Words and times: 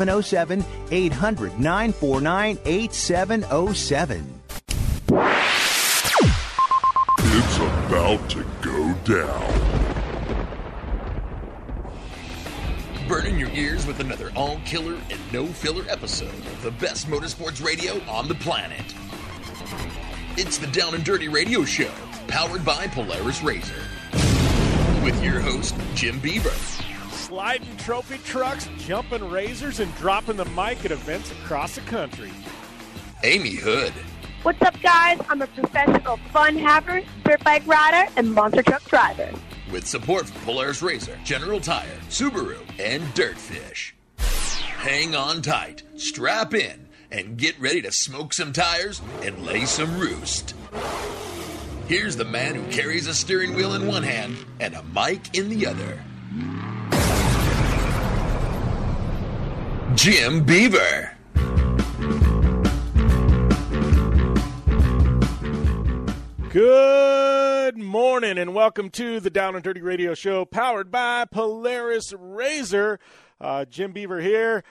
800 0.00 1.58
949 1.58 2.58
8707. 2.64 4.32
It's 7.38 7.56
about 7.58 8.30
to 8.30 8.44
go 8.62 8.94
down. 9.04 9.86
Burning 13.08 13.38
your 13.38 13.50
ears 13.50 13.86
with 13.86 14.00
another 14.00 14.32
all 14.34 14.58
killer 14.64 14.96
and 15.10 15.20
no 15.32 15.46
filler 15.46 15.84
episode 15.88 16.28
of 16.28 16.62
the 16.62 16.72
best 16.72 17.06
motorsports 17.06 17.64
radio 17.64 18.00
on 18.10 18.26
the 18.26 18.34
planet. 18.34 18.94
It's 20.36 20.58
the 20.58 20.66
Down 20.66 20.94
and 20.94 21.04
Dirty 21.04 21.28
Radio 21.28 21.64
Show, 21.64 21.90
powered 22.26 22.64
by 22.64 22.88
Polaris 22.88 23.42
Razor. 23.42 23.82
With 25.04 25.22
your 25.22 25.40
host, 25.40 25.74
Jim 25.94 26.18
Beaver. 26.18 26.50
Sliding 27.36 27.76
trophy 27.76 28.16
trucks, 28.24 28.66
jumping 28.78 29.28
razors, 29.28 29.80
and 29.80 29.94
dropping 29.96 30.38
the 30.38 30.46
mic 30.46 30.82
at 30.86 30.90
events 30.90 31.30
across 31.32 31.74
the 31.74 31.82
country. 31.82 32.32
Amy 33.24 33.56
Hood. 33.56 33.92
What's 34.42 34.62
up, 34.62 34.80
guys? 34.80 35.20
I'm 35.28 35.42
a 35.42 35.46
professional 35.46 36.16
fun 36.32 36.56
haver, 36.56 37.02
dirt 37.24 37.44
bike 37.44 37.66
rider, 37.66 38.10
and 38.16 38.32
monster 38.32 38.62
truck 38.62 38.82
driver. 38.84 39.30
With 39.70 39.86
support 39.86 40.30
from 40.30 40.40
Polaris 40.46 40.80
Razor, 40.80 41.18
General 41.24 41.60
Tire, 41.60 41.98
Subaru, 42.08 42.58
and 42.78 43.02
Dirtfish. 43.14 43.92
Hang 44.16 45.14
on 45.14 45.42
tight, 45.42 45.82
strap 45.98 46.54
in, 46.54 46.88
and 47.10 47.36
get 47.36 47.60
ready 47.60 47.82
to 47.82 47.92
smoke 47.92 48.32
some 48.32 48.54
tires 48.54 49.02
and 49.20 49.44
lay 49.44 49.66
some 49.66 49.98
roost. 49.98 50.54
Here's 51.86 52.16
the 52.16 52.24
man 52.24 52.54
who 52.54 52.66
carries 52.72 53.06
a 53.06 53.12
steering 53.12 53.52
wheel 53.52 53.74
in 53.74 53.86
one 53.86 54.04
hand 54.04 54.38
and 54.58 54.74
a 54.74 54.82
mic 54.84 55.36
in 55.36 55.50
the 55.50 55.66
other. 55.66 56.02
Jim 59.96 60.44
Beaver. 60.44 61.10
Good 66.50 67.78
morning 67.78 68.36
and 68.36 68.54
welcome 68.54 68.90
to 68.90 69.20
the 69.20 69.30
Down 69.30 69.54
and 69.54 69.64
Dirty 69.64 69.80
Radio 69.80 70.12
Show 70.12 70.44
powered 70.44 70.90
by 70.90 71.24
Polaris 71.24 72.12
Razor. 72.12 73.00
Uh, 73.40 73.64
Jim 73.64 73.92
Beaver 73.92 74.20
here. 74.20 74.64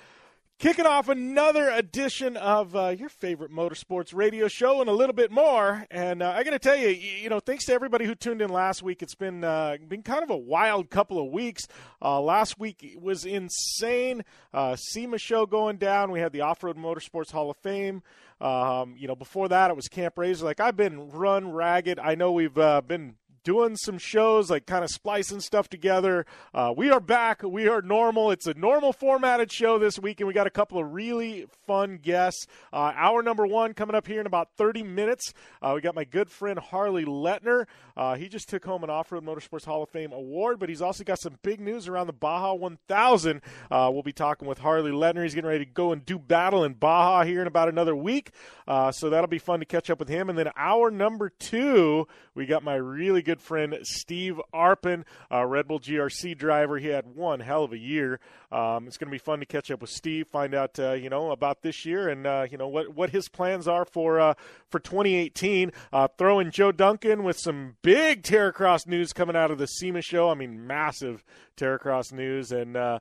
Kicking 0.57 0.85
off 0.85 1.09
another 1.09 1.69
edition 1.69 2.37
of 2.37 2.77
uh, 2.77 2.87
your 2.87 3.09
favorite 3.09 3.51
motorsports 3.51 4.15
radio 4.15 4.47
show 4.47 4.79
and 4.79 4.89
a 4.89 4.93
little 4.93 5.13
bit 5.13 5.29
more. 5.29 5.85
And 5.91 6.23
uh, 6.23 6.29
I 6.29 6.45
got 6.45 6.51
to 6.51 6.59
tell 6.59 6.77
you, 6.77 6.87
you 6.87 7.27
know, 7.27 7.41
thanks 7.41 7.65
to 7.65 7.73
everybody 7.73 8.05
who 8.05 8.15
tuned 8.15 8.41
in 8.41 8.49
last 8.49 8.81
week. 8.81 9.03
It's 9.03 9.15
been 9.15 9.43
uh, 9.43 9.75
been 9.85 10.01
kind 10.01 10.23
of 10.23 10.29
a 10.29 10.37
wild 10.37 10.89
couple 10.89 11.19
of 11.19 11.29
weeks. 11.29 11.67
Uh, 12.01 12.21
last 12.21 12.57
week 12.57 12.97
was 13.01 13.25
insane. 13.25 14.23
Uh, 14.53 14.77
SEMA 14.77 15.17
show 15.17 15.45
going 15.45 15.75
down. 15.75 16.09
We 16.09 16.21
had 16.21 16.31
the 16.31 16.41
Off 16.41 16.63
Road 16.63 16.77
Motorsports 16.77 17.31
Hall 17.31 17.51
of 17.51 17.57
Fame. 17.57 18.01
Um, 18.39 18.95
you 18.97 19.09
know, 19.09 19.15
before 19.15 19.49
that 19.49 19.71
it 19.71 19.75
was 19.75 19.89
Camp 19.89 20.17
Razor. 20.17 20.45
Like 20.45 20.61
I've 20.61 20.77
been 20.77 21.09
run 21.09 21.51
ragged. 21.51 21.99
I 21.99 22.15
know 22.15 22.31
we've 22.31 22.57
uh, 22.57 22.79
been 22.79 23.15
doing 23.45 23.77
some 23.77 23.97
shows, 23.97 24.49
like 24.49 24.65
kind 24.65 24.83
of 24.83 24.89
splicing 24.89 25.39
stuff 25.39 25.69
together. 25.69 26.25
Uh, 26.53 26.73
we 26.75 26.89
are 26.89 26.99
back. 26.99 27.43
We 27.43 27.69
are 27.69 27.81
normal. 27.81 28.31
It's 28.31 28.47
a 28.47 28.55
normal 28.55 28.91
formatted 28.91 29.51
show 29.51 29.79
this 29.79 29.97
week, 29.97 30.19
and 30.19 30.27
we 30.27 30.33
got 30.33 30.47
a 30.47 30.51
couple 30.51 30.79
of 30.79 30.91
really 30.93 31.45
fun 31.65 31.99
guests. 32.01 32.47
Uh, 32.73 32.91
hour 32.95 33.21
number 33.21 33.47
one 33.47 33.73
coming 33.73 33.95
up 33.95 34.07
here 34.07 34.19
in 34.19 34.25
about 34.25 34.49
30 34.57 34.83
minutes. 34.83 35.33
Uh, 35.61 35.73
we 35.75 35.81
got 35.81 35.95
my 35.95 36.03
good 36.03 36.29
friend 36.29 36.59
Harley 36.59 37.05
Letner. 37.05 37.67
Uh, 37.95 38.15
he 38.15 38.27
just 38.27 38.49
took 38.49 38.65
home 38.65 38.83
an 38.83 38.89
Off 38.89 39.11
Road 39.11 39.23
Motorsports 39.23 39.63
Hall 39.63 39.83
of 39.83 39.89
Fame 39.89 40.11
award, 40.11 40.59
but 40.59 40.67
he's 40.67 40.81
also 40.81 41.03
got 41.03 41.19
some 41.19 41.37
big 41.43 41.61
news 41.61 41.87
around 41.87 42.07
the 42.07 42.13
Baja 42.13 42.53
1000. 42.53 43.41
Uh, 43.71 43.89
we'll 43.93 44.03
be 44.03 44.11
talking 44.11 44.47
with 44.47 44.57
Harley 44.57 44.91
Letner. 44.91 45.23
He's 45.23 45.35
getting 45.35 45.47
ready 45.47 45.65
to 45.65 45.71
go 45.71 45.91
and 45.91 46.05
do 46.05 46.17
battle 46.17 46.63
in 46.63 46.73
Baja 46.73 47.23
here 47.23 47.41
in 47.41 47.47
about 47.47 47.69
another 47.69 47.95
week. 47.95 48.31
Uh, 48.67 48.91
so 48.91 49.09
that'll 49.09 49.27
be 49.27 49.39
fun 49.39 49.59
to 49.59 49.65
catch 49.65 49.89
up 49.89 49.99
with 49.99 50.09
him. 50.09 50.29
And 50.29 50.37
then 50.37 50.49
hour 50.57 50.89
number 50.89 51.29
two, 51.29 52.07
we 52.33 52.45
got 52.47 52.63
my 52.63 52.75
really 52.75 53.21
good 53.21 53.34
good 53.35 53.41
friend 53.41 53.77
Steve 53.83 54.39
Arpin, 54.53 55.03
a 55.29 55.45
Red 55.45 55.67
Bull 55.67 55.79
GRC 55.79 56.37
driver. 56.37 56.77
He 56.77 56.87
had 56.87 57.15
one 57.15 57.41
hell 57.41 57.65
of 57.65 57.73
a 57.73 57.77
year. 57.77 58.21
Um, 58.49 58.87
it's 58.87 58.97
going 58.97 59.09
to 59.09 59.11
be 59.11 59.17
fun 59.17 59.39
to 59.39 59.45
catch 59.45 59.69
up 59.69 59.81
with 59.81 59.89
Steve, 59.89 60.27
find 60.27 60.55
out 60.55 60.79
uh, 60.79 60.93
you 60.93 61.09
know 61.09 61.31
about 61.31 61.61
this 61.61 61.85
year 61.85 62.07
and 62.07 62.25
uh, 62.25 62.45
you 62.49 62.57
know 62.57 62.69
what 62.69 62.95
what 62.95 63.09
his 63.09 63.27
plans 63.27 63.67
are 63.67 63.83
for 63.83 64.21
uh, 64.21 64.33
for 64.69 64.79
2018. 64.79 65.73
Uh, 65.91 66.07
throw 66.17 66.39
in 66.39 66.51
Joe 66.51 66.71
Duncan 66.71 67.23
with 67.23 67.37
some 67.37 67.75
big 67.81 68.23
Terracross 68.23 68.87
news 68.87 69.11
coming 69.11 69.35
out 69.35 69.51
of 69.51 69.57
the 69.57 69.65
SEMA 69.65 70.01
show. 70.01 70.29
I 70.29 70.35
mean, 70.35 70.65
massive 70.65 71.25
Terracross 71.57 72.13
news. 72.13 72.53
And 72.53 72.77
uh, 72.77 72.99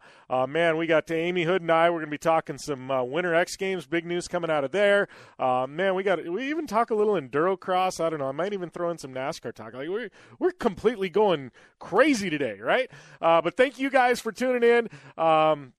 man, 0.49 0.77
we 0.77 0.89
got 0.89 1.07
to 1.09 1.15
Amy 1.15 1.45
Hood 1.45 1.63
and 1.63 1.71
I. 1.71 1.91
We're 1.91 1.99
going 1.99 2.07
to 2.07 2.11
be 2.11 2.19
talking 2.19 2.59
some 2.59 2.89
Winter 3.11 3.35
X 3.35 3.57
Games, 3.57 3.87
big 3.87 4.05
news 4.05 4.27
coming 4.27 4.51
out 4.51 4.65
of 4.65 4.73
there. 4.73 5.07
Man, 5.39 5.95
we 5.95 6.03
got 6.03 6.27
we 6.27 6.51
even 6.51 6.67
talk 6.67 6.91
a 6.91 6.95
little 6.97 7.15
enduro 7.15 7.59
cross. 7.59 8.01
I 8.01 8.11
don't 8.11 8.19
know. 8.19 8.29
I 8.29 8.33
might 8.33 8.53
even 8.53 8.71
throw 8.71 8.91
in 8.91 8.99
some 8.99 9.15
NASCAR 9.15 9.55
talk. 9.55 9.75
Like 9.75 9.89
we're 9.89 10.11
we're 10.39 10.53
completely 10.53 11.09
going 11.09 11.51
crazy 11.79 12.31
today, 12.31 12.59
right? 12.61 12.91
Uh, 13.21 13.41
but 13.43 13.57
thank 13.57 13.79
you 13.79 13.91
guys 13.91 14.21
for 14.21 14.33
tuning 14.33 14.63
in. 14.63 14.89
Um, 15.23 15.73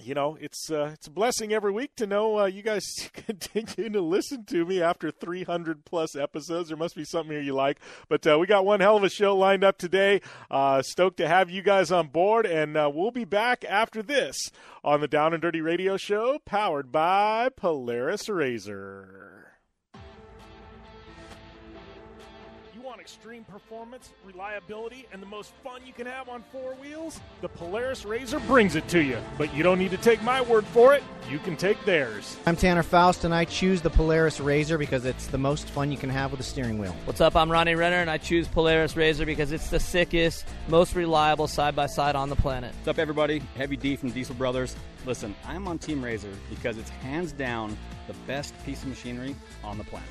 you 0.00 0.14
know, 0.14 0.36
it's 0.40 0.70
uh, 0.70 0.90
it's 0.94 1.08
a 1.08 1.10
blessing 1.10 1.52
every 1.52 1.72
week 1.72 1.96
to 1.96 2.06
know 2.06 2.38
uh, 2.38 2.44
you 2.44 2.62
guys 2.62 2.84
continue 3.12 3.90
to 3.90 4.00
listen 4.00 4.44
to 4.46 4.64
me 4.64 4.80
after 4.80 5.10
300 5.10 5.84
plus 5.84 6.14
episodes. 6.14 6.68
There 6.68 6.76
must 6.76 6.94
be 6.94 7.04
something 7.04 7.32
here 7.32 7.42
you 7.42 7.54
like. 7.54 7.80
But 8.08 8.26
uh, 8.26 8.38
we 8.38 8.46
got 8.46 8.64
one 8.64 8.80
hell 8.80 8.96
of 8.96 9.02
a 9.02 9.08
show 9.08 9.36
lined 9.36 9.64
up 9.64 9.76
today. 9.78 10.20
Uh, 10.50 10.82
stoked 10.82 11.16
to 11.16 11.28
have 11.28 11.50
you 11.50 11.62
guys 11.62 11.90
on 11.90 12.08
board, 12.08 12.46
and 12.46 12.76
uh, 12.76 12.90
we'll 12.92 13.10
be 13.10 13.24
back 13.24 13.64
after 13.68 14.02
this 14.02 14.36
on 14.84 15.00
the 15.00 15.08
Down 15.08 15.32
and 15.32 15.42
Dirty 15.42 15.60
Radio 15.60 15.96
Show, 15.96 16.38
powered 16.44 16.92
by 16.92 17.48
Polaris 17.56 18.28
Razor. 18.28 19.47
Extreme 23.08 23.44
performance, 23.44 24.10
reliability, 24.22 25.06
and 25.14 25.22
the 25.22 25.26
most 25.26 25.54
fun 25.64 25.80
you 25.86 25.94
can 25.94 26.06
have 26.06 26.28
on 26.28 26.44
four 26.52 26.74
wheels? 26.74 27.18
The 27.40 27.48
Polaris 27.48 28.04
Razor 28.04 28.38
brings 28.40 28.76
it 28.76 28.86
to 28.88 29.02
you. 29.02 29.16
But 29.38 29.54
you 29.54 29.62
don't 29.62 29.78
need 29.78 29.92
to 29.92 29.96
take 29.96 30.22
my 30.22 30.42
word 30.42 30.66
for 30.66 30.92
it, 30.94 31.02
you 31.30 31.38
can 31.38 31.56
take 31.56 31.82
theirs. 31.86 32.36
I'm 32.44 32.54
Tanner 32.54 32.82
Foust, 32.82 33.24
and 33.24 33.32
I 33.32 33.46
choose 33.46 33.80
the 33.80 33.88
Polaris 33.88 34.40
Razor 34.40 34.76
because 34.76 35.06
it's 35.06 35.28
the 35.28 35.38
most 35.38 35.70
fun 35.70 35.90
you 35.90 35.96
can 35.96 36.10
have 36.10 36.32
with 36.32 36.40
a 36.40 36.42
steering 36.42 36.76
wheel. 36.76 36.94
What's 37.06 37.22
up? 37.22 37.34
I'm 37.34 37.50
Ronnie 37.50 37.76
Renner, 37.76 37.96
and 37.96 38.10
I 38.10 38.18
choose 38.18 38.46
Polaris 38.46 38.94
Razor 38.94 39.24
because 39.24 39.52
it's 39.52 39.70
the 39.70 39.80
sickest, 39.80 40.44
most 40.68 40.94
reliable 40.94 41.48
side 41.48 41.74
by 41.74 41.86
side 41.86 42.14
on 42.14 42.28
the 42.28 42.36
planet. 42.36 42.74
What's 42.74 42.88
up, 42.88 42.98
everybody? 42.98 43.38
Heavy 43.56 43.78
D 43.78 43.96
from 43.96 44.10
Diesel 44.10 44.34
Brothers. 44.34 44.76
Listen, 45.06 45.34
I'm 45.46 45.66
on 45.66 45.78
Team 45.78 46.04
Razor 46.04 46.28
because 46.50 46.76
it's 46.76 46.90
hands 46.90 47.32
down 47.32 47.74
the 48.06 48.14
best 48.26 48.52
piece 48.66 48.82
of 48.82 48.90
machinery 48.90 49.34
on 49.64 49.78
the 49.78 49.84
planet. 49.84 50.10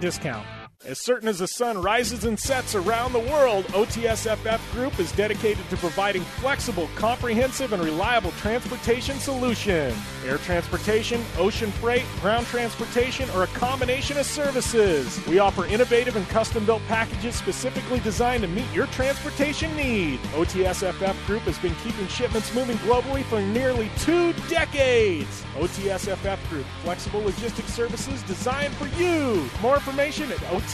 discount. 0.00 0.46
As 0.86 1.00
certain 1.00 1.28
as 1.28 1.38
the 1.38 1.48
sun 1.48 1.80
rises 1.80 2.24
and 2.24 2.38
sets 2.38 2.74
around 2.74 3.14
the 3.14 3.18
world, 3.18 3.64
OTSFF 3.68 4.60
Group 4.72 5.00
is 5.00 5.10
dedicated 5.12 5.66
to 5.70 5.78
providing 5.78 6.20
flexible, 6.20 6.90
comprehensive, 6.94 7.72
and 7.72 7.82
reliable 7.82 8.32
transportation 8.32 9.18
solutions. 9.18 9.96
Air 10.26 10.36
transportation, 10.36 11.24
ocean 11.38 11.70
freight, 11.72 12.04
ground 12.20 12.46
transportation, 12.48 13.30
or 13.30 13.44
a 13.44 13.46
combination 13.48 14.18
of 14.18 14.26
services. 14.26 15.18
We 15.26 15.38
offer 15.38 15.64
innovative 15.64 16.16
and 16.16 16.28
custom 16.28 16.66
built 16.66 16.82
packages 16.86 17.34
specifically 17.34 18.00
designed 18.00 18.42
to 18.42 18.48
meet 18.48 18.70
your 18.74 18.86
transportation 18.88 19.74
need. 19.76 20.20
OTSFF 20.34 21.26
Group 21.26 21.42
has 21.42 21.58
been 21.60 21.74
keeping 21.76 22.08
shipments 22.08 22.54
moving 22.54 22.76
globally 22.78 23.24
for 23.24 23.40
nearly 23.40 23.90
two 24.00 24.34
decades. 24.50 25.44
OTSFF 25.54 26.46
Group, 26.50 26.66
flexible 26.82 27.20
logistics 27.20 27.72
services 27.72 28.22
designed 28.24 28.74
for 28.74 28.88
you. 29.00 29.48
More 29.62 29.76
information 29.76 30.30
at 30.30 30.38
OTSFF 30.38 30.73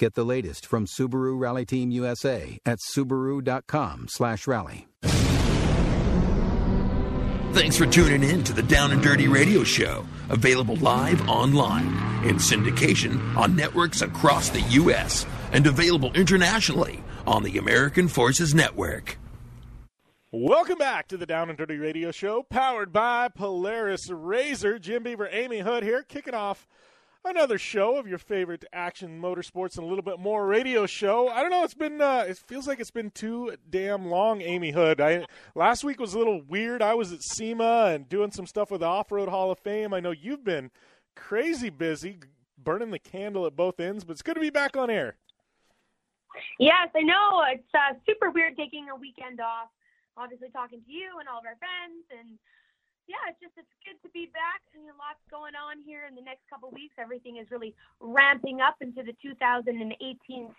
Get 0.00 0.14
the 0.14 0.24
latest 0.24 0.64
from 0.64 0.86
Subaru 0.86 1.38
Rally 1.38 1.66
Team 1.66 1.90
USA 1.90 2.58
at 2.64 2.78
subaru.com/rally. 2.78 4.86
Thanks 7.52 7.76
for 7.76 7.84
tuning 7.84 8.22
in 8.22 8.42
to 8.44 8.54
the 8.54 8.62
Down 8.62 8.92
and 8.92 9.02
Dirty 9.02 9.28
Radio 9.28 9.62
Show, 9.62 10.06
available 10.30 10.76
live 10.76 11.28
online 11.28 11.88
in 12.24 12.36
syndication 12.36 13.36
on 13.36 13.54
networks 13.54 14.00
across 14.00 14.48
the 14.48 14.62
U.S. 14.62 15.26
and 15.52 15.66
available 15.66 16.10
internationally 16.14 17.04
on 17.26 17.42
the 17.42 17.58
American 17.58 18.08
Forces 18.08 18.54
Network. 18.54 19.18
Welcome 20.32 20.78
back 20.78 21.08
to 21.08 21.18
the 21.18 21.26
Down 21.26 21.50
and 21.50 21.58
Dirty 21.58 21.76
Radio 21.76 22.10
Show, 22.10 22.42
powered 22.44 22.90
by 22.90 23.28
Polaris 23.28 24.08
Razor. 24.08 24.78
Jim 24.78 25.02
Beaver, 25.02 25.28
Amy 25.30 25.58
Hood 25.58 25.82
here, 25.82 26.02
kicking 26.02 26.32
off 26.32 26.66
another 27.24 27.58
show 27.58 27.96
of 27.96 28.06
your 28.06 28.18
favorite 28.18 28.64
action 28.72 29.20
motorsports 29.20 29.76
and 29.76 29.84
a 29.84 29.88
little 29.88 30.02
bit 30.02 30.18
more 30.18 30.46
radio 30.46 30.86
show. 30.86 31.28
I 31.28 31.42
don't 31.42 31.50
know. 31.50 31.64
It's 31.64 31.74
been. 31.74 32.00
Uh, 32.00 32.24
it 32.28 32.38
feels 32.38 32.66
like 32.66 32.80
it's 32.80 32.90
been 32.90 33.10
too 33.10 33.54
damn 33.68 34.06
long. 34.06 34.40
Amy 34.42 34.70
Hood. 34.70 35.00
I 35.00 35.26
last 35.54 35.84
week 35.84 36.00
was 36.00 36.14
a 36.14 36.18
little 36.18 36.42
weird. 36.42 36.82
I 36.82 36.94
was 36.94 37.12
at 37.12 37.22
SEMA 37.22 37.92
and 37.94 38.08
doing 38.08 38.30
some 38.30 38.46
stuff 38.46 38.70
with 38.70 38.80
the 38.80 38.86
Off 38.86 39.12
Road 39.12 39.28
Hall 39.28 39.50
of 39.50 39.58
Fame. 39.58 39.92
I 39.92 40.00
know 40.00 40.10
you've 40.10 40.44
been 40.44 40.70
crazy 41.16 41.70
busy, 41.70 42.18
burning 42.56 42.90
the 42.90 42.98
candle 42.98 43.46
at 43.46 43.56
both 43.56 43.80
ends. 43.80 44.04
But 44.04 44.12
it's 44.12 44.22
good 44.22 44.34
to 44.34 44.40
be 44.40 44.50
back 44.50 44.76
on 44.76 44.90
air. 44.90 45.16
Yes, 46.58 46.88
I 46.94 47.02
know. 47.02 47.42
It's 47.52 47.74
uh, 47.74 47.94
super 48.08 48.30
weird 48.30 48.56
taking 48.56 48.88
a 48.88 48.96
weekend 48.96 49.40
off. 49.40 49.68
Obviously, 50.16 50.50
talking 50.50 50.80
to 50.82 50.92
you 50.92 51.18
and 51.18 51.28
all 51.28 51.38
of 51.38 51.46
our 51.46 51.56
friends 51.56 52.04
and 52.18 52.38
yeah, 53.08 53.20
it's 53.28 53.40
just 53.40 53.54
it's 53.56 53.70
good 53.84 53.98
to 54.06 54.10
be 54.12 54.30
back. 54.32 54.60
and 54.74 54.84
lots 54.98 55.20
going 55.30 55.54
on 55.54 55.82
here 55.82 56.06
in 56.08 56.14
the 56.14 56.22
next 56.22 56.42
couple 56.48 56.70
weeks. 56.70 56.94
Everything 56.98 57.36
is 57.38 57.50
really 57.50 57.74
ramping 58.00 58.60
up 58.60 58.76
into 58.80 59.02
the 59.02 59.14
2018 59.22 59.88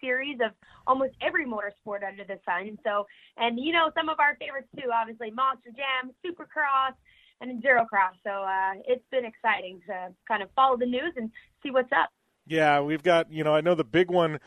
series 0.02 0.38
of 0.44 0.52
almost 0.88 1.14
every 1.22 1.46
motorsport 1.46 2.08
under 2.08 2.24
the 2.24 2.40
sun. 2.46 2.78
So, 2.84 3.08
and 3.38 3.60
you 3.60 3.72
know 3.72 3.92
some 3.96 4.10
of 4.10 4.20
our 4.20 4.36
favorites 4.38 4.70
too, 4.76 4.90
obviously 4.94 5.32
Monster 5.32 5.72
Jam, 5.72 6.12
Supercross, 6.26 6.96
and 7.42 7.52
Enduro 7.52 7.88
Cross. 7.88 8.16
So 8.24 8.32
uh, 8.32 8.80
it's 8.88 9.06
been 9.12 9.26
exciting 9.26 9.82
to 9.88 10.14
kind 10.28 10.44
of 10.44 10.50
follow 10.56 10.78
the 10.78 10.86
news 10.86 11.14
and 11.18 11.32
see 11.64 11.72
what's 11.72 11.92
up. 11.92 12.10
Yeah, 12.48 12.82
we've 12.82 13.04
got 13.04 13.32
you 13.32 13.44
know 13.44 13.56
I 13.56 13.62
know 13.62 13.76
the 13.76 13.84
big 13.84 14.10
one 14.10 14.40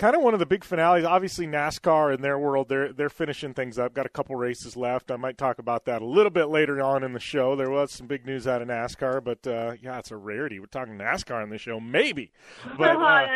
kind 0.00 0.16
of 0.16 0.22
one 0.22 0.32
of 0.32 0.40
the 0.40 0.46
big 0.46 0.64
finales. 0.64 1.04
Obviously, 1.04 1.46
NASCAR 1.46 2.14
in 2.14 2.22
their 2.22 2.38
world, 2.38 2.70
they're 2.70 2.90
they're 2.90 3.10
finishing 3.10 3.52
things 3.52 3.78
up. 3.78 3.92
Got 3.92 4.06
a 4.06 4.10
couple 4.10 4.34
races 4.34 4.74
left. 4.74 5.10
I 5.10 5.16
might 5.16 5.36
talk 5.36 5.58
about 5.58 5.84
that 5.84 6.00
a 6.00 6.06
little 6.06 6.30
bit 6.30 6.46
later 6.46 6.80
on 6.80 7.04
in 7.04 7.12
the 7.12 7.20
show. 7.20 7.54
There 7.54 7.70
was 7.70 7.92
some 7.92 8.06
big 8.06 8.24
news 8.24 8.46
out 8.46 8.62
of 8.62 8.68
NASCAR, 8.68 9.22
but 9.22 9.46
uh, 9.46 9.74
yeah, 9.80 9.98
it's 9.98 10.10
a 10.10 10.16
rarity. 10.16 10.58
We're 10.58 10.66
talking 10.66 10.96
NASCAR 10.96 11.42
on 11.42 11.50
the 11.50 11.58
show, 11.58 11.78
maybe, 11.78 12.32
but 12.78 12.96
uh, 12.96 13.26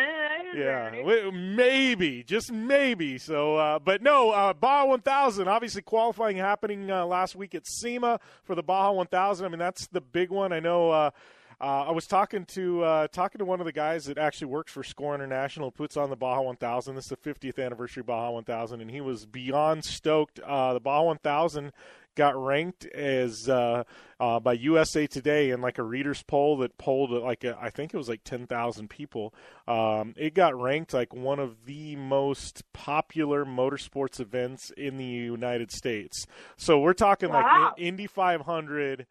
yeah, 0.55 1.29
maybe, 1.31 2.23
just 2.23 2.51
maybe. 2.51 3.19
So, 3.19 3.57
uh, 3.57 3.79
but 3.79 4.01
no, 4.01 4.31
uh, 4.31 4.53
Baja 4.53 4.87
1000. 4.87 5.47
Obviously, 5.47 5.83
qualifying 5.83 6.37
happening 6.37 6.89
uh, 6.89 7.05
last 7.05 7.35
week 7.35 7.53
at 7.53 7.67
SEMA 7.67 8.19
for 8.43 8.55
the 8.55 8.63
Baja 8.63 8.91
1000. 8.91 9.45
I 9.45 9.49
mean, 9.49 9.59
that's 9.59 9.85
the 9.87 10.01
big 10.01 10.31
one. 10.31 10.51
I 10.51 10.59
know. 10.59 11.11
Uh, 11.59 11.85
I 11.87 11.91
was 11.91 12.07
talking 12.07 12.45
to 12.47 12.83
uh, 12.83 13.07
talking 13.07 13.39
to 13.39 13.45
one 13.45 13.59
of 13.59 13.65
the 13.65 13.71
guys 13.71 14.05
that 14.05 14.17
actually 14.17 14.47
works 14.47 14.71
for 14.71 14.83
Score 14.83 15.15
International, 15.15 15.71
puts 15.71 15.97
on 15.97 16.09
the 16.09 16.15
Baja 16.15 16.41
1000. 16.41 16.95
This 16.95 17.05
is 17.05 17.09
the 17.09 17.17
50th 17.17 17.63
anniversary 17.63 18.03
Baja 18.03 18.31
1000, 18.31 18.81
and 18.81 18.91
he 18.91 19.01
was 19.01 19.25
beyond 19.25 19.85
stoked. 19.85 20.39
Uh, 20.39 20.73
the 20.73 20.79
Baja 20.79 21.03
1000 21.03 21.71
got 22.15 22.35
ranked 22.41 22.85
as 22.85 23.47
uh, 23.49 23.83
uh, 24.19 24.39
by 24.39 24.53
USA 24.53 25.05
Today 25.05 25.51
in 25.51 25.61
like 25.61 25.77
a 25.77 25.83
readers 25.83 26.23
poll 26.23 26.57
that 26.57 26.77
polled 26.77 27.11
like 27.11 27.43
a, 27.43 27.57
I 27.61 27.69
think 27.69 27.93
it 27.93 27.97
was 27.97 28.09
like 28.09 28.23
ten 28.23 28.47
thousand 28.47 28.89
people. 28.89 29.33
Um, 29.67 30.13
it 30.17 30.33
got 30.33 30.59
ranked 30.59 30.93
like 30.93 31.13
one 31.13 31.39
of 31.39 31.65
the 31.65 31.95
most 31.95 32.63
popular 32.73 33.45
motorsports 33.45 34.19
events 34.19 34.71
in 34.75 34.97
the 34.97 35.05
United 35.05 35.71
States. 35.71 36.25
So 36.57 36.79
we're 36.79 36.93
talking 36.93 37.29
wow. 37.29 37.73
like 37.75 37.85
Indy 37.85 38.07
500. 38.07 39.05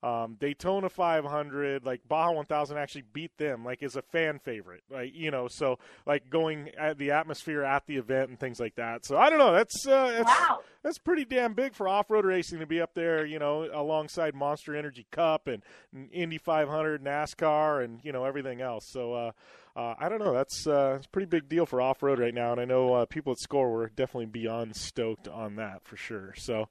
Um, 0.00 0.36
Daytona 0.38 0.88
500, 0.88 1.84
like 1.84 2.02
Baja 2.06 2.32
1000 2.32 2.78
actually 2.78 3.02
beat 3.12 3.36
them, 3.36 3.64
like 3.64 3.82
is 3.82 3.96
a 3.96 4.02
fan 4.02 4.38
favorite, 4.38 4.84
like 4.88 5.12
you 5.12 5.32
know, 5.32 5.48
so 5.48 5.80
like 6.06 6.30
going 6.30 6.70
at 6.78 6.98
the 6.98 7.10
atmosphere 7.10 7.64
at 7.64 7.84
the 7.86 7.96
event 7.96 8.30
and 8.30 8.38
things 8.38 8.60
like 8.60 8.76
that. 8.76 9.04
So 9.04 9.16
I 9.16 9.28
don't 9.28 9.40
know, 9.40 9.52
that's 9.52 9.88
uh, 9.88 10.22
that's 10.24 10.40
wow. 10.40 10.60
that's 10.84 10.98
pretty 10.98 11.24
damn 11.24 11.54
big 11.54 11.74
for 11.74 11.88
off 11.88 12.10
road 12.10 12.24
racing 12.24 12.60
to 12.60 12.66
be 12.66 12.80
up 12.80 12.94
there, 12.94 13.26
you 13.26 13.40
know, 13.40 13.68
alongside 13.72 14.36
Monster 14.36 14.76
Energy 14.76 15.04
Cup 15.10 15.48
and, 15.48 15.64
and 15.92 16.08
Indy 16.12 16.38
500, 16.38 17.02
NASCAR, 17.02 17.84
and 17.84 17.98
you 18.04 18.12
know 18.12 18.24
everything 18.24 18.60
else. 18.60 18.88
So 18.88 19.14
uh, 19.14 19.32
uh, 19.74 19.94
I 19.98 20.08
don't 20.08 20.20
know, 20.20 20.32
that's 20.32 20.64
uh, 20.64 20.94
it's 20.98 21.06
a 21.06 21.10
pretty 21.10 21.26
big 21.26 21.48
deal 21.48 21.66
for 21.66 21.80
off 21.80 22.04
road 22.04 22.20
right 22.20 22.34
now, 22.34 22.52
and 22.52 22.60
I 22.60 22.66
know 22.66 22.94
uh, 22.94 23.06
people 23.06 23.32
at 23.32 23.40
Score 23.40 23.68
were 23.72 23.88
definitely 23.88 24.26
beyond 24.26 24.76
stoked 24.76 25.26
on 25.26 25.56
that 25.56 25.82
for 25.82 25.96
sure. 25.96 26.34
So. 26.36 26.68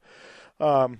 Um, 0.59 0.99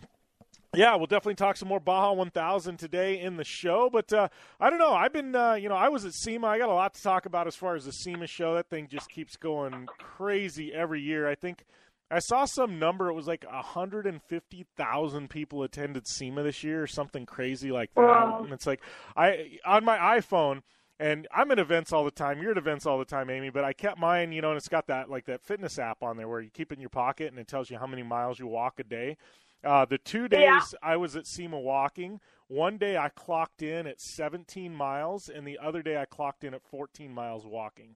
yeah, 0.76 0.96
we'll 0.96 1.08
definitely 1.08 1.36
talk 1.36 1.58
some 1.58 1.70
more 1.70 1.80
Baja 1.80 2.14
1000 2.14 2.78
today 2.78 3.20
in 3.20 3.38
the 3.38 3.44
show. 3.44 3.90
But 3.92 4.12
uh, 4.14 4.28
I 4.60 4.70
don't 4.70 4.80
know. 4.80 4.94
I've 4.94 5.14
been, 5.14 5.36
uh, 5.36 5.54
you 5.54 5.70
know, 5.70 5.76
I 5.76 5.90
was 5.90 6.06
at 6.06 6.14
SEMA. 6.14 6.46
I 6.48 6.58
got 6.60 6.70
a 6.70 6.74
lot 6.74 6.94
to 6.96 7.02
talk 7.02 7.26
about 7.26 7.48
as 7.48 7.56
far 7.56 7.76
as 7.76 7.86
the 7.86 7.92
SEMA 7.92 8.28
show. 8.28 8.56
That 8.56 8.70
thing 8.70 8.88
just 8.90 9.10
keeps 9.10 9.38
going 9.38 9.88
crazy 9.98 10.74
every 10.74 11.02
year. 11.02 11.28
I 11.28 11.36
think 11.36 11.64
I 12.12 12.20
saw 12.20 12.46
some 12.46 12.80
number. 12.80 13.10
It 13.10 13.14
was 13.14 13.28
like 13.28 13.46
150,000 13.50 15.30
people 15.30 15.64
attended 15.64 16.08
SEMA 16.08 16.44
this 16.44 16.64
year, 16.64 16.84
or 16.84 16.88
something 16.88 17.26
crazy 17.26 17.72
like 17.72 17.94
that. 17.96 18.02
Wow. 18.02 18.42
And 18.44 18.54
it's 18.54 18.68
like 18.68 18.82
I 19.16 19.58
on 19.66 19.84
my 19.86 19.98
iPhone 19.98 20.62
And 21.00 21.28
I'm 21.32 21.52
at 21.52 21.60
events 21.60 21.94
all 21.94 22.04
the 22.04 22.12
time. 22.12 22.42
You're 22.42 22.52
at 22.52 22.58
events 22.58 22.86
all 22.86 22.98
the 22.98 23.06
time, 23.06 23.30
Amy. 23.30 23.50
But 23.52 23.64
I 23.64 23.74
kept 23.74 24.00
mine, 24.00 24.32
you 24.32 24.42
know, 24.42 24.50
and 24.50 24.58
it's 24.58 24.68
got 24.68 24.88
that 24.88 25.10
like 25.10 25.26
that 25.26 25.44
fitness 25.44 25.78
app 25.78 26.02
on 26.02 26.18
there 26.18 26.28
where 26.28 26.42
you 26.42 26.50
keep 26.50 26.72
it 26.72 26.76
in 26.76 26.82
your 26.82 26.90
pocket 26.90 27.28
and 27.30 27.40
it 27.40 27.48
tells 27.48 27.70
you 27.70 27.78
how 27.78 27.88
many 27.88 28.04
miles 28.04 28.40
you 28.40 28.48
walk 28.48 28.80
a 28.80 28.84
day. 28.84 29.18
Uh, 29.64 29.86
the 29.86 29.98
two 29.98 30.28
days 30.28 30.40
Yeah. 30.42 30.62
I 30.84 30.98
was 30.98 31.16
at 31.16 31.26
SEMA 31.28 31.60
walking, 31.60 32.20
one 32.48 32.78
day 32.78 32.98
I 32.98 33.10
clocked 33.10 33.62
in 33.62 33.88
at 33.88 34.00
17 34.00 34.74
miles, 34.74 35.30
and 35.30 35.46
the 35.48 35.58
other 35.60 35.82
day 35.82 35.98
I 35.98 36.06
clocked 36.06 36.44
in 36.44 36.54
at 36.54 36.64
14 36.64 37.14
miles 37.14 37.46
walking. 37.46 37.96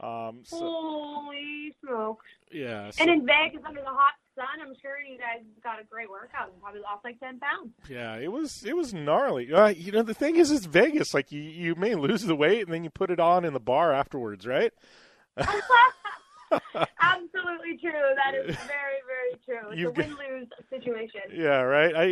Um, 0.00 0.40
so, 0.44 0.56
Holy 0.58 1.74
smokes! 1.84 2.24
yeah, 2.50 2.90
so- 2.90 3.02
And 3.02 3.10
in 3.10 3.26
Vegas 3.26 3.60
under 3.66 3.80
the 3.82 3.86
hot 3.86 4.14
sun, 4.34 4.46
I'm 4.62 4.74
sure 4.80 4.98
you 4.98 5.18
guys 5.18 5.44
got 5.62 5.78
a 5.78 5.84
great 5.84 6.08
workout 6.10 6.50
and 6.52 6.60
probably 6.62 6.80
lost 6.80 7.04
like 7.04 7.20
ten 7.20 7.38
pounds. 7.38 7.72
Yeah, 7.88 8.16
it 8.16 8.32
was 8.32 8.64
it 8.64 8.74
was 8.74 8.94
gnarly. 8.94 9.52
Uh, 9.52 9.66
you 9.68 9.92
know, 9.92 10.02
the 10.02 10.14
thing 10.14 10.36
is, 10.36 10.50
it's 10.50 10.64
Vegas. 10.64 11.12
Like 11.12 11.30
you, 11.30 11.42
you 11.42 11.74
may 11.74 11.94
lose 11.94 12.22
the 12.22 12.34
weight 12.34 12.62
and 12.62 12.72
then 12.72 12.82
you 12.82 12.88
put 12.88 13.10
it 13.10 13.20
on 13.20 13.44
in 13.44 13.52
the 13.52 13.60
bar 13.60 13.92
afterwards, 13.92 14.46
right? 14.46 14.72
Absolutely 17.00 17.78
true. 17.80 17.92
That 18.16 18.34
is 18.34 18.56
very, 18.66 19.00
very 19.06 19.40
true. 19.44 19.70
It's 19.70 19.78
You've 19.78 19.96
a 19.96 20.00
win 20.00 20.10
lose 20.10 20.48
situation. 20.68 21.20
Yeah, 21.34 21.60
right. 21.60 21.94
I 21.94 22.04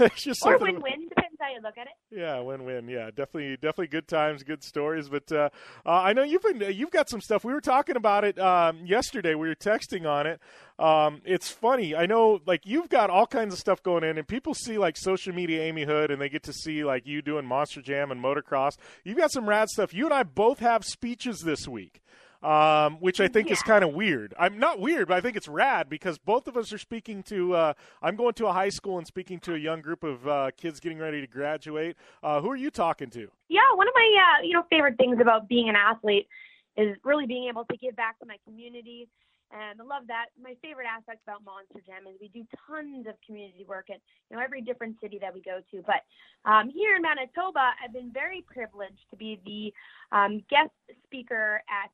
it's 0.04 0.22
just 0.22 0.44
Or 0.44 0.58
win 0.58 0.80
win, 0.80 1.08
depends 1.08 1.36
how 1.40 1.50
you 1.52 1.60
look 1.62 1.78
at 1.78 1.86
it. 1.86 1.92
Yeah, 2.16 2.40
win-win. 2.40 2.88
Yeah, 2.88 3.06
definitely, 3.06 3.54
definitely 3.56 3.88
good 3.88 4.08
times, 4.08 4.42
good 4.42 4.62
stories. 4.62 5.08
But 5.08 5.30
uh, 5.32 5.50
uh, 5.84 5.90
I 5.90 6.12
know 6.12 6.22
you've 6.22 6.42
been, 6.42 6.60
you've 6.74 6.90
got 6.90 7.08
some 7.08 7.20
stuff. 7.20 7.44
We 7.44 7.52
were 7.52 7.60
talking 7.60 7.96
about 7.96 8.24
it 8.24 8.38
um, 8.38 8.84
yesterday. 8.86 9.34
We 9.34 9.48
were 9.48 9.54
texting 9.54 10.06
on 10.06 10.26
it. 10.26 10.40
Um, 10.78 11.22
it's 11.24 11.50
funny. 11.50 11.94
I 11.94 12.06
know, 12.06 12.40
like 12.46 12.66
you've 12.66 12.88
got 12.88 13.10
all 13.10 13.26
kinds 13.26 13.54
of 13.54 13.60
stuff 13.60 13.82
going 13.82 14.04
in, 14.04 14.18
and 14.18 14.26
people 14.28 14.54
see 14.54 14.78
like 14.78 14.96
social 14.96 15.34
media 15.34 15.62
Amy 15.62 15.84
Hood, 15.84 16.10
and 16.10 16.20
they 16.20 16.28
get 16.28 16.42
to 16.44 16.52
see 16.52 16.84
like 16.84 17.06
you 17.06 17.22
doing 17.22 17.46
Monster 17.46 17.82
Jam 17.82 18.10
and 18.10 18.22
motocross. 18.22 18.76
You've 19.04 19.18
got 19.18 19.32
some 19.32 19.48
rad 19.48 19.68
stuff. 19.68 19.94
You 19.94 20.04
and 20.04 20.14
I 20.14 20.22
both 20.22 20.58
have 20.60 20.84
speeches 20.84 21.40
this 21.40 21.66
week. 21.66 22.02
Um, 22.46 22.98
which 23.00 23.18
I 23.18 23.26
think 23.26 23.50
is 23.50 23.60
kind 23.60 23.82
of 23.82 23.92
weird. 23.92 24.32
I'm 24.38 24.56
not 24.56 24.78
weird, 24.78 25.08
but 25.08 25.16
I 25.16 25.20
think 25.20 25.36
it's 25.36 25.48
rad 25.48 25.88
because 25.88 26.16
both 26.16 26.46
of 26.46 26.56
us 26.56 26.72
are 26.72 26.78
speaking 26.78 27.24
to. 27.24 27.56
Uh, 27.56 27.72
I'm 28.00 28.14
going 28.14 28.34
to 28.34 28.46
a 28.46 28.52
high 28.52 28.68
school 28.68 28.98
and 28.98 29.06
speaking 29.06 29.40
to 29.40 29.54
a 29.56 29.58
young 29.58 29.80
group 29.80 30.04
of 30.04 30.28
uh, 30.28 30.50
kids 30.56 30.78
getting 30.78 30.98
ready 30.98 31.20
to 31.20 31.26
graduate. 31.26 31.96
Uh, 32.22 32.40
who 32.40 32.48
are 32.48 32.54
you 32.54 32.70
talking 32.70 33.10
to? 33.10 33.26
Yeah, 33.48 33.62
one 33.74 33.88
of 33.88 33.94
my 33.96 34.38
uh, 34.38 34.46
you 34.46 34.52
know 34.52 34.62
favorite 34.70 34.96
things 34.96 35.18
about 35.20 35.48
being 35.48 35.68
an 35.68 35.74
athlete 35.74 36.28
is 36.76 36.96
really 37.02 37.26
being 37.26 37.48
able 37.48 37.64
to 37.64 37.76
give 37.78 37.96
back 37.96 38.20
to 38.20 38.26
my 38.26 38.36
community. 38.44 39.08
And 39.50 39.80
I 39.80 39.84
love 39.84 40.06
that. 40.06 40.26
My 40.40 40.54
favorite 40.62 40.86
aspect 40.86 41.22
about 41.26 41.44
Monster 41.44 41.80
Jam 41.84 42.06
is 42.06 42.14
we 42.20 42.28
do 42.28 42.46
tons 42.66 43.08
of 43.08 43.14
community 43.26 43.64
work 43.66 43.90
at 43.90 43.98
you 44.30 44.36
know 44.36 44.42
every 44.42 44.60
different 44.60 45.00
city 45.00 45.18
that 45.20 45.34
we 45.34 45.42
go 45.42 45.58
to. 45.72 45.82
But 45.82 46.06
um, 46.48 46.70
here 46.70 46.94
in 46.94 47.02
Manitoba, 47.02 47.72
I've 47.82 47.92
been 47.92 48.12
very 48.12 48.44
privileged 48.46 49.02
to 49.10 49.16
be 49.16 49.40
the 49.44 50.16
um, 50.16 50.44
guest 50.48 50.70
speaker 51.06 51.60
at 51.66 51.90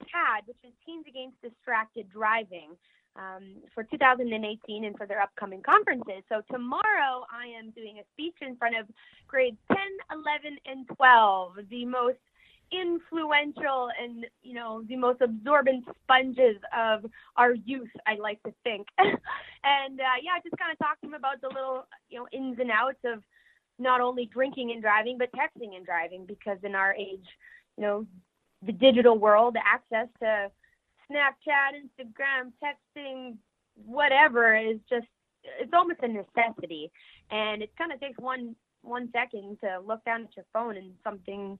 TAD, 0.00 0.46
which 0.46 0.58
is 0.64 0.72
Teens 0.84 1.04
Against 1.08 1.40
Distracted 1.42 2.08
Driving, 2.10 2.76
um, 3.16 3.56
for 3.74 3.84
2018 3.84 4.84
and 4.84 4.96
for 4.96 5.06
their 5.06 5.20
upcoming 5.20 5.62
conferences. 5.62 6.22
So 6.28 6.42
tomorrow 6.50 7.26
I 7.30 7.46
am 7.58 7.70
doing 7.70 7.98
a 7.98 8.04
speech 8.14 8.36
in 8.40 8.56
front 8.56 8.76
of 8.76 8.86
grades 9.26 9.58
10, 9.72 9.78
11, 10.12 10.58
and 10.66 10.86
12, 10.96 11.52
the 11.68 11.84
most 11.84 12.18
influential 12.72 13.88
and 14.00 14.26
you 14.42 14.54
know 14.54 14.82
the 14.88 14.94
most 14.94 15.20
absorbent 15.20 15.84
sponges 16.04 16.56
of 16.76 17.04
our 17.36 17.52
youth 17.52 17.90
i 18.06 18.14
like 18.14 18.40
to 18.44 18.54
think 18.62 18.86
and 18.98 19.98
uh, 19.98 20.18
yeah 20.22 20.38
just 20.44 20.56
kind 20.56 20.70
of 20.70 20.78
talk 20.78 20.94
to 21.00 21.08
them 21.08 21.14
about 21.14 21.40
the 21.40 21.48
little 21.48 21.84
you 22.10 22.16
know 22.16 22.28
ins 22.32 22.60
and 22.60 22.70
outs 22.70 23.00
of 23.04 23.24
not 23.80 24.00
only 24.00 24.24
drinking 24.26 24.70
and 24.70 24.82
driving 24.82 25.18
but 25.18 25.32
texting 25.32 25.74
and 25.74 25.84
driving 25.84 26.24
because 26.26 26.58
in 26.62 26.76
our 26.76 26.94
age 26.94 27.26
you 27.76 27.82
know 27.82 28.06
the 28.64 28.72
digital 28.72 29.18
world 29.18 29.56
access 29.56 30.08
to 30.20 30.50
snapchat 31.10 31.72
instagram 31.76 32.52
texting 32.62 33.36
whatever 33.86 34.56
is 34.56 34.78
just 34.88 35.06
it's 35.58 35.72
almost 35.72 36.00
a 36.02 36.08
necessity. 36.08 36.90
And 37.30 37.62
it 37.62 37.70
kind 37.76 37.92
of 37.92 38.00
takes 38.00 38.18
one 38.18 38.54
one 38.82 39.10
second 39.12 39.58
to 39.62 39.78
look 39.86 40.02
down 40.04 40.22
at 40.22 40.36
your 40.36 40.46
phone 40.54 40.76
and 40.76 40.92
something 41.04 41.58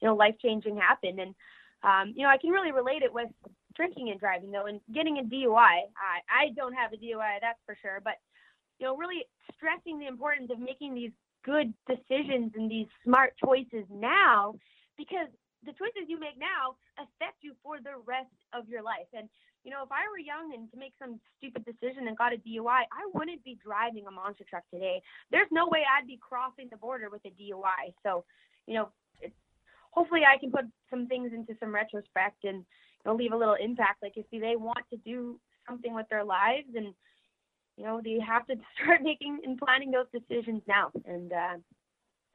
you 0.00 0.08
know 0.08 0.14
life 0.14 0.34
changing 0.40 0.76
happened. 0.76 1.20
And 1.20 1.34
um 1.82 2.14
you 2.16 2.22
know 2.22 2.28
i 2.28 2.38
can 2.38 2.50
really 2.50 2.72
relate 2.72 3.02
it 3.02 3.12
with 3.12 3.28
drinking 3.74 4.10
and 4.10 4.20
driving 4.20 4.50
though 4.50 4.66
and 4.66 4.80
getting 4.94 5.18
a 5.18 5.22
dui 5.22 5.56
i. 5.56 5.82
I 6.28 6.50
don't 6.54 6.74
have 6.74 6.92
a 6.92 6.96
dui 6.96 7.40
that's 7.40 7.58
for 7.66 7.76
sure. 7.80 8.00
But 8.02 8.14
you 8.78 8.86
know 8.86 8.96
really 8.96 9.24
stressing 9.56 9.98
the 9.98 10.06
importance 10.06 10.50
of 10.50 10.58
making 10.58 10.94
these 10.94 11.12
good 11.44 11.74
decisions 11.88 12.52
and 12.54 12.70
these 12.70 12.86
smart 13.04 13.34
choices 13.44 13.84
now 13.90 14.54
because 14.96 15.28
the 15.64 15.72
choices 15.72 16.08
you 16.08 16.18
make 16.18 16.38
now 16.38 16.76
affect 16.98 17.42
you 17.42 17.54
for 17.62 17.78
the 17.78 17.98
rest 18.04 18.34
of 18.52 18.68
your 18.68 18.82
life 18.82 19.08
and 19.14 19.28
you 19.64 19.70
know, 19.70 19.82
if 19.82 19.92
I 19.92 20.10
were 20.10 20.18
young 20.18 20.54
and 20.54 20.70
to 20.72 20.76
make 20.76 20.92
some 20.98 21.20
stupid 21.38 21.64
decision 21.64 22.08
and 22.08 22.18
got 22.18 22.32
a 22.32 22.36
DUI, 22.36 22.82
I 22.90 23.02
wouldn't 23.14 23.44
be 23.44 23.58
driving 23.62 24.06
a 24.06 24.10
monster 24.10 24.44
truck 24.48 24.64
today. 24.72 25.00
There's 25.30 25.48
no 25.50 25.68
way 25.68 25.84
I'd 25.86 26.06
be 26.06 26.18
crossing 26.20 26.68
the 26.70 26.76
border 26.76 27.10
with 27.10 27.22
a 27.24 27.30
DUI. 27.30 27.94
So, 28.02 28.24
you 28.66 28.74
know, 28.74 28.88
it's, 29.20 29.34
hopefully 29.92 30.22
I 30.26 30.38
can 30.38 30.50
put 30.50 30.64
some 30.90 31.06
things 31.06 31.32
into 31.32 31.54
some 31.60 31.74
retrospect 31.74 32.44
and 32.44 32.58
you 32.58 33.04
know, 33.06 33.14
leave 33.14 33.32
a 33.32 33.36
little 33.36 33.54
impact. 33.54 34.02
Like 34.02 34.16
if 34.16 34.26
they 34.32 34.56
want 34.56 34.84
to 34.90 34.96
do 34.98 35.38
something 35.68 35.94
with 35.94 36.08
their 36.10 36.24
lives 36.24 36.68
and 36.74 36.92
you 37.78 37.84
know, 37.84 38.00
they 38.02 38.18
have 38.26 38.46
to 38.48 38.56
start 38.82 39.02
making 39.02 39.40
and 39.44 39.58
planning 39.58 39.92
those 39.92 40.10
decisions 40.12 40.62
now. 40.66 40.90
And 41.04 41.32
uh 41.32 41.56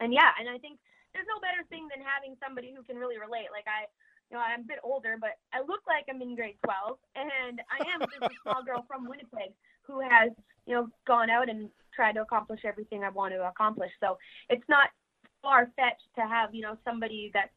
and 0.00 0.12
yeah, 0.14 0.30
and 0.40 0.48
I 0.48 0.56
think 0.58 0.78
there's 1.12 1.28
no 1.28 1.40
better 1.40 1.64
thing 1.68 1.88
than 1.88 2.04
having 2.04 2.36
somebody 2.42 2.72
who 2.74 2.82
can 2.84 2.96
really 2.96 3.18
relate. 3.18 3.48
Like 3.52 3.66
I 3.66 3.88
you 4.30 4.36
know, 4.36 4.44
I'm 4.44 4.60
a 4.60 4.64
bit 4.64 4.78
older, 4.84 5.16
but 5.18 5.40
I 5.52 5.60
look 5.60 5.80
like 5.88 6.04
I'm 6.08 6.20
in 6.20 6.36
grade 6.36 6.60
12, 6.64 6.98
and 7.16 7.60
I 7.72 7.80
am 7.88 8.00
just 8.00 8.28
a 8.28 8.36
small 8.42 8.62
girl 8.62 8.84
from 8.86 9.08
Winnipeg 9.08 9.56
who 9.82 10.00
has, 10.00 10.30
you 10.66 10.74
know, 10.74 10.88
gone 11.06 11.30
out 11.30 11.48
and 11.48 11.70
tried 11.96 12.12
to 12.12 12.22
accomplish 12.22 12.60
everything 12.64 13.02
I 13.04 13.08
want 13.08 13.32
to 13.32 13.48
accomplish. 13.48 13.90
So 14.00 14.18
it's 14.50 14.68
not 14.68 14.90
far 15.40 15.70
fetched 15.76 16.12
to 16.16 16.28
have, 16.28 16.54
you 16.54 16.60
know, 16.60 16.76
somebody 16.84 17.30
that's 17.32 17.52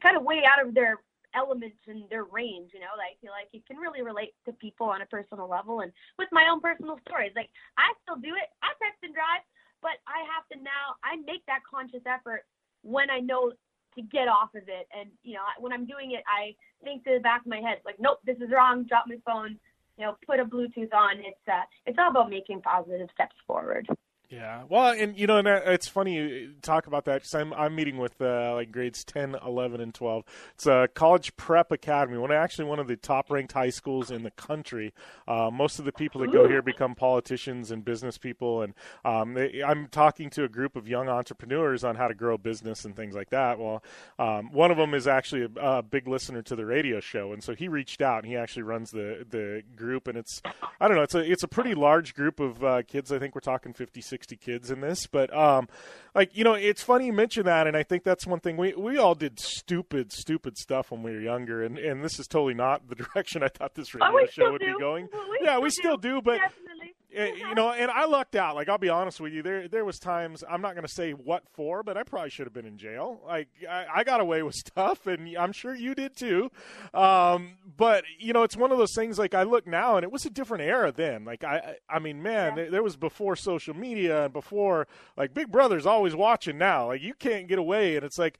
kind 0.00 0.16
of 0.16 0.22
way 0.22 0.42
out 0.46 0.64
of 0.64 0.74
their 0.74 1.00
elements 1.34 1.82
and 1.88 2.08
their 2.10 2.24
range, 2.24 2.70
you 2.72 2.78
know, 2.78 2.94
I 2.94 3.18
feel 3.20 3.34
like 3.34 3.50
you 3.50 3.60
can 3.66 3.76
really 3.76 4.02
relate 4.02 4.34
to 4.46 4.52
people 4.54 4.86
on 4.86 5.02
a 5.02 5.06
personal 5.06 5.48
level 5.48 5.80
and 5.80 5.90
with 6.18 6.28
my 6.30 6.46
own 6.46 6.60
personal 6.60 6.98
stories. 7.06 7.32
Like 7.34 7.50
I 7.76 7.90
still 8.02 8.16
do 8.22 8.30
it. 8.38 8.46
I 8.62 8.70
text 8.78 9.02
and 9.02 9.12
drive, 9.12 9.42
but 9.84 10.00
I 10.08 10.24
have 10.32 10.48
to 10.48 10.56
now 10.64 10.96
I 11.04 11.20
make 11.28 11.44
that 11.46 11.60
conscious 11.68 12.00
effort 12.08 12.48
when 12.80 13.10
I 13.10 13.20
know 13.20 13.52
to 13.94 14.02
get 14.02 14.26
off 14.26 14.56
of 14.56 14.64
it. 14.66 14.88
And 14.96 15.10
you 15.22 15.34
know, 15.34 15.44
when 15.60 15.72
I'm 15.72 15.84
doing 15.84 16.12
it, 16.12 16.24
I 16.26 16.56
think 16.82 17.04
to 17.04 17.12
the 17.14 17.20
back 17.20 17.42
of 17.42 17.46
my 17.46 17.60
head, 17.60 17.84
like, 17.84 18.00
nope, 18.00 18.18
this 18.24 18.38
is 18.38 18.50
wrong. 18.50 18.84
Drop 18.88 19.04
my 19.06 19.20
phone. 19.24 19.60
You 19.98 20.06
know, 20.06 20.16
put 20.26 20.40
a 20.40 20.44
Bluetooth 20.44 20.92
on. 20.92 21.20
It's 21.20 21.46
uh, 21.46 21.68
it's 21.86 21.98
all 22.00 22.10
about 22.10 22.30
making 22.30 22.62
positive 22.62 23.08
steps 23.14 23.36
forward. 23.46 23.86
Yeah, 24.30 24.62
well, 24.70 24.88
and 24.88 25.18
you 25.18 25.26
know, 25.26 25.36
and 25.36 25.46
uh, 25.46 25.60
it's 25.66 25.86
funny 25.86 26.14
you 26.14 26.54
talk 26.62 26.86
about 26.86 27.04
that 27.04 27.16
because 27.16 27.34
I'm 27.34 27.52
I'm 27.52 27.74
meeting 27.74 27.98
with 27.98 28.20
uh, 28.22 28.54
like 28.54 28.72
grades 28.72 29.04
10, 29.04 29.36
11, 29.46 29.80
and 29.82 29.94
12. 29.94 30.24
It's 30.54 30.66
a 30.66 30.88
college 30.94 31.36
prep 31.36 31.70
academy, 31.70 32.16
one 32.16 32.32
actually 32.32 32.64
one 32.64 32.78
of 32.78 32.88
the 32.88 32.96
top 32.96 33.30
ranked 33.30 33.52
high 33.52 33.68
schools 33.68 34.10
in 34.10 34.22
the 34.22 34.30
country. 34.30 34.94
Uh, 35.28 35.50
most 35.52 35.78
of 35.78 35.84
the 35.84 35.92
people 35.92 36.22
that 36.22 36.32
go 36.32 36.48
here 36.48 36.62
become 36.62 36.94
politicians 36.94 37.70
and 37.70 37.84
business 37.84 38.16
people, 38.16 38.62
and 38.62 38.72
um, 39.04 39.34
they, 39.34 39.62
I'm 39.62 39.88
talking 39.88 40.30
to 40.30 40.44
a 40.44 40.48
group 40.48 40.74
of 40.74 40.88
young 40.88 41.08
entrepreneurs 41.08 41.84
on 41.84 41.96
how 41.96 42.08
to 42.08 42.14
grow 42.14 42.38
business 42.38 42.86
and 42.86 42.96
things 42.96 43.14
like 43.14 43.28
that. 43.28 43.58
Well, 43.58 43.84
um, 44.18 44.50
one 44.52 44.70
of 44.70 44.78
them 44.78 44.94
is 44.94 45.06
actually 45.06 45.42
a, 45.42 45.78
a 45.78 45.82
big 45.82 46.08
listener 46.08 46.40
to 46.42 46.56
the 46.56 46.64
radio 46.64 46.98
show, 46.98 47.32
and 47.34 47.44
so 47.44 47.54
he 47.54 47.68
reached 47.68 48.00
out 48.00 48.24
and 48.24 48.26
he 48.26 48.36
actually 48.38 48.62
runs 48.62 48.90
the 48.90 49.26
the 49.28 49.62
group, 49.76 50.08
and 50.08 50.16
it's 50.16 50.40
I 50.80 50.88
don't 50.88 50.96
know, 50.96 51.02
it's 51.02 51.14
a 51.14 51.30
it's 51.30 51.42
a 51.42 51.48
pretty 51.48 51.74
large 51.74 52.14
group 52.14 52.40
of 52.40 52.64
uh, 52.64 52.82
kids. 52.82 53.12
I 53.12 53.18
think 53.18 53.34
we're 53.34 53.42
talking 53.42 53.74
50, 53.74 54.00
60 54.14 54.36
kids 54.36 54.70
in 54.70 54.80
this, 54.80 55.08
but 55.08 55.36
um, 55.36 55.66
like 56.14 56.36
you 56.36 56.44
know, 56.44 56.54
it's 56.54 56.84
funny 56.84 57.06
you 57.06 57.12
mention 57.12 57.46
that, 57.46 57.66
and 57.66 57.76
I 57.76 57.82
think 57.82 58.04
that's 58.04 58.28
one 58.28 58.38
thing 58.38 58.56
we 58.56 58.72
we 58.74 58.96
all 58.96 59.16
did 59.16 59.40
stupid, 59.40 60.12
stupid 60.12 60.56
stuff 60.56 60.92
when 60.92 61.02
we 61.02 61.10
were 61.10 61.20
younger, 61.20 61.64
and 61.64 61.76
and 61.78 62.04
this 62.04 62.20
is 62.20 62.28
totally 62.28 62.54
not 62.54 62.88
the 62.88 62.94
direction 63.14 63.42
I 63.42 63.48
thought 63.48 63.74
this 63.74 63.92
radio 63.92 64.08
Oh, 64.22 64.26
show 64.26 64.52
would 64.52 64.60
do. 64.60 64.72
be 64.74 64.78
going. 64.78 65.08
We 65.12 65.38
yeah, 65.42 65.54
still 65.54 65.62
we 65.62 65.68
do. 65.68 65.70
still 65.72 65.96
do, 65.96 66.22
but. 66.22 66.38
Definitely. 66.38 66.94
Uh, 67.16 67.24
you 67.24 67.54
know, 67.54 67.70
and 67.70 67.90
I 67.90 68.06
lucked 68.06 68.36
out. 68.36 68.54
Like 68.54 68.68
I'll 68.68 68.78
be 68.78 68.88
honest 68.88 69.20
with 69.20 69.32
you, 69.32 69.42
there 69.42 69.68
there 69.68 69.84
was 69.84 69.98
times 69.98 70.42
I'm 70.48 70.60
not 70.60 70.74
going 70.74 70.86
to 70.86 70.92
say 70.92 71.12
what 71.12 71.44
for, 71.52 71.82
but 71.82 71.96
I 71.96 72.02
probably 72.02 72.30
should 72.30 72.46
have 72.46 72.52
been 72.52 72.66
in 72.66 72.78
jail. 72.78 73.20
Like 73.26 73.48
I, 73.68 73.86
I 73.96 74.04
got 74.04 74.20
away 74.20 74.42
with 74.42 74.54
stuff, 74.66 75.06
and 75.06 75.36
I'm 75.36 75.52
sure 75.52 75.74
you 75.74 75.94
did 75.94 76.16
too. 76.16 76.50
Um, 76.92 77.56
but 77.76 78.04
you 78.18 78.32
know, 78.32 78.42
it's 78.42 78.56
one 78.56 78.72
of 78.72 78.78
those 78.78 78.94
things. 78.94 79.18
Like 79.18 79.34
I 79.34 79.44
look 79.44 79.66
now, 79.66 79.96
and 79.96 80.04
it 80.04 80.10
was 80.10 80.26
a 80.26 80.30
different 80.30 80.64
era 80.64 80.92
then. 80.92 81.24
Like 81.24 81.44
I, 81.44 81.76
I 81.88 81.98
mean, 81.98 82.22
man, 82.22 82.54
there, 82.54 82.70
there 82.70 82.82
was 82.82 82.96
before 82.96 83.36
social 83.36 83.74
media 83.74 84.24
and 84.24 84.32
before 84.32 84.86
like 85.16 85.34
Big 85.34 85.50
Brother's 85.50 85.86
always 85.86 86.14
watching 86.14 86.58
now. 86.58 86.88
Like 86.88 87.02
you 87.02 87.14
can't 87.14 87.48
get 87.48 87.58
away, 87.58 87.96
and 87.96 88.04
it's 88.04 88.18
like 88.18 88.38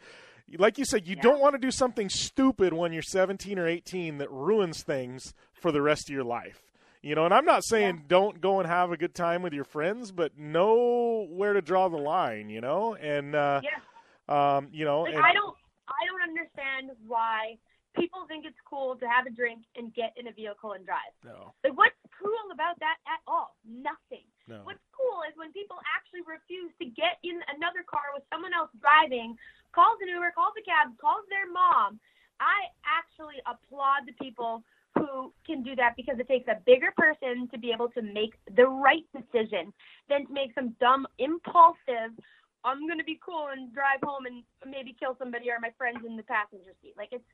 like 0.59 0.79
you 0.79 0.85
said, 0.85 1.07
you 1.07 1.17
don't 1.17 1.41
want 1.41 1.55
to 1.55 1.59
do 1.59 1.71
something 1.71 2.09
stupid 2.09 2.73
when 2.73 2.93
you're 2.93 3.03
17 3.03 3.59
or 3.59 3.67
18 3.67 4.19
that 4.19 4.31
ruins 4.31 4.83
things 4.83 5.33
for 5.53 5.73
the 5.73 5.83
rest 5.83 6.09
of 6.09 6.15
your 6.15 6.25
life. 6.25 6.61
You 7.05 7.15
know, 7.15 7.27
and 7.29 7.35
I'm 7.35 7.45
not 7.45 7.65
saying 7.65 8.09
don't 8.09 8.41
go 8.41 8.61
and 8.61 8.69
have 8.69 8.89
a 8.91 8.97
good 8.97 9.15
time 9.15 9.43
with 9.43 9.53
your 9.53 9.69
friends, 9.69 10.11
but 10.11 10.39
know 10.39 11.29
where 11.29 11.53
to 11.53 11.61
draw 11.61 11.93
the 11.93 12.01
line. 12.01 12.49
You 12.49 12.63
know, 12.63 12.97
and 12.97 13.37
uh, 13.37 13.61
Yeah. 13.61 14.57
um, 14.57 14.69
you 14.73 14.87
know, 14.89 15.03
Like 15.03 15.13
and, 15.13 15.23
I 15.23 15.37
don't 15.37 15.55
I 15.85 16.01
don't 16.09 16.25
understand 16.25 16.97
why 17.07 17.61
people 17.93 18.25
think 18.27 18.49
it's 18.49 18.57
cool 18.65 18.97
to 18.97 19.07
have 19.07 19.27
a 19.29 19.31
drink 19.31 19.69
and 19.77 19.93
get 19.93 20.17
in 20.17 20.29
a 20.29 20.33
vehicle 20.33 20.73
and 20.73 20.83
drive. 20.89 21.13
No. 21.23 21.53
Like, 21.63 21.77
what's 21.77 21.95
cool 22.19 22.49
about 22.51 22.81
that 22.81 22.97
at 23.07 23.21
all? 23.29 23.55
Nothing. 23.69 24.25
No. 24.49 24.65
What's 24.65 24.83
cool 24.97 25.23
is 25.29 25.37
when 25.37 25.53
people 25.53 25.77
actually 25.85 26.25
refuse 26.25 26.73
to 26.81 26.89
get 26.89 27.21
in 27.23 27.39
another 27.55 27.85
car 27.87 28.17
with 28.17 28.25
someone 28.33 28.57
else 28.57 28.73
driving, 28.81 29.37
calls 29.77 30.01
an 30.01 30.09
Uber, 30.09 30.33
calls 30.35 30.57
a 30.57 30.65
cab, 30.65 30.97
calls 30.97 31.29
their 31.29 31.47
mom. 31.53 32.01
I 32.41 32.73
actually 32.83 33.39
applaud 33.47 34.09
the 34.09 34.17
people 34.19 34.65
who 34.97 35.33
can 35.47 35.63
do 35.63 35.75
that 35.77 35.95
because 35.97 36.19
it 36.19 36.29
takes 36.29 36.49
a 36.49 36.61
bigger 36.67 36.93
person 36.97 37.49
to 37.53 37.59
be 37.59 37.73
able 37.73 37.89
to 37.91 38.03
make 38.03 38.35
the 38.57 38.67
right 38.67 39.05
decision 39.15 39.73
than 40.09 40.27
to 40.27 40.33
make 40.33 40.55
some 40.55 40.75
dumb, 40.81 41.07
impulsive, 41.19 42.13
I'm 42.65 42.87
going 42.87 42.99
to 42.99 43.05
be 43.05 43.21
cool 43.25 43.49
and 43.53 43.73
drive 43.75 44.01
home 44.03 44.25
and 44.25 44.43
maybe 44.65 44.97
kill 44.99 45.17
somebody 45.19 45.51
or 45.51 45.61
my 45.61 45.71
friends 45.77 46.01
in 46.07 46.17
the 46.17 46.25
passenger 46.25 46.73
seat. 46.81 46.95
Like, 46.97 47.11
it's, 47.13 47.25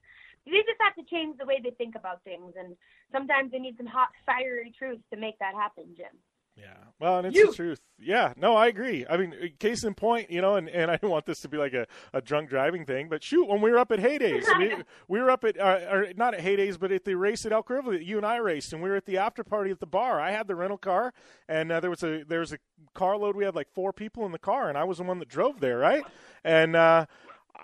they 0.45 0.59
just 0.67 0.83
have 0.83 0.99
to 0.99 1.07
change 1.07 1.39
the 1.39 1.47
way 1.47 1.61
they 1.63 1.71
think 1.71 1.95
about 1.95 2.25
things. 2.25 2.55
And 2.59 2.75
sometimes 3.13 3.53
they 3.53 3.59
need 3.59 3.77
some 3.77 3.87
hot, 3.87 4.11
fiery 4.27 4.75
truth 4.77 4.99
to 5.13 5.17
make 5.17 5.39
that 5.39 5.55
happen, 5.55 5.95
Jim. 5.97 6.19
Yeah. 6.61 6.75
Well, 6.99 7.19
and 7.19 7.27
it's 7.29 7.37
You- 7.37 7.47
the 7.49 7.55
truth. 7.57 7.81
Yeah. 7.99 8.35
No, 8.37 8.55
I 8.57 8.67
agree. 8.67 9.07
I 9.09 9.17
mean, 9.17 9.35
case 9.59 9.85
in 9.85 9.95
point, 9.95 10.31
you 10.31 10.41
know, 10.43 10.57
and, 10.57 10.69
and 10.69 10.91
I 10.91 10.97
don't 10.97 11.11
want 11.17 11.25
this 11.27 11.41
to 11.41 11.49
be 11.49 11.57
like 11.57 11.73
a, 11.73 11.87
a 12.13 12.21
drunk 12.21 12.51
driving 12.51 12.85
thing, 12.85 13.09
but 13.09 13.23
shoot, 13.23 13.47
when 13.49 13.61
we 13.63 13.71
were 13.71 13.79
up 13.79 13.91
at 13.93 13.99
Haydays, 14.01 14.45
we, 14.59 14.75
we 15.09 15.21
were 15.21 15.31
up 15.31 15.45
at, 15.45 15.59
uh, 15.59 15.87
or 15.91 16.07
not 16.17 16.35
at 16.35 16.41
Haydays, 16.41 16.79
but 16.79 16.93
at 16.93 17.05
the 17.05 17.15
race 17.15 17.47
at 17.47 17.53
Elk 17.53 17.71
River 17.71 17.93
that 17.93 18.05
you 18.05 18.17
and 18.19 18.27
I 18.27 18.37
raced, 18.37 18.73
and 18.75 18.83
we 18.83 18.91
were 18.91 18.97
at 18.97 19.07
the 19.07 19.17
after 19.19 19.43
party 19.45 19.71
at 19.71 19.81
the 19.81 19.87
bar. 19.87 20.21
I 20.21 20.31
had 20.33 20.47
the 20.47 20.55
rental 20.57 20.79
car, 20.79 21.13
and 21.49 21.73
uh, 21.73 21.81
there 21.81 21.91
was 21.91 22.03
a 22.03 22.23
there 22.25 22.41
was 22.41 22.53
a 22.53 22.59
carload. 22.95 23.35
We 23.37 23.45
had 23.45 23.55
like 23.55 23.69
four 23.75 23.93
people 23.93 24.27
in 24.27 24.33
the 24.33 24.39
car, 24.39 24.69
and 24.69 24.77
I 24.77 24.85
was 24.85 24.99
the 24.99 25.05
one 25.05 25.19
that 25.21 25.29
drove 25.29 25.61
there, 25.61 25.79
right? 25.79 26.05
And 26.45 26.75
uh, 26.77 27.07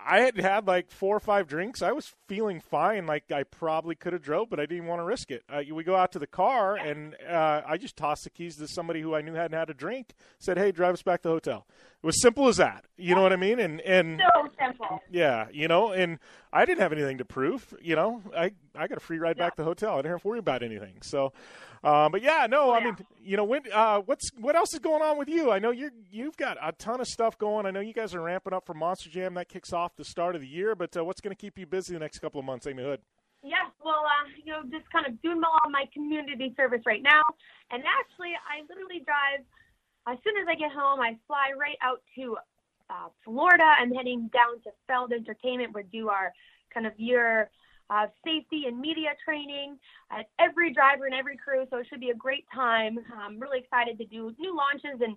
I 0.05 0.21
had 0.21 0.37
had 0.37 0.67
like 0.67 0.91
four 0.91 1.15
or 1.15 1.19
five 1.19 1.47
drinks. 1.47 1.81
I 1.81 1.91
was 1.91 2.13
feeling 2.27 2.59
fine. 2.59 3.05
Like 3.05 3.31
I 3.31 3.43
probably 3.43 3.95
could 3.95 4.13
have 4.13 4.21
drove, 4.21 4.49
but 4.49 4.59
I 4.59 4.65
didn't 4.65 4.85
want 4.87 4.99
to 4.99 5.03
risk 5.03 5.31
it. 5.31 5.43
Uh, 5.49 5.61
we 5.73 5.83
go 5.83 5.95
out 5.95 6.11
to 6.13 6.19
the 6.19 6.27
car, 6.27 6.75
and 6.75 7.15
uh, 7.29 7.61
I 7.67 7.77
just 7.77 7.97
tossed 7.97 8.23
the 8.23 8.29
keys 8.29 8.57
to 8.57 8.67
somebody 8.67 9.01
who 9.01 9.15
I 9.15 9.21
knew 9.21 9.33
hadn't 9.33 9.57
had 9.57 9.69
a 9.69 9.73
drink. 9.73 10.13
Said, 10.39 10.57
"Hey, 10.57 10.71
drive 10.71 10.93
us 10.93 11.03
back 11.03 11.21
to 11.23 11.29
the 11.29 11.33
hotel." 11.35 11.67
It 12.01 12.05
was 12.05 12.21
simple 12.21 12.47
as 12.47 12.57
that. 12.57 12.85
You 12.97 13.15
know 13.15 13.21
what 13.21 13.33
I 13.33 13.37
mean? 13.37 13.59
And 13.59 13.81
and 13.81 14.21
So 14.33 14.46
simple. 14.67 15.01
yeah, 15.11 15.47
you 15.51 15.67
know, 15.67 15.91
and 15.91 16.19
I 16.53 16.65
didn't 16.65 16.81
have 16.81 16.91
anything 16.91 17.17
to 17.17 17.25
prove. 17.25 17.73
You 17.81 17.95
know, 17.95 18.21
I 18.35 18.51
I 18.75 18.87
got 18.87 18.97
a 18.97 19.01
free 19.01 19.19
ride 19.19 19.37
back 19.37 19.55
to 19.55 19.61
the 19.61 19.65
hotel. 19.65 19.93
I 19.93 19.97
didn't 19.97 20.11
have 20.11 20.21
to 20.21 20.27
worry 20.27 20.39
about 20.39 20.63
anything. 20.63 21.01
So, 21.01 21.33
um, 21.83 22.11
but 22.11 22.21
yeah, 22.21 22.47
no, 22.49 22.73
I 22.73 22.83
mean, 22.83 22.97
you 23.23 23.37
know, 23.37 23.43
when 23.43 23.61
uh, 23.73 23.99
what's 23.99 24.31
what 24.39 24.55
else 24.55 24.73
is 24.73 24.79
going 24.79 25.01
on 25.01 25.17
with 25.17 25.29
you? 25.29 25.51
I 25.51 25.59
know 25.59 25.71
you're 25.71 25.91
you've 26.11 26.37
got 26.37 26.57
a 26.61 26.71
ton 26.73 27.01
of 27.01 27.07
stuff 27.07 27.37
going. 27.37 27.65
I 27.65 27.71
know 27.71 27.79
you 27.79 27.93
guys 27.93 28.13
are 28.13 28.21
ramping 28.21 28.53
up 28.53 28.65
for 28.65 28.73
Monster 28.73 29.09
Jam. 29.09 29.33
That 29.35 29.49
kicks 29.49 29.73
off 29.73 29.95
the 29.95 30.05
start 30.05 30.35
of 30.35 30.41
the 30.41 30.47
year. 30.47 30.75
But 30.75 30.95
uh, 30.97 31.03
what's 31.03 31.21
going 31.21 31.35
to 31.35 31.39
keep 31.39 31.57
you 31.57 31.65
busy 31.65 31.93
the 31.93 31.99
next 31.99 32.19
couple 32.19 32.39
of 32.39 32.45
months, 32.45 32.67
Amy 32.67 32.83
Hood? 32.83 33.01
Yes, 33.43 33.69
well, 33.83 34.03
uh, 34.03 34.27
you 34.43 34.51
know, 34.51 34.63
just 34.69 34.89
kind 34.91 35.05
of 35.05 35.21
doing 35.21 35.41
all 35.43 35.69
my 35.69 35.85
community 35.93 36.53
service 36.57 36.81
right 36.85 37.03
now. 37.03 37.21
And 37.71 37.83
actually, 37.85 38.33
I 38.33 38.65
literally 38.67 39.05
drive, 39.05 39.45
as 40.07 40.17
soon 40.23 40.35
as 40.41 40.47
I 40.49 40.55
get 40.55 40.71
home, 40.71 40.99
I 40.99 41.15
fly 41.27 41.53
right 41.57 41.77
out 41.81 42.01
to 42.15 42.37
uh, 42.89 43.09
Florida. 43.23 43.63
I'm 43.79 43.91
heading 43.91 44.29
down 44.33 44.61
to 44.63 44.71
Feld 44.87 45.13
Entertainment. 45.13 45.73
We 45.73 45.83
do 45.83 46.09
our 46.09 46.33
kind 46.73 46.85
of 46.85 46.93
year 46.97 47.49
uh, 47.89 48.07
safety 48.25 48.63
and 48.67 48.79
media 48.79 49.09
training 49.23 49.77
at 50.11 50.27
every 50.39 50.73
driver 50.73 51.05
and 51.05 51.15
every 51.15 51.37
crew. 51.37 51.65
So 51.69 51.77
it 51.77 51.87
should 51.89 52.01
be 52.01 52.09
a 52.09 52.15
great 52.15 52.45
time. 52.53 52.99
I'm 53.15 53.39
really 53.39 53.59
excited 53.59 53.97
to 53.99 54.05
do 54.05 54.33
new 54.39 54.55
launches 54.55 55.01
and 55.01 55.15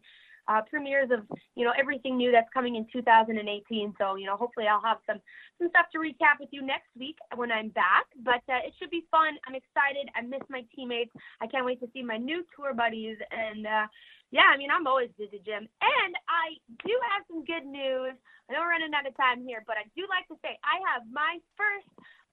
uh, 0.49 0.63
premieres 0.69 1.11
of 1.13 1.21
you 1.55 1.65
know 1.65 1.73
everything 1.79 2.17
new 2.17 2.33
that's 2.33 2.49
coming 2.53 2.77
in 2.77 2.87
2018. 2.93 3.95
So 3.99 4.17
you 4.17 4.27
know 4.27 4.37
hopefully 4.37 4.67
I'll 4.67 4.83
have 4.83 4.99
some 5.07 5.21
some 5.59 5.69
stuff 5.69 5.87
to 5.93 5.99
recap 5.99 6.41
with 6.41 6.49
you 6.51 6.63
next 6.63 6.89
week 6.99 7.17
when 7.37 7.53
I'm 7.53 7.69
back. 7.69 8.07
But 8.25 8.43
uh, 8.49 8.63
it 8.67 8.75
should 8.79 8.91
be 8.91 9.05
fun. 9.11 9.39
I'm 9.47 9.55
excited. 9.55 10.09
I 10.17 10.23
miss 10.23 10.43
my 10.49 10.65
teammates. 10.75 11.13
I 11.41 11.47
can't 11.47 11.65
wait 11.65 11.81
to 11.81 11.89
see 11.93 12.03
my 12.03 12.17
new 12.17 12.45
tour 12.57 12.75
buddies. 12.75 13.17
And 13.31 13.67
uh, 13.67 13.87
yeah, 14.31 14.49
I 14.51 14.57
mean 14.57 14.71
I'm 14.71 14.87
always 14.87 15.11
busy, 15.19 15.43
Jim. 15.45 15.69
And 15.83 16.13
I 16.29 16.57
do 16.87 16.95
have 17.15 17.27
some 17.29 17.45
good 17.45 17.67
news. 17.67 18.15
I 18.49 18.53
know 18.53 18.61
we're 18.63 18.75
running 18.75 18.95
out 18.95 19.07
of 19.07 19.17
time 19.17 19.47
here, 19.47 19.63
but 19.67 19.77
I 19.79 19.87
do 19.95 20.07
like 20.11 20.27
to 20.29 20.39
say 20.43 20.59
I 20.63 20.83
have 20.91 21.03
my 21.11 21.39
first 21.55 21.91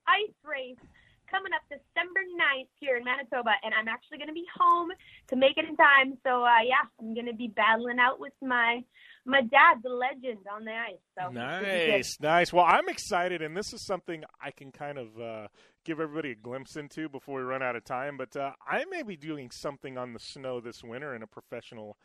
ice 0.08 0.34
race 0.46 0.82
coming 1.30 1.52
up 1.54 1.62
December 1.68 2.24
9th 2.40 2.72
here 2.80 2.98
in 2.98 3.04
Manitoba, 3.04 3.52
and 3.64 3.74
I'm 3.76 3.88
actually 3.88 4.18
going 4.18 4.32
to 4.32 4.38
be 4.38 4.48
home 4.56 4.90
to 5.28 5.36
make 5.36 5.58
it 5.58 5.68
in 5.68 5.76
time. 5.76 6.18
So 6.24 6.44
uh, 6.44 6.64
yeah, 6.64 6.88
I'm 7.00 7.14
going 7.14 7.28
to 7.28 7.36
be 7.36 7.50
battling 7.50 8.00
out 8.00 8.20
with 8.20 8.34
my 8.42 8.82
my 9.28 9.42
dad, 9.42 9.80
the 9.84 9.90
legend, 9.90 10.40
on 10.52 10.64
the 10.64 10.72
ice. 10.72 10.96
So. 11.20 11.30
Nice, 11.32 12.18
nice. 12.20 12.54
Well, 12.54 12.66
I'm 12.66 12.88
excited, 12.88 13.42
and 13.42 13.56
this 13.56 13.74
is 13.74 13.86
something 13.86 14.24
I 14.42 14.52
can 14.52 14.72
kind 14.72 14.98
of 14.98 15.08
uh, 15.20 15.48
give 15.86 16.00
everybody 16.00 16.32
a 16.32 16.36
glimpse 16.36 16.78
into 16.78 17.10
before 17.10 17.40
we 17.40 17.44
run 17.44 17.62
out 17.62 17.76
of 17.76 17.84
time. 17.84 18.18
But 18.18 18.36
uh, 18.36 18.52
I 18.66 18.86
may 18.90 19.04
be 19.04 19.18
doing 19.18 19.52
something 19.52 19.98
on 19.98 20.14
the 20.14 20.20
snow 20.20 20.62
this 20.62 20.82
winter 20.84 21.14
in 21.14 21.24
a 21.24 21.28
professional 21.28 21.98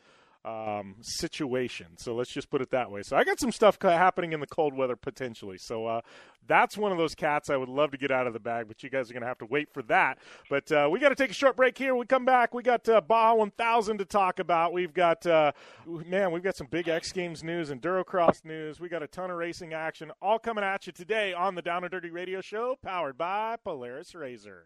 um, 0.45 0.95
situation. 1.01 1.87
So 1.97 2.15
let's 2.15 2.31
just 2.31 2.49
put 2.49 2.61
it 2.61 2.71
that 2.71 2.91
way. 2.91 3.01
So 3.03 3.15
I 3.15 3.23
got 3.23 3.39
some 3.39 3.51
stuff 3.51 3.77
happening 3.81 4.33
in 4.33 4.39
the 4.39 4.47
cold 4.47 4.73
weather 4.73 4.95
potentially. 4.95 5.57
So 5.57 5.85
uh, 5.87 6.01
that's 6.47 6.77
one 6.77 6.91
of 6.91 6.97
those 6.97 7.15
cats 7.15 7.49
I 7.49 7.55
would 7.55 7.69
love 7.69 7.91
to 7.91 7.97
get 7.97 8.11
out 8.11 8.27
of 8.27 8.33
the 8.33 8.39
bag, 8.39 8.67
but 8.67 8.83
you 8.83 8.89
guys 8.89 9.09
are 9.09 9.13
going 9.13 9.21
to 9.21 9.27
have 9.27 9.37
to 9.39 9.45
wait 9.45 9.73
for 9.73 9.81
that. 9.83 10.17
But 10.49 10.71
uh, 10.71 10.89
we 10.91 10.99
got 10.99 11.09
to 11.09 11.15
take 11.15 11.31
a 11.31 11.33
short 11.33 11.55
break 11.55 11.77
here. 11.77 11.95
We 11.95 12.05
come 12.05 12.25
back. 12.25 12.53
We 12.53 12.63
got 12.63 12.87
uh, 12.89 13.01
Baja 13.01 13.35
1000 13.35 13.97
to 13.99 14.05
talk 14.05 14.39
about. 14.39 14.73
We've 14.73 14.93
got 14.93 15.25
uh, 15.25 15.53
man, 15.85 16.31
we've 16.31 16.43
got 16.43 16.57
some 16.57 16.67
big 16.67 16.87
X 16.87 17.11
Games 17.11 17.43
news 17.43 17.69
and 17.69 17.81
Durocross 17.81 18.43
news. 18.43 18.79
We 18.79 18.89
got 18.89 19.03
a 19.03 19.07
ton 19.07 19.31
of 19.31 19.37
racing 19.37 19.73
action 19.73 20.11
all 20.21 20.39
coming 20.39 20.63
at 20.63 20.87
you 20.87 20.93
today 20.93 21.33
on 21.33 21.55
the 21.55 21.61
Down 21.61 21.83
and 21.83 21.91
Dirty 21.91 22.09
Radio 22.09 22.41
Show, 22.41 22.77
powered 22.81 23.17
by 23.17 23.57
Polaris 23.63 24.13
Razor. 24.13 24.65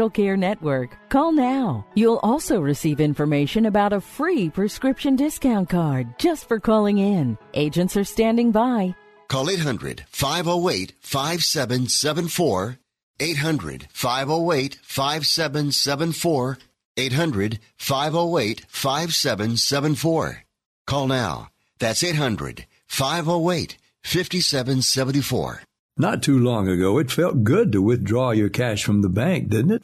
Care 0.09 0.37
Network, 0.37 0.97
call 1.09 1.31
now. 1.31 1.85
You'll 1.95 2.19
also 2.23 2.59
receive 2.59 2.99
information 2.99 3.65
about 3.65 3.93
a 3.93 4.01
free 4.01 4.49
prescription 4.49 5.15
discount 5.15 5.69
card 5.69 6.17
just 6.17 6.47
for 6.47 6.59
calling 6.59 6.97
in. 6.97 7.37
Agents 7.53 7.95
are 7.95 8.03
standing 8.03 8.51
by. 8.51 8.95
Call 9.27 9.49
800 9.49 10.05
508 10.09 10.93
5774. 11.01 12.77
800 13.19 13.87
508 13.91 14.79
5774. 14.81 16.57
800 16.97 17.59
508 17.77 18.65
5774. 18.67 20.43
Call 20.87 21.07
now. 21.07 21.49
That's 21.79 22.03
800 22.03 22.65
508 22.87 23.77
5774. 24.03 25.63
Not 25.97 26.23
too 26.23 26.39
long 26.39 26.67
ago, 26.67 26.97
it 26.97 27.11
felt 27.11 27.43
good 27.43 27.71
to 27.71 27.81
withdraw 27.81 28.31
your 28.31 28.49
cash 28.49 28.83
from 28.83 29.01
the 29.01 29.09
bank, 29.09 29.49
didn't 29.49 29.71
it? 29.71 29.83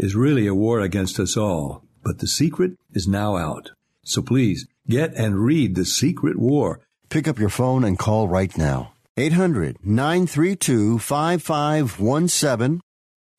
is 0.00 0.16
really 0.16 0.46
a 0.46 0.54
war 0.54 0.80
against 0.80 1.20
us 1.20 1.36
all. 1.36 1.84
But 2.02 2.18
the 2.18 2.26
secret 2.26 2.72
is 2.92 3.06
now 3.06 3.36
out. 3.36 3.72
So 4.02 4.22
please 4.22 4.66
get 4.88 5.14
and 5.14 5.44
read 5.44 5.74
The 5.74 5.84
Secret 5.84 6.38
War. 6.38 6.80
Pick 7.10 7.28
up 7.28 7.38
your 7.38 7.50
phone 7.50 7.84
and 7.84 7.98
call 7.98 8.26
right 8.26 8.56
now. 8.56 8.94
800 9.18 9.76
932 9.84 10.98
5517. 10.98 12.80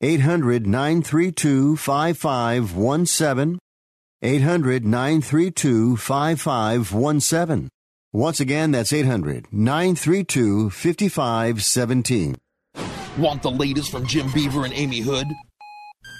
800 0.00 0.66
932 0.66 1.76
5517. 1.76 3.58
800 4.22 4.84
932 4.84 5.96
5517. 5.96 7.68
Once 8.12 8.38
again, 8.38 8.70
that's 8.70 8.92
800 8.92 9.46
932 9.52 10.70
5517. 10.70 12.36
Want 13.18 13.42
the 13.42 13.50
latest 13.50 13.90
from 13.90 14.06
Jim 14.06 14.30
Beaver 14.32 14.64
and 14.64 14.72
Amy 14.74 15.00
Hood? 15.00 15.26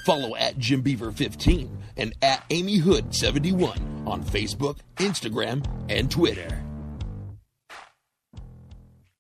Follow 0.05 0.35
at 0.37 0.59
Jim 0.59 0.81
Beaver 0.83 1.13
15 1.13 1.79
and 1.97 2.15
at 2.23 2.45
Amy 2.51 2.77
Hood 2.77 3.15
71 3.15 4.05
on 4.07 4.23
Facebook, 4.25 4.79
Instagram, 4.97 5.65
and 5.89 6.11
Twitter. 6.11 6.63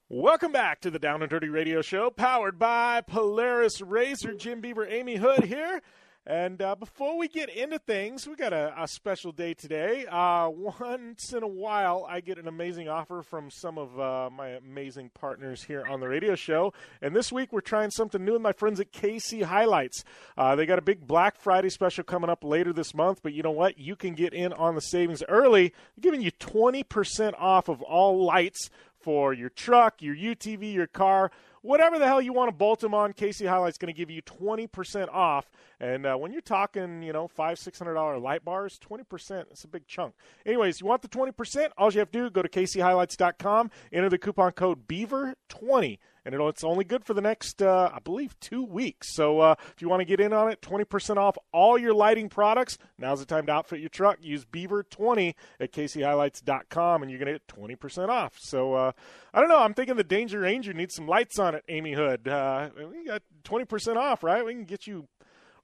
Welcome 0.09 0.53
back 0.53 0.81
to 0.83 0.91
the 0.91 0.99
Down 0.99 1.23
and 1.23 1.31
Dirty 1.31 1.49
Radio 1.49 1.81
Show, 1.81 2.11
powered 2.11 2.59
by 2.59 3.01
Polaris 3.01 3.81
Razor. 3.81 4.35
Jim 4.35 4.61
Beaver, 4.61 4.87
Amy 4.87 5.17
Hood 5.17 5.45
here. 5.45 5.81
And 6.25 6.63
uh, 6.63 6.77
before 6.77 7.19
we 7.19 7.27
get 7.27 7.49
into 7.49 7.81
things, 7.81 8.29
we 8.29 8.37
got 8.37 8.53
a, 8.53 8.73
a 8.81 8.87
special 8.87 9.33
day 9.33 9.55
today. 9.55 10.07
Uh, 10.07 10.49
once 10.51 11.33
in 11.33 11.43
a 11.43 11.49
while, 11.49 12.07
I 12.09 12.21
get 12.21 12.39
an 12.39 12.47
amazing 12.47 12.89
offer 12.89 13.23
from 13.23 13.51
some 13.51 13.77
of 13.77 13.99
uh, 13.99 14.31
my 14.31 14.51
amazing 14.51 15.11
partners 15.15 15.65
here 15.65 15.85
on 15.85 15.99
the 15.99 16.07
radio 16.07 16.37
show. 16.37 16.75
And 17.01 17.17
this 17.17 17.33
week, 17.33 17.53
we're 17.53 17.61
trying 17.61 17.91
something 17.91 18.25
new 18.25 18.35
with 18.35 18.43
my 18.43 18.53
friends 18.53 18.79
at 18.79 18.93
KC 18.93 19.45
HiLiTES. 19.45 20.05
Uh, 20.39 20.55
they 20.55 20.65
got 20.65 20.79
a 20.79 20.83
big 20.83 21.09
Black 21.09 21.37
Friday 21.41 21.71
special 21.71 22.05
coming 22.05 22.31
up 22.31 22.45
later 22.45 22.73
this 22.73 22.95
month. 22.95 23.21
But 23.25 23.33
you 23.33 23.43
know 23.43 23.51
what? 23.51 23.77
You 23.77 23.97
can 23.97 24.15
get 24.15 24.33
in 24.33 24.53
on 24.53 24.77
the 24.77 24.81
savings 24.81 25.25
early, 25.29 25.75
giving 26.01 26.23
you 26.23 26.31
20% 26.31 27.35
off 27.37 27.69
of 27.69 27.83
all 27.83 28.25
lights 28.25 28.71
for 29.01 29.35
your 29.35 29.49
truck, 29.49 30.01
your 30.01 30.15
UTV, 30.15 30.73
your 30.73 30.87
car 30.87 31.33
whatever 31.63 31.99
the 31.99 32.07
hell 32.07 32.21
you 32.21 32.33
want 32.33 32.49
to 32.49 32.57
bolt 32.57 32.81
them 32.81 32.95
on, 32.95 33.13
KC 33.13 33.47
Highlight's 33.47 33.79
going 33.79 33.93
to 33.93 33.97
give 33.97 34.11
you 34.11 34.21
20% 34.23 35.09
off. 35.09 35.51
And 35.81 36.05
uh, 36.05 36.17
when 36.17 36.33
you're 36.33 36.43
talking, 36.43 37.03
you 37.03 37.13
know, 37.13 37.27
five, 37.27 37.59
six 37.59 37.79
hundred 37.79 37.95
dollar 37.95 38.19
light 38.19 38.45
bars, 38.45 38.79
20%, 38.79 39.45
it's 39.51 39.65
a 39.65 39.69
big 39.69 39.87
chunk. 39.87 40.15
Anyways, 40.45 40.81
you 40.81 40.87
want 40.87 41.03
the 41.03 41.09
20%? 41.09 41.71
All 41.79 41.93
you 41.93 42.01
have 42.01 42.11
to 42.11 42.19
do, 42.19 42.31
go 42.31 42.43
to 42.43 42.49
kchilites.com, 42.49 43.71
enter 43.93 44.09
the 44.09 44.19
coupon 44.19 44.53
code 44.53 44.87
BEAVER20 44.87 45.99
and 46.25 46.35
it's 46.35 46.65
only 46.65 46.85
good 46.85 47.05
for 47.05 47.15
the 47.15 47.21
next, 47.21 47.63
uh, 47.63 47.91
I 47.93 47.99
believe, 47.99 48.39
two 48.41 48.65
weeks. 48.65 49.15
So 49.15 49.41
uh, 49.41 49.55
if 49.75 49.83
you 49.83 49.89
want 49.89 50.01
to 50.01 50.05
get 50.05 50.21
in 50.21 50.33
on 50.33 50.51
it, 50.51 50.61
20% 50.61 51.17
off 51.17 51.37
all 51.53 51.79
your 51.79 51.95
lighting 51.95 52.29
products. 52.29 52.79
Now's 52.99 53.21
the 53.21 53.27
time 53.27 53.47
to 53.47 53.53
outfit 53.53 53.81
your 53.81 53.89
truck. 53.89 54.19
Use 54.21 54.45
Beaver20 54.45 55.35
at 55.61 55.73
kchilites.com, 55.73 57.03
and 57.03 57.11
you're 57.11 57.21
going 57.21 57.33
to 57.33 57.39
get 57.39 57.81
20% 57.81 58.09
off. 58.09 58.35
So 58.39 58.75
uh, 58.75 58.93
I 59.35 59.41
don't 59.41 59.49
know. 59.49 59.59
I'm 59.59 59.75
thinking 59.75 59.97
the 59.97 60.05
Danger 60.05 60.41
Ranger 60.41 60.73
needs 60.73 60.95
some 60.95 61.09
lights 61.09 61.39
on 61.39 61.55
it, 61.55 61.65
Amy 61.69 61.93
Hood. 61.93 62.29
Uh, 62.29 62.71
we 62.77 63.07
got 63.07 63.23
20% 63.45 63.97
off, 63.97 64.23
right? 64.23 64.45
We 64.45 64.53
can 64.53 64.65
get 64.65 64.87
you 64.87 65.09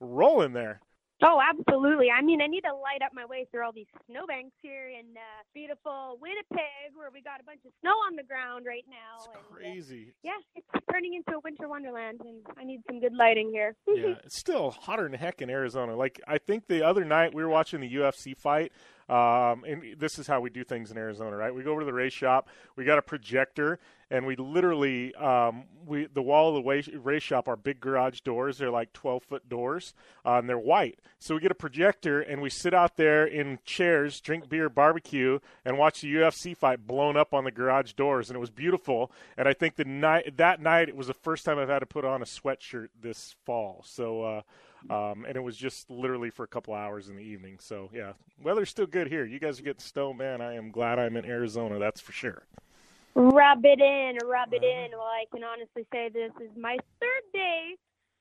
rolling 0.00 0.52
there. 0.52 0.80
Oh, 1.22 1.40
absolutely. 1.42 2.10
I 2.10 2.22
mean, 2.22 2.40
I 2.40 2.46
need 2.46 2.60
to 2.60 2.72
light 2.72 3.02
up 3.04 3.12
my 3.12 3.24
way 3.24 3.46
through 3.50 3.64
all 3.64 3.72
these 3.72 3.90
snowbanks 4.06 4.54
here 4.62 4.88
in 4.88 5.16
uh, 5.16 5.42
beautiful 5.52 6.16
Winnipeg, 6.20 6.94
where 6.94 7.10
we 7.12 7.20
got 7.20 7.40
a 7.40 7.44
bunch 7.44 7.60
of 7.66 7.72
snow 7.80 7.90
on 8.06 8.14
the 8.14 8.22
ground 8.22 8.66
right 8.66 8.84
now. 8.88 9.16
It's 9.16 9.26
and, 9.26 9.34
uh, 9.34 9.54
crazy. 9.54 10.14
yeah, 10.22 10.38
it's 10.54 10.66
turning 10.92 11.14
into 11.14 11.36
a 11.36 11.40
winter 11.40 11.68
wonderland, 11.68 12.20
and 12.20 12.46
I 12.56 12.64
need 12.64 12.82
some 12.86 13.00
good 13.00 13.14
lighting 13.14 13.50
here. 13.50 13.74
yeah, 13.88 14.14
it's 14.24 14.38
still 14.38 14.70
hotter 14.70 15.02
than 15.04 15.14
heck 15.14 15.42
in 15.42 15.50
Arizona. 15.50 15.96
Like 15.96 16.20
I 16.28 16.38
think 16.38 16.68
the 16.68 16.86
other 16.86 17.04
night 17.04 17.34
we 17.34 17.42
were 17.42 17.50
watching 17.50 17.80
the 17.80 17.92
UFC 17.92 18.36
fight. 18.36 18.72
Um, 19.08 19.64
and 19.64 19.98
this 19.98 20.18
is 20.18 20.26
how 20.26 20.40
we 20.40 20.50
do 20.50 20.64
things 20.64 20.90
in 20.90 20.98
Arizona, 20.98 21.34
right? 21.34 21.54
We 21.54 21.62
go 21.62 21.72
over 21.72 21.80
to 21.80 21.86
the 21.86 21.94
race 21.94 22.12
shop. 22.12 22.48
We 22.76 22.84
got 22.84 22.98
a 22.98 23.02
projector, 23.02 23.78
and 24.10 24.26
we 24.26 24.36
literally 24.36 25.14
um, 25.14 25.64
we 25.86 26.06
the 26.06 26.22
wall 26.22 26.56
of 26.56 26.64
the 26.64 26.98
race 26.98 27.22
shop 27.22 27.48
are 27.48 27.56
big 27.56 27.80
garage 27.80 28.20
doors. 28.20 28.58
They're 28.58 28.70
like 28.70 28.92
twelve 28.92 29.22
foot 29.22 29.48
doors, 29.48 29.94
uh, 30.24 30.34
and 30.34 30.48
they're 30.48 30.58
white. 30.58 30.98
So 31.18 31.34
we 31.34 31.40
get 31.40 31.50
a 31.50 31.56
projector, 31.56 32.20
and 32.20 32.40
we 32.40 32.50
sit 32.50 32.72
out 32.72 32.96
there 32.96 33.26
in 33.26 33.58
chairs, 33.64 34.20
drink 34.20 34.48
beer, 34.48 34.68
barbecue, 34.68 35.38
and 35.64 35.78
watch 35.78 36.00
the 36.00 36.14
UFC 36.14 36.56
fight 36.56 36.86
blown 36.86 37.16
up 37.16 37.34
on 37.34 37.44
the 37.44 37.50
garage 37.50 37.92
doors, 37.92 38.30
and 38.30 38.36
it 38.36 38.40
was 38.40 38.50
beautiful. 38.50 39.12
And 39.36 39.48
I 39.48 39.52
think 39.52 39.76
the 39.76 39.84
night 39.84 40.36
that 40.36 40.60
night 40.60 40.88
it 40.88 40.96
was 40.96 41.08
the 41.08 41.14
first 41.14 41.44
time 41.44 41.58
I've 41.58 41.68
had 41.68 41.80
to 41.80 41.86
put 41.86 42.04
on 42.04 42.22
a 42.22 42.26
sweatshirt 42.26 42.88
this 43.00 43.34
fall. 43.44 43.84
So. 43.86 44.22
Uh, 44.22 44.42
um, 44.90 45.24
and 45.26 45.36
it 45.36 45.42
was 45.42 45.56
just 45.56 45.90
literally 45.90 46.30
for 46.30 46.44
a 46.44 46.46
couple 46.46 46.72
hours 46.72 47.08
in 47.08 47.16
the 47.16 47.22
evening. 47.22 47.58
So 47.60 47.90
yeah, 47.92 48.12
weather's 48.40 48.70
still 48.70 48.86
good 48.86 49.08
here. 49.08 49.24
You 49.24 49.40
guys 49.40 49.58
are 49.58 49.64
getting 49.64 49.80
snow, 49.80 50.12
man. 50.12 50.40
I 50.40 50.54
am 50.54 50.70
glad 50.70 51.00
I'm 51.00 51.16
in 51.16 51.24
Arizona. 51.24 51.80
That's 51.80 52.00
for 52.00 52.12
sure. 52.12 52.44
Rub 53.18 53.64
it 53.64 53.80
in, 53.80 54.16
rub 54.24 54.52
it 54.52 54.62
in. 54.62 54.90
Well, 54.92 55.10
I 55.10 55.24
can 55.34 55.42
honestly 55.42 55.84
say 55.92 56.08
this 56.08 56.30
is 56.40 56.50
my 56.56 56.76
third 57.00 57.24
day 57.32 57.74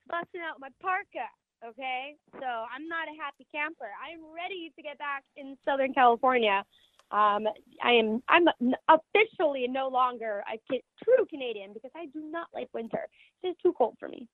busting 0.08 0.40
out 0.40 0.58
my 0.58 0.70
parka. 0.82 1.30
Okay, 1.64 2.16
so 2.32 2.46
I'm 2.46 2.88
not 2.88 3.06
a 3.06 3.14
happy 3.22 3.46
camper. 3.54 3.86
I 3.94 4.14
am 4.14 4.20
ready 4.34 4.72
to 4.74 4.82
get 4.82 4.98
back 4.98 5.22
in 5.36 5.56
Southern 5.64 5.92
California. 5.94 6.64
Um, 7.12 7.46
I 7.82 7.92
am. 7.92 8.22
I'm 8.28 8.46
officially 8.88 9.66
no 9.68 9.88
longer 9.88 10.42
a 10.52 10.58
true 11.04 11.26
Canadian 11.30 11.72
because 11.74 11.92
I 11.96 12.06
do 12.06 12.20
not 12.20 12.48
like 12.52 12.68
winter. 12.74 13.06
It's 13.44 13.60
too 13.62 13.74
cold 13.78 13.96
for 14.00 14.08
me. 14.08 14.26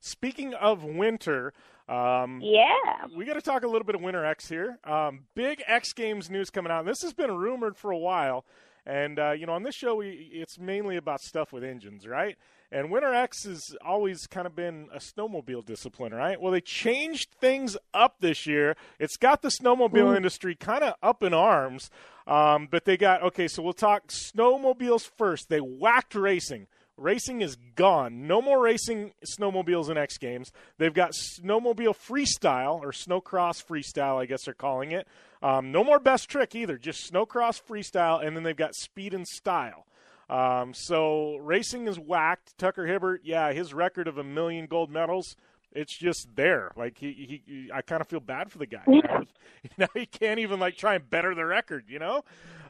Speaking 0.00 0.54
of 0.54 0.84
winter, 0.84 1.52
um, 1.88 2.40
yeah, 2.42 3.06
we 3.16 3.24
got 3.24 3.34
to 3.34 3.42
talk 3.42 3.64
a 3.64 3.66
little 3.66 3.84
bit 3.84 3.94
of 3.94 4.02
Winter 4.02 4.24
X 4.24 4.48
here. 4.48 4.78
Um, 4.84 5.24
big 5.34 5.62
X 5.66 5.92
Games 5.92 6.30
news 6.30 6.50
coming 6.50 6.72
out. 6.72 6.84
This 6.84 7.02
has 7.02 7.12
been 7.12 7.36
rumored 7.36 7.76
for 7.76 7.90
a 7.90 7.98
while, 7.98 8.44
and 8.86 9.18
uh, 9.18 9.32
you 9.32 9.46
know, 9.46 9.52
on 9.52 9.62
this 9.62 9.74
show, 9.74 9.96
we, 9.96 10.30
it's 10.32 10.58
mainly 10.58 10.96
about 10.96 11.20
stuff 11.20 11.52
with 11.52 11.64
engines, 11.64 12.06
right? 12.06 12.36
And 12.70 12.90
Winter 12.90 13.14
X 13.14 13.44
has 13.44 13.76
always 13.84 14.26
kind 14.26 14.46
of 14.46 14.56
been 14.56 14.88
a 14.92 14.98
snowmobile 14.98 15.64
discipline, 15.64 16.12
right? 16.12 16.40
Well, 16.40 16.52
they 16.52 16.60
changed 16.60 17.28
things 17.40 17.76
up 17.92 18.16
this 18.20 18.46
year. 18.46 18.76
It's 18.98 19.16
got 19.16 19.42
the 19.42 19.48
snowmobile 19.48 20.12
Ooh. 20.12 20.16
industry 20.16 20.54
kind 20.56 20.82
of 20.82 20.94
up 21.02 21.22
in 21.22 21.32
arms. 21.32 21.88
Um, 22.26 22.68
but 22.70 22.84
they 22.84 22.96
got 22.96 23.22
okay. 23.22 23.48
So 23.48 23.62
we'll 23.62 23.74
talk 23.74 24.08
snowmobiles 24.08 25.08
first. 25.16 25.48
They 25.48 25.58
whacked 25.58 26.14
racing. 26.14 26.66
Racing 26.96 27.40
is 27.40 27.56
gone. 27.74 28.26
No 28.26 28.40
more 28.40 28.62
racing 28.62 29.12
snowmobiles 29.26 29.90
in 29.90 29.98
X 29.98 30.16
Games. 30.18 30.52
They've 30.78 30.94
got 30.94 31.12
snowmobile 31.12 31.96
freestyle 31.96 32.80
or 32.80 32.92
snowcross 32.92 33.64
freestyle, 33.64 34.20
I 34.20 34.26
guess 34.26 34.44
they're 34.44 34.54
calling 34.54 34.92
it. 34.92 35.08
Um, 35.42 35.72
no 35.72 35.82
more 35.82 35.98
best 35.98 36.28
trick 36.28 36.54
either. 36.54 36.78
Just 36.78 37.12
snowcross 37.12 37.60
freestyle, 37.60 38.24
and 38.24 38.36
then 38.36 38.44
they've 38.44 38.56
got 38.56 38.74
speed 38.74 39.12
and 39.12 39.26
style. 39.26 39.86
Um, 40.30 40.72
so 40.72 41.36
racing 41.36 41.88
is 41.88 41.98
whacked. 41.98 42.56
Tucker 42.58 42.86
Hibbert, 42.86 43.20
yeah, 43.24 43.52
his 43.52 43.74
record 43.74 44.08
of 44.08 44.16
a 44.16 44.24
million 44.24 44.66
gold 44.66 44.90
medals 44.90 45.36
it's 45.74 45.96
just 45.96 46.28
there. 46.36 46.70
Like 46.76 46.98
he, 46.98 47.12
he, 47.12 47.42
he 47.46 47.70
I 47.72 47.82
kind 47.82 48.00
of 48.00 48.08
feel 48.08 48.20
bad 48.20 48.50
for 48.50 48.58
the 48.58 48.66
guy. 48.66 48.84
now 49.78 49.88
he 49.94 50.06
can't 50.06 50.38
even 50.38 50.60
like 50.60 50.76
try 50.76 50.94
and 50.94 51.10
better 51.10 51.34
the 51.34 51.44
record. 51.44 51.84
You 51.88 51.98
know. 51.98 52.24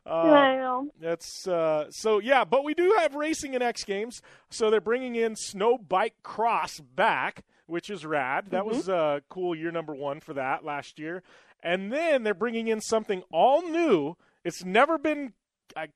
Uh, 0.07 0.33
I 0.33 0.57
know. 0.57 0.89
That's 1.01 1.47
uh, 1.49 1.87
so 1.91 2.19
yeah, 2.19 2.45
but 2.45 2.65
we 2.65 2.75
do 2.75 2.95
have 2.99 3.15
racing 3.15 3.55
in 3.55 3.63
X 3.63 3.85
Games, 3.85 4.21
so 4.51 4.71
they're 4.71 4.81
bringing 4.81 5.17
in 5.17 5.35
snow 5.35 5.79
bike 5.79 6.17
cross 6.23 6.81
back, 6.81 7.45
which 7.67 7.89
is 7.89 8.05
rad. 8.05 8.51
That 8.51 8.65
mm-hmm. 8.65 8.77
was 8.77 8.89
uh, 8.89 9.21
cool. 9.31 9.55
Year 9.55 9.71
number 9.71 9.95
one 9.95 10.21
for 10.21 10.35
that 10.35 10.65
last 10.65 10.99
year, 10.99 11.23
and 11.63 11.91
then 11.91 12.23
they're 12.23 12.35
bringing 12.35 12.69
in 12.69 12.81
something 12.81 13.23
all 13.33 13.63
new. 13.63 14.17
It's 14.45 14.63
never 14.63 14.99
been. 14.99 15.33
I, 15.75 15.89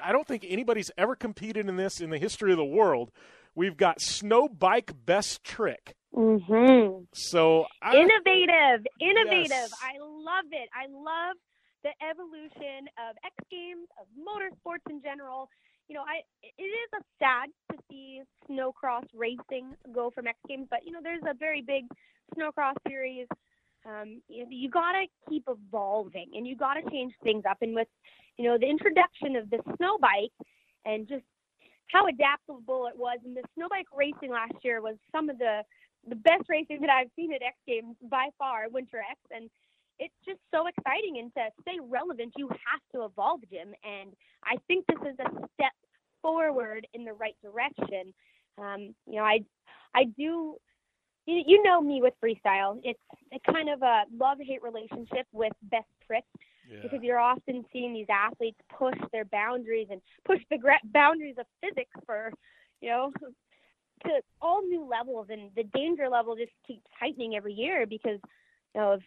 I 0.00 0.12
don't 0.12 0.28
think 0.28 0.46
anybody's 0.48 0.92
ever 0.96 1.16
competed 1.16 1.68
in 1.68 1.76
this 1.76 2.00
in 2.00 2.10
the 2.10 2.18
history 2.18 2.52
of 2.52 2.58
the 2.58 2.64
world. 2.64 3.10
We've 3.56 3.76
got 3.76 4.00
snow 4.00 4.48
bike 4.48 4.92
best 5.06 5.42
trick. 5.42 5.96
Mm-hmm. 6.14 7.04
So 7.14 7.66
I, 7.82 7.96
innovative, 7.96 8.86
innovative. 9.00 9.50
Yes. 9.50 9.72
I 9.82 9.98
love 10.00 10.44
it. 10.52 10.68
I 10.72 10.86
love 10.88 11.36
the 11.86 11.94
evolution 12.02 12.90
of 12.98 13.14
X 13.22 13.34
Games, 13.46 13.86
of 13.94 14.10
motorsports 14.18 14.82
in 14.90 15.00
general. 15.00 15.48
You 15.86 15.94
know, 15.94 16.02
I 16.02 16.26
it 16.42 16.62
is 16.62 16.90
a 16.98 17.02
sad 17.22 17.46
to 17.70 17.78
see 17.88 18.22
snowcross 18.50 19.06
racing 19.14 19.76
go 19.94 20.10
from 20.10 20.26
X 20.26 20.36
Games, 20.48 20.66
but 20.68 20.80
you 20.84 20.90
know, 20.90 20.98
there's 21.00 21.22
a 21.22 21.34
very 21.34 21.62
big 21.62 21.86
snowcross 22.34 22.74
series. 22.88 23.28
Um, 23.86 24.20
you, 24.26 24.46
you 24.50 24.68
gotta 24.68 25.06
keep 25.28 25.44
evolving, 25.46 26.30
and 26.34 26.44
you 26.44 26.56
gotta 26.56 26.82
change 26.90 27.14
things 27.22 27.44
up. 27.48 27.58
And 27.62 27.72
with 27.72 27.88
you 28.36 28.46
know 28.50 28.58
the 28.58 28.66
introduction 28.66 29.36
of 29.36 29.48
the 29.48 29.62
snow 29.76 29.96
bike, 30.00 30.34
and 30.84 31.06
just 31.06 31.24
how 31.92 32.08
adaptable 32.08 32.88
it 32.90 32.98
was, 32.98 33.20
and 33.24 33.36
the 33.36 33.44
snow 33.54 33.68
bike 33.70 33.86
racing 33.96 34.32
last 34.32 34.58
year 34.64 34.82
was 34.82 34.96
some 35.12 35.30
of 35.30 35.38
the 35.38 35.62
the 36.08 36.16
best 36.16 36.42
racing 36.48 36.80
that 36.80 36.90
I've 36.90 37.10
seen 37.14 37.32
at 37.32 37.42
X 37.42 37.54
Games 37.64 37.94
by 38.10 38.30
far, 38.38 38.66
Winter 38.70 38.98
X, 38.98 39.20
and 39.30 39.48
it's 39.98 40.14
just 40.26 40.40
so 40.52 40.66
exciting. 40.66 41.18
And 41.18 41.32
to 41.34 41.48
stay 41.62 41.78
relevant, 41.80 42.32
you 42.36 42.48
have 42.48 42.80
to 42.94 43.04
evolve, 43.04 43.40
Jim. 43.50 43.74
And 43.84 44.12
I 44.44 44.56
think 44.66 44.84
this 44.86 45.00
is 45.12 45.18
a 45.20 45.30
step 45.54 45.72
forward 46.22 46.86
in 46.94 47.04
the 47.04 47.12
right 47.12 47.36
direction. 47.42 48.12
Um, 48.58 48.94
you 49.06 49.16
know, 49.16 49.24
I 49.24 49.40
I 49.94 50.04
do. 50.16 50.56
You, 51.26 51.42
you 51.46 51.62
know 51.64 51.80
me 51.80 52.00
with 52.00 52.14
freestyle. 52.22 52.78
It's 52.84 53.00
a 53.32 53.52
kind 53.52 53.68
of 53.68 53.82
a 53.82 54.04
love 54.16 54.38
hate 54.40 54.62
relationship 54.62 55.26
with 55.32 55.52
best 55.62 55.88
tricks 56.06 56.26
Yeah. 56.70 56.78
because 56.82 57.00
you're 57.02 57.18
often 57.18 57.64
seeing 57.72 57.92
these 57.92 58.06
athletes 58.08 58.58
push 58.78 58.94
their 59.12 59.24
boundaries 59.24 59.88
and 59.90 60.00
push 60.24 60.40
the 60.50 60.58
gra- 60.58 60.78
boundaries 60.84 61.34
of 61.38 61.46
physics 61.60 61.90
for, 62.06 62.32
you 62.80 62.90
know, 62.90 63.10
to 64.04 64.10
all 64.40 64.62
new 64.62 64.86
levels, 64.88 65.26
and 65.30 65.50
the 65.56 65.64
danger 65.74 66.08
level 66.08 66.36
just 66.36 66.52
keeps 66.66 66.86
heightening 66.98 67.34
every 67.34 67.54
year 67.54 67.86
because, 67.86 68.20
you 68.74 68.80
know, 68.80 68.92
of 68.92 69.02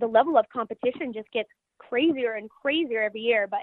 the 0.00 0.06
level 0.06 0.36
of 0.38 0.46
competition 0.48 1.12
just 1.12 1.30
gets 1.32 1.48
crazier 1.78 2.34
and 2.34 2.48
crazier 2.50 3.02
every 3.02 3.20
year. 3.20 3.46
But 3.48 3.62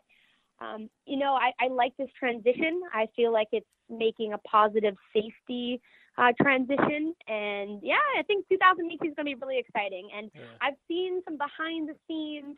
um, 0.60 0.90
you 1.06 1.18
know, 1.18 1.34
I, 1.34 1.52
I 1.60 1.68
like 1.68 1.96
this 1.98 2.10
transition. 2.18 2.82
I 2.94 3.08
feel 3.16 3.32
like 3.32 3.48
it's 3.52 3.68
making 3.90 4.34
a 4.34 4.38
positive 4.40 4.96
safety 5.14 5.82
uh, 6.18 6.32
transition, 6.42 7.14
and 7.28 7.80
yeah, 7.84 8.02
I 8.18 8.24
think 8.24 8.48
2018 8.50 9.12
is 9.12 9.16
going 9.16 9.16
to 9.16 9.24
be 9.24 9.36
really 9.36 9.60
exciting. 9.60 10.10
And 10.16 10.32
I've 10.62 10.74
seen 10.88 11.22
some 11.26 11.38
behind 11.38 11.90
the 11.90 11.96
scenes, 12.08 12.58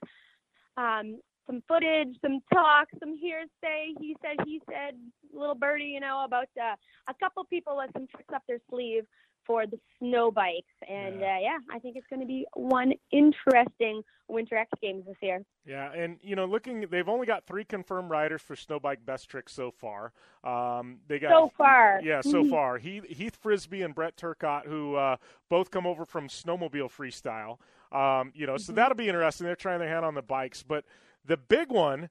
um, 0.78 1.20
some 1.46 1.62
footage, 1.68 2.16
some 2.22 2.40
talk, 2.54 2.88
some 3.00 3.18
hearsay. 3.18 3.94
He 4.00 4.16
said, 4.22 4.46
he 4.46 4.62
said, 4.70 4.96
little 5.34 5.56
birdie, 5.56 5.86
you 5.86 6.00
know, 6.00 6.24
about 6.24 6.48
uh, 6.58 6.76
a 7.10 7.14
couple 7.20 7.44
people 7.46 7.76
with 7.76 7.90
some 7.94 8.08
tricks 8.08 8.34
up 8.34 8.44
their 8.48 8.60
sleeve 8.70 9.04
for 9.50 9.66
the 9.66 9.80
snow 9.98 10.30
bikes. 10.30 10.68
And 10.88 11.20
yeah, 11.20 11.38
uh, 11.38 11.40
yeah 11.42 11.58
I 11.74 11.80
think 11.80 11.96
it's 11.96 12.06
going 12.08 12.20
to 12.20 12.28
be 12.28 12.46
one 12.54 12.94
interesting 13.12 14.04
Winter 14.28 14.58
X 14.58 14.70
Games 14.80 15.06
this 15.08 15.16
year. 15.24 15.42
Yeah, 15.66 15.92
and 15.92 16.20
you 16.22 16.36
know, 16.36 16.46
looking, 16.46 16.82
they've 16.92 17.10
only 17.10 17.26
got 17.26 17.48
three 17.48 17.64
confirmed 17.64 18.12
riders 18.12 18.44
for 18.44 18.56
Snowbike 18.56 19.04
Best 19.04 19.28
Trick 19.28 19.50
so 19.50 19.72
far. 19.72 20.14
Um, 20.44 21.00
they 21.08 21.18
got 21.18 21.32
So 21.32 21.52
far. 21.58 22.00
yeah, 22.04 22.22
so 22.22 22.44
Mhm. 22.44 22.50
far. 22.52 22.78
Heath, 22.78 23.06
Heath 23.06 23.36
Frisby 23.42 23.82
and 23.82 23.96
Brett 23.96 24.16
Turcotte, 24.16 24.68
who 24.68 24.94
uh, 24.96 25.18
both 25.50 25.72
come 25.72 25.88
over 25.88 26.06
from 26.06 26.28
snowmobile 26.28 26.92
freestyle. 26.92 27.58
Um, 27.92 28.32
you 28.36 28.46
know, 28.46 28.58
so 28.58 28.72
Mhm. 28.72 28.76
that'll 28.76 28.96
be 28.96 29.08
interesting. 29.08 29.48
They're 29.48 29.56
trying 29.56 29.80
their 29.80 29.90
hand 29.90 30.06
on 30.06 30.14
the 30.14 30.22
bikes, 30.22 30.62
but 30.62 30.86
the 31.26 31.38
big 31.38 31.72
one. 31.72 32.10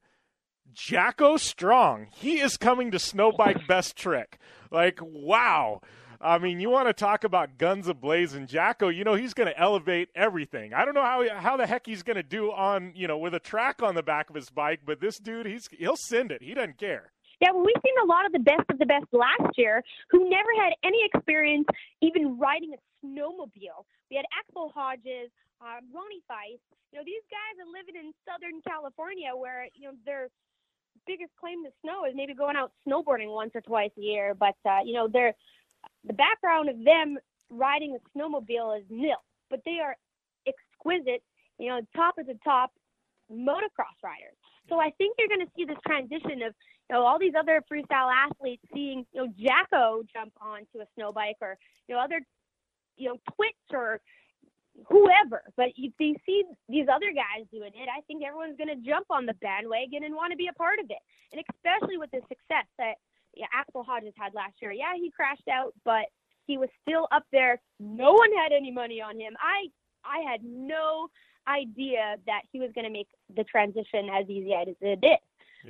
Jacko 0.75 1.39
Strong. 1.39 2.09
He 2.13 2.41
is 2.41 2.59
coming 2.59 2.91
to 2.91 2.99
Snowbike 2.99 3.67
Best 3.69 3.97
Trick. 3.97 4.39
Like, 4.71 4.99
wow. 5.01 5.81
I 6.21 6.39
mean, 6.39 6.59
you 6.59 6.69
want 6.69 6.89
to 6.89 6.93
talk 6.93 7.23
about 7.23 7.59
guns 7.59 7.87
ablazing. 7.87 8.49
Jacko, 8.49 8.89
you 8.89 9.05
know, 9.05 9.15
he's 9.15 9.35
going 9.35 9.47
to 9.49 9.59
elevate 9.59 10.09
everything. 10.17 10.75
I 10.75 10.85
don't 10.85 10.95
know 10.95 11.03
how 11.03 11.25
how 11.39 11.57
the 11.57 11.67
heck 11.67 11.87
he's 11.87 12.03
going 12.03 12.17
to 12.17 12.25
do 12.25 12.51
on, 12.51 12.93
you 12.97 13.07
know, 13.07 13.19
with 13.19 13.35
a 13.35 13.41
track 13.41 13.83
on 13.83 13.95
the 13.95 14.03
back 14.03 14.29
of 14.29 14.35
his 14.35 14.51
bike, 14.51 14.81
but 14.85 15.01
this 15.01 15.19
dude, 15.19 15.47
he's 15.47 15.69
he'll 15.79 15.97
send 15.97 16.33
it. 16.33 16.43
He 16.43 16.55
doesn't 16.55 16.79
care. 16.79 17.13
Yeah, 17.41 17.53
well, 17.53 17.65
we've 17.65 17.83
seen 17.85 17.95
a 18.03 18.07
lot 18.07 18.27
of 18.27 18.33
the 18.33 18.41
best 18.41 18.67
of 18.69 18.79
the 18.81 18.87
best 18.87 19.07
last 19.13 19.57
year 19.57 19.83
who 20.11 20.29
never 20.29 20.51
had 20.61 20.73
any 20.83 20.99
experience 21.15 21.67
even 22.03 22.37
riding 22.37 22.75
a 22.75 23.07
snowmobile. 23.07 23.87
We 24.11 24.17
had 24.17 24.27
Axel 24.37 24.73
Hodges, 24.75 25.31
uh, 25.61 25.79
Ronnie 25.95 26.23
Faisst. 26.29 26.67
You 26.91 26.99
know, 26.99 27.05
these 27.07 27.23
guys 27.31 27.63
are 27.63 27.71
living 27.71 27.95
in 27.95 28.13
Southern 28.27 28.61
California 28.67 29.31
where, 29.37 29.69
you 29.77 29.87
know, 29.87 29.95
their 30.05 30.29
biggest 31.07 31.31
claim 31.39 31.63
to 31.63 31.71
snow 31.83 32.07
is 32.07 32.15
maybe 32.17 32.35
going 32.35 32.57
out 32.57 32.73
snowboarding 32.87 33.33
once 33.33 33.53
or 33.55 33.61
twice 33.61 33.93
a 33.97 34.01
year. 34.01 34.35
But, 34.35 34.57
uh, 34.67 34.81
you 34.85 34.95
know, 34.95 35.07
they're, 35.07 35.35
the 36.05 36.13
background 36.13 36.69
of 36.69 36.83
them 36.85 37.19
riding 37.51 37.97
a 37.97 38.19
snowmobile 38.19 38.79
is 38.79 38.85
nil, 38.91 39.23
but 39.51 39.61
they 39.65 39.79
are 39.83 39.97
exquisite, 40.47 41.23
you 41.59 41.69
know, 41.69 41.81
top 41.95 42.19
of 42.19 42.27
the 42.27 42.39
top 42.45 42.71
motocross 43.33 43.97
riders. 44.03 44.37
So 44.69 44.81
I 44.81 44.91
think 44.99 45.17
you're 45.19 45.29
going 45.29 45.47
to 45.47 45.53
see 45.57 45.65
this 45.65 45.79
transition 45.87 46.43
of 46.43 46.55
you 46.89 46.97
know 46.97 47.03
all 47.05 47.19
these 47.19 47.35
other 47.39 47.63
freestyle 47.71 48.13
athletes 48.13 48.63
seeing 48.73 49.05
you 49.13 49.25
know 49.25 49.33
Jacko 49.39 50.03
jump 50.13 50.33
onto 50.41 50.81
a 50.81 50.87
snow 50.95 51.13
bike 51.13 51.37
or 51.41 51.57
you 51.89 51.95
know 51.95 52.01
other 52.01 52.21
you 52.97 53.09
know 53.09 53.17
Twitch 53.35 53.69
or 53.73 54.01
whoever. 54.89 55.43
But 55.57 55.69
if 55.77 55.93
they 55.99 56.15
see 56.25 56.45
these 56.69 56.87
other 56.93 57.13
guys 57.13 57.47
doing 57.51 57.73
it, 57.75 57.89
I 57.89 58.01
think 58.07 58.23
everyone's 58.23 58.57
going 58.57 58.73
to 58.73 58.89
jump 58.89 59.07
on 59.11 59.27
the 59.27 59.35
bandwagon 59.35 60.05
and 60.05 60.15
want 60.15 60.33
to 60.33 60.37
be 60.37 60.49
a 60.49 60.55
part 60.55 60.79
of 60.79 60.87
it. 60.91 61.03
And 61.33 61.43
especially 61.43 61.99
with 61.99 62.11
the 62.11 62.21
success 62.29 62.69
that 62.79 62.95
Axel 63.53 63.83
Hodges 63.83 64.15
had 64.17 64.35
last 64.35 64.55
year. 64.61 64.73
Yeah, 64.73 64.95
he 64.97 65.11
crashed 65.11 65.49
out, 65.49 65.75
but 65.85 66.07
he 66.47 66.59
was 66.59 66.69
still 66.83 67.07
up 67.13 67.25
there. 67.33 67.61
No 67.79 68.13
one 68.13 68.31
had 68.33 68.53
any 68.53 68.71
money 68.71 69.01
on 69.01 69.19
him. 69.19 69.35
I 69.41 69.69
I 70.05 70.29
had 70.31 70.41
no 70.45 71.09
idea 71.47 72.17
that 72.27 72.43
he 72.53 72.61
was 72.61 72.71
going 72.75 72.85
to 72.85 72.91
make 72.93 73.09
the 73.37 73.45
transition 73.45 74.09
as 74.13 74.29
easy 74.29 74.53
as 74.53 74.69
it 74.81 75.01
did. 75.01 75.19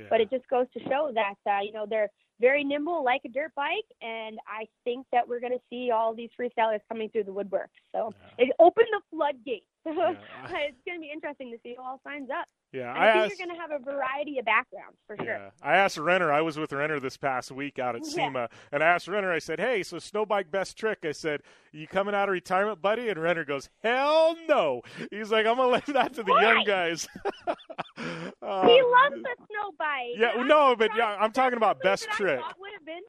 But 0.09 0.21
it 0.21 0.29
just 0.29 0.47
goes 0.49 0.67
to 0.73 0.79
show 0.87 1.11
that 1.13 1.35
uh, 1.49 1.61
you 1.61 1.73
know 1.73 1.85
they're 1.89 2.09
very 2.39 2.63
nimble 2.63 3.03
like 3.03 3.21
a 3.25 3.29
dirt 3.29 3.51
bike, 3.55 3.87
and 4.01 4.37
I 4.47 4.67
think 4.83 5.05
that 5.11 5.27
we're 5.27 5.41
going 5.41 5.53
to 5.53 5.61
see 5.69 5.91
all 5.91 6.13
these 6.13 6.29
freestylers 6.39 6.79
coming 6.87 7.09
through 7.09 7.25
the 7.25 7.33
woodwork. 7.33 7.69
So 7.91 8.13
it 8.37 8.53
opened 8.59 8.87
the 8.91 9.01
floodgates. 9.11 9.65
it's 9.85 10.77
going 10.85 10.97
to 10.97 10.99
be 10.99 11.09
interesting 11.11 11.51
to 11.51 11.57
see 11.63 11.75
who 11.77 11.83
all 11.83 11.99
signs 12.03 12.29
up. 12.29 12.45
Yeah, 12.71 12.93
I 12.93 13.09
I, 13.09 13.13
think 13.13 13.15
asked- 13.31 13.39
you're 13.39 13.47
going 13.47 13.55
to 13.57 13.61
have 13.61 13.71
a 13.71 13.83
variety 13.83 14.37
of 14.37 14.45
backgrounds 14.45 14.97
for 15.07 15.15
sure. 15.17 15.25
Yeah. 15.25 15.49
I 15.63 15.77
asked 15.77 15.97
Renner, 15.97 16.31
I 16.31 16.41
was 16.41 16.57
with 16.59 16.71
Renner 16.71 16.99
this 16.99 17.17
past 17.17 17.51
week 17.51 17.79
out 17.79 17.95
at 17.95 18.03
Yeah. 18.05 18.11
SEMA, 18.11 18.49
and 18.71 18.83
I 18.83 18.87
asked 18.87 19.07
Renner, 19.07 19.31
I 19.31 19.39
said, 19.39 19.59
hey, 19.59 19.81
so 19.81 19.97
Snowbike 19.97 20.51
Best 20.51 20.77
Trick, 20.77 20.99
I 21.03 21.11
said, 21.13 21.41
you 21.71 21.87
coming 21.87 22.13
out 22.13 22.29
of 22.29 22.33
retirement, 22.33 22.81
buddy? 22.81 23.09
And 23.09 23.19
Renner 23.19 23.43
goes, 23.45 23.69
hell 23.81 24.35
no. 24.47 24.81
He's 25.09 25.31
like, 25.31 25.45
I'm 25.47 25.55
going 25.57 25.69
to 25.69 25.75
leave 25.87 25.95
that 25.95 26.13
to 26.15 26.23
the 26.23 26.33
young 26.33 26.63
guys. 26.65 27.07
Uh, 27.47 27.55
he 28.67 28.81
loves 28.81 29.15
the 29.15 29.35
snow 29.47 29.71
bike. 29.79 30.15
Yeah, 30.17 30.37
And 30.37 30.47
no, 30.47 30.71
I'm 30.73 30.77
but 30.77 30.91
yeah, 30.95 31.17
I'm 31.19 31.31
talking 31.31 31.57
about 31.57 31.81
Best 31.81 32.07
Trick. 32.11 32.39
would 32.59 32.71
have 32.73 32.85
been 32.85 33.01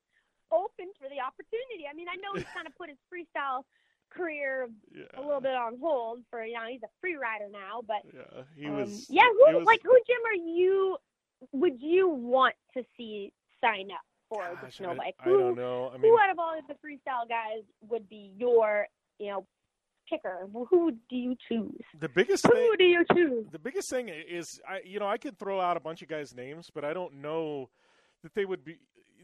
open 0.52 0.86
for 0.98 1.08
the 1.08 1.20
opportunity. 1.20 1.84
I 1.90 1.94
mean, 1.94 2.06
I 2.08 2.16
know 2.16 2.34
he's 2.34 2.44
kind 2.54 2.66
of 2.66 2.74
put 2.76 2.88
his 2.88 2.98
freestyle 3.12 3.62
career 4.10 4.68
a 5.16 5.20
little 5.20 5.40
bit 5.40 5.54
on 5.54 5.78
hold 5.80 6.20
for 6.30 6.44
you 6.44 6.54
know 6.54 6.66
he's 6.68 6.82
a 6.82 6.88
free 7.00 7.16
rider 7.16 7.48
now, 7.50 7.80
but 7.86 8.02
Yeah, 8.14 8.42
he 8.56 8.66
um, 8.66 8.76
was. 8.76 9.06
yeah. 9.10 9.22
Who 9.24 9.58
was- 9.58 9.66
like 9.66 9.80
who 9.82 9.98
Jim 10.06 10.18
are 10.26 10.46
you? 10.48 10.96
Would 11.52 11.80
you 11.80 12.08
want 12.08 12.54
to 12.76 12.82
see 12.96 13.32
sign 13.62 13.90
up 13.92 14.00
for 14.28 14.44
the 14.62 14.70
snow 14.70 14.90
I- 14.90 14.94
bike? 14.96 15.14
I 15.20 15.24
Who, 15.24 15.38
don't 15.38 15.56
know. 15.56 15.88
I 15.88 15.96
who 15.96 16.02
mean- 16.02 16.18
out 16.22 16.30
of 16.30 16.38
all 16.38 16.58
of 16.58 16.66
the 16.68 16.74
freestyle 16.74 17.28
guys 17.28 17.62
would 17.88 18.08
be 18.08 18.32
your 18.36 18.86
you 19.18 19.28
know 19.30 19.46
picker? 20.08 20.48
Who 20.52 20.92
do 21.08 21.16
you 21.16 21.36
choose? 21.48 21.80
The 21.98 22.08
biggest 22.08 22.44
Who 22.46 22.52
thing, 22.52 22.72
do 22.78 22.84
you 22.84 23.04
choose? 23.14 23.46
the 23.52 23.58
biggest 23.58 23.88
thing 23.90 24.08
is, 24.08 24.60
I 24.68 24.80
you 24.84 24.98
know, 24.98 25.06
I 25.06 25.18
could 25.18 25.38
throw 25.38 25.60
out 25.60 25.76
a 25.76 25.80
bunch 25.80 26.02
of 26.02 26.08
guys' 26.08 26.34
names, 26.34 26.68
but 26.74 26.84
I 26.84 26.92
don't 26.92 27.14
know 27.22 27.70
that 28.22 28.34
they 28.34 28.44
would 28.44 28.64
be. 28.64 28.76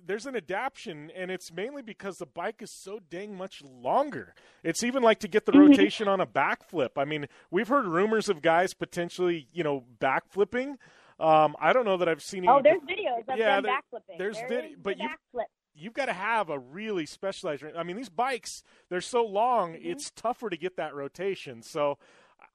There's 0.04 0.26
an 0.26 0.37
adaptation, 0.37 1.11
and 1.14 1.30
it's 1.30 1.52
mainly 1.52 1.82
because 1.82 2.18
the 2.18 2.26
bike 2.26 2.62
is 2.62 2.70
so 2.72 3.00
dang 3.11 3.37
much 3.37 3.62
longer. 3.62 4.35
It's 4.62 4.82
even 4.82 5.02
like 5.02 5.18
to 5.20 5.28
get 5.28 5.46
the 5.46 5.52
Mhm. 5.52 5.70
rotation 5.70 6.09
on 6.09 6.20
a 6.20 6.26
backflip. 6.26 6.90
I 6.96 7.04
mean, 7.04 7.26
we've 7.50 7.68
heard 7.68 7.87
rumors 7.87 8.28
of 8.28 8.42
guys 8.42 8.74
potentially, 8.74 9.48
you 9.52 9.64
know, 9.64 9.85
backflipping. 9.98 10.76
Um, 11.18 11.56
I 11.59 11.72
don't 11.72 11.85
know 11.85 11.96
that 11.96 12.09
I've 12.09 12.22
seen. 12.22 12.40
any 12.44 12.48
Oh, 12.48 12.61
there's 12.62 12.80
videos 12.82 13.26
of 13.28 13.38
yeah, 13.38 13.61
them 13.61 13.72
backflipping. 13.72 14.18
There's 14.18 14.37
There 14.38 14.48
vid- 14.48 14.82
but 14.82 14.96
the 14.98 15.02
you 15.04 15.09
backflip. 15.09 15.44
you've 15.74 15.94
got 15.94 16.06
to 16.06 16.12
have 16.12 16.50
a 16.50 16.59
really 16.59 17.06
specialized. 17.06 17.64
I 17.76 17.82
mean, 17.82 17.96
these 17.96 18.09
bikes 18.11 18.62
they're 18.88 19.00
so 19.00 19.24
long, 19.24 19.72
Mm-hmm. 19.74 19.88
it's 19.90 20.11
tougher 20.11 20.50
to 20.50 20.56
get 20.56 20.76
that 20.76 20.94
rotation. 20.94 21.62
So, 21.62 21.98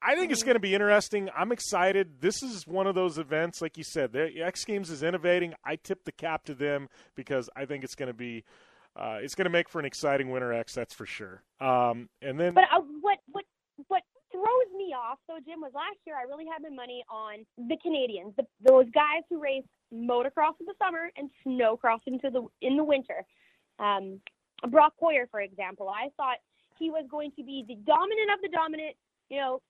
I 0.01 0.15
think 0.15 0.25
Mm-hmm. 0.25 0.31
it's 0.33 0.43
going 0.43 0.55
to 0.55 0.59
be 0.59 0.73
interesting. 0.73 1.29
I'm 1.37 1.51
excited. 1.51 2.21
This 2.21 2.41
is 2.43 2.65
one 2.65 2.87
of 2.87 2.95
those 2.95 3.17
events, 3.17 3.61
like 3.61 3.77
you 3.77 3.83
said, 3.83 4.15
X 4.15 4.65
Games 4.65 4.89
is 4.89 5.03
innovating. 5.03 5.53
I 5.63 5.75
tip 5.75 6.05
the 6.05 6.11
cap 6.11 6.45
to 6.45 6.55
them 6.55 6.89
because 7.15 7.49
I 7.55 7.65
think 7.65 7.83
it's 7.83 7.95
going 7.95 8.07
to 8.07 8.13
be. 8.13 8.43
Uh, 8.95 9.19
it's 9.21 9.35
going 9.35 9.45
to 9.45 9.49
make 9.51 9.69
for 9.69 9.79
an 9.79 9.85
exciting 9.85 10.31
Winter 10.31 10.51
X, 10.51 10.73
that's 10.75 10.93
for 10.93 11.05
sure. 11.05 11.43
Um, 11.61 12.09
and 12.21 12.37
then, 12.39 12.53
But 12.53 12.65
uh, 12.75 12.81
what 13.01 13.19
what 13.31 13.45
what 13.87 14.01
throws 14.33 14.71
me 14.75 14.93
off, 14.93 15.19
so 15.27 15.35
Jim, 15.45 15.61
was 15.61 15.71
last 15.73 15.97
year 16.05 16.15
I 16.17 16.23
really 16.23 16.45
had 16.51 16.61
my 16.61 16.69
money 16.75 17.03
on 17.09 17.45
the 17.57 17.77
Canadians, 17.81 18.33
the, 18.35 18.43
those 18.67 18.85
guys 18.93 19.23
who 19.29 19.41
race 19.41 19.63
motocross 19.93 20.59
in 20.59 20.65
the 20.65 20.73
summer 20.83 21.09
and 21.15 21.29
snowcross 21.45 21.99
into 22.05 22.29
the 22.29 22.45
in 22.61 22.75
the 22.75 22.83
winter. 22.83 23.23
Um, 23.79 24.19
Brock 24.69 24.93
Hoyer, 24.99 25.27
for 25.31 25.39
example, 25.41 25.87
I 25.89 26.09
thought 26.17 26.37
he 26.77 26.89
was 26.89 27.05
going 27.09 27.31
to 27.37 27.43
be 27.43 27.63
the 27.67 27.75
dominant 27.75 28.29
of 28.33 28.41
the 28.41 28.49
dominant. 28.49 28.95
You 29.29 29.37
know, 29.39 29.61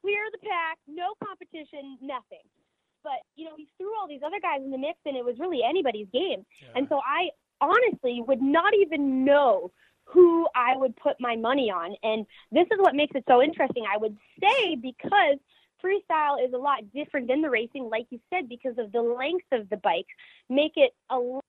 clear 0.00 0.22
the 0.32 0.38
pack, 0.38 0.78
no 0.86 1.14
competition, 1.24 1.98
nothing. 2.00 2.44
but 3.04 3.20
you 3.36 3.44
know, 3.44 3.52
he 3.56 3.68
threw 3.76 3.90
all 3.98 4.08
these 4.08 4.22
other 4.24 4.40
guys 4.40 4.60
in 4.62 4.70
the 4.70 4.78
mix, 4.78 4.98
and 5.06 5.16
it 5.16 5.24
was 5.24 5.38
really 5.38 5.60
anybody's 5.68 6.08
game. 6.12 6.44
And 6.74 6.86
so 6.88 7.00
I 7.04 7.30
honestly 7.60 8.22
would 8.26 8.42
not 8.42 8.74
even 8.74 9.24
know 9.24 9.70
who 10.04 10.46
I 10.54 10.76
would 10.76 10.96
put 10.96 11.16
my 11.20 11.36
money 11.36 11.70
on. 11.70 11.94
And 12.02 12.26
this 12.50 12.66
is 12.72 12.78
what 12.78 12.94
makes 12.94 13.14
it 13.14 13.24
so 13.28 13.42
interesting. 13.42 13.84
I 13.92 13.98
would 13.98 14.16
say 14.40 14.76
because 14.76 15.38
freestyle 15.84 16.44
is 16.44 16.52
a 16.54 16.58
lot 16.58 16.78
different 16.94 17.28
than 17.28 17.42
the 17.42 17.50
racing, 17.50 17.88
like 17.90 18.06
you 18.10 18.18
said, 18.32 18.48
because 18.48 18.78
of 18.78 18.90
the 18.92 19.02
length 19.02 19.46
of 19.52 19.68
the 19.68 19.76
bikes, 19.76 20.14
make 20.48 20.72
it 20.76 20.92
a 21.10 21.18
lot. 21.18 21.44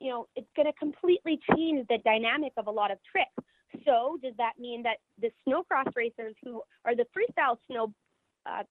You 0.00 0.10
know, 0.10 0.28
it's 0.36 0.48
going 0.54 0.66
to 0.66 0.72
completely 0.72 1.40
change 1.54 1.86
the 1.88 1.98
dynamic 2.04 2.52
of 2.56 2.66
a 2.66 2.70
lot 2.70 2.90
of 2.90 2.98
tricks. 3.10 3.30
So, 3.84 4.18
does 4.22 4.34
that 4.38 4.52
mean 4.58 4.82
that 4.84 4.96
the 5.20 5.30
snowcross 5.46 5.94
racers 5.94 6.34
who 6.42 6.62
are 6.84 6.94
the 6.94 7.06
freestyle 7.16 7.56
snow 7.70 7.92
uh, 8.46 8.62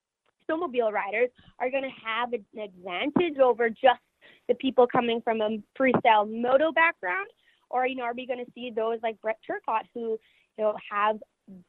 snowmobile 0.50 0.92
riders 0.92 1.30
are 1.60 1.70
going 1.70 1.84
to 1.84 1.90
have 2.06 2.34
an 2.34 2.46
advantage 2.60 3.40
over 3.40 3.70
just 3.70 4.00
the 4.48 4.56
people 4.56 4.88
coming 4.88 5.22
from 5.22 5.42
a 5.42 5.58
freestyle 5.80 6.30
moto 6.30 6.72
background? 6.72 7.28
Or, 7.70 7.86
you 7.86 7.96
know, 7.96 8.04
are 8.04 8.14
we 8.14 8.26
going 8.26 8.44
to 8.44 8.52
see 8.54 8.72
those 8.74 9.00
like 9.04 9.20
Brett 9.22 9.38
Turcotte 9.48 9.88
who, 9.94 10.12
you 10.12 10.64
know, 10.64 10.76
have 10.90 11.18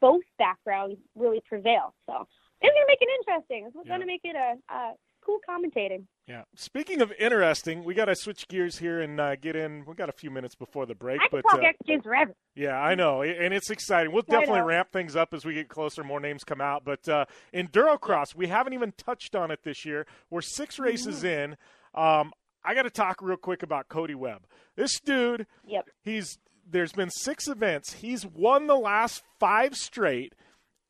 both 0.00 0.22
backgrounds 0.38 0.96
really 1.16 1.40
prevail? 1.48 1.94
So 2.06 2.26
it's 2.60 2.72
going 2.72 2.72
to 2.72 2.86
make 2.86 2.98
it 3.00 3.08
interesting. 3.20 3.66
It's 3.66 3.88
going 3.88 4.00
to 4.00 4.06
make 4.06 4.20
it 4.24 4.36
a, 4.36 4.54
a 4.72 4.92
cool 5.28 5.38
commentating. 5.48 6.04
Yeah. 6.26 6.42
Speaking 6.54 7.00
of 7.02 7.12
interesting, 7.18 7.84
we 7.84 7.94
got 7.94 8.06
to 8.06 8.16
switch 8.16 8.48
gears 8.48 8.78
here 8.78 9.00
and 9.00 9.20
uh, 9.20 9.36
get 9.36 9.56
in. 9.56 9.84
We 9.86 9.94
got 9.94 10.08
a 10.08 10.12
few 10.12 10.30
minutes 10.30 10.54
before 10.54 10.86
the 10.86 10.94
break, 10.94 11.20
I 11.20 11.28
but 11.30 11.42
talk 11.42 11.60
uh, 11.60 11.66
X 11.66 11.78
Games 11.86 12.02
forever. 12.02 12.34
Yeah, 12.54 12.78
I 12.78 12.94
know, 12.94 13.22
and 13.22 13.52
it's 13.52 13.70
exciting. 13.70 14.12
We'll 14.12 14.22
definitely 14.22 14.62
ramp 14.62 14.88
things 14.92 15.16
up 15.16 15.34
as 15.34 15.44
we 15.44 15.54
get 15.54 15.68
closer, 15.68 16.02
more 16.02 16.20
names 16.20 16.44
come 16.44 16.60
out. 16.60 16.84
But 16.84 17.08
uh, 17.08 17.26
Endurocross, 17.54 18.34
we 18.34 18.48
haven't 18.48 18.72
even 18.72 18.92
touched 18.96 19.36
on 19.36 19.50
it 19.50 19.60
this 19.62 19.84
year. 19.84 20.06
We're 20.30 20.40
six 20.40 20.78
races 20.78 21.24
in. 21.24 21.56
Um, 21.94 22.32
I 22.64 22.74
got 22.74 22.82
to 22.82 22.90
talk 22.90 23.22
real 23.22 23.36
quick 23.36 23.62
about 23.62 23.88
Cody 23.88 24.14
Webb. 24.14 24.46
This 24.76 24.98
dude, 25.00 25.46
yep. 25.66 25.88
he's 26.02 26.38
there's 26.70 26.92
been 26.92 27.10
six 27.10 27.48
events. 27.48 27.94
He's 27.94 28.26
won 28.26 28.66
the 28.66 28.76
last 28.76 29.22
five 29.38 29.76
straight. 29.76 30.34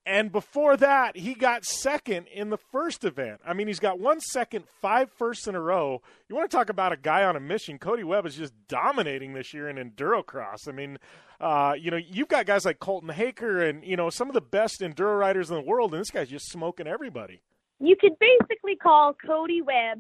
And 0.08 0.32
before 0.32 0.78
that, 0.78 1.18
he 1.18 1.34
got 1.34 1.66
second 1.66 2.28
in 2.28 2.48
the 2.48 2.56
first 2.56 3.04
event. 3.04 3.42
I 3.46 3.52
mean, 3.52 3.66
he's 3.66 3.78
got 3.78 4.00
one 4.00 4.20
second, 4.20 4.64
five 4.80 5.10
firsts 5.12 5.46
in 5.46 5.54
a 5.54 5.60
row. 5.60 6.00
You 6.28 6.34
want 6.34 6.50
to 6.50 6.56
talk 6.56 6.70
about 6.70 6.92
a 6.92 6.96
guy 6.96 7.24
on 7.24 7.36
a 7.36 7.40
mission? 7.40 7.78
Cody 7.78 8.04
Webb 8.04 8.24
is 8.24 8.34
just 8.34 8.54
dominating 8.68 9.34
this 9.34 9.52
year 9.52 9.68
in 9.68 9.76
endurocross. 9.76 10.66
I 10.66 10.72
mean, 10.72 10.98
uh, 11.40 11.74
you 11.78 11.90
know, 11.90 11.98
you've 11.98 12.28
got 12.28 12.46
guys 12.46 12.64
like 12.64 12.78
Colton 12.78 13.10
Haaker 13.10 13.68
and 13.68 13.84
you 13.84 13.96
know 13.96 14.08
some 14.08 14.28
of 14.28 14.34
the 14.34 14.40
best 14.40 14.80
enduro 14.80 15.18
riders 15.18 15.50
in 15.50 15.56
the 15.56 15.62
world, 15.62 15.92
and 15.92 16.00
this 16.00 16.10
guy's 16.10 16.30
just 16.30 16.50
smoking 16.50 16.86
everybody. 16.86 17.42
You 17.78 17.94
could 18.00 18.14
basically 18.18 18.76
call 18.76 19.14
Cody 19.14 19.60
Webb 19.60 19.98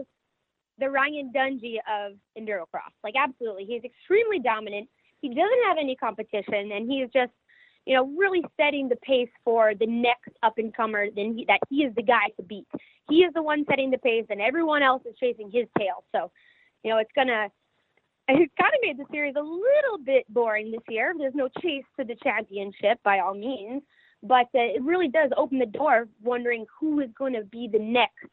the 0.78 0.88
Ryan 0.88 1.32
Dungey 1.34 1.76
of 1.86 2.14
endurocross. 2.38 2.92
Like, 3.04 3.14
absolutely. 3.16 3.64
He's 3.64 3.84
extremely 3.84 4.38
dominant. 4.38 4.88
He 5.20 5.28
doesn't 5.28 5.64
have 5.66 5.76
any 5.78 5.96
competition, 5.96 6.70
and 6.72 6.90
he's 6.90 7.08
just, 7.12 7.32
you 7.86 7.94
know, 7.94 8.06
really 8.16 8.42
setting 8.60 8.88
the 8.88 8.96
pace 8.96 9.30
for 9.44 9.72
the 9.74 9.86
next 9.86 10.30
up 10.42 10.58
and 10.58 10.74
comer. 10.76 11.06
Then 11.14 11.34
he, 11.36 11.44
that 11.46 11.60
he 11.68 11.76
is 11.84 11.94
the 11.94 12.02
guy 12.02 12.28
to 12.36 12.42
beat. 12.42 12.66
He 13.08 13.16
is 13.16 13.32
the 13.34 13.42
one 13.42 13.64
setting 13.68 13.90
the 13.90 13.98
pace, 13.98 14.26
and 14.30 14.40
everyone 14.40 14.82
else 14.82 15.02
is 15.06 15.16
chasing 15.18 15.50
his 15.50 15.66
tail. 15.78 16.04
So, 16.12 16.30
you 16.82 16.90
know, 16.90 16.98
it's 16.98 17.12
gonna. 17.14 17.48
it's 18.30 18.52
kind 18.60 18.74
of 18.74 18.80
made 18.82 18.98
the 18.98 19.10
series 19.10 19.34
a 19.38 19.42
little 19.42 20.04
bit 20.04 20.26
boring 20.28 20.70
this 20.70 20.82
year. 20.90 21.14
There's 21.16 21.34
no 21.34 21.48
chase 21.62 21.84
to 21.98 22.04
the 22.04 22.14
championship 22.22 22.98
by 23.02 23.20
all 23.20 23.32
means, 23.32 23.82
but 24.22 24.48
uh, 24.54 24.76
it 24.76 24.82
really 24.82 25.08
does 25.08 25.30
open 25.34 25.58
the 25.58 25.64
door, 25.64 26.08
wondering 26.22 26.66
who 26.78 27.00
is 27.00 27.08
going 27.16 27.32
to 27.32 27.44
be 27.44 27.70
the 27.72 27.78
next 27.78 28.26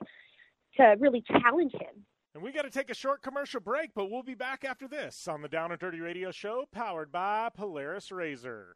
to 0.75 0.95
really 0.99 1.23
challenge 1.31 1.71
him. 1.71 2.05
And 2.33 2.43
we 2.43 2.51
got 2.51 2.63
to 2.63 2.69
take 2.69 2.89
a 2.89 2.93
short 2.93 3.21
commercial 3.21 3.61
break, 3.61 3.91
but 3.95 4.11
we'll 4.11 4.21
be 4.21 4.35
back 4.35 4.65
after 4.65 4.89
this 4.89 5.25
on 5.29 5.41
the 5.41 5.47
Down 5.47 5.71
and 5.71 5.79
Dirty 5.79 6.01
Radio 6.01 6.31
Show, 6.31 6.65
powered 6.69 7.09
by 7.09 7.47
Polaris 7.55 8.11
Razor. 8.11 8.75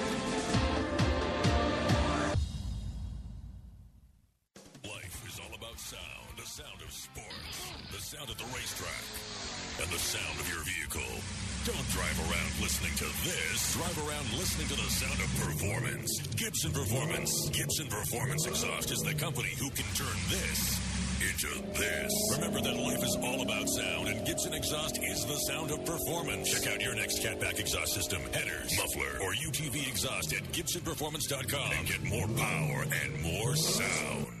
Drive 13.71 13.97
around 13.99 14.27
listening 14.37 14.67
to 14.67 14.75
the 14.75 14.89
sound 14.91 15.13
of 15.13 15.31
performance. 15.39 16.19
Gibson 16.35 16.73
Performance. 16.73 17.49
Gibson 17.51 17.87
Performance 17.87 18.45
Exhaust 18.45 18.91
is 18.91 18.99
the 18.99 19.13
company 19.13 19.47
who 19.57 19.69
can 19.69 19.85
turn 19.95 20.17
this 20.27 20.77
into 21.21 21.47
this. 21.79 22.11
Remember 22.35 22.59
that 22.59 22.75
life 22.75 23.01
is 23.01 23.17
all 23.23 23.41
about 23.41 23.69
sound, 23.69 24.09
and 24.09 24.27
Gibson 24.27 24.53
Exhaust 24.53 24.99
is 25.01 25.25
the 25.25 25.37
sound 25.47 25.71
of 25.71 25.85
performance. 25.85 26.51
Check 26.51 26.73
out 26.73 26.81
your 26.81 26.95
next 26.95 27.23
catback 27.23 27.59
exhaust 27.59 27.93
system, 27.93 28.21
headers, 28.33 28.75
muffler, 28.75 29.25
or 29.25 29.33
UTV 29.35 29.87
exhaust 29.87 30.33
at 30.33 30.43
GibsonPerformance.com 30.51 31.71
and 31.71 31.87
get 31.87 32.03
more 32.03 32.27
power 32.27 32.85
and 33.03 33.21
more 33.21 33.55
sound. 33.55 34.40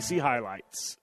HiLiTES. 0.00 0.96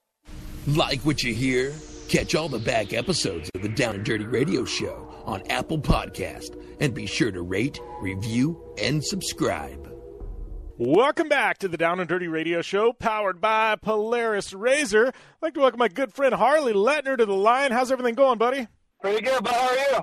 Like 0.67 1.01
what 1.01 1.23
you 1.23 1.33
hear? 1.33 1.73
Catch 2.07 2.35
all 2.35 2.49
the 2.49 2.59
back 2.59 2.93
episodes 2.93 3.49
of 3.55 3.61
the 3.61 3.69
Down 3.69 3.95
and 3.95 4.03
Dirty 4.05 4.25
Radio 4.25 4.65
Show 4.65 5.13
on 5.25 5.41
Apple 5.49 5.79
Podcast 5.79 6.61
and 6.79 6.93
be 6.93 7.05
sure 7.05 7.31
to 7.31 7.41
rate, 7.41 7.79
review, 8.01 8.61
and 8.81 9.03
subscribe. 9.03 9.89
Welcome 10.77 11.29
back 11.29 11.59
to 11.59 11.67
the 11.67 11.77
Down 11.77 11.99
and 11.99 12.09
Dirty 12.09 12.27
Radio 12.27 12.61
Show, 12.61 12.91
powered 12.91 13.39
by 13.39 13.75
Polaris 13.75 14.51
Razor. 14.51 15.07
I'd 15.07 15.13
like 15.41 15.53
to 15.53 15.59
welcome 15.59 15.77
my 15.79 15.87
good 15.87 16.11
friend 16.11 16.33
Harley 16.33 16.73
Letner 16.73 17.17
to 17.17 17.25
the 17.25 17.33
line. 17.35 17.71
How's 17.71 17.91
everything 17.91 18.15
going, 18.15 18.37
buddy? 18.37 18.67
Pretty 19.01 19.21
good, 19.21 19.43
but 19.43 19.53
how 19.53 19.69
are 19.69 19.75
you? 19.75 19.99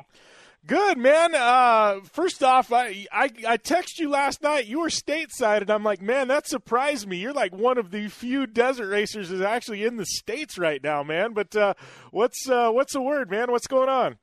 Good, 0.69 0.99
man. 0.99 1.35
Uh, 1.35 2.01
first 2.13 2.45
off, 2.45 2.75
I, 2.75 3.07
I 3.11 3.31
I 3.47 3.57
texted 3.57 4.01
you 4.01 4.11
last 4.11 4.43
night. 4.43 4.67
You 4.67 4.81
were 4.81 4.91
stateside, 4.91 5.63
and 5.63 5.71
I'm 5.71 5.83
like, 5.83 6.03
man, 6.03 6.29
that 6.29 6.47
surprised 6.47 7.09
me. 7.09 7.17
You're 7.17 7.33
like 7.33 7.57
one 7.57 7.79
of 7.79 7.91
the 7.91 8.09
few 8.09 8.47
desert 8.47 8.91
racers 8.91 9.31
is 9.31 9.41
actually 9.41 9.85
in 9.85 9.97
the 9.97 10.05
states 10.05 10.59
right 10.59 10.85
now, 10.85 11.03
man. 11.03 11.33
But 11.33 11.57
uh, 11.57 11.73
what's 12.11 12.47
uh, 12.51 12.71
what's 12.71 12.93
the 12.93 13.01
word, 13.01 13.31
man? 13.31 13.51
What's 13.51 13.67
going 13.67 13.89
on? 13.89 14.19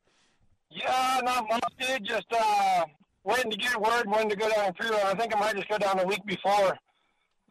Yeah, 0.69 1.19
not 1.23 1.47
much, 1.49 1.63
dude. 1.79 2.05
Just 2.05 2.27
uh, 2.31 2.85
waiting 3.23 3.49
to 3.49 3.57
get 3.57 3.81
word 3.81 4.03
when 4.05 4.29
to 4.29 4.35
go 4.35 4.47
down 4.47 4.71
through. 4.75 4.95
I 4.97 5.15
think 5.15 5.35
I 5.35 5.39
might 5.39 5.55
just 5.55 5.67
go 5.67 5.79
down 5.79 5.97
the 5.97 6.05
week 6.05 6.23
before. 6.27 6.77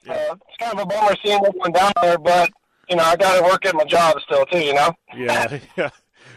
Uh, 0.09 0.37
it's 0.37 0.57
kind 0.61 0.73
of 0.73 0.79
a 0.79 0.87
bummer 0.87 1.17
seeing 1.25 1.43
went 1.57 1.75
down 1.75 1.91
there, 2.01 2.17
but 2.17 2.49
you 2.89 2.95
know, 2.95 3.03
I 3.03 3.17
got 3.17 3.39
to 3.39 3.43
work 3.43 3.67
at 3.67 3.75
my 3.75 3.87
job 3.87 4.21
still 4.21 4.47
too. 4.47 4.61
You 4.61 4.75
know. 4.75 4.95
Yeah, 5.17 5.59
yeah. 5.77 5.91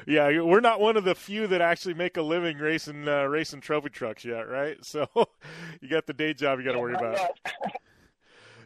Yeah, 0.07 0.39
we're 0.39 0.61
not 0.61 0.79
one 0.79 0.95
of 0.95 1.03
the 1.03 1.13
few 1.13 1.47
that 1.47 1.59
actually 1.59 1.93
make 1.93 2.15
a 2.15 2.21
living 2.21 2.59
racing 2.59 3.09
uh, 3.09 3.25
racing 3.25 3.59
trophy 3.59 3.89
trucks 3.89 4.23
yet, 4.23 4.47
right? 4.49 4.77
So 4.83 5.05
you 5.81 5.89
got 5.89 6.07
the 6.07 6.13
day 6.13 6.33
job 6.33 6.59
you 6.59 6.65
got 6.65 6.71
to 6.71 6.79
worry 6.79 6.95
about. 6.95 7.19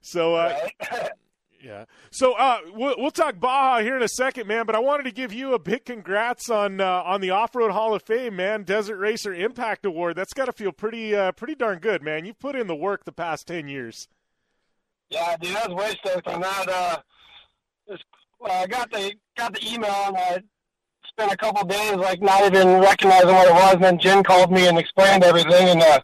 So 0.03 0.33
uh, 0.33 0.57
yeah, 1.63 1.85
so 2.09 2.33
uh, 2.33 2.57
we'll, 2.73 2.95
we'll 2.97 3.11
talk 3.11 3.39
Baja 3.39 3.83
here 3.83 3.95
in 3.95 4.01
a 4.01 4.07
second, 4.07 4.47
man. 4.47 4.65
But 4.65 4.73
I 4.73 4.79
wanted 4.79 5.03
to 5.03 5.11
give 5.11 5.31
you 5.31 5.53
a 5.53 5.59
big 5.59 5.85
congrats 5.85 6.49
on 6.49 6.81
uh, 6.81 7.03
on 7.05 7.21
the 7.21 7.29
Off 7.29 7.55
Road 7.55 7.69
Hall 7.69 7.93
of 7.93 8.01
Fame, 8.01 8.35
man. 8.35 8.63
Desert 8.63 8.97
Racer 8.97 9.31
Impact 9.31 9.85
Award. 9.85 10.15
That's 10.15 10.33
got 10.33 10.45
to 10.45 10.53
feel 10.53 10.71
pretty 10.71 11.15
uh, 11.15 11.33
pretty 11.33 11.53
darn 11.53 11.77
good, 11.77 12.01
man. 12.01 12.25
You've 12.25 12.39
put 12.39 12.55
in 12.55 12.65
the 12.65 12.75
work 12.75 13.05
the 13.05 13.11
past 13.11 13.45
ten 13.45 13.67
years. 13.67 14.07
Yeah, 15.11 15.37
dude, 15.39 15.55
I 15.55 15.67
was 15.67 15.75
way 15.75 15.95
stoked 16.03 16.27
on 16.27 16.41
that. 16.41 16.67
Uh, 16.67 16.97
just, 17.89 18.05
uh, 18.43 18.51
I 18.51 18.65
got 18.65 18.89
the 18.89 19.13
got 19.37 19.53
the 19.53 19.71
email 19.71 19.93
and 20.07 20.17
I 20.17 20.41
spent 21.11 21.31
a 21.31 21.37
couple 21.37 21.65
days 21.65 21.95
like 21.95 22.21
not 22.21 22.43
even 22.45 22.79
recognizing 22.79 23.29
what 23.29 23.47
it 23.47 23.53
was, 23.53 23.73
and 23.75 23.83
then 23.83 23.99
Jen 23.99 24.23
called 24.23 24.51
me 24.51 24.67
and 24.67 24.77
explained 24.77 25.23
everything, 25.23 25.69
and 25.69 25.81
uh, 25.81 25.99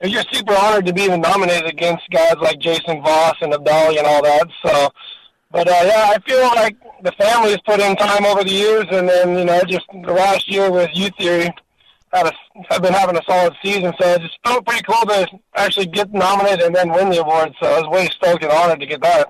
it 0.00 0.06
was 0.06 0.12
just 0.12 0.34
super 0.34 0.54
honored 0.54 0.86
to 0.86 0.92
be 0.92 1.02
even 1.02 1.20
nominated 1.20 1.66
against 1.66 2.08
guys 2.10 2.36
like 2.40 2.58
Jason 2.58 3.02
Voss 3.02 3.36
and 3.40 3.52
Abdali 3.52 3.98
and 3.98 4.06
all 4.06 4.22
that. 4.22 4.48
So, 4.64 4.90
but 5.50 5.68
uh, 5.68 5.82
yeah, 5.84 6.12
I 6.14 6.18
feel 6.26 6.42
like 6.54 6.76
the 7.02 7.12
family's 7.12 7.58
put 7.66 7.80
in 7.80 7.96
time 7.96 8.24
over 8.24 8.44
the 8.44 8.50
years, 8.50 8.86
and 8.90 9.08
then 9.08 9.38
you 9.38 9.44
know 9.44 9.62
just 9.66 9.86
the 9.92 10.12
last 10.12 10.50
year 10.50 10.70
with 10.70 10.90
Youth 10.94 11.14
Theory. 11.18 11.52
Had 12.10 12.26
a, 12.26 12.32
I've 12.70 12.80
been 12.80 12.94
having 12.94 13.18
a 13.18 13.22
solid 13.28 13.52
season, 13.62 13.92
so 14.00 14.08
it 14.14 14.22
just 14.22 14.38
felt 14.42 14.64
pretty 14.64 14.82
cool 14.82 15.02
to 15.02 15.28
actually 15.56 15.84
get 15.84 16.10
nominated 16.10 16.62
and 16.62 16.74
then 16.74 16.90
win 16.90 17.10
the 17.10 17.20
award. 17.20 17.52
So 17.60 17.68
I 17.68 17.80
was 17.80 17.88
way 17.90 18.06
stoked 18.06 18.42
and 18.42 18.50
honored 18.50 18.80
to 18.80 18.86
get 18.86 19.02
that. 19.02 19.28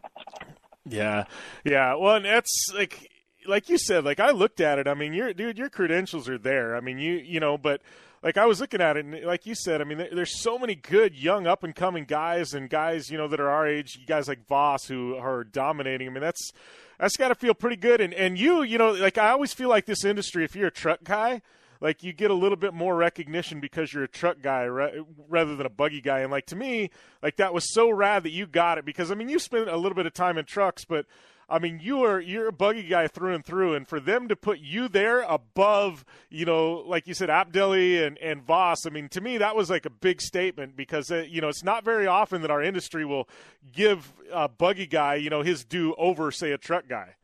Yeah, 0.87 1.25
yeah. 1.65 1.95
Well, 1.97 2.17
and 2.17 2.25
that's 2.25 2.73
like 2.73 3.08
like 3.49 3.69
you 3.69 3.79
said, 3.79 4.05
like 4.05 4.21
I 4.21 4.31
looked 4.31 4.61
at 4.61 4.79
it. 4.79 4.87
I 4.87 4.95
mean, 4.95 5.13
your 5.13 5.33
dude, 5.33 5.59
your 5.59 5.71
credentials 5.71 6.29
are 6.29 6.39
there. 6.39 6.77
I 6.77 6.81
mean, 6.81 6.99
you 6.99 7.15
you 7.15 7.41
know, 7.41 7.59
but 7.59 7.81
like 8.23 8.37
I 8.37 8.47
was 8.47 8.61
looking 8.61 8.81
at 8.81 8.97
it, 8.97 9.05
and 9.05 9.25
like 9.25 9.47
you 9.47 9.55
said, 9.55 9.81
I 9.81 9.85
mean, 9.85 9.99
there's 9.99 10.41
so 10.41 10.59
many 10.59 10.75
good 10.75 11.15
young 11.15 11.47
up 11.47 11.65
and 11.65 11.75
coming 11.75 12.05
guys 12.05 12.53
and 12.55 12.69
guys 12.69 13.11
you 13.11 13.19
know 13.19 13.29
that 13.29 13.41
are 13.41 13.49
our 13.49 13.67
age, 13.67 14.07
guys 14.07 14.29
like 14.29 14.47
Voss 14.47 14.87
who 14.87 15.17
are 15.17 15.45
dominating. 15.45 16.09
I 16.09 16.11
mean, 16.11 16.23
that's 16.23 16.53
that's 16.99 17.17
got 17.17 17.29
to 17.29 17.35
feel 17.35 17.55
pretty 17.55 17.77
good. 17.77 18.01
And 18.01 18.13
and 18.13 18.39
you, 18.39 18.63
you 18.63 18.79
know, 18.79 18.93
like 18.93 19.19
I 19.19 19.31
always 19.31 19.55
feel 19.55 19.69
like 19.69 19.87
this 19.87 20.05
industry, 20.05 20.45
if 20.45 20.55
you're 20.55 20.69
a 20.69 20.73
truck 20.73 21.03
guy. 21.05 21.43
Like 21.81 22.03
you 22.03 22.13
get 22.13 22.33
a 22.33 22.35
little 22.35 22.57
bit 22.57 22.75
more 22.75 22.97
recognition 22.97 23.61
because 23.61 23.93
you're 23.93 24.03
a 24.03 24.09
truck 24.09 24.43
guy 24.43 24.67
rather 24.67 25.55
than 25.55 25.65
a 25.65 25.71
buggy 25.71 26.01
guy, 26.01 26.23
and 26.23 26.31
like 26.33 26.47
to 26.47 26.57
me, 26.57 26.91
like 27.23 27.37
that 27.37 27.55
was 27.55 27.73
so 27.73 27.89
rad 27.89 28.25
that 28.25 28.33
you 28.33 28.49
got 28.49 28.79
it 28.79 28.85
because 28.85 29.13
I 29.13 29.15
mean 29.15 29.29
you 29.29 29.39
spent 29.39 29.69
a 29.69 29.77
little 29.77 29.95
bit 29.95 30.05
of 30.05 30.13
time 30.13 30.39
in 30.39 30.45
trucks, 30.45 30.85
but 30.85 31.07
I 31.51 31.59
mean, 31.59 31.81
you 31.83 32.05
are 32.05 32.21
you're 32.21 32.49
a 32.49 32.53
buggy 32.53 32.83
guy 32.83 33.09
through 33.09 33.35
and 33.35 33.45
through, 33.45 33.75
and 33.75 33.89
for 33.89 34.01
them 34.01 34.29
to 34.29 34.37
put 34.37 34.59
you 34.59 34.87
there 34.87 35.23
above, 35.23 36.05
you 36.29 36.45
know, 36.45 36.85
like 36.87 37.07
you 37.07 37.15
said, 37.15 37.31
Abdelli 37.31 38.07
and 38.07 38.19
and 38.19 38.43
Voss. 38.43 38.85
I 38.85 38.91
mean, 38.91 39.09
to 39.11 39.21
me, 39.23 39.39
that 39.39 39.57
was 39.57 39.71
like 39.71 39.87
a 39.87 39.91
big 39.91 40.21
statement 40.21 40.77
because 40.77 41.11
uh, 41.11 41.25
you 41.27 41.41
know 41.41 41.49
it's 41.49 41.65
not 41.65 41.85
very 41.85 42.07
often 42.07 42.43
that 42.43 42.51
our 42.51 42.63
industry 42.63 43.07
will 43.07 43.29
give 43.73 44.13
a 44.31 44.49
buggy 44.49 44.87
guy, 44.87 45.15
you 45.15 45.31
know, 45.31 45.43
his 45.43 45.65
due 45.65 45.95
over, 45.97 46.31
say, 46.31 46.53
a 46.53 46.59
truck 46.59 46.87
guy. 46.87 47.15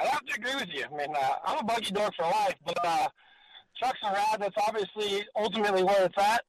I 0.00 0.06
have 0.06 0.24
to 0.24 0.34
agree 0.34 0.54
with 0.54 0.68
you. 0.72 0.84
I 0.84 0.96
mean, 0.96 1.16
uh, 1.20 1.30
I'm 1.44 1.58
a 1.58 1.64
buggy 1.64 1.90
dog 1.90 2.12
for 2.14 2.22
life, 2.22 2.54
but 2.64 2.78
uh, 2.84 3.08
trucks 3.80 3.98
are 4.04 4.14
rad. 4.14 4.40
That's 4.40 4.54
obviously 4.68 5.26
ultimately 5.34 5.82
where 5.82 6.04
it's 6.04 6.18
at. 6.18 6.44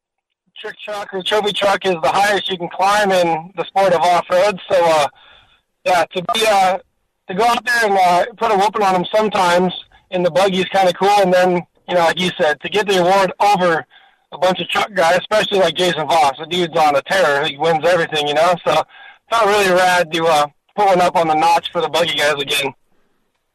Trick 0.61 0.76
truck 0.86 1.13
or 1.13 1.24
trophy 1.24 1.53
truck 1.53 1.84
is 1.86 1.95
the 2.03 2.11
highest 2.11 2.47
you 2.49 2.57
can 2.59 2.70
climb 2.70 3.11
in 3.11 3.51
the 3.55 3.65
sport 3.65 3.93
of 3.93 4.01
off 4.01 4.30
road. 4.30 4.61
So. 4.70 4.86
Uh, 4.86 5.07
yeah, 5.90 6.06
to 6.06 6.22
be 6.34 6.46
uh, 6.48 6.78
to 7.28 7.34
go 7.34 7.44
out 7.44 7.66
there 7.66 7.86
and 7.86 7.98
uh, 7.98 8.26
put 8.38 8.52
a 8.52 8.58
whooping 8.58 8.84
on 8.84 8.94
them 8.94 9.06
sometimes 9.14 9.74
in 10.12 10.24
the 10.24 10.32
buggy 10.32 10.60
is 10.60 10.66
kind 10.66 10.88
of 10.88 10.96
cool, 10.96 11.10
and 11.10 11.34
then 11.34 11.62
you 11.88 11.96
know, 11.96 12.02
like 12.02 12.20
you 12.20 12.32
said, 12.40 12.60
to 12.62 12.70
get 12.70 12.88
the 12.88 13.00
award 13.00 13.34
over 13.40 13.86
a 14.32 14.38
bunch 14.38 14.60
of 14.60 14.68
truck 14.70 14.94
guys, 14.94 15.18
especially 15.20 15.60
like 15.60 15.76
Jason 15.76 16.08
Voss, 16.08 16.38
the 16.38 16.46
dude's 16.46 16.78
on 16.78 16.96
a 16.96 17.02
tear. 17.02 17.46
He 17.46 17.58
wins 17.58 17.86
everything, 17.86 18.28
you 18.28 18.34
know. 18.34 18.54
So 18.66 18.84
felt 19.30 19.46
really 19.46 19.72
rad 19.72 20.12
to 20.14 20.26
uh, 20.26 20.48
put 20.76 20.88
one 20.88 21.02
up 21.02 21.16
on 21.16 21.28
the 21.28 21.34
notch 21.34 21.72
for 21.72 21.82
the 21.82 21.90
buggy 21.90 22.16
guys 22.16 22.42
again. 22.42 22.74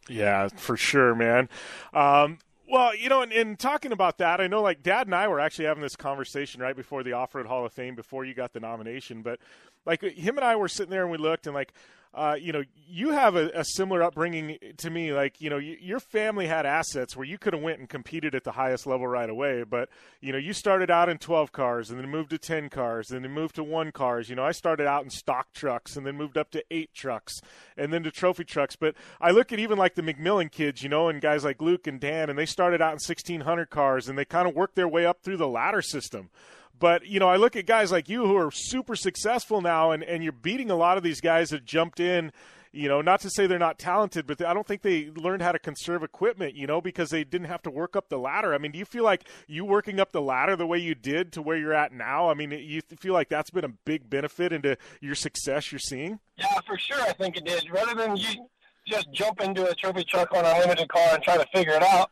Yeah, 0.09 0.49
for 0.49 0.77
sure, 0.77 1.15
man. 1.15 1.49
Um, 1.93 2.39
well, 2.69 2.95
you 2.95 3.09
know, 3.09 3.23
in, 3.23 3.33
in, 3.33 3.57
talking 3.57 3.93
about 3.93 4.19
that, 4.19 4.41
I 4.41 4.47
know 4.49 4.63
like 4.63 4.83
Dad 4.83 5.07
and 5.07 5.15
I 5.15 5.29
were 5.29 5.41
actually 5.41 5.67
having 5.67 5.83
this 5.83 5.97
conversation 5.97 6.61
right 6.61 6.77
before 6.77 7.03
the 7.03 7.13
Off 7.13 7.35
Road 7.35 7.47
Hall 7.47 7.65
of 7.65 7.73
Fame, 7.73 7.95
before 7.95 8.25
you 8.25 8.35
got 8.35 8.53
the 8.53 8.61
nomination. 8.61 9.23
But 9.23 9.39
like 9.87 10.03
him 10.03 10.37
and 10.37 10.45
I 10.45 10.57
were 10.57 10.69
sitting 10.69 10.91
there 10.91 11.03
and 11.03 11.11
we 11.11 11.19
looked 11.19 11.47
and 11.47 11.55
like 11.55 11.73
uh, 12.15 12.37
you 12.41 12.53
know, 12.53 12.63
you 12.89 13.11
have 13.11 13.35
a, 13.35 13.51
a, 13.55 13.65
similar 13.65 14.01
upbringing 14.01 14.57
to 14.77 14.89
me. 14.89 15.13
Like, 15.13 15.41
you 15.41 15.51
know, 15.51 15.57
y- 15.57 15.79
your 15.81 15.99
family 15.99 16.47
had 16.47 16.65
assets 16.65 17.17
where 17.17 17.27
you 17.27 17.39
could 17.39 17.55
have 17.55 17.63
went 17.63 17.81
and 17.81 17.89
competed 17.89 18.37
at 18.37 18.45
the 18.45 18.53
highest 18.53 18.87
level 18.87 19.07
right 19.09 19.29
away. 19.29 19.65
But 19.65 19.89
you 20.21 20.31
know, 20.31 20.39
you 20.39 20.53
started 20.53 20.93
out 20.93 21.09
in 21.09 21.19
12 21.19 21.51
cars 21.51 21.91
and 21.91 21.99
then 21.99 22.09
moved 22.09 22.31
to 22.31 22.39
10 22.39 22.69
cars 22.69 23.11
and 23.11 23.25
then 23.25 23.33
moved 23.33 23.57
to 23.57 23.65
one 23.65 23.91
cars. 23.91 24.31
You 24.31 24.37
know, 24.37 24.45
I 24.45 24.53
started 24.53 24.87
out 24.87 25.03
in 25.03 25.11
stock 25.11 25.53
trucks 25.53 25.97
and 25.97 26.07
then 26.07 26.17
moved 26.17 26.39
up 26.39 26.53
to 26.53 26.65
eight 26.71 26.95
trucks 26.95 27.41
and 27.77 27.93
then 27.93 28.05
to 28.05 28.13
trophy 28.13 28.45
trucks. 28.45 28.77
But 28.77 28.95
I 29.21 29.33
look 29.33 29.53
at 29.53 29.59
even 29.59 29.77
like 29.77 29.97
the 29.97 30.03
McMillin 30.03 30.53
kids, 30.53 30.85
you 30.85 30.89
know, 30.89 31.09
and 31.09 31.21
guys 31.21 31.43
like 31.43 31.61
Luke 31.61 31.89
and 31.89 31.99
Dan, 31.99 32.31
and 32.31 32.39
they 32.39 32.47
started 32.47 32.81
out 32.81 32.93
in 32.93 33.01
1600 33.01 33.71
cars 33.71 34.09
and 34.09 34.17
they 34.17 34.25
kind 34.25 34.47
of 34.47 34.55
worked 34.55 34.77
their 34.77 34.89
way 34.89 35.05
up 35.05 35.23
through 35.23 35.39
the 35.39 35.49
ladder 35.49 35.83
system. 35.83 36.31
But 36.79 37.07
you 37.07 37.21
know, 37.21 37.29
I 37.29 37.37
look 37.37 37.57
at 37.57 37.67
guys 37.67 37.93
like 37.93 38.09
you 38.09 38.27
who 38.27 38.37
are 38.37 38.51
super 38.51 38.97
successful 38.97 39.61
now, 39.61 39.93
and 39.93 40.03
and 40.03 40.23
you're 40.23 40.33
beating 40.33 40.71
a 40.71 40.77
lot 40.77 40.97
of 40.97 41.03
these 41.03 41.21
guys 41.21 41.51
that 41.51 41.65
jumped 41.65 42.01
in. 42.01 42.33
You 42.73 42.89
know, 42.89 43.01
not 43.01 43.21
to 43.21 43.31
say 43.31 43.47
they're 43.47 43.61
not 43.61 43.79
talented, 43.79 44.27
but 44.27 44.45
I 44.45 44.53
don't 44.53 44.67
think 44.67 44.83
they 44.83 45.09
learned 45.11 45.43
how 45.43 45.53
to 45.53 45.61
conserve 45.61 46.03
equipment. 46.03 46.57
You 46.57 46.67
know, 46.67 46.81
because 46.81 47.11
they 47.11 47.23
didn't 47.23 47.47
have 47.47 47.63
to 47.63 47.71
work 47.71 47.95
up 47.95 48.09
the 48.09 48.19
ladder. 48.19 48.53
I 48.53 48.59
mean, 48.59 48.73
do 48.73 48.81
you 48.81 48.85
feel 48.85 49.05
like 49.05 49.29
you 49.47 49.65
working 49.65 50.01
up 50.01 50.11
the 50.11 50.21
ladder 50.21 50.57
the 50.57 50.67
way 50.67 50.79
you 50.79 50.97
did 50.97 51.33
to 51.35 51.43
where 51.43 51.57
you're 51.57 51.73
at 51.73 51.93
now? 51.93 52.29
I 52.29 52.35
mean, 52.35 52.51
you 52.51 52.81
feel 52.99 53.13
like 53.13 53.29
that's 53.29 53.51
been 53.51 53.65
a 53.65 53.73
big 53.85 54.11
benefit 54.11 54.53
into 54.53 54.77
your 55.01 55.15
success 55.15 55.71
you're 55.71 55.79
seeing? 55.79 56.19
Yeah, 56.37 56.59
for 56.67 56.77
sure. 56.77 57.01
I 57.01 57.13
think 57.13 57.37
it 57.37 57.45
did. 57.45 57.71
Rather 57.71 57.95
than 57.95 58.17
you 58.17 58.49
just 58.89 59.11
jump 59.13 59.41
into 59.41 59.69
a 59.69 59.75
trophy 59.77 60.05
truck 60.05 60.33
on 60.35 60.45
a 60.45 60.59
limited 60.59 60.89
car 60.89 61.15
and 61.15 61.23
try 61.23 61.37
to 61.37 61.47
figure 61.55 61.75
it 61.75 61.83
out 61.83 62.11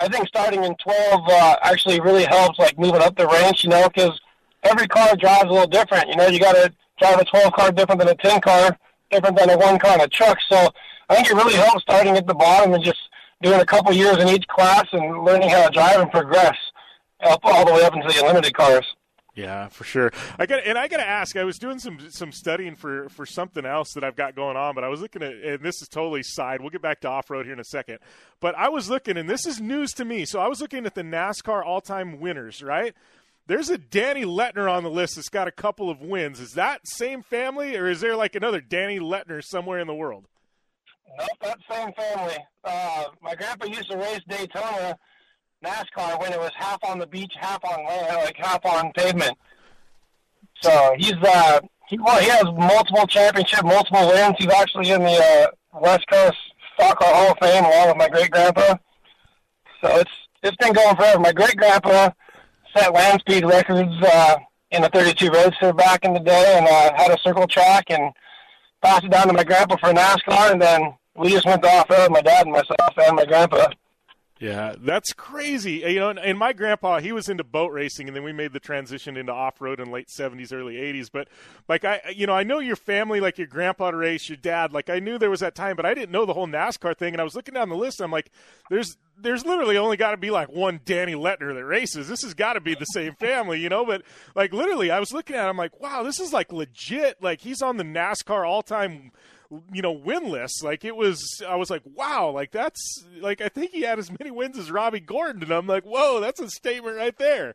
I 0.00 0.08
think 0.08 0.26
starting 0.28 0.64
in 0.64 0.74
12 0.76 1.28
uh, 1.28 1.56
actually 1.62 2.00
really 2.00 2.24
helps, 2.24 2.58
like 2.58 2.78
moving 2.78 3.02
up 3.02 3.16
the 3.16 3.28
range, 3.28 3.64
you 3.64 3.70
know, 3.70 3.86
because 3.86 4.18
every 4.62 4.88
car 4.88 5.14
drives 5.16 5.44
a 5.44 5.52
little 5.52 5.66
different. 5.66 6.08
You 6.08 6.16
know, 6.16 6.26
you 6.26 6.40
got 6.40 6.54
to 6.54 6.72
drive 6.98 7.20
a 7.20 7.24
12 7.26 7.52
car 7.52 7.70
different 7.70 8.00
than 8.00 8.08
a 8.08 8.14
10 8.14 8.40
car, 8.40 8.78
different 9.10 9.36
than 9.36 9.50
a 9.50 9.58
one 9.58 9.78
car 9.78 9.92
and 9.92 10.02
a 10.02 10.08
truck. 10.08 10.38
So 10.48 10.70
I 11.10 11.14
think 11.14 11.28
it 11.28 11.34
really 11.34 11.54
helps 11.54 11.82
starting 11.82 12.16
at 12.16 12.26
the 12.26 12.34
bottom 12.34 12.72
and 12.72 12.82
just 12.82 12.98
doing 13.42 13.60
a 13.60 13.66
couple 13.66 13.92
years 13.92 14.16
in 14.16 14.28
each 14.28 14.46
class 14.48 14.86
and 14.92 15.22
learning 15.22 15.50
how 15.50 15.66
to 15.66 15.72
drive 15.72 16.00
and 16.00 16.10
progress 16.10 16.56
up 17.22 17.40
all 17.42 17.66
the 17.66 17.72
way 17.72 17.84
up 17.84 17.94
into 17.94 18.08
the 18.08 18.20
unlimited 18.20 18.54
cars. 18.54 18.86
Yeah, 19.34 19.68
for 19.68 19.84
sure. 19.84 20.12
I 20.38 20.46
got 20.46 20.66
and 20.66 20.76
I 20.76 20.88
got 20.88 20.96
to 20.96 21.06
ask. 21.06 21.36
I 21.36 21.44
was 21.44 21.58
doing 21.58 21.78
some 21.78 21.98
some 22.10 22.32
studying 22.32 22.74
for 22.74 23.08
for 23.10 23.24
something 23.24 23.64
else 23.64 23.92
that 23.94 24.02
I've 24.02 24.16
got 24.16 24.34
going 24.34 24.56
on, 24.56 24.74
but 24.74 24.82
I 24.82 24.88
was 24.88 25.00
looking 25.00 25.22
at 25.22 25.32
and 25.32 25.64
this 25.64 25.80
is 25.80 25.88
totally 25.88 26.22
side. 26.22 26.60
We'll 26.60 26.70
get 26.70 26.82
back 26.82 27.00
to 27.02 27.08
off 27.08 27.30
road 27.30 27.46
here 27.46 27.54
in 27.54 27.60
a 27.60 27.64
second. 27.64 27.98
But 28.40 28.56
I 28.56 28.68
was 28.68 28.90
looking, 28.90 29.16
and 29.16 29.28
this 29.28 29.46
is 29.46 29.60
news 29.60 29.92
to 29.94 30.04
me. 30.04 30.24
So 30.24 30.40
I 30.40 30.48
was 30.48 30.60
looking 30.60 30.84
at 30.84 30.94
the 30.94 31.02
NASCAR 31.02 31.64
all 31.64 31.80
time 31.80 32.20
winners. 32.20 32.62
Right, 32.62 32.94
there's 33.46 33.70
a 33.70 33.78
Danny 33.78 34.24
Letner 34.24 34.70
on 34.70 34.82
the 34.82 34.90
list 34.90 35.14
that's 35.14 35.28
got 35.28 35.46
a 35.46 35.52
couple 35.52 35.90
of 35.90 36.00
wins. 36.00 36.40
Is 36.40 36.54
that 36.54 36.80
same 36.84 37.22
family, 37.22 37.76
or 37.76 37.88
is 37.88 38.00
there 38.00 38.16
like 38.16 38.34
another 38.34 38.60
Danny 38.60 38.98
Letner 38.98 39.42
somewhere 39.44 39.78
in 39.78 39.86
the 39.86 39.94
world? 39.94 40.26
Nope, 41.18 41.28
that 41.42 41.58
same 41.70 41.92
family. 41.92 42.36
Uh, 42.64 43.04
my 43.22 43.34
grandpa 43.34 43.66
used 43.66 43.90
to 43.90 43.96
race 43.96 44.20
Daytona 44.28 44.96
NASCAR 45.64 46.18
when 46.20 46.32
it 46.32 46.38
was 46.38 46.50
half 46.56 46.82
on 46.84 46.98
the 46.98 47.06
beach, 47.06 47.32
half 47.38 47.62
on 47.64 47.84
like 47.84 48.36
half 48.36 48.64
on 48.64 48.92
pavement. 48.92 49.36
So 50.62 50.94
he's 50.98 51.14
uh 51.22 51.60
he 51.88 51.98
well 51.98 52.20
he 52.20 52.28
has 52.28 52.44
multiple 52.44 53.06
championship, 53.06 53.64
multiple 53.64 54.08
wins. 54.08 54.36
He's 54.38 54.48
actually 54.48 54.90
in 54.90 55.02
the 55.02 55.52
uh, 55.74 55.78
West 55.80 56.06
Coast 56.10 56.38
Stock 56.74 56.98
Car 56.98 57.14
Hall 57.14 57.32
of 57.32 57.38
Fame 57.40 57.64
along 57.64 57.88
with 57.88 57.96
my 57.96 58.08
great 58.08 58.30
grandpa. 58.30 58.76
So 59.82 59.96
it's 59.96 60.10
it's 60.42 60.56
been 60.56 60.72
going 60.72 60.96
forever. 60.96 61.20
My 61.20 61.32
great 61.32 61.56
grandpa 61.56 62.10
set 62.74 62.92
land 62.94 63.20
speed 63.20 63.44
records 63.44 63.92
uh, 64.02 64.36
in 64.70 64.82
the 64.82 64.88
32 64.88 65.28
Roadster 65.30 65.72
back 65.72 66.04
in 66.04 66.14
the 66.14 66.20
day, 66.20 66.54
and 66.56 66.66
uh, 66.66 66.96
had 66.96 67.10
a 67.10 67.20
circle 67.20 67.46
track 67.46 67.84
and 67.90 68.12
passed 68.82 69.04
it 69.04 69.10
down 69.10 69.26
to 69.26 69.32
my 69.32 69.44
grandpa 69.44 69.76
for 69.76 69.92
NASCAR, 69.92 70.52
and 70.52 70.62
then 70.62 70.94
we 71.16 71.30
just 71.30 71.44
went 71.44 71.64
off 71.64 71.90
road, 71.90 72.10
my 72.10 72.22
dad 72.22 72.46
and 72.46 72.52
myself 72.52 72.94
and 73.06 73.16
my 73.16 73.26
grandpa. 73.26 73.66
Yeah, 74.40 74.74
that's 74.78 75.12
crazy. 75.12 75.82
You 75.86 76.00
know, 76.00 76.08
and, 76.08 76.18
and, 76.18 76.38
my 76.38 76.54
grandpa, 76.54 76.98
he 77.00 77.12
was 77.12 77.28
into 77.28 77.44
boat 77.44 77.72
racing, 77.72 78.08
and 78.08 78.16
then 78.16 78.24
we 78.24 78.32
made 78.32 78.54
the 78.54 78.60
transition 78.60 79.18
into 79.18 79.32
off 79.32 79.60
road 79.60 79.78
in 79.80 79.90
late 79.90 80.08
seventies, 80.08 80.50
early 80.50 80.78
eighties. 80.78 81.10
But 81.10 81.28
like 81.68 81.84
I, 81.84 82.00
you 82.16 82.26
know, 82.26 82.32
I 82.32 82.42
know 82.42 82.58
your 82.58 82.76
family, 82.76 83.20
like 83.20 83.36
your 83.36 83.46
grandpa 83.46 83.90
to 83.90 83.98
race, 83.98 84.30
your 84.30 84.38
dad. 84.38 84.72
Like 84.72 84.88
I 84.88 84.98
knew 84.98 85.18
there 85.18 85.28
was 85.28 85.40
that 85.40 85.54
time, 85.54 85.76
but 85.76 85.84
I 85.84 85.92
didn't 85.92 86.10
know 86.10 86.24
the 86.24 86.32
whole 86.32 86.46
NASCAR 86.46 86.96
thing. 86.96 87.12
And 87.12 87.20
I 87.20 87.24
was 87.24 87.34
looking 87.34 87.52
down 87.52 87.68
the 87.68 87.76
list, 87.76 88.00
and 88.00 88.06
I'm 88.06 88.12
like, 88.12 88.30
there's 88.70 88.96
there's 89.18 89.44
literally 89.44 89.76
only 89.76 89.98
got 89.98 90.12
to 90.12 90.16
be 90.16 90.30
like 90.30 90.48
one 90.48 90.80
Danny 90.86 91.12
Letner 91.12 91.54
that 91.54 91.64
races. 91.66 92.08
This 92.08 92.22
has 92.22 92.32
got 92.32 92.54
to 92.54 92.60
be 92.62 92.74
the 92.74 92.86
same 92.86 93.14
family, 93.16 93.60
you 93.60 93.68
know. 93.68 93.84
But 93.84 94.02
like 94.34 94.54
literally, 94.54 94.90
I 94.90 95.00
was 95.00 95.12
looking 95.12 95.36
at, 95.36 95.44
it, 95.44 95.50
I'm 95.50 95.58
like, 95.58 95.78
wow, 95.80 96.02
this 96.02 96.18
is 96.18 96.32
like 96.32 96.50
legit. 96.50 97.22
Like 97.22 97.42
he's 97.42 97.60
on 97.60 97.76
the 97.76 97.84
NASCAR 97.84 98.48
all 98.48 98.62
time 98.62 99.12
you 99.72 99.82
know 99.82 99.96
winless. 99.96 100.62
Like 100.62 100.84
it 100.84 100.96
was, 100.96 101.42
I 101.46 101.56
was 101.56 101.70
like, 101.70 101.82
wow, 101.84 102.30
like 102.30 102.50
that's 102.50 103.04
like 103.20 103.40
I 103.40 103.48
think 103.48 103.72
he 103.72 103.82
had 103.82 103.98
as 103.98 104.10
many 104.18 104.30
wins 104.30 104.58
as 104.58 104.70
Robby 104.70 105.00
Gordon, 105.00 105.42
and 105.42 105.52
I'm 105.52 105.66
like, 105.66 105.84
whoa, 105.84 106.20
that's 106.20 106.40
a 106.40 106.50
statement 106.50 106.96
right 106.96 107.16
there. 107.16 107.54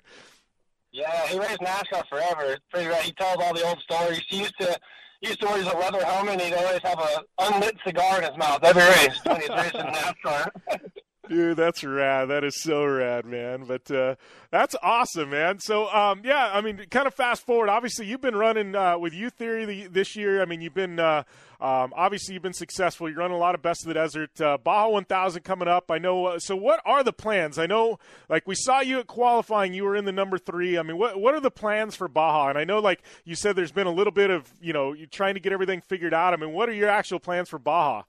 Yeah, 0.92 1.28
he 1.28 1.38
raced 1.38 1.60
NASCAR 1.60 2.08
forever. 2.08 2.58
Pretty 2.72 2.88
right. 2.88 3.02
He 3.02 3.12
tells 3.14 3.38
all 3.42 3.54
the 3.54 3.66
old 3.66 3.80
stories. 3.82 4.22
He 4.30 4.40
used 4.40 4.58
to 4.62 4.80
he 5.22 5.28
used 5.28 5.42
to 5.42 5.48
wear 5.48 5.58
his 5.58 5.66
leather 5.66 6.04
helmet, 6.06 6.34
and 6.34 6.42
he'd 6.42 6.54
always 6.54 6.82
have 6.84 7.00
a 7.00 7.24
unlit 7.40 7.76
cigar 7.86 8.20
in 8.20 8.24
his 8.30 8.38
mouth 8.38 8.64
every 8.64 8.84
race 8.84 9.20
when 9.24 9.42
he's 9.42 9.50
racing 9.50 9.82
NASCAR. 9.82 10.50
Dude, 11.28 11.58
that's 11.58 11.84
rad. 11.84 12.30
That 12.30 12.44
is 12.44 12.62
so 12.62 12.86
rad, 12.86 13.26
man. 13.26 13.66
But 13.66 13.90
uh, 13.90 14.16
that's 14.52 14.76
awesome, 14.82 15.32
man. 15.32 15.60
So, 15.60 15.90
um, 15.92 16.22
yeah, 16.24 16.52
I 16.54 16.62
mean, 16.62 16.86
kind 16.92 17.08
of 17.08 17.14
fast 17.14 17.46
forward. 17.46 17.70
Obviously, 17.70 18.06
you've 18.06 18.22
been 18.22 18.36
running 18.36 18.76
uh, 18.76 18.98
with 18.98 19.14
Youth 19.14 19.34
Theory 19.34 19.88
this 19.88 20.16
year. 20.16 20.42
I 20.42 20.46
mean, 20.46 20.62
you've 20.62 20.74
been 20.74 21.00
uh, 21.00 21.24
um, 21.60 21.94
obviously 21.96 22.34
you've 22.34 22.44
been 22.44 22.54
successful. 22.54 23.10
You're 23.10 23.18
running 23.18 23.36
a 23.36 23.40
lot 23.40 23.56
of 23.56 23.62
Best 23.62 23.84
of 23.84 23.88
the 23.88 23.94
Desert. 23.94 24.40
Uh, 24.40 24.58
Baja 24.58 24.90
1000 24.90 25.44
coming 25.44 25.68
up. 25.68 25.90
I 25.90 25.98
know. 25.98 26.26
Uh, 26.26 26.40
so, 26.40 26.56
what 26.56 26.82
are 26.86 27.04
the 27.04 27.14
plans? 27.14 27.58
I 27.58 27.66
know, 27.66 27.98
like 28.30 28.48
we 28.48 28.56
saw 28.56 28.82
you 28.82 29.00
at 29.00 29.08
qualifying. 29.08 29.74
You 29.74 29.86
were 29.86 29.96
in 29.96 30.06
the 30.06 30.12
number 30.12 30.38
three. 30.38 30.78
I 30.78 30.84
mean, 30.84 30.98
what 30.98 31.20
what 31.20 31.34
are 31.34 31.40
the 31.40 31.52
plans 31.52 31.96
for 31.96 32.08
Baja? 32.08 32.50
And 32.50 32.58
I 32.58 32.66
know, 32.66 32.80
like 32.80 33.02
you 33.24 33.36
said, 33.36 33.56
there's 33.56 33.72
been 33.72 33.88
a 33.88 33.92
little 33.92 34.14
bit 34.14 34.30
of 34.30 34.52
you 34.62 34.74
know 34.74 34.94
you're 34.94 35.08
trying 35.08 35.34
to 35.36 35.40
get 35.40 35.54
everything 35.54 35.82
figured 35.82 36.14
out. 36.14 36.34
I 36.34 36.38
mean, 36.38 36.54
what 36.54 36.70
are 36.70 36.74
your 36.74 36.90
actual 36.90 37.20
plans 37.20 37.50
for 37.50 37.60
Baja? 37.60 38.04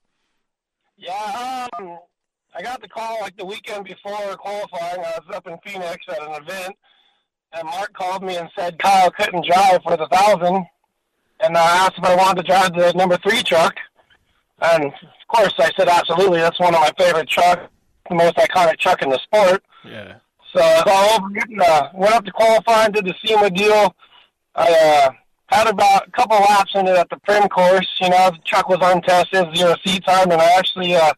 Yeah. 0.96 1.68
Um 1.78 1.98
I 2.56 2.62
got 2.62 2.80
the 2.80 2.88
call 2.88 3.20
like 3.20 3.36
the 3.36 3.44
weekend 3.44 3.84
before 3.84 4.34
qualifying. 4.36 5.00
I 5.00 5.18
was 5.18 5.34
up 5.34 5.46
in 5.46 5.58
Phoenix 5.62 5.98
at 6.08 6.22
an 6.22 6.42
event, 6.42 6.74
and 7.52 7.64
Mark 7.66 7.92
called 7.92 8.22
me 8.22 8.36
and 8.36 8.48
said 8.58 8.78
Kyle 8.78 9.10
couldn't 9.10 9.46
drive 9.46 9.82
for 9.82 9.94
the 9.96 10.06
thousand, 10.06 10.64
and 11.40 11.56
I 11.56 11.84
asked 11.84 11.98
if 11.98 12.04
I 12.04 12.16
wanted 12.16 12.42
to 12.42 12.48
drive 12.48 12.72
the 12.72 12.92
number 12.94 13.18
three 13.18 13.42
truck, 13.42 13.74
and 14.62 14.84
of 14.86 14.92
course 15.28 15.52
I 15.58 15.70
said 15.76 15.88
absolutely. 15.88 16.40
That's 16.40 16.58
one 16.58 16.74
of 16.74 16.80
my 16.80 16.90
favorite 16.96 17.28
trucks, 17.28 17.68
the 18.08 18.14
most 18.14 18.36
iconic 18.36 18.78
truck 18.78 19.02
in 19.02 19.10
the 19.10 19.18
sport. 19.18 19.62
Yeah. 19.84 20.14
So 20.54 20.62
I 20.62 20.82
all 20.86 21.16
over 21.16 21.26
and 21.26 21.60
uh, 21.60 21.90
went 21.92 22.14
up 22.14 22.24
to 22.24 22.32
qualifying, 22.32 22.92
did 22.92 23.04
the 23.04 23.14
SEMA 23.22 23.50
deal. 23.50 23.94
I 24.54 24.72
uh, 24.72 25.10
had 25.48 25.66
about 25.66 26.08
a 26.08 26.10
couple 26.12 26.38
laps 26.38 26.72
in 26.74 26.86
it 26.86 26.96
at 26.96 27.10
the 27.10 27.16
Primm 27.16 27.50
course. 27.50 27.86
You 28.00 28.08
know, 28.08 28.30
the 28.30 28.38
truck 28.46 28.70
was 28.70 28.78
untested, 28.80 29.54
zero 29.54 29.74
seat 29.84 30.06
time, 30.06 30.30
and 30.30 30.40
I 30.40 30.52
actually 30.58 30.94
uh, 30.94 31.12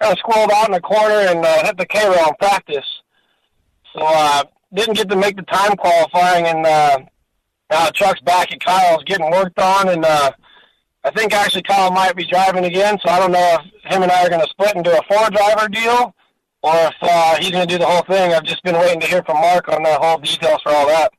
kind 0.00 0.12
of 0.12 0.18
squirreled 0.18 0.52
out 0.52 0.66
in 0.66 0.72
the 0.72 0.80
corner 0.80 1.14
and 1.14 1.44
uh, 1.44 1.64
hit 1.64 1.76
the 1.76 1.86
K 1.86 2.08
rail 2.08 2.28
in 2.28 2.34
practice. 2.38 2.86
So 3.94 4.00
uh, 4.02 4.44
didn't 4.74 4.94
get 4.94 5.08
to 5.08 5.16
make 5.16 5.36
the 5.36 5.42
time 5.42 5.76
qualifying, 5.76 6.46
and 6.46 6.66
uh, 6.66 6.98
now 7.70 7.90
Chuck's 7.90 8.20
back 8.20 8.52
at 8.52 8.60
Kyle's 8.60 9.04
getting 9.04 9.30
worked 9.30 9.58
on, 9.58 9.88
and 9.88 10.04
uh, 10.04 10.32
I 11.04 11.10
think 11.10 11.32
actually 11.32 11.62
Kyle 11.62 11.90
might 11.90 12.16
be 12.16 12.26
driving 12.26 12.64
again. 12.64 12.98
So 13.02 13.10
I 13.10 13.18
don't 13.18 13.32
know 13.32 13.58
if 13.60 13.92
him 13.92 14.02
and 14.02 14.12
I 14.12 14.24
are 14.24 14.28
going 14.28 14.42
to 14.42 14.48
split 14.48 14.74
and 14.74 14.84
do 14.84 14.90
a 14.90 15.00
four 15.08 15.30
driver 15.30 15.68
deal, 15.68 16.14
or 16.62 16.74
if 16.74 16.94
uh, 17.00 17.36
he's 17.38 17.52
going 17.52 17.66
to 17.66 17.72
do 17.72 17.78
the 17.78 17.86
whole 17.86 18.02
thing. 18.02 18.32
I've 18.32 18.44
just 18.44 18.62
been 18.64 18.74
waiting 18.74 19.00
to 19.00 19.06
hear 19.06 19.22
from 19.22 19.36
Mark 19.36 19.68
on 19.68 19.82
the 19.82 19.94
whole 19.94 20.18
details 20.18 20.60
for 20.62 20.72
all 20.72 20.86
that. 20.88 21.12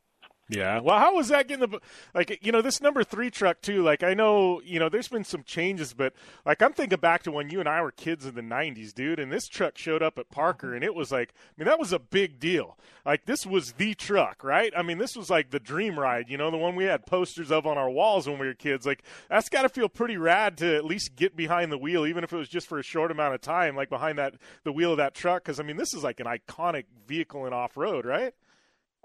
Yeah. 0.49 0.79
Well, 0.79 0.97
how 0.97 1.15
was 1.15 1.27
that 1.27 1.49
getting 1.49 1.69
the 1.69 1.79
like 2.13 2.39
you 2.41 2.53
know 2.53 2.61
this 2.61 2.79
number 2.79 3.03
three 3.03 3.29
truck 3.29 3.61
too? 3.61 3.83
Like 3.83 4.01
I 4.01 4.13
know 4.13 4.61
you 4.63 4.79
know 4.79 4.87
there's 4.87 5.09
been 5.09 5.25
some 5.25 5.43
changes, 5.43 5.93
but 5.93 6.13
like 6.45 6.61
I'm 6.61 6.71
thinking 6.71 6.99
back 6.99 7.23
to 7.23 7.31
when 7.31 7.49
you 7.49 7.59
and 7.59 7.67
I 7.67 7.81
were 7.81 7.91
kids 7.91 8.25
in 8.25 8.35
the 8.35 8.41
'90s, 8.41 8.93
dude, 8.93 9.19
and 9.19 9.29
this 9.29 9.49
truck 9.49 9.77
showed 9.77 10.01
up 10.01 10.17
at 10.17 10.29
Parker, 10.31 10.73
and 10.73 10.85
it 10.85 10.95
was 10.95 11.11
like 11.11 11.33
I 11.35 11.51
mean 11.57 11.67
that 11.67 11.79
was 11.79 11.91
a 11.91 11.99
big 11.99 12.39
deal. 12.39 12.77
Like 13.05 13.25
this 13.25 13.45
was 13.45 13.73
the 13.73 13.93
truck, 13.93 14.41
right? 14.41 14.71
I 14.75 14.83
mean 14.83 14.99
this 14.99 15.17
was 15.17 15.29
like 15.29 15.49
the 15.49 15.59
dream 15.59 15.99
ride, 15.99 16.29
you 16.29 16.37
know, 16.37 16.49
the 16.49 16.57
one 16.57 16.77
we 16.77 16.85
had 16.85 17.05
posters 17.05 17.51
of 17.51 17.67
on 17.67 17.77
our 17.77 17.89
walls 17.89 18.25
when 18.29 18.39
we 18.39 18.47
were 18.47 18.53
kids. 18.53 18.85
Like 18.85 19.03
that's 19.29 19.49
got 19.49 19.63
to 19.63 19.69
feel 19.69 19.89
pretty 19.89 20.15
rad 20.15 20.57
to 20.59 20.77
at 20.77 20.85
least 20.85 21.17
get 21.17 21.35
behind 21.35 21.73
the 21.73 21.77
wheel, 21.77 22.05
even 22.05 22.23
if 22.23 22.31
it 22.31 22.37
was 22.37 22.47
just 22.47 22.67
for 22.67 22.79
a 22.79 22.83
short 22.83 23.11
amount 23.11 23.35
of 23.35 23.41
time, 23.41 23.75
like 23.75 23.89
behind 23.89 24.17
that 24.17 24.35
the 24.63 24.71
wheel 24.71 24.91
of 24.91 24.97
that 24.97 25.13
truck. 25.13 25.43
Because 25.43 25.59
I 25.59 25.63
mean 25.63 25.75
this 25.75 25.93
is 25.93 26.05
like 26.05 26.21
an 26.21 26.27
iconic 26.27 26.85
vehicle 27.05 27.45
in 27.45 27.51
off 27.51 27.75
road, 27.75 28.05
right? 28.05 28.33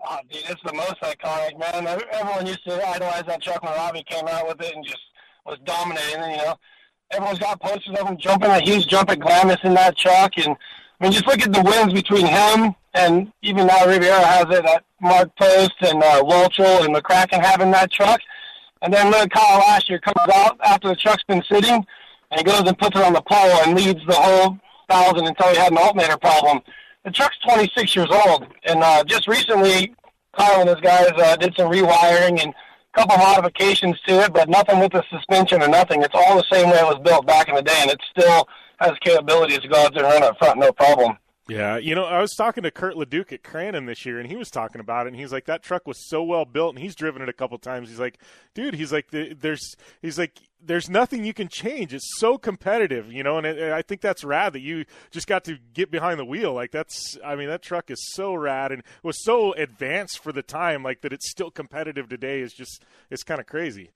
Oh, 0.04 0.18
dude, 0.30 0.42
it's 0.48 0.62
the 0.64 0.72
most 0.72 1.00
iconic, 1.00 1.58
man. 1.58 1.86
Everyone 1.86 2.46
used 2.46 2.64
to 2.64 2.88
idolize 2.88 3.24
that 3.26 3.42
truck 3.42 3.62
when 3.62 3.72
Robby 3.74 4.02
came 4.08 4.26
out 4.26 4.48
with 4.48 4.60
it 4.60 4.74
and 4.74 4.84
just 4.84 5.00
was 5.46 5.58
dominating. 5.64 6.20
And, 6.20 6.32
You 6.32 6.38
know, 6.38 6.54
everyone's 7.12 7.38
got 7.38 7.60
posters 7.60 7.96
of 7.98 8.08
him 8.08 8.16
jumping 8.16 8.50
a 8.50 8.60
huge 8.60 8.86
jump 8.88 9.10
at 9.10 9.20
Glamis 9.20 9.58
in 9.62 9.74
that 9.74 9.96
truck, 9.96 10.32
and 10.38 10.56
I 11.00 11.04
mean, 11.04 11.12
just 11.12 11.26
look 11.26 11.40
at 11.40 11.52
the 11.52 11.62
wins 11.62 11.92
between 11.92 12.26
him 12.26 12.74
and 12.94 13.32
even 13.42 13.66
now 13.66 13.86
Riviera 13.86 14.24
has 14.24 14.46
it 14.50 14.64
at 14.64 14.84
Mark 15.00 15.34
Post 15.36 15.74
and 15.80 16.02
uh, 16.02 16.22
Waltrell 16.22 16.84
and 16.84 16.94
McCracken 16.94 17.42
having 17.42 17.70
that 17.70 17.90
truck. 17.90 18.20
And 18.82 18.92
then 18.92 19.10
look, 19.10 19.30
Kyle 19.30 19.58
last 19.58 19.88
year 19.88 19.98
comes 19.98 20.28
out 20.34 20.58
after 20.64 20.88
the 20.88 20.96
truck's 20.96 21.24
been 21.24 21.42
sitting, 21.50 21.74
and 22.30 22.38
he 22.38 22.42
goes 22.42 22.62
and 22.62 22.76
puts 22.78 22.98
it 22.98 23.04
on 23.04 23.12
the 23.12 23.22
pole 23.22 23.62
and 23.64 23.76
leads 23.76 24.04
the 24.06 24.14
whole 24.14 24.58
thousand 24.90 25.26
until 25.26 25.48
he 25.48 25.56
had 25.56 25.72
an 25.72 25.78
alternator 25.78 26.18
problem 26.18 26.60
the 27.04 27.10
truck's 27.10 27.38
26 27.48 27.96
years 27.96 28.08
old, 28.10 28.46
and 28.64 28.82
uh, 28.82 29.04
just 29.04 29.26
recently, 29.26 29.94
Kyle 30.36 30.60
and 30.60 30.68
his 30.68 30.80
guys 30.80 31.10
uh, 31.16 31.36
did 31.36 31.54
some 31.56 31.70
rewiring 31.70 32.42
and 32.42 32.54
a 32.54 32.98
couple 32.98 33.16
modifications 33.18 33.98
to 34.06 34.20
it, 34.20 34.32
but 34.32 34.48
nothing 34.48 34.78
with 34.78 34.92
the 34.92 35.02
suspension 35.10 35.62
or 35.62 35.68
nothing. 35.68 36.02
It's 36.02 36.14
all 36.14 36.36
the 36.36 36.44
same 36.50 36.70
way 36.70 36.78
it 36.78 36.86
was 36.86 37.00
built 37.04 37.26
back 37.26 37.48
in 37.48 37.54
the 37.54 37.62
day, 37.62 37.76
and 37.80 37.90
it 37.90 38.00
still 38.16 38.48
has 38.78 38.92
capabilities 39.00 39.60
to 39.60 39.68
go 39.68 39.76
out 39.76 39.94
there 39.94 40.04
and 40.04 40.12
run 40.12 40.22
up 40.22 40.38
front, 40.38 40.58
no 40.58 40.72
problem. 40.72 41.16
Yeah, 41.52 41.76
you 41.76 41.94
know, 41.94 42.04
I 42.04 42.20
was 42.20 42.34
talking 42.34 42.62
to 42.62 42.70
Kurt 42.70 42.94
LeDuc 42.94 43.32
at 43.32 43.42
Crandon 43.42 43.86
this 43.86 44.06
year, 44.06 44.18
and 44.18 44.28
he 44.28 44.36
was 44.36 44.50
talking 44.50 44.80
about 44.80 45.06
it, 45.06 45.10
and 45.10 45.20
he's 45.20 45.32
like, 45.32 45.44
that 45.46 45.62
truck 45.62 45.86
was 45.86 46.08
so 46.08 46.22
well 46.22 46.44
built, 46.44 46.74
and 46.74 46.82
he's 46.82 46.94
driven 46.94 47.22
it 47.22 47.28
a 47.28 47.32
couple 47.32 47.58
times. 47.58 47.88
He's 47.88 48.00
like, 48.00 48.18
dude, 48.54 48.74
he's 48.74 48.92
like, 48.92 49.08
there's, 49.10 49.76
he's 50.00 50.18
like, 50.18 50.38
there's 50.64 50.88
nothing 50.88 51.24
you 51.24 51.34
can 51.34 51.48
change. 51.48 51.92
It's 51.92 52.08
so 52.18 52.38
competitive, 52.38 53.12
you 53.12 53.22
know, 53.22 53.38
and 53.38 53.46
it, 53.46 53.72
I 53.72 53.82
think 53.82 54.00
that's 54.00 54.24
rad 54.24 54.52
that 54.52 54.60
you 54.60 54.84
just 55.10 55.26
got 55.26 55.44
to 55.44 55.58
get 55.74 55.90
behind 55.90 56.18
the 56.18 56.24
wheel. 56.24 56.52
Like 56.54 56.70
that's, 56.70 57.18
I 57.24 57.34
mean, 57.34 57.48
that 57.48 57.62
truck 57.62 57.90
is 57.90 57.98
so 58.14 58.34
rad 58.34 58.72
and 58.72 58.82
was 59.02 59.22
so 59.24 59.52
advanced 59.54 60.22
for 60.22 60.32
the 60.32 60.42
time, 60.42 60.82
like 60.82 61.00
that 61.02 61.12
it's 61.12 61.30
still 61.30 61.50
competitive 61.50 62.08
today 62.08 62.40
is 62.40 62.52
just, 62.52 62.84
it's 63.10 63.24
kind 63.24 63.40
of 63.40 63.46
crazy. 63.46 63.90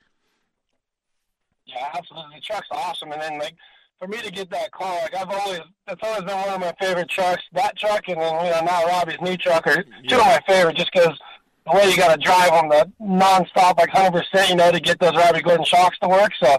Yeah, 1.66 1.88
absolutely. 1.94 2.36
The 2.36 2.42
truck's 2.42 2.68
awesome, 2.70 3.12
and 3.12 3.20
then 3.20 3.38
like 3.38 3.54
for 3.98 4.08
me 4.08 4.18
to 4.18 4.30
get 4.30 4.50
that 4.50 4.70
car, 4.72 4.98
like 5.02 5.14
I've 5.14 5.30
always, 5.30 5.60
that's 5.86 6.00
always 6.02 6.24
been 6.24 6.36
one 6.36 6.48
of 6.48 6.60
my 6.60 6.74
favorite 6.80 7.08
trucks. 7.08 7.42
That 7.52 7.76
truck, 7.76 8.08
and 8.08 8.20
then 8.20 8.44
you 8.44 8.50
know 8.50 8.60
now 8.64 8.86
Robby's 8.86 9.20
new 9.20 9.36
truck 9.36 9.66
are 9.66 9.84
yeah. 10.02 10.08
two 10.08 10.16
of 10.16 10.26
my 10.26 10.40
favorite, 10.46 10.76
just 10.76 10.92
because 10.92 11.18
the 11.66 11.76
way 11.76 11.90
you 11.90 11.96
got 11.96 12.14
to 12.14 12.20
drive 12.20 12.50
them, 12.50 12.68
the 12.68 12.92
nonstop, 13.02 13.78
like 13.78 13.90
hundred 13.90 14.22
percent, 14.22 14.50
you 14.50 14.56
know, 14.56 14.70
to 14.70 14.80
get 14.80 15.00
those 15.00 15.16
Robby 15.16 15.42
Gordon 15.42 15.64
shocks 15.64 15.98
to 16.00 16.08
work. 16.08 16.32
So, 16.40 16.46
I 16.48 16.58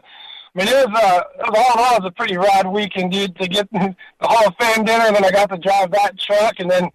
mean, 0.56 0.68
it 0.68 0.90
was, 0.90 1.00
uh, 1.02 1.24
it 1.40 1.52
was 1.52 1.58
all 1.58 1.74
in 1.74 1.86
all, 1.86 1.96
it 1.98 2.04
was 2.04 2.08
a 2.10 2.12
pretty 2.12 2.38
rad 2.38 2.68
weekend, 2.68 3.12
dude, 3.12 3.36
to 3.38 3.48
get 3.48 3.70
the 3.72 3.96
Hall 4.22 4.48
of 4.48 4.56
Fame 4.60 4.86
dinner, 4.86 5.06
and 5.06 5.16
then 5.16 5.26
I 5.26 5.32
got 5.32 5.50
to 5.50 5.58
drive 5.58 5.92
that 5.92 6.20
truck, 6.20 6.56
and 6.60 6.70
then 6.70 6.90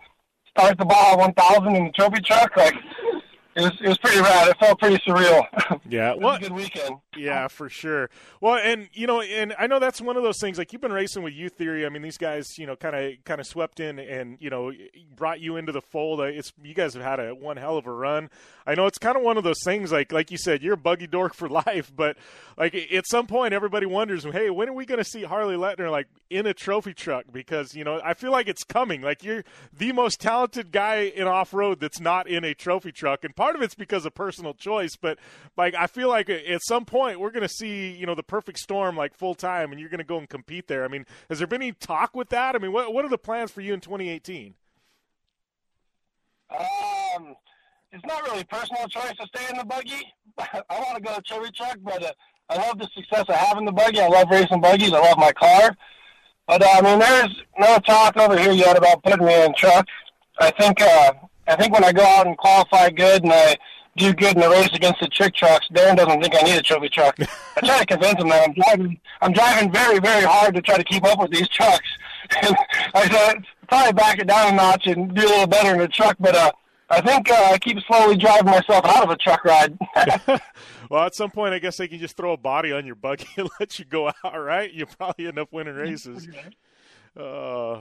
start 0.51 0.77
the 0.79 0.85
Baja 0.85 1.17
1000 1.17 1.77
in 1.77 1.85
the 1.87 1.93
trophy 1.93 2.21
truck. 2.21 2.57
Like, 2.57 2.75
it 3.55 3.61
was 3.63 3.73
it 3.83 3.89
was 3.89 3.99
pretty 3.99 4.21
rad. 4.21 4.49
It 4.49 4.59
felt 4.59 4.79
pretty 4.79 4.97
surreal. 5.07 5.47
Yeah, 5.89 6.15
well, 6.15 6.37
a 6.37 6.39
good 6.39 6.53
weekend. 6.53 6.97
Yeah, 7.17 7.49
for 7.49 7.69
sure. 7.69 8.09
Well, 8.41 8.55
and 8.57 8.89
you 8.95 9.07
know, 9.07 9.21
and 9.21 9.55
I 9.59 9.67
know 9.67 9.79
that's 9.79 10.01
one 10.01 10.17
of 10.17 10.23
those 10.23 10.39
things. 10.39 10.57
Like 10.57 10.73
you've 10.73 10.81
been 10.81 10.93
racing 10.93 11.23
with 11.23 11.35
Youth 11.35 11.55
Theory. 11.55 11.85
I 11.85 11.89
mean, 11.91 12.01
these 12.03 12.17
guys, 12.17 12.47
you 12.57 12.67
know, 12.67 12.77
kind 12.77 12.95
of 12.97 13.13
kind 13.25 13.41
of 13.41 13.47
swept 13.47 13.79
in 13.81 13.99
and 13.99 14.39
you 14.41 14.49
know 14.49 14.73
brought 15.17 15.41
you 15.41 15.57
into 15.57 15.73
the 15.73 15.83
fold. 15.83 16.21
Uh, 16.21 16.25
It's 16.25 16.53
you 16.63 16.73
guys 16.73 16.95
have 16.95 17.03
had 17.03 17.21
a 17.21 17.35
one 17.35 17.57
hell 17.59 17.77
of 17.77 17.87
a 17.87 17.93
run. 17.93 18.31
I 18.67 18.75
know 18.75 18.87
it's 18.87 18.99
kind 18.99 19.17
of 19.17 19.23
one 19.23 19.37
of 19.37 19.45
those 19.45 19.63
things. 19.65 19.93
Like 19.93 20.13
like 20.13 20.31
you 20.31 20.39
said, 20.39 20.63
you're 20.63 20.75
a 20.75 20.79
buggy 20.79 21.07
dork 21.07 21.35
for 21.35 21.49
life. 21.67 21.93
But 21.95 22.17
like 22.57 22.75
at 22.75 23.07
some 23.07 23.27
point, 23.27 23.53
everybody 23.53 23.87
wonders, 23.87 24.25
hey, 24.25 24.49
when 24.51 24.69
are 24.69 24.75
we 24.75 24.87
going 24.87 24.99
to 24.99 25.05
see 25.05 25.25
Harley 25.25 25.57
Letner 25.57 25.91
like 25.91 26.07
in 26.33 26.47
a 26.47 26.55
trophy 26.55 26.95
truck? 26.95 27.27
Because 27.31 27.75
you 27.75 27.85
know, 27.85 28.01
I 28.05 28.15
feel 28.15 28.33
like 28.33 28.49
it's 28.49 28.65
coming. 28.65 29.03
Like 29.03 29.23
you're 29.23 29.45
the 29.73 29.93
most 29.93 30.21
talented 30.21 30.73
guy 30.73 31.13
in 31.15 31.27
off 31.27 31.53
road 31.53 31.81
that's 31.81 32.01
not 32.01 32.29
in 32.29 32.45
a 32.45 32.55
trophy 32.55 32.93
truck, 32.93 33.25
and 33.25 33.37
part 33.37 33.55
of 33.55 33.63
it's 33.63 33.75
because 33.75 34.07
of 34.07 34.15
personal 34.15 34.55
choice. 34.55 34.97
But 34.97 35.19
like 35.57 35.75
I 35.75 35.87
feel 35.87 36.09
like 36.09 36.29
at 36.31 36.63
some 36.65 36.85
point 36.85 37.21
we're 37.21 37.31
going 37.31 37.43
to 37.43 37.49
see 37.49 37.93
you 37.93 38.07
know 38.07 38.15
the 38.15 38.23
perfect 38.23 38.59
storm 38.59 38.97
like 38.97 39.15
full 39.15 39.35
time, 39.35 39.71
and 39.71 39.81
you're 39.81 39.91
going 39.91 39.99
to 39.99 40.05
go 40.05 40.19
and 40.19 40.29
compete 40.29 40.69
there. 40.69 40.85
I 40.85 40.89
mean, 40.89 41.07
has 41.29 41.39
there 41.39 41.47
been 41.47 41.63
any 41.63 41.73
talk 41.73 42.17
with 42.17 42.31
that? 42.31 42.55
I 42.55 42.59
mean, 42.59 42.73
what 42.73 42.93
what 42.93 43.05
are 43.05 43.11
the 43.11 43.19
plans 43.19 43.51
for 43.51 43.61
you 43.61 43.75
in 43.75 43.81
2018? 43.81 44.55
Um, 46.51 47.35
it's 47.93 48.05
not 48.07 48.23
really 48.23 48.45
personal 48.45 48.87
choice 48.89 49.15
to 49.21 49.27
stay 49.35 49.49
in 49.51 49.59
the 49.59 49.65
buggy. 49.65 50.13
I 50.39 50.63
want 50.71 50.97
to 50.97 51.03
go 51.03 51.15
to 51.15 51.23
cherry 51.23 51.51
truck, 51.53 51.79
but 51.83 52.03
uh, 52.03 52.13
I 52.49 52.57
love 52.57 52.79
the 52.79 52.89
success 52.95 53.25
I 53.29 53.35
have 53.37 53.59
in 53.59 53.65
the 53.65 53.73
buggy. 53.73 54.01
I 54.01 54.09
love 54.09 54.29
racing 54.31 54.61
buggies. 54.61 54.93
I 54.93 54.99
love 54.99 55.19
my 55.19 55.33
car. 55.33 55.77
But 56.53 56.65
uh, 56.65 56.69
I 56.71 56.83
mean, 56.83 56.99
there's 56.99 57.35
no 57.59 57.79
talk 57.79 58.15
over 58.19 58.39
here 58.39 58.53
yet 58.53 58.77
about 58.77 59.03
putting 59.03 59.25
me 59.25 59.43
in 59.43 59.55
truck. 59.55 59.89
I 60.39 60.51
think 60.51 60.83
uh, 60.83 61.15
I 61.49 61.57
think 61.57 61.73
when 61.73 61.83
I 61.83 61.93
go 61.93 62.05
out 62.05 62.27
and 62.27 62.37
qualify 62.37 62.91
good 62.91 63.23
and 63.23 63.33
I 63.33 63.57
do 63.97 64.13
good 64.13 64.35
in 64.35 64.43
the 64.43 64.51
race 64.51 64.69
against 64.75 65.01
the 65.01 65.09
trick 65.09 65.35
trucks, 65.35 65.67
Darren 65.73 65.97
doesn't 65.97 66.21
think 66.21 66.35
I 66.35 66.43
need 66.43 66.59
a 66.59 66.63
trophy 66.63 66.91
truck. 66.91 67.17
I 67.57 67.61
try 67.67 67.79
to 67.79 67.87
convince 67.87 68.21
him 68.21 68.29
that 68.29 68.47
I'm 68.47 68.53
driving 68.53 69.01
I'm 69.23 69.33
driving 69.33 69.73
very 69.73 69.99
very 69.99 70.25
hard 70.25 70.55
to 70.57 70.61
try 70.61 70.77
to 70.77 70.85
keep 70.85 71.05
up 71.05 71.21
with 71.21 71.31
these 71.31 71.49
trucks. 71.49 71.89
And 72.43 72.57
I 72.95 73.09
said 73.09 73.45
probably 73.67 73.95
back 73.95 74.19
it 74.19 74.27
down 74.27 74.53
a 74.53 74.57
notch 74.57 74.87
and 74.87 75.15
do 75.15 75.23
a 75.23 75.29
little 75.29 75.47
better 75.47 75.73
in 75.73 75.79
the 75.79 75.89
truck, 75.89 76.17
but 76.21 76.35
uh, 76.35 76.53
I 76.91 77.01
think 77.01 77.31
uh, 77.31 77.49
I 77.53 77.59
keep 77.59 77.79
slowly 77.87 78.19
driving 78.19 78.47
myself 78.47 78.85
out 78.85 79.05
of 79.05 79.11
a 79.11 79.17
truck 79.17 79.43
ride. 79.47 79.79
well, 80.93 81.07
at 81.07 81.15
some 81.15 81.31
point, 81.31 81.55
I 81.55 81.59
guess 81.59 81.79
they 81.79 81.89
can 81.89 81.99
just 81.99 82.19
throw 82.19 82.35
a 82.35 82.37
body 82.37 82.71
on 82.71 82.85
your 82.85 82.95
buggy 82.97 83.27
and 83.39 83.49
let 83.61 83.79
you 83.79 83.87
go 83.87 84.09
out, 84.09 84.39
right? 84.39 84.71
You 84.71 84.85
probably 84.85 85.27
end 85.27 85.39
up 85.39 85.51
winning 85.51 85.75
races. 85.75 86.29
Uh, 87.19 87.81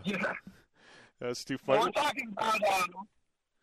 That's 1.19 1.43
too 1.43 1.57
Well, 1.67 1.81
funny. 1.81 1.91
we're 1.93 2.01
talking 2.03 2.29
about 2.31 2.55
um, 2.73 2.87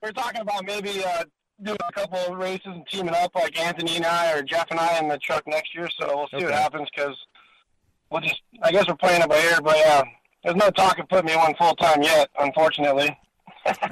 we're 0.03 0.13
talking 0.13 0.43
about 0.43 0.67
maybe 0.67 1.03
uh, 1.03 1.25
doing 1.63 1.79
a 1.89 1.93
couple 1.93 2.19
of 2.19 2.39
races 2.39 2.67
and 2.67 2.87
teaming 2.89 3.15
up 3.15 3.35
like 3.35 3.59
Anthony 3.59 3.97
and 3.97 4.05
I 4.05 4.33
or 4.35 4.43
Jeff 4.43 4.67
and 4.71 4.79
I 4.79 4.99
in 4.99 5.09
the 5.09 5.17
truck 5.17 5.45
next 5.47 5.75
year. 5.75 5.89
So 5.99 6.07
we'll 6.15 6.29
see 6.39 6.45
what 6.45 6.53
happens 6.53 6.87
because 6.95 7.17
we'll 8.11 8.21
just 8.21 8.43
I 8.63 8.71
guess 8.71 8.87
we're 8.87 8.97
playing 8.97 9.23
it 9.23 9.31
by 9.31 9.39
ear. 9.41 9.63
But 9.63 9.79
yeah, 9.79 10.03
there's 10.45 10.57
no 10.57 10.69
talk 10.71 10.99
of 10.99 11.09
putting 11.09 11.25
me 11.27 11.33
on 11.33 11.55
full 11.55 11.75
time 11.77 12.03
yet, 12.03 12.29
unfortunately. 12.39 13.17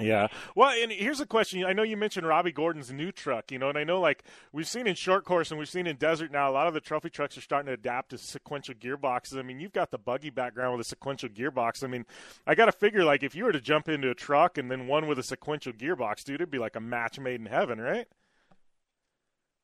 Yeah. 0.01 0.29
Well, 0.55 0.71
and 0.71 0.93
here's 0.93 1.21
a 1.21 1.27
question. 1.27 1.65
I 1.65 1.73
know 1.73 1.83
you 1.83 1.97
mentioned 1.97 2.27
Robby 2.27 2.53
Gordon's 2.53 2.93
new 2.93 3.11
truck, 3.13 3.51
you 3.51 3.59
know, 3.59 3.69
and 3.69 3.79
I 3.79 3.85
know 3.85 4.01
like 4.01 4.25
we've 4.53 4.69
seen 4.69 4.87
in 4.87 4.95
short 4.95 5.25
course 5.25 5.51
and 5.51 5.59
we've 5.59 5.69
seen 5.69 5.87
in 5.87 5.97
desert 5.97 6.31
now, 6.31 6.51
a 6.51 6.53
lot 6.53 6.67
of 6.67 6.75
the 6.75 6.81
trophy 6.81 7.11
trucks 7.11 7.37
are 7.37 7.41
starting 7.41 7.67
to 7.67 7.73
adapt 7.73 8.11
to 8.11 8.19
sequential 8.19 8.75
gearboxes. 8.75 9.39
I 9.39 9.43
mean, 9.43 9.61
you've 9.61 9.73
got 9.73 9.91
the 9.91 9.99
buggy 9.99 10.31
background 10.31 10.77
with 10.77 10.87
a 10.87 10.89
sequential 10.89 11.29
gearbox. 11.29 11.83
I 11.83 11.89
mean, 11.89 12.05
I 12.47 12.55
got 12.55 12.67
to 12.67 12.73
figure 12.73 13.05
like 13.05 13.23
if 13.23 13.35
you 13.35 13.45
were 13.45 13.53
to 13.53 13.61
jump 13.61 13.89
into 13.89 14.11
a 14.11 14.15
truck 14.15 14.59
and 14.59 14.71
then 14.71 14.87
one 14.87 15.07
with 15.07 15.19
a 15.19 15.23
sequential 15.23 15.73
gearbox, 15.73 16.25
dude, 16.25 16.37
it'd 16.37 16.51
be 16.51 16.59
like 16.59 16.77
a 16.77 16.81
match 16.81 17.19
made 17.19 17.41
in 17.41 17.47
heaven, 17.47 17.81
right? 17.81 18.07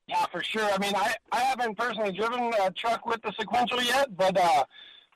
Yeah, 0.08 0.26
for 0.26 0.42
sure. 0.42 0.64
I 0.64 0.78
mean, 0.78 0.94
I, 0.94 1.14
I 1.30 1.40
haven't 1.40 1.78
personally 1.78 2.12
driven 2.12 2.52
a 2.60 2.70
truck 2.72 3.06
with 3.06 3.22
the 3.22 3.32
sequential 3.38 3.82
yet, 3.82 4.14
but 4.16 4.36
uh, 4.36 4.64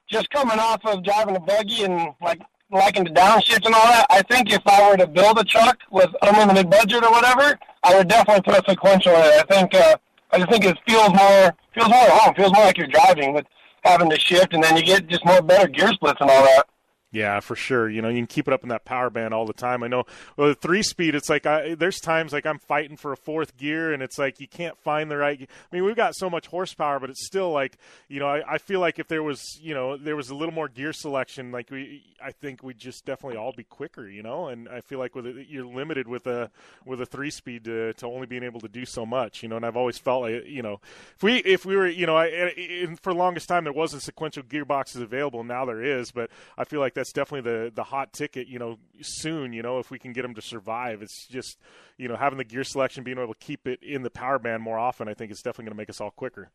just 0.08 0.30
coming 0.30 0.58
off 0.58 0.84
of 0.84 1.02
driving 1.02 1.36
a 1.36 1.40
buggy 1.40 1.84
and 1.84 2.14
like 2.22 2.40
liking 2.70 3.04
the 3.04 3.10
downshift 3.10 3.64
and 3.64 3.74
all 3.74 3.86
that, 3.86 4.06
I 4.10 4.22
think 4.22 4.52
if 4.52 4.62
I 4.66 4.90
were 4.90 4.96
to 4.96 5.06
build 5.06 5.38
a 5.38 5.44
truck 5.44 5.78
with 5.90 6.10
unlimited 6.22 6.70
budget 6.70 7.04
or 7.04 7.10
whatever, 7.10 7.58
I 7.82 7.96
would 7.96 8.08
definitely 8.08 8.42
put 8.42 8.60
a 8.60 8.70
sequential 8.70 9.12
in 9.12 9.20
it. 9.20 9.44
I 9.48 9.54
think 9.54 9.74
uh, 9.74 9.96
I 10.32 10.38
just 10.38 10.50
think 10.50 10.64
it 10.64 10.78
feels 10.86 11.10
more 11.10 11.54
feels 11.74 11.88
more 11.88 11.98
at 11.98 12.10
home. 12.10 12.34
Feels 12.34 12.52
more 12.52 12.64
like 12.64 12.78
you're 12.78 12.88
driving 12.88 13.32
with 13.32 13.46
having 13.84 14.10
to 14.10 14.18
shift, 14.18 14.54
and 14.54 14.62
then 14.62 14.76
you 14.76 14.82
get 14.82 15.06
just 15.06 15.24
more 15.24 15.40
better 15.42 15.68
gear 15.68 15.92
splits 15.92 16.20
and 16.20 16.30
all 16.30 16.42
that. 16.42 16.66
Yeah, 17.12 17.38
for 17.38 17.54
sure. 17.54 17.88
You 17.88 18.02
know, 18.02 18.08
you 18.08 18.18
can 18.18 18.26
keep 18.26 18.48
it 18.48 18.52
up 18.52 18.64
in 18.64 18.68
that 18.70 18.84
power 18.84 19.10
band 19.10 19.32
all 19.32 19.46
the 19.46 19.52
time. 19.52 19.84
I 19.84 19.88
know 19.88 20.04
with 20.36 20.50
a 20.50 20.54
three 20.54 20.82
speed, 20.82 21.14
it's 21.14 21.28
like 21.30 21.46
I, 21.46 21.76
there's 21.76 22.00
times 22.00 22.32
like 22.32 22.44
I'm 22.44 22.58
fighting 22.58 22.96
for 22.96 23.12
a 23.12 23.16
fourth 23.16 23.56
gear, 23.56 23.92
and 23.92 24.02
it's 24.02 24.18
like 24.18 24.40
you 24.40 24.48
can't 24.48 24.76
find 24.78 25.08
the 25.08 25.16
right. 25.16 25.40
I 25.40 25.74
mean, 25.74 25.84
we've 25.84 25.94
got 25.96 26.16
so 26.16 26.28
much 26.28 26.48
horsepower, 26.48 26.98
but 26.98 27.08
it's 27.08 27.24
still 27.24 27.52
like 27.52 27.78
you 28.08 28.18
know, 28.18 28.26
I, 28.26 28.54
I 28.54 28.58
feel 28.58 28.80
like 28.80 28.98
if 28.98 29.06
there 29.06 29.22
was 29.22 29.40
you 29.62 29.72
know 29.72 29.96
there 29.96 30.16
was 30.16 30.30
a 30.30 30.34
little 30.34 30.52
more 30.52 30.68
gear 30.68 30.92
selection, 30.92 31.52
like 31.52 31.70
we, 31.70 32.02
I 32.20 32.32
think 32.32 32.64
we'd 32.64 32.78
just 32.78 33.04
definitely 33.04 33.38
all 33.38 33.52
be 33.52 33.64
quicker. 33.64 34.08
You 34.08 34.24
know, 34.24 34.48
and 34.48 34.68
I 34.68 34.80
feel 34.80 34.98
like 34.98 35.14
with 35.14 35.26
it, 35.26 35.46
you're 35.48 35.64
limited 35.64 36.08
with 36.08 36.26
a 36.26 36.50
with 36.84 37.00
a 37.00 37.06
three 37.06 37.30
speed 37.30 37.64
to, 37.64 37.92
to 37.94 38.06
only 38.06 38.26
being 38.26 38.42
able 38.42 38.60
to 38.60 38.68
do 38.68 38.84
so 38.84 39.06
much. 39.06 39.44
You 39.44 39.48
know, 39.48 39.56
and 39.56 39.64
I've 39.64 39.76
always 39.76 39.96
felt 39.96 40.22
like 40.22 40.46
you 40.46 40.60
know 40.60 40.80
if 41.14 41.22
we 41.22 41.36
if 41.36 41.64
we 41.64 41.76
were 41.76 41.86
you 41.86 42.06
know 42.06 42.16
I, 42.16 42.88
for 43.00 43.12
the 43.12 43.18
longest 43.18 43.48
time 43.48 43.62
there 43.62 43.72
wasn't 43.72 44.02
sequential 44.02 44.42
gearboxes 44.42 45.00
available. 45.00 45.44
Now 45.44 45.64
there 45.64 45.82
is, 45.82 46.10
but 46.10 46.30
I 46.58 46.64
feel 46.64 46.80
like 46.80 46.95
that's 46.96 47.12
definitely 47.12 47.48
the 47.50 47.70
the 47.72 47.84
hot 47.84 48.12
ticket. 48.12 48.48
You 48.48 48.58
know, 48.58 48.78
soon. 49.00 49.52
You 49.52 49.62
know, 49.62 49.78
if 49.78 49.90
we 49.92 49.98
can 50.00 50.12
get 50.12 50.22
them 50.22 50.34
to 50.34 50.42
survive, 50.42 51.00
it's 51.02 51.28
just 51.28 51.58
you 51.96 52.08
know 52.08 52.16
having 52.16 52.38
the 52.38 52.44
gear 52.44 52.64
selection, 52.64 53.04
being 53.04 53.18
able 53.18 53.34
to 53.34 53.38
keep 53.38 53.68
it 53.68 53.78
in 53.82 54.02
the 54.02 54.10
power 54.10 54.38
band 54.40 54.62
more 54.62 54.78
often. 54.78 55.08
I 55.08 55.14
think 55.14 55.30
it's 55.30 55.42
definitely 55.42 55.66
going 55.66 55.76
to 55.76 55.80
make 55.82 55.90
us 55.90 56.00
all 56.00 56.10
quicker. 56.10 56.50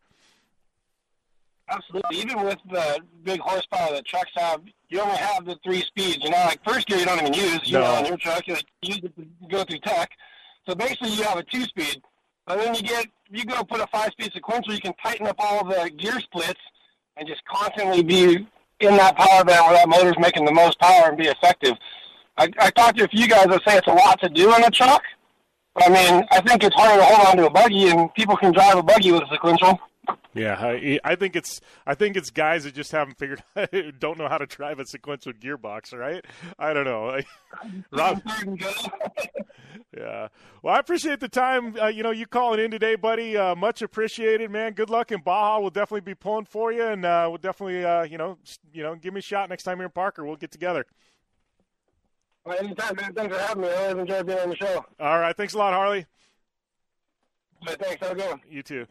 Absolutely. 1.70 2.18
Even 2.18 2.44
with 2.44 2.58
the 2.70 3.00
big 3.24 3.39
horsepower 3.39 3.94
that 3.94 4.06
trucks 4.06 4.32
have, 4.36 4.62
you 4.89 5.00
only 5.00 5.16
have 5.16 5.46
the 5.46 5.58
three 5.64 5.82
speeds. 5.82 6.18
You 6.22 6.30
know, 6.32 6.38
like 6.46 6.60
first 6.66 6.86
gear 6.88 6.98
you 6.98 7.06
don't 7.06 7.20
even 7.22 7.34
use. 7.34 7.62
You 7.66 7.74
No. 7.74 7.82
know, 7.82 7.94
on 7.94 8.06
your 8.08 8.18
truck, 8.18 8.46
you 8.48 8.56
use 8.82 9.00
it 9.04 9.16
to 9.16 9.26
go 9.50 9.64
through 9.64 9.80
tech. 9.80 10.12
So 10.68 10.76
basically, 10.76 11.12
you 11.14 11.24
have 11.24 11.38
a 11.38 11.44
two 11.44 11.64
speed. 11.64 12.02
But 12.46 12.58
then 12.58 12.76
you 12.76 12.82
get, 12.82 13.06
you 13.30 13.46
go 13.46 13.64
put 13.64 13.80
a 13.80 13.88
five 13.88 14.10
speed 14.12 14.32
sequential, 14.34 14.74
you 14.74 14.82
can 14.82 14.94
tighten 15.02 15.28
up 15.28 15.36
all 15.39 15.64
the 15.64 15.89
gear 15.92 16.20
splits 16.20 16.60
and 17.16 17.28
just 17.28 17.42
constantly 17.46 18.04
be 18.04 18.48
in 18.84 18.96
that 18.98 19.16
power 19.16 19.44
band 19.44 19.66
where 19.66 19.74
that 19.74 19.90
motor's 19.90 20.18
making 20.20 20.46
the 20.46 20.52
most 20.52 20.80
power 20.80 21.10
and 21.10 21.18
be 21.18 21.28
effective. 21.28 21.74
I, 22.38 22.50
I 22.60 22.70
talked 22.72 22.98
to 22.98 23.06
a 23.06 23.08
few 23.08 23.28
guys 23.28 23.48
that 23.48 23.62
say 23.68 23.78
it's 23.78 23.88
a 23.88 23.94
lot 23.94 24.20
to 24.22 24.30
do 24.30 24.54
in 24.56 24.64
a 24.64 24.72
truck. 24.72 25.04
But 25.74 25.90
I 25.90 25.90
mean, 25.90 26.26
I 26.32 26.42
think 26.42 26.64
it's 26.64 26.76
harder 26.76 27.00
to 27.00 27.06
hold 27.06 27.28
on 27.28 27.38
to 27.38 27.48
a 27.48 27.50
buggy, 27.50 27.88
and 27.88 28.14
people 28.14 28.36
can 28.36 28.52
drive 28.52 28.78
a 28.78 28.84
buggy 28.84 29.12
with 29.12 29.24
a 29.24 29.28
sequential. 29.32 29.80
Yeah, 30.34 30.56
I, 30.60 31.00
I 31.04 31.16
think 31.16 31.36
it's 31.36 31.60
I 31.86 31.94
think 31.94 32.16
it's 32.16 32.30
guys 32.30 32.64
that 32.64 32.74
just 32.74 32.92
haven't 32.92 33.18
figured 33.18 33.44
don't 34.00 34.18
know 34.18 34.30
how 34.30 34.38
to 34.38 34.46
drive 34.46 34.80
a 34.80 34.86
sequential 34.86 35.34
gearbox, 35.34 35.98
right? 35.98 36.26
I 36.58 36.74
don't 36.74 36.86
know. 36.86 37.20
Rob, 37.92 38.22
yeah. 39.97 40.28
Well, 40.61 40.76
I 40.76 40.80
appreciate 40.80 41.19
the 41.19 41.30
time. 41.30 41.76
Uh, 41.80 41.88
you 41.88 42.03
know, 42.03 42.11
you 42.11 42.26
calling 42.26 42.59
in 42.59 42.72
today, 42.72 42.95
buddy. 42.95 43.38
Uh, 43.38 43.55
much 43.55 43.82
appreciated, 43.82 44.51
man. 44.51 44.74
Good 44.74 44.89
luck 44.89 45.11
in 45.11 45.22
Baja. 45.22 45.59
We'll 45.59 45.69
definitely 45.69 46.01
be 46.01 46.15
pulling 46.15 46.45
for 46.45 46.72
you, 46.72 46.86
and 46.86 47.05
uh, 47.05 47.26
we'll 47.30 47.38
definitely, 47.38 47.84
uh, 47.84 48.03
you 48.03 48.17
know, 48.17 48.38
you 48.74 48.84
know, 48.84 48.95
give 48.95 49.13
me 49.13 49.19
a 49.19 49.24
shot 49.24 49.49
next 49.49 49.63
time 49.63 49.78
you're 49.78 49.86
in 49.86 49.91
Parker. 49.91 50.26
We'll 50.26 50.36
get 50.36 50.51
together. 50.51 50.86
Well, 52.45 52.57
anytime, 52.57 52.95
man. 52.95 53.13
Thanks 53.13 53.36
for 53.36 53.41
having 53.41 53.63
me. 53.63 53.69
I 53.69 53.76
always 53.76 53.97
enjoy 53.97 54.24
being 54.24 54.39
on 54.39 54.49
the 54.49 54.55
show. 54.55 54.86
All 54.99 55.19
right. 55.19 55.36
Thanks 55.36 55.53
a 55.53 55.57
lot, 55.57 55.74
Harley. 55.74 56.05
Thanks. 57.65 58.01
Have 58.01 58.11
a 58.11 58.15
good 58.15 58.30
one. 58.30 58.41
You 58.49 58.63
too. 58.63 58.88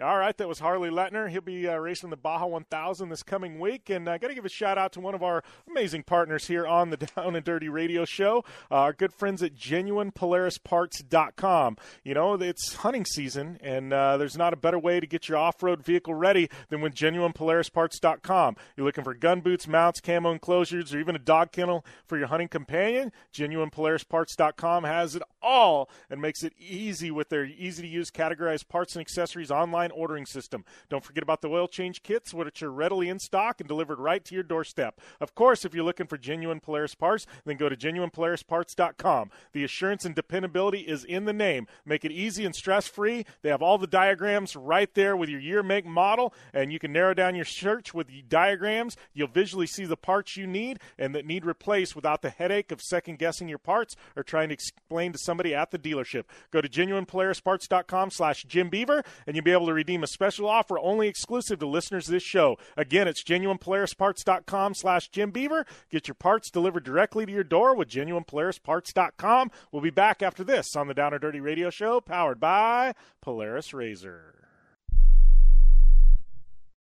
All 0.00 0.16
right, 0.16 0.34
that 0.38 0.48
was 0.48 0.58
Harley 0.58 0.88
Letner. 0.88 1.28
He'll 1.28 1.42
be 1.42 1.68
uh, 1.68 1.76
racing 1.76 2.08
the 2.08 2.16
Baja 2.16 2.46
1000 2.46 3.10
this 3.10 3.22
coming 3.22 3.60
week. 3.60 3.90
And 3.90 4.08
I 4.08 4.16
got 4.16 4.28
to 4.28 4.34
give 4.34 4.46
a 4.46 4.48
shout 4.48 4.78
out 4.78 4.92
to 4.92 5.00
one 5.00 5.14
of 5.14 5.22
our 5.22 5.44
amazing 5.68 6.04
partners 6.04 6.46
here 6.46 6.66
on 6.66 6.88
the 6.88 6.96
Down 7.16 7.36
and 7.36 7.44
Dirty 7.44 7.68
Radio 7.68 8.06
Show, 8.06 8.42
uh, 8.70 8.76
our 8.76 8.94
good 8.94 9.12
friends 9.12 9.42
at 9.42 9.54
GenuinePolarisParts.com. 9.54 11.76
You 12.04 12.14
know, 12.14 12.32
it's 12.34 12.76
hunting 12.76 13.04
season, 13.04 13.58
and 13.60 13.92
uh, 13.92 14.16
there's 14.16 14.38
not 14.38 14.54
a 14.54 14.56
better 14.56 14.78
way 14.78 14.98
to 14.98 15.06
get 15.06 15.28
your 15.28 15.36
off 15.36 15.62
road 15.62 15.84
vehicle 15.84 16.14
ready 16.14 16.48
than 16.70 16.80
with 16.80 16.94
GenuinePolarisParts.com. 16.94 18.56
You're 18.76 18.86
looking 18.86 19.04
for 19.04 19.12
gun 19.12 19.42
boots, 19.42 19.68
mounts, 19.68 20.00
camo 20.00 20.32
enclosures, 20.32 20.94
or 20.94 21.00
even 21.00 21.16
a 21.16 21.18
dog 21.18 21.52
kennel 21.52 21.84
for 22.06 22.16
your 22.16 22.28
hunting 22.28 22.48
companion? 22.48 23.12
GenuinePolarisParts.com 23.34 24.84
has 24.84 25.16
it 25.16 25.22
all 25.42 25.90
and 26.08 26.22
makes 26.22 26.42
it 26.42 26.54
easy 26.58 27.10
with 27.10 27.28
their 27.28 27.44
easy 27.44 27.82
to 27.82 27.88
use 27.88 28.10
categorized 28.10 28.68
parts 28.68 28.94
and 28.94 29.02
accessories 29.02 29.50
online 29.50 29.81
online 29.82 30.00
ordering 30.00 30.26
system. 30.26 30.64
Don't 30.88 31.04
forget 31.04 31.22
about 31.22 31.40
the 31.40 31.48
oil 31.48 31.68
change 31.68 32.02
kits, 32.02 32.32
which 32.32 32.62
are 32.62 32.72
readily 32.72 33.08
in 33.08 33.18
stock 33.18 33.60
and 33.60 33.68
delivered 33.68 33.98
right 33.98 34.24
to 34.24 34.34
your 34.34 34.44
doorstep. 34.44 35.00
Of 35.20 35.34
course, 35.34 35.64
if 35.64 35.74
you're 35.74 35.84
looking 35.84 36.06
for 36.06 36.18
genuine 36.18 36.60
Polaris 36.60 36.94
parts, 36.94 37.26
then 37.44 37.56
go 37.56 37.68
to 37.68 37.76
genuinepolarisparts.com. 37.76 39.30
The 39.52 39.64
assurance 39.64 40.04
and 40.04 40.14
dependability 40.14 40.80
is 40.80 41.04
in 41.04 41.24
the 41.24 41.32
name. 41.32 41.66
Make 41.84 42.04
it 42.04 42.12
easy 42.12 42.44
and 42.44 42.54
stress 42.54 42.86
free. 42.86 43.24
They 43.42 43.50
have 43.50 43.62
all 43.62 43.78
the 43.78 43.86
diagrams 43.86 44.54
right 44.56 44.92
there 44.94 45.16
with 45.16 45.28
your 45.28 45.40
year, 45.40 45.62
make, 45.62 45.86
model, 45.86 46.32
and 46.52 46.72
you 46.72 46.78
can 46.78 46.92
narrow 46.92 47.14
down 47.14 47.34
your 47.34 47.44
search 47.44 47.92
with 47.92 48.08
the 48.08 48.22
diagrams. 48.22 48.96
You'll 49.12 49.28
visually 49.28 49.66
see 49.66 49.84
the 49.84 49.96
parts 49.96 50.36
you 50.36 50.46
need 50.46 50.78
and 50.98 51.14
that 51.14 51.26
need 51.26 51.44
replaced 51.44 51.96
without 51.96 52.22
the 52.22 52.30
headache 52.30 52.70
of 52.70 52.80
second 52.80 53.18
guessing 53.18 53.48
your 53.48 53.58
parts 53.58 53.96
or 54.16 54.22
trying 54.22 54.48
to 54.48 54.54
explain 54.54 55.12
to 55.12 55.18
somebody 55.18 55.54
at 55.54 55.70
the 55.70 55.78
dealership. 55.78 56.24
Go 56.50 56.60
to 56.60 56.68
genuinepolarisparts.com 56.68 58.10
slash 58.10 58.44
Jim 58.44 58.68
Beaver 58.68 59.02
and 59.26 59.36
you'll 59.36 59.44
be 59.44 59.52
able 59.52 59.66
to 59.66 59.71
redeem 59.74 60.02
a 60.02 60.06
special 60.06 60.48
offer 60.48 60.78
only 60.78 61.08
exclusive 61.08 61.58
to 61.58 61.66
listeners 61.66 62.08
of 62.08 62.12
this 62.12 62.22
show. 62.22 62.58
Again, 62.76 63.08
it's 63.08 63.22
genuinepolarisparts.com 63.22 64.74
slash 64.74 65.08
Jim 65.08 65.30
Beaver. 65.30 65.66
Get 65.90 66.08
your 66.08 66.14
parts 66.14 66.50
delivered 66.50 66.84
directly 66.84 67.26
to 67.26 67.32
your 67.32 67.44
door 67.44 67.74
with 67.74 67.88
genuinepolarisparts.com. 67.88 69.50
We'll 69.70 69.82
be 69.82 69.90
back 69.90 70.22
after 70.22 70.44
this 70.44 70.76
on 70.76 70.88
the 70.88 70.94
Down 70.94 71.12
and 71.12 71.20
Dirty 71.20 71.40
Radio 71.40 71.70
Show, 71.70 72.00
powered 72.00 72.40
by 72.40 72.94
Polaris 73.20 73.72
Razor. 73.74 74.42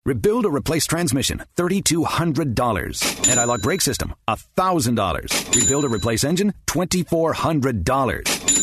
Rebuild 0.05 0.45
or 0.45 0.51
replace 0.51 0.85
transmission, 0.85 1.41
$3,200. 1.55 3.29
Anti-lock 3.29 3.61
brake 3.61 3.79
system, 3.79 4.13
$1,000. 4.27 5.55
Rebuild 5.55 5.85
or 5.85 5.89
replace 5.89 6.25
engine, 6.25 6.53
$2,400. 6.67 8.62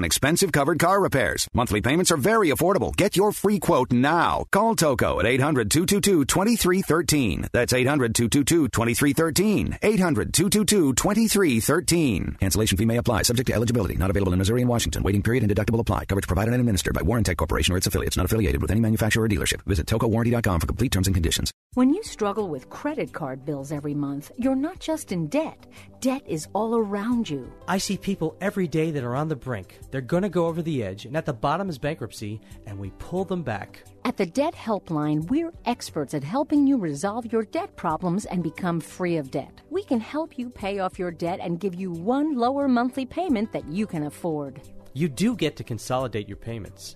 expensive 0.03 0.51
covered 0.51 0.79
car 0.79 1.01
repairs. 1.01 1.47
Monthly 1.53 1.81
payments 1.81 2.11
are 2.11 2.17
very 2.17 2.49
affordable. 2.49 2.95
Get 2.95 3.15
your 3.15 3.31
free 3.31 3.59
quote 3.59 3.91
now. 3.91 4.45
Call 4.51 4.75
Toco 4.75 5.19
at 5.19 5.25
800 5.25 5.69
222 5.71 6.25
2313. 6.25 7.47
That's 7.51 7.73
800 7.73 8.15
222 8.15 8.67
2313. 8.69 9.79
800 9.81 10.33
222 10.33 10.93
2313. 10.93 12.37
Cancellation 12.39 12.77
fee 12.77 12.85
may 12.85 12.97
apply, 12.97 13.23
subject 13.23 13.47
to 13.47 13.53
eligibility. 13.53 13.95
Not 13.95 14.09
available 14.09 14.33
in 14.33 14.39
Missouri 14.39 14.61
and 14.61 14.69
Washington. 14.69 15.03
Waiting 15.03 15.23
period 15.23 15.43
and 15.43 15.51
deductible 15.51 15.79
apply. 15.79 16.05
Coverage 16.05 16.27
provided 16.27 16.53
and 16.53 16.59
administered 16.59 16.93
by 16.93 17.01
Warrantech 17.01 17.37
Corporation 17.37 17.73
or 17.73 17.77
its 17.77 17.87
affiliates, 17.87 18.17
not 18.17 18.25
affiliated 18.25 18.61
with 18.61 18.71
any 18.71 18.79
manufacturer 18.79 19.25
or 19.25 19.29
dealership. 19.29 19.61
Visit 19.65 19.87
tocowarranty.com 19.87 20.59
for 20.59 20.67
complete 20.67 20.91
terms 20.91 21.07
and 21.07 21.15
conditions. 21.15 21.51
When 21.73 21.93
you 21.93 22.03
struggle 22.03 22.49
with 22.49 22.69
credit 22.69 23.13
card 23.13 23.45
bills 23.45 23.71
every 23.71 23.93
month, 23.93 24.31
you're 24.37 24.55
not 24.55 24.79
just 24.79 25.11
in 25.11 25.27
debt. 25.27 25.67
Debt 26.01 26.21
is 26.27 26.47
all 26.53 26.75
around 26.75 27.29
you. 27.29 27.51
I 27.67 27.77
see 27.77 27.95
people 27.95 28.35
every 28.41 28.67
day 28.67 28.91
that 28.91 29.03
are 29.03 29.15
on 29.15 29.29
the 29.29 29.35
brink. 29.35 29.79
They're 29.91 30.01
going 30.01 30.23
to 30.23 30.29
go 30.29 30.47
over 30.47 30.61
the 30.61 30.83
edge, 30.83 31.05
and 31.05 31.17
at 31.17 31.25
the 31.25 31.33
bottom 31.33 31.69
is 31.69 31.77
bankruptcy, 31.77 32.39
and 32.65 32.79
we 32.79 32.91
pull 32.91 33.25
them 33.25 33.43
back. 33.43 33.83
At 34.05 34.15
the 34.15 34.25
Debt 34.25 34.55
Helpline, 34.55 35.29
we're 35.29 35.51
experts 35.65 36.13
at 36.13 36.23
helping 36.23 36.65
you 36.65 36.77
resolve 36.77 37.31
your 37.31 37.43
debt 37.43 37.75
problems 37.75 38.25
and 38.25 38.41
become 38.41 38.79
free 38.79 39.17
of 39.17 39.29
debt. 39.31 39.61
We 39.69 39.83
can 39.83 39.99
help 39.99 40.39
you 40.39 40.49
pay 40.49 40.79
off 40.79 40.97
your 40.97 41.11
debt 41.11 41.39
and 41.41 41.59
give 41.59 41.75
you 41.75 41.91
one 41.91 42.35
lower 42.35 42.69
monthly 42.69 43.05
payment 43.05 43.51
that 43.51 43.67
you 43.67 43.85
can 43.85 44.03
afford. 44.03 44.61
You 44.93 45.09
do 45.09 45.35
get 45.35 45.57
to 45.57 45.63
consolidate 45.63 46.27
your 46.27 46.37
payments. 46.37 46.95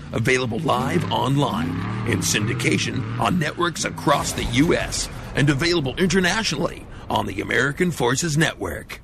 available 0.13 0.59
live 0.59 1.11
online 1.11 1.69
in 2.07 2.19
syndication 2.19 3.19
on 3.19 3.39
networks 3.39 3.85
across 3.85 4.31
the 4.31 4.43
U.S. 4.45 5.09
and 5.35 5.49
available 5.49 5.95
internationally 5.97 6.85
on 7.09 7.25
the 7.25 7.41
American 7.41 7.91
Forces 7.91 8.37
Network. 8.37 9.01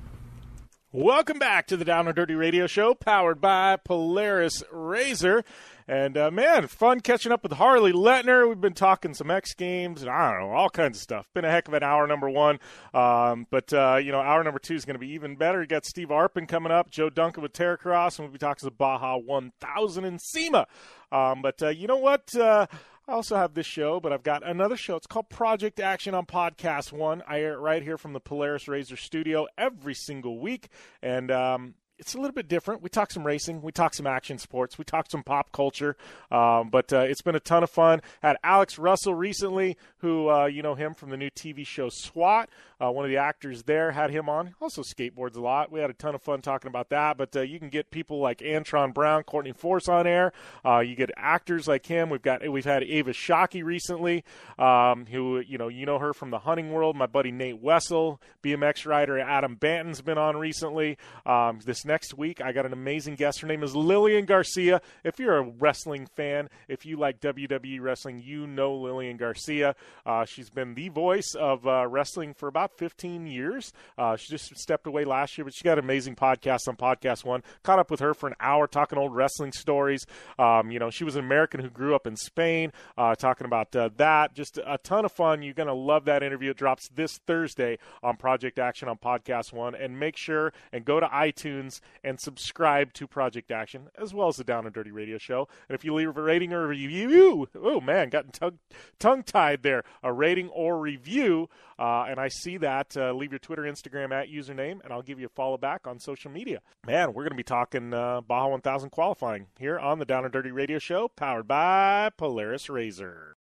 Welcome 0.90 1.38
back 1.38 1.66
to 1.66 1.76
the 1.76 1.84
Down 1.84 2.06
and 2.06 2.16
Dirty 2.16 2.34
Radio 2.34 2.66
Show, 2.66 2.94
powered 2.94 3.42
by 3.42 3.76
Polaris 3.76 4.62
Razor. 4.72 5.44
And 5.86 6.16
uh, 6.16 6.30
man, 6.30 6.66
fun 6.66 7.00
catching 7.00 7.30
up 7.30 7.42
with 7.42 7.52
Harley 7.52 7.92
Letner. 7.92 8.48
We've 8.48 8.60
been 8.60 8.74
talking 8.74 9.14
some 9.14 9.30
X 9.30 9.54
Games 9.54 10.02
and 10.02 10.10
I 10.10 10.30
don't 10.30 10.40
know 10.40 10.54
all 10.54 10.68
kinds 10.68 10.98
of 10.98 11.02
stuff. 11.02 11.28
Been 11.34 11.44
a 11.44 11.50
heck 11.50 11.68
of 11.68 11.74
an 11.74 11.82
hour 11.82 12.06
number 12.06 12.28
one, 12.28 12.58
um, 12.92 13.46
but 13.50 13.72
uh, 13.72 13.96
you 14.02 14.12
know 14.12 14.20
hour 14.20 14.42
number 14.44 14.58
two 14.58 14.74
is 14.74 14.84
going 14.84 14.96
to 14.96 15.00
be 15.00 15.12
even 15.12 15.36
better. 15.36 15.60
You 15.60 15.66
got 15.66 15.84
Steve 15.86 16.08
Arpin 16.08 16.48
coming 16.48 16.72
up, 16.72 16.90
Joe 16.90 17.10
Duncan 17.10 17.42
with 17.42 17.52
Terracross, 17.52 18.18
and 18.18 18.26
we'll 18.26 18.32
be 18.32 18.38
talking 18.38 18.68
to 18.68 18.74
Baja 18.74 19.16
1000 19.16 20.04
and 20.04 20.20
SEMA. 20.20 20.66
Um, 21.10 21.42
but 21.42 21.62
uh, 21.62 21.68
you 21.68 21.86
know 21.86 21.96
what? 21.96 22.34
Uh, 22.34 22.66
I 23.06 23.12
also 23.12 23.36
have 23.36 23.54
this 23.54 23.66
show, 23.66 24.00
but 24.00 24.12
I've 24.12 24.22
got 24.22 24.46
another 24.46 24.76
show. 24.76 24.96
It's 24.96 25.06
called 25.06 25.30
Project 25.30 25.80
Action 25.80 26.14
on 26.14 26.26
Podcast 26.26 26.92
One. 26.92 27.22
I 27.26 27.40
air 27.40 27.54
it 27.54 27.58
right 27.58 27.82
here 27.82 27.96
from 27.96 28.12
the 28.12 28.20
Polaris 28.20 28.68
Razor 28.68 28.96
studio 28.96 29.46
every 29.56 29.94
single 29.94 30.38
week, 30.38 30.68
and 31.02 31.30
um, 31.30 31.74
it's 31.98 32.14
a 32.14 32.18
little 32.18 32.34
bit 32.34 32.48
different. 32.48 32.82
We 32.82 32.88
talk 32.88 33.10
some 33.10 33.26
racing, 33.26 33.62
we 33.62 33.72
talk 33.72 33.94
some 33.94 34.06
action 34.06 34.38
sports, 34.38 34.78
we 34.78 34.84
talk 34.84 35.10
some 35.10 35.22
pop 35.22 35.52
culture, 35.52 35.96
um, 36.30 36.70
but 36.70 36.92
uh, 36.92 37.00
it's 37.00 37.22
been 37.22 37.34
a 37.34 37.40
ton 37.40 37.62
of 37.62 37.70
fun. 37.70 38.00
Had 38.22 38.36
Alex 38.44 38.78
Russell 38.78 39.14
recently, 39.14 39.76
who 39.98 40.30
uh, 40.30 40.46
you 40.46 40.62
know 40.62 40.74
him 40.74 40.94
from 40.94 41.10
the 41.10 41.16
new 41.16 41.30
TV 41.30 41.66
show 41.66 41.88
SWAT. 41.88 42.48
Uh, 42.80 42.92
one 42.92 43.04
of 43.04 43.10
the 43.10 43.16
actors 43.16 43.64
there 43.64 43.90
had 43.90 44.10
him 44.10 44.28
on. 44.28 44.54
Also 44.60 44.82
skateboards 44.82 45.36
a 45.36 45.40
lot. 45.40 45.72
We 45.72 45.80
had 45.80 45.90
a 45.90 45.94
ton 45.94 46.14
of 46.14 46.22
fun 46.22 46.40
talking 46.42 46.68
about 46.68 46.90
that. 46.90 47.16
But 47.16 47.34
uh, 47.34 47.40
you 47.40 47.58
can 47.58 47.70
get 47.70 47.90
people 47.90 48.20
like 48.20 48.38
Antron 48.38 48.94
Brown, 48.94 49.24
Courtney 49.24 49.52
Force 49.52 49.88
on 49.88 50.06
air. 50.06 50.32
Uh, 50.64 50.78
you 50.78 50.94
get 50.94 51.10
actors 51.16 51.66
like 51.66 51.86
him. 51.86 52.08
We've 52.08 52.22
got 52.22 52.48
we've 52.48 52.64
had 52.64 52.84
Eva 52.84 53.10
Shockey 53.10 53.64
recently, 53.64 54.24
um, 54.58 55.06
who 55.06 55.40
you 55.40 55.58
know 55.58 55.66
you 55.66 55.86
know 55.86 55.98
her 55.98 56.14
from 56.14 56.30
the 56.30 56.38
hunting 56.38 56.70
world. 56.70 56.94
My 56.94 57.06
buddy 57.06 57.32
Nate 57.32 57.60
Wessel, 57.60 58.20
BMX 58.44 58.86
rider 58.86 59.18
Adam 59.18 59.56
Banton's 59.56 60.00
been 60.00 60.18
on 60.18 60.36
recently. 60.36 60.98
Um, 61.26 61.58
this 61.64 61.84
next 61.88 62.16
week, 62.16 62.40
I 62.40 62.52
got 62.52 62.66
an 62.66 62.72
amazing 62.72 63.16
guest. 63.16 63.40
Her 63.40 63.48
name 63.48 63.64
is 63.64 63.74
Lillian 63.74 64.26
Garcia. 64.26 64.80
If 65.02 65.18
you're 65.18 65.38
a 65.38 65.42
wrestling 65.42 66.06
fan, 66.06 66.48
if 66.68 66.86
you 66.86 66.96
like 66.96 67.20
WWE 67.20 67.80
wrestling, 67.80 68.22
you 68.24 68.46
know 68.46 68.76
Lillian 68.76 69.16
Garcia. 69.16 69.74
Uh, 70.06 70.24
she's 70.24 70.50
been 70.50 70.74
the 70.74 70.90
voice 70.90 71.34
of 71.34 71.66
uh, 71.66 71.86
wrestling 71.88 72.34
for 72.34 72.46
about 72.46 72.78
15 72.78 73.26
years. 73.26 73.72
Uh, 73.96 74.16
she 74.16 74.28
just 74.28 74.56
stepped 74.56 74.86
away 74.86 75.04
last 75.04 75.36
year, 75.36 75.44
but 75.44 75.54
she 75.54 75.64
got 75.64 75.78
an 75.78 75.84
amazing 75.84 76.14
podcast 76.14 76.68
on 76.68 76.76
Podcast 76.76 77.24
One. 77.24 77.42
Caught 77.64 77.80
up 77.80 77.90
with 77.90 78.00
her 78.00 78.14
for 78.14 78.28
an 78.28 78.36
hour 78.38 78.68
talking 78.68 78.98
old 78.98 79.14
wrestling 79.14 79.52
stories. 79.52 80.06
Um, 80.38 80.70
you 80.70 80.78
know, 80.78 80.90
she 80.90 81.04
was 81.04 81.16
an 81.16 81.24
American 81.24 81.60
who 81.60 81.70
grew 81.70 81.94
up 81.94 82.06
in 82.06 82.16
Spain, 82.16 82.72
uh, 82.96 83.14
talking 83.14 83.46
about 83.46 83.74
uh, 83.74 83.88
that. 83.96 84.34
Just 84.34 84.58
a 84.58 84.78
ton 84.78 85.04
of 85.04 85.12
fun. 85.12 85.42
You're 85.42 85.54
going 85.54 85.68
to 85.68 85.74
love 85.74 86.04
that 86.04 86.22
interview. 86.22 86.50
It 86.50 86.58
drops 86.58 86.88
this 86.94 87.18
Thursday 87.26 87.78
on 88.02 88.16
Project 88.16 88.58
Action 88.58 88.88
on 88.88 88.98
Podcast 88.98 89.52
One. 89.54 89.74
And 89.74 89.98
make 89.98 90.16
sure 90.18 90.52
and 90.70 90.84
go 90.84 91.00
to 91.00 91.06
iTunes 91.06 91.77
and 92.04 92.20
subscribe 92.20 92.92
to 92.94 93.06
Project 93.06 93.50
Action 93.50 93.88
as 94.00 94.14
well 94.14 94.28
as 94.28 94.36
the 94.36 94.44
Down 94.44 94.66
and 94.66 94.74
Dirty 94.74 94.90
Radio 94.90 95.18
Show. 95.18 95.48
And 95.68 95.74
if 95.74 95.84
you 95.84 95.94
leave 95.94 96.16
a 96.16 96.22
rating 96.22 96.52
or 96.52 96.64
a 96.64 96.68
review, 96.68 97.48
oh 97.54 97.80
man, 97.80 98.08
gotten 98.08 98.58
tongue 98.98 99.22
tied 99.22 99.62
there. 99.62 99.84
A 100.02 100.12
rating 100.12 100.48
or 100.50 100.78
review, 100.78 101.48
uh, 101.78 102.04
and 102.08 102.18
I 102.20 102.28
see 102.28 102.56
that. 102.58 102.96
Uh, 102.96 103.12
leave 103.12 103.32
your 103.32 103.38
Twitter, 103.38 103.62
Instagram 103.62 104.12
at 104.12 104.28
username, 104.28 104.82
and 104.84 104.92
I'll 104.92 105.02
give 105.02 105.20
you 105.20 105.26
a 105.26 105.30
follow 105.30 105.56
back 105.56 105.86
on 105.86 105.98
social 105.98 106.30
media. 106.30 106.60
Man, 106.86 107.12
we're 107.12 107.22
going 107.22 107.30
to 107.30 107.36
be 107.36 107.42
talking 107.42 107.94
uh, 107.94 108.20
Baja 108.20 108.48
1000 108.48 108.90
qualifying 108.90 109.46
here 109.58 109.78
on 109.78 109.98
the 109.98 110.04
Down 110.04 110.24
and 110.24 110.32
Dirty 110.32 110.50
Radio 110.50 110.78
Show, 110.78 111.08
powered 111.08 111.48
by 111.48 112.10
Polaris 112.16 112.68
Razor. 112.68 113.37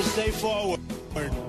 This 0.00 0.16
day 0.16 0.30
forward, 0.30 0.80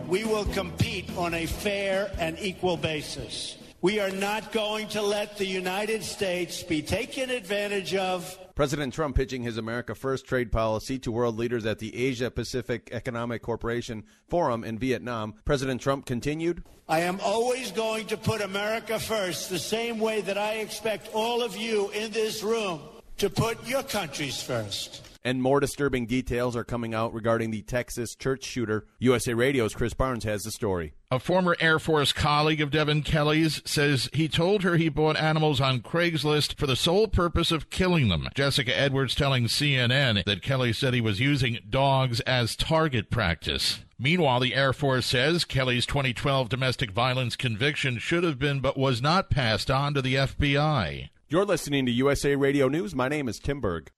we 0.09 0.25
will 0.25 0.43
compete 0.43 1.09
on 1.15 1.33
a 1.33 1.45
fair 1.45 2.11
and 2.19 2.37
equal 2.37 2.75
basis. 2.75 3.55
We 3.79 4.01
are 4.01 4.11
not 4.11 4.51
going 4.51 4.89
to 4.89 5.01
let 5.01 5.37
the 5.37 5.45
United 5.45 6.03
States 6.03 6.61
be 6.61 6.81
taken 6.81 7.29
advantage 7.29 7.95
of. 7.95 8.37
President 8.53 8.93
Trump 8.93 9.15
pitching 9.15 9.41
his 9.41 9.57
America 9.57 9.95
First 9.95 10.25
trade 10.25 10.51
policy 10.51 10.99
to 10.99 11.13
world 11.13 11.37
leaders 11.37 11.65
at 11.65 11.79
the 11.79 11.95
Asia 11.95 12.29
Pacific 12.29 12.89
Economic 12.91 13.41
Cooperation 13.41 14.03
Forum 14.27 14.65
in 14.65 14.77
Vietnam. 14.77 15.33
President 15.45 15.79
Trump 15.79 16.05
continued 16.05 16.61
I 16.89 16.99
am 16.99 17.21
always 17.21 17.71
going 17.71 18.07
to 18.07 18.17
put 18.17 18.41
America 18.41 18.99
first, 18.99 19.49
the 19.49 19.59
same 19.59 19.97
way 19.97 20.19
that 20.19 20.37
I 20.37 20.55
expect 20.55 21.07
all 21.13 21.41
of 21.41 21.55
you 21.55 21.89
in 21.91 22.11
this 22.11 22.43
room 22.43 22.81
to 23.19 23.29
put 23.29 23.65
your 23.65 23.83
countries 23.83 24.43
first. 24.43 25.07
And 25.23 25.41
more 25.41 25.59
disturbing 25.59 26.07
details 26.07 26.55
are 26.55 26.63
coming 26.63 26.95
out 26.95 27.13
regarding 27.13 27.51
the 27.51 27.61
Texas 27.61 28.15
church 28.15 28.43
shooter. 28.43 28.87
USA 28.97 29.35
Radio's 29.35 29.75
Chris 29.75 29.93
Barnes 29.93 30.23
has 30.23 30.41
the 30.43 30.51
story. 30.51 30.93
A 31.11 31.19
former 31.19 31.55
Air 31.59 31.77
Force 31.77 32.11
colleague 32.11 32.61
of 32.61 32.71
Devin 32.71 33.03
Kelley's 33.03 33.61
says 33.63 34.09
he 34.13 34.27
told 34.27 34.63
her 34.63 34.77
he 34.77 34.89
bought 34.89 35.17
animals 35.17 35.61
on 35.61 35.81
Craigslist 35.81 36.57
for 36.57 36.65
the 36.65 36.75
sole 36.75 37.07
purpose 37.07 37.51
of 37.51 37.69
killing 37.69 38.07
them. 38.07 38.29
Jessica 38.33 38.75
Edwards 38.75 39.13
telling 39.13 39.45
CNN 39.45 40.23
that 40.25 40.41
Kelley 40.41 40.73
said 40.73 40.93
he 40.93 41.01
was 41.01 41.19
using 41.19 41.59
dogs 41.69 42.19
as 42.21 42.55
target 42.55 43.11
practice. 43.11 43.81
Meanwhile, 43.99 44.39
the 44.39 44.55
Air 44.55 44.73
Force 44.73 45.05
says 45.05 45.45
Kelley's 45.45 45.85
2012 45.85 46.49
domestic 46.49 46.89
violence 46.89 47.35
conviction 47.35 47.99
should 47.99 48.23
have 48.23 48.39
been 48.39 48.59
but 48.59 48.75
was 48.75 49.03
not 49.03 49.29
passed 49.29 49.69
on 49.69 49.93
to 49.93 50.01
the 50.01 50.15
FBI. 50.15 51.09
You're 51.29 51.45
listening 51.45 51.85
to 51.85 51.91
USA 51.91 52.35
Radio 52.35 52.67
News. 52.67 52.95
My 52.95 53.07
name 53.07 53.29
is 53.29 53.37
Tim 53.37 53.61
Berg. 53.61 53.91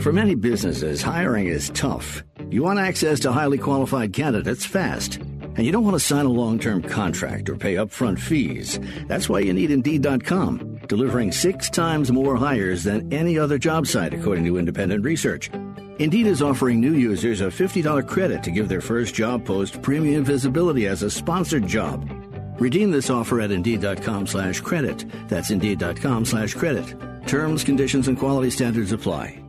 For 0.00 0.12
many 0.12 0.34
businesses, 0.34 1.02
hiring 1.02 1.48
is 1.48 1.70
tough. 1.70 2.22
You 2.50 2.62
want 2.62 2.78
access 2.78 3.20
to 3.20 3.32
highly 3.32 3.58
qualified 3.58 4.12
candidates 4.12 4.64
fast. 4.64 5.18
And 5.18 5.64
you 5.64 5.72
don't 5.72 5.84
want 5.84 5.94
to 5.94 6.00
sign 6.00 6.26
a 6.26 6.30
long 6.30 6.58
term 6.58 6.82
contract 6.82 7.48
or 7.48 7.56
pay 7.56 7.76
upfront 7.76 8.18
fees. 8.18 8.78
That's 9.08 9.28
why 9.28 9.40
you 9.40 9.54
need 9.54 9.70
Indeed.com, 9.70 10.80
delivering 10.86 11.32
six 11.32 11.70
times 11.70 12.12
more 12.12 12.36
hires 12.36 12.84
than 12.84 13.10
any 13.12 13.38
other 13.38 13.56
job 13.56 13.86
site, 13.86 14.12
according 14.12 14.44
to 14.44 14.58
independent 14.58 15.04
research. 15.04 15.50
Indeed 15.98 16.26
is 16.26 16.42
offering 16.42 16.80
new 16.80 16.92
users 16.92 17.40
a 17.40 17.44
$50 17.46 18.06
credit 18.06 18.42
to 18.44 18.50
give 18.50 18.68
their 18.68 18.82
first 18.82 19.14
job 19.14 19.46
post 19.46 19.80
premium 19.80 20.24
visibility 20.24 20.86
as 20.86 21.02
a 21.02 21.10
sponsored 21.10 21.66
job. 21.66 22.06
Redeem 22.60 22.90
this 22.90 23.08
offer 23.08 23.40
at 23.40 23.50
Indeed.com 23.50 24.26
slash 24.26 24.60
credit. 24.60 25.06
That's 25.28 25.50
Indeed.com 25.50 26.26
slash 26.26 26.54
credit. 26.54 26.94
Terms, 27.26 27.64
conditions, 27.64 28.08
and 28.08 28.18
quality 28.18 28.50
standards 28.50 28.92
apply. 28.92 29.45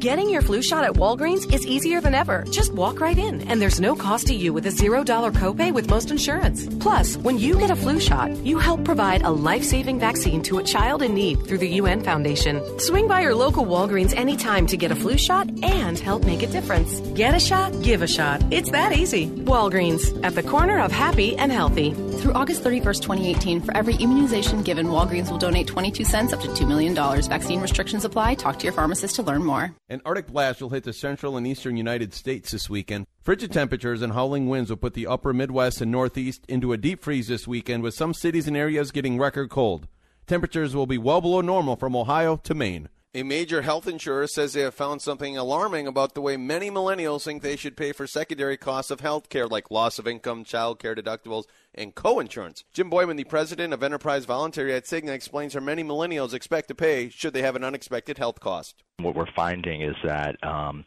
Getting 0.00 0.30
your 0.30 0.40
flu 0.40 0.62
shot 0.62 0.82
at 0.82 0.94
Walgreens 0.94 1.52
is 1.52 1.66
easier 1.66 2.00
than 2.00 2.14
ever. 2.14 2.46
Just 2.50 2.72
walk 2.72 3.00
right 3.00 3.18
in, 3.18 3.42
and 3.42 3.60
there's 3.60 3.82
no 3.82 3.94
cost 3.94 4.28
to 4.28 4.34
you 4.34 4.50
with 4.50 4.64
a 4.64 4.70
$0 4.70 5.04
copay 5.34 5.74
with 5.74 5.90
most 5.90 6.10
insurance. 6.10 6.66
Plus, 6.76 7.18
when 7.18 7.38
you 7.38 7.58
get 7.58 7.70
a 7.70 7.76
flu 7.76 8.00
shot, 8.00 8.30
you 8.42 8.58
help 8.58 8.82
provide 8.82 9.20
a 9.20 9.30
life 9.30 9.62
saving 9.62 9.98
vaccine 9.98 10.42
to 10.44 10.56
a 10.56 10.64
child 10.64 11.02
in 11.02 11.12
need 11.12 11.46
through 11.46 11.58
the 11.58 11.74
UN 11.80 12.00
Foundation. 12.00 12.62
Swing 12.78 13.08
by 13.08 13.20
your 13.20 13.34
local 13.34 13.66
Walgreens 13.66 14.16
anytime 14.16 14.66
to 14.68 14.78
get 14.78 14.90
a 14.90 14.96
flu 14.96 15.18
shot 15.18 15.50
and 15.62 15.98
help 15.98 16.24
make 16.24 16.42
a 16.42 16.46
difference. 16.46 17.00
Get 17.14 17.34
a 17.34 17.40
shot, 17.40 17.82
give 17.82 18.00
a 18.00 18.08
shot. 18.08 18.42
It's 18.50 18.70
that 18.70 18.96
easy. 18.96 19.26
Walgreens, 19.44 20.18
at 20.24 20.34
the 20.34 20.42
corner 20.42 20.80
of 20.80 20.90
happy 20.90 21.36
and 21.36 21.52
healthy. 21.52 21.92
Through 22.20 22.32
August 22.32 22.64
31st, 22.64 23.02
2018, 23.02 23.60
for 23.60 23.76
every 23.76 23.96
immunization 23.96 24.62
given, 24.62 24.86
Walgreens 24.86 25.30
will 25.30 25.36
donate 25.36 25.66
22 25.66 26.04
cents 26.04 26.32
up 26.32 26.40
to 26.40 26.48
$2 26.48 26.66
million. 26.66 26.94
Vaccine 26.94 27.60
restrictions 27.60 28.06
apply. 28.06 28.36
Talk 28.36 28.58
to 28.60 28.64
your 28.64 28.72
pharmacist 28.72 29.16
to 29.16 29.22
learn 29.22 29.44
more. 29.44 29.74
An 29.90 30.00
Arctic 30.04 30.28
blast 30.28 30.62
will 30.62 30.68
hit 30.68 30.84
the 30.84 30.92
central 30.92 31.36
and 31.36 31.44
eastern 31.44 31.76
United 31.76 32.14
States 32.14 32.52
this 32.52 32.70
weekend. 32.70 33.08
Frigid 33.22 33.50
temperatures 33.50 34.02
and 34.02 34.12
howling 34.12 34.48
winds 34.48 34.70
will 34.70 34.76
put 34.76 34.94
the 34.94 35.08
upper 35.08 35.32
Midwest 35.32 35.80
and 35.80 35.90
Northeast 35.90 36.44
into 36.46 36.72
a 36.72 36.76
deep 36.76 37.02
freeze 37.02 37.26
this 37.26 37.48
weekend, 37.48 37.82
with 37.82 37.92
some 37.92 38.14
cities 38.14 38.46
and 38.46 38.56
areas 38.56 38.92
getting 38.92 39.18
record 39.18 39.50
cold. 39.50 39.88
Temperatures 40.28 40.76
will 40.76 40.86
be 40.86 40.96
well 40.96 41.20
below 41.20 41.40
normal 41.40 41.74
from 41.74 41.96
Ohio 41.96 42.36
to 42.36 42.54
Maine. 42.54 42.88
A 43.12 43.24
major 43.24 43.62
health 43.62 43.88
insurer 43.88 44.28
says 44.28 44.52
they 44.52 44.60
have 44.60 44.72
found 44.72 45.02
something 45.02 45.36
alarming 45.36 45.88
about 45.88 46.14
the 46.14 46.20
way 46.20 46.36
many 46.36 46.70
millennials 46.70 47.24
think 47.24 47.42
they 47.42 47.56
should 47.56 47.76
pay 47.76 47.90
for 47.90 48.06
secondary 48.06 48.56
costs 48.56 48.92
of 48.92 49.00
health 49.00 49.28
care, 49.28 49.48
like 49.48 49.68
loss 49.68 49.98
of 49.98 50.06
income, 50.06 50.44
child 50.44 50.78
care 50.78 50.94
deductibles, 50.94 51.46
and 51.74 51.96
co-insurance. 51.96 52.62
Jim 52.72 52.88
Boyman, 52.88 53.16
the 53.16 53.24
president 53.24 53.74
of 53.74 53.82
Enterprise 53.82 54.26
Voluntary 54.26 54.72
at 54.74 54.84
Cigna, 54.84 55.08
explains 55.08 55.54
how 55.54 55.60
many 55.60 55.82
millennials 55.82 56.32
expect 56.32 56.68
to 56.68 56.74
pay 56.76 57.08
should 57.08 57.34
they 57.34 57.42
have 57.42 57.56
an 57.56 57.64
unexpected 57.64 58.16
health 58.16 58.38
cost. 58.38 58.84
What 59.00 59.16
we're 59.16 59.32
finding 59.34 59.82
is 59.82 59.96
that 60.04 60.36
um, 60.44 60.84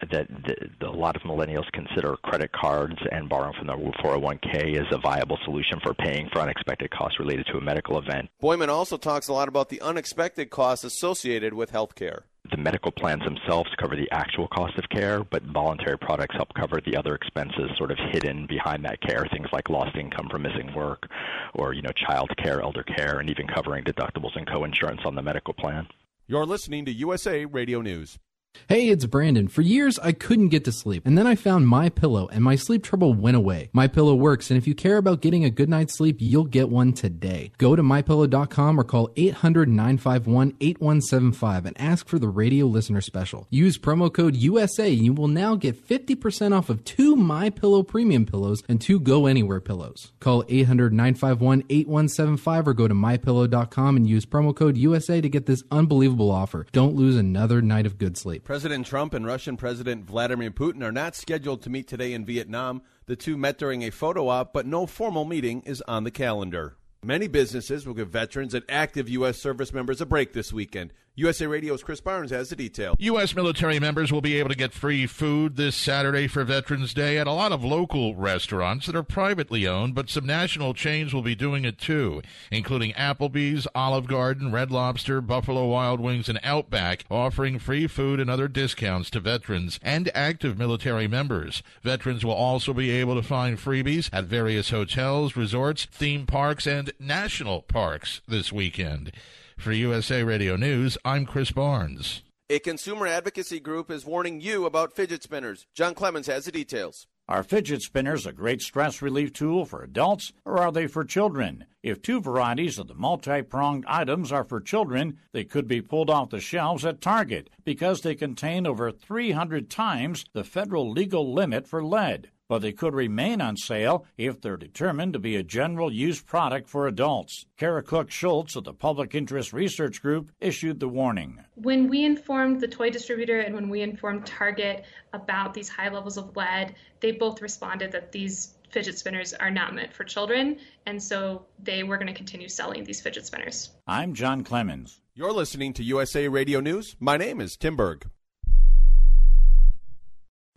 that 0.00 0.28
the, 0.28 0.68
the, 0.80 0.88
a 0.88 0.90
lot 0.90 1.16
of 1.16 1.22
millennials 1.22 1.70
consider 1.72 2.16
credit 2.16 2.50
cards 2.52 2.96
and 3.10 3.28
borrowing 3.28 3.54
from 3.58 3.66
their 3.66 3.76
401k 3.76 4.76
as 4.76 4.86
a 4.92 4.98
viable 4.98 5.38
solution 5.44 5.80
for 5.82 5.94
paying 5.94 6.28
for 6.32 6.40
unexpected 6.40 6.90
costs 6.90 7.18
related 7.18 7.46
to 7.46 7.58
a 7.58 7.60
medical 7.60 7.98
event. 7.98 8.28
Boyman 8.40 8.70
also 8.70 8.96
talks 8.96 9.28
a 9.28 9.32
lot 9.32 9.48
about 9.48 9.68
the 9.68 9.80
unexpected 9.80 10.50
costs 10.50 10.84
associated 10.84 11.54
with 11.54 11.70
health 11.70 11.94
care. 11.94 12.24
The 12.50 12.56
medical 12.56 12.90
plans 12.90 13.22
themselves 13.24 13.68
cover 13.78 13.94
the 13.94 14.10
actual 14.10 14.48
cost 14.48 14.78
of 14.78 14.88
care, 14.88 15.22
but 15.22 15.42
voluntary 15.42 15.98
products 15.98 16.34
help 16.34 16.54
cover 16.54 16.80
the 16.80 16.96
other 16.96 17.14
expenses 17.14 17.70
sort 17.76 17.90
of 17.90 17.98
hidden 18.12 18.46
behind 18.46 18.84
that 18.86 19.02
care, 19.02 19.26
things 19.30 19.48
like 19.52 19.68
lost 19.68 19.96
income 19.96 20.28
from 20.30 20.42
missing 20.42 20.72
work 20.74 21.08
or, 21.54 21.74
you 21.74 21.82
know, 21.82 21.92
child 22.08 22.30
care, 22.42 22.62
elder 22.62 22.84
care, 22.84 23.18
and 23.18 23.28
even 23.28 23.46
covering 23.46 23.84
deductibles 23.84 24.34
and 24.36 24.48
co-insurance 24.48 25.02
on 25.04 25.14
the 25.14 25.22
medical 25.22 25.52
plan. 25.52 25.86
You're 26.26 26.46
listening 26.46 26.86
to 26.86 26.92
USA 26.92 27.44
Radio 27.44 27.82
News. 27.82 28.18
Hey, 28.66 28.88
it's 28.88 29.06
Brandon. 29.06 29.48
For 29.48 29.62
years, 29.62 29.98
I 29.98 30.12
couldn't 30.12 30.48
get 30.48 30.64
to 30.64 30.72
sleep, 30.72 31.06
and 31.06 31.16
then 31.16 31.26
I 31.26 31.36
found 31.36 31.68
My 31.68 31.88
Pillow, 31.88 32.28
and 32.28 32.42
my 32.42 32.56
sleep 32.56 32.82
trouble 32.82 33.14
went 33.14 33.36
away. 33.36 33.70
My 33.72 33.86
Pillow 33.86 34.14
works, 34.14 34.50
and 34.50 34.58
if 34.58 34.66
you 34.66 34.74
care 34.74 34.96
about 34.96 35.22
getting 35.22 35.44
a 35.44 35.50
good 35.50 35.68
night's 35.68 35.96
sleep, 35.96 36.16
you'll 36.18 36.44
get 36.44 36.68
one 36.68 36.92
today. 36.92 37.52
Go 37.58 37.76
to 37.76 37.82
mypillow.com 37.82 38.80
or 38.80 38.84
call 38.84 39.08
800-951-8175 39.10 41.66
and 41.66 41.80
ask 41.80 42.08
for 42.08 42.18
the 42.18 42.28
radio 42.28 42.66
listener 42.66 43.00
special. 43.00 43.46
Use 43.50 43.78
promo 43.78 44.12
code 44.12 44.36
USA, 44.36 44.92
and 44.92 45.04
you 45.04 45.12
will 45.12 45.28
now 45.28 45.54
get 45.54 45.86
50% 45.86 46.56
off 46.56 46.68
of 46.68 46.84
two 46.84 47.14
My 47.16 47.50
Pillow 47.50 47.82
premium 47.82 48.26
pillows 48.26 48.62
and 48.68 48.80
two 48.80 49.00
Go 49.00 49.26
Anywhere 49.26 49.60
pillows. 49.60 50.12
Call 50.20 50.44
800-951-8175 50.44 52.66
or 52.66 52.74
go 52.74 52.88
to 52.88 52.94
mypillow.com 52.94 53.96
and 53.96 54.06
use 54.06 54.26
promo 54.26 54.54
code 54.54 54.76
USA 54.76 55.20
to 55.20 55.28
get 55.28 55.46
this 55.46 55.64
unbelievable 55.70 56.30
offer. 56.30 56.66
Don't 56.72 56.94
lose 56.94 57.16
another 57.16 57.62
night 57.62 57.86
of 57.86 57.98
good 57.98 58.16
sleep. 58.16 58.47
President 58.48 58.86
Trump 58.86 59.12
and 59.12 59.26
Russian 59.26 59.58
President 59.58 60.06
Vladimir 60.06 60.50
Putin 60.50 60.82
are 60.82 60.90
not 60.90 61.14
scheduled 61.14 61.60
to 61.60 61.68
meet 61.68 61.86
today 61.86 62.14
in 62.14 62.24
Vietnam. 62.24 62.80
The 63.04 63.14
two 63.14 63.36
met 63.36 63.58
during 63.58 63.82
a 63.82 63.90
photo 63.90 64.28
op, 64.28 64.54
but 64.54 64.64
no 64.64 64.86
formal 64.86 65.26
meeting 65.26 65.60
is 65.66 65.82
on 65.86 66.04
the 66.04 66.10
calendar. 66.10 66.78
Many 67.04 67.28
businesses 67.28 67.86
will 67.86 67.92
give 67.92 68.08
veterans 68.08 68.54
and 68.54 68.64
active 68.66 69.06
U.S. 69.10 69.36
service 69.36 69.74
members 69.74 70.00
a 70.00 70.06
break 70.06 70.32
this 70.32 70.50
weekend. 70.50 70.94
USA 71.18 71.48
Radio's 71.48 71.82
Chris 71.82 72.00
Barnes 72.00 72.30
has 72.30 72.48
the 72.48 72.54
detail. 72.54 72.94
U.S. 73.00 73.34
military 73.34 73.80
members 73.80 74.12
will 74.12 74.20
be 74.20 74.38
able 74.38 74.50
to 74.50 74.54
get 74.54 74.72
free 74.72 75.04
food 75.04 75.56
this 75.56 75.74
Saturday 75.74 76.28
for 76.28 76.44
Veterans 76.44 76.94
Day 76.94 77.18
at 77.18 77.26
a 77.26 77.32
lot 77.32 77.50
of 77.50 77.64
local 77.64 78.14
restaurants 78.14 78.86
that 78.86 78.94
are 78.94 79.02
privately 79.02 79.66
owned, 79.66 79.96
but 79.96 80.08
some 80.08 80.24
national 80.24 80.74
chains 80.74 81.12
will 81.12 81.22
be 81.22 81.34
doing 81.34 81.64
it 81.64 81.76
too, 81.76 82.22
including 82.52 82.92
Applebee's, 82.92 83.66
Olive 83.74 84.06
Garden, 84.06 84.52
Red 84.52 84.70
Lobster, 84.70 85.20
Buffalo 85.20 85.66
Wild 85.66 85.98
Wings, 85.98 86.28
and 86.28 86.38
Outback, 86.44 87.04
offering 87.10 87.58
free 87.58 87.88
food 87.88 88.20
and 88.20 88.30
other 88.30 88.46
discounts 88.46 89.10
to 89.10 89.18
veterans 89.18 89.80
and 89.82 90.12
active 90.14 90.56
military 90.56 91.08
members. 91.08 91.64
Veterans 91.82 92.24
will 92.24 92.30
also 92.30 92.72
be 92.72 92.90
able 92.90 93.16
to 93.16 93.26
find 93.26 93.58
freebies 93.58 94.08
at 94.12 94.26
various 94.26 94.70
hotels, 94.70 95.34
resorts, 95.34 95.86
theme 95.86 96.26
parks, 96.26 96.64
and 96.64 96.92
national 97.00 97.62
parks 97.62 98.20
this 98.28 98.52
weekend. 98.52 99.10
For 99.58 99.72
USA 99.72 100.22
Radio 100.22 100.54
News, 100.54 100.96
I'm 101.04 101.26
Chris 101.26 101.50
Barnes. 101.50 102.22
A 102.48 102.60
consumer 102.60 103.08
advocacy 103.08 103.58
group 103.58 103.90
is 103.90 104.06
warning 104.06 104.40
you 104.40 104.66
about 104.66 104.94
fidget 104.94 105.24
spinners. 105.24 105.66
John 105.74 105.94
Clemens 105.94 106.28
has 106.28 106.44
the 106.44 106.52
details. 106.52 107.08
Are 107.28 107.42
fidget 107.42 107.82
spinners 107.82 108.24
a 108.24 108.32
great 108.32 108.62
stress 108.62 109.02
relief 109.02 109.32
tool 109.32 109.64
for 109.64 109.82
adults 109.82 110.32
or 110.44 110.58
are 110.58 110.70
they 110.70 110.86
for 110.86 111.04
children? 111.04 111.64
If 111.82 112.00
two 112.00 112.20
varieties 112.20 112.78
of 112.78 112.86
the 112.86 112.94
multi 112.94 113.42
pronged 113.42 113.84
items 113.88 114.30
are 114.30 114.44
for 114.44 114.60
children, 114.60 115.18
they 115.32 115.42
could 115.42 115.66
be 115.66 115.82
pulled 115.82 116.08
off 116.08 116.30
the 116.30 116.40
shelves 116.40 116.86
at 116.86 117.00
Target 117.00 117.50
because 117.64 118.02
they 118.02 118.14
contain 118.14 118.64
over 118.64 118.92
300 118.92 119.68
times 119.68 120.24
the 120.34 120.44
federal 120.44 120.88
legal 120.88 121.34
limit 121.34 121.66
for 121.66 121.82
lead 121.82 122.30
but 122.48 122.60
they 122.60 122.72
could 122.72 122.94
remain 122.94 123.40
on 123.40 123.56
sale 123.56 124.04
if 124.16 124.40
they're 124.40 124.56
determined 124.56 125.12
to 125.12 125.18
be 125.18 125.36
a 125.36 125.42
general 125.42 125.92
use 125.92 126.20
product 126.20 126.68
for 126.68 126.86
adults. 126.86 127.46
Kara 127.56 127.82
Cook 127.82 128.10
Schultz 128.10 128.56
of 128.56 128.64
the 128.64 128.72
Public 128.72 129.14
Interest 129.14 129.52
Research 129.52 130.02
Group 130.02 130.32
issued 130.40 130.80
the 130.80 130.88
warning. 130.88 131.44
When 131.54 131.88
we 131.88 132.04
informed 132.04 132.60
the 132.60 132.68
toy 132.68 132.90
distributor 132.90 133.40
and 133.40 133.54
when 133.54 133.68
we 133.68 133.82
informed 133.82 134.26
Target 134.26 134.84
about 135.12 135.54
these 135.54 135.68
high 135.68 135.90
levels 135.90 136.16
of 136.16 136.34
lead, 136.36 136.74
they 137.00 137.12
both 137.12 137.42
responded 137.42 137.92
that 137.92 138.12
these 138.12 138.54
fidget 138.70 138.98
spinners 138.98 139.32
are 139.34 139.50
not 139.50 139.74
meant 139.74 139.92
for 139.92 140.04
children, 140.04 140.58
and 140.86 141.02
so 141.02 141.46
they 141.62 141.82
were 141.82 141.96
going 141.96 142.06
to 142.06 142.12
continue 142.12 142.48
selling 142.48 142.84
these 142.84 143.00
fidget 143.00 143.26
spinners. 143.26 143.70
I'm 143.86 144.14
John 144.14 144.44
Clemens. 144.44 145.00
You're 145.14 145.32
listening 145.32 145.72
to 145.74 145.82
USA 145.82 146.28
Radio 146.28 146.60
News. 146.60 146.96
My 147.00 147.16
name 147.16 147.40
is 147.40 147.56
Tim 147.56 147.76
Berg. 147.76 148.08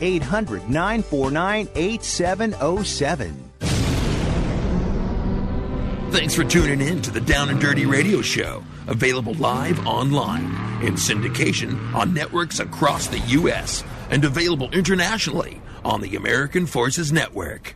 800 0.00 0.68
949 0.68 1.68
8707. 1.74 3.46
Thanks 6.10 6.34
for 6.34 6.44
tuning 6.44 6.80
in 6.80 7.02
to 7.02 7.10
the 7.10 7.20
Down 7.20 7.50
and 7.50 7.60
Dirty 7.60 7.84
Radio 7.84 8.22
Show, 8.22 8.64
available 8.86 9.34
live 9.34 9.86
online 9.86 10.44
in 10.82 10.94
syndication 10.94 11.92
on 11.94 12.14
networks 12.14 12.60
across 12.60 13.08
the 13.08 13.18
U.S. 13.18 13.84
and 14.08 14.24
available 14.24 14.70
internationally 14.70 15.60
on 15.84 16.00
the 16.00 16.16
American 16.16 16.64
Forces 16.66 17.12
Network. 17.12 17.74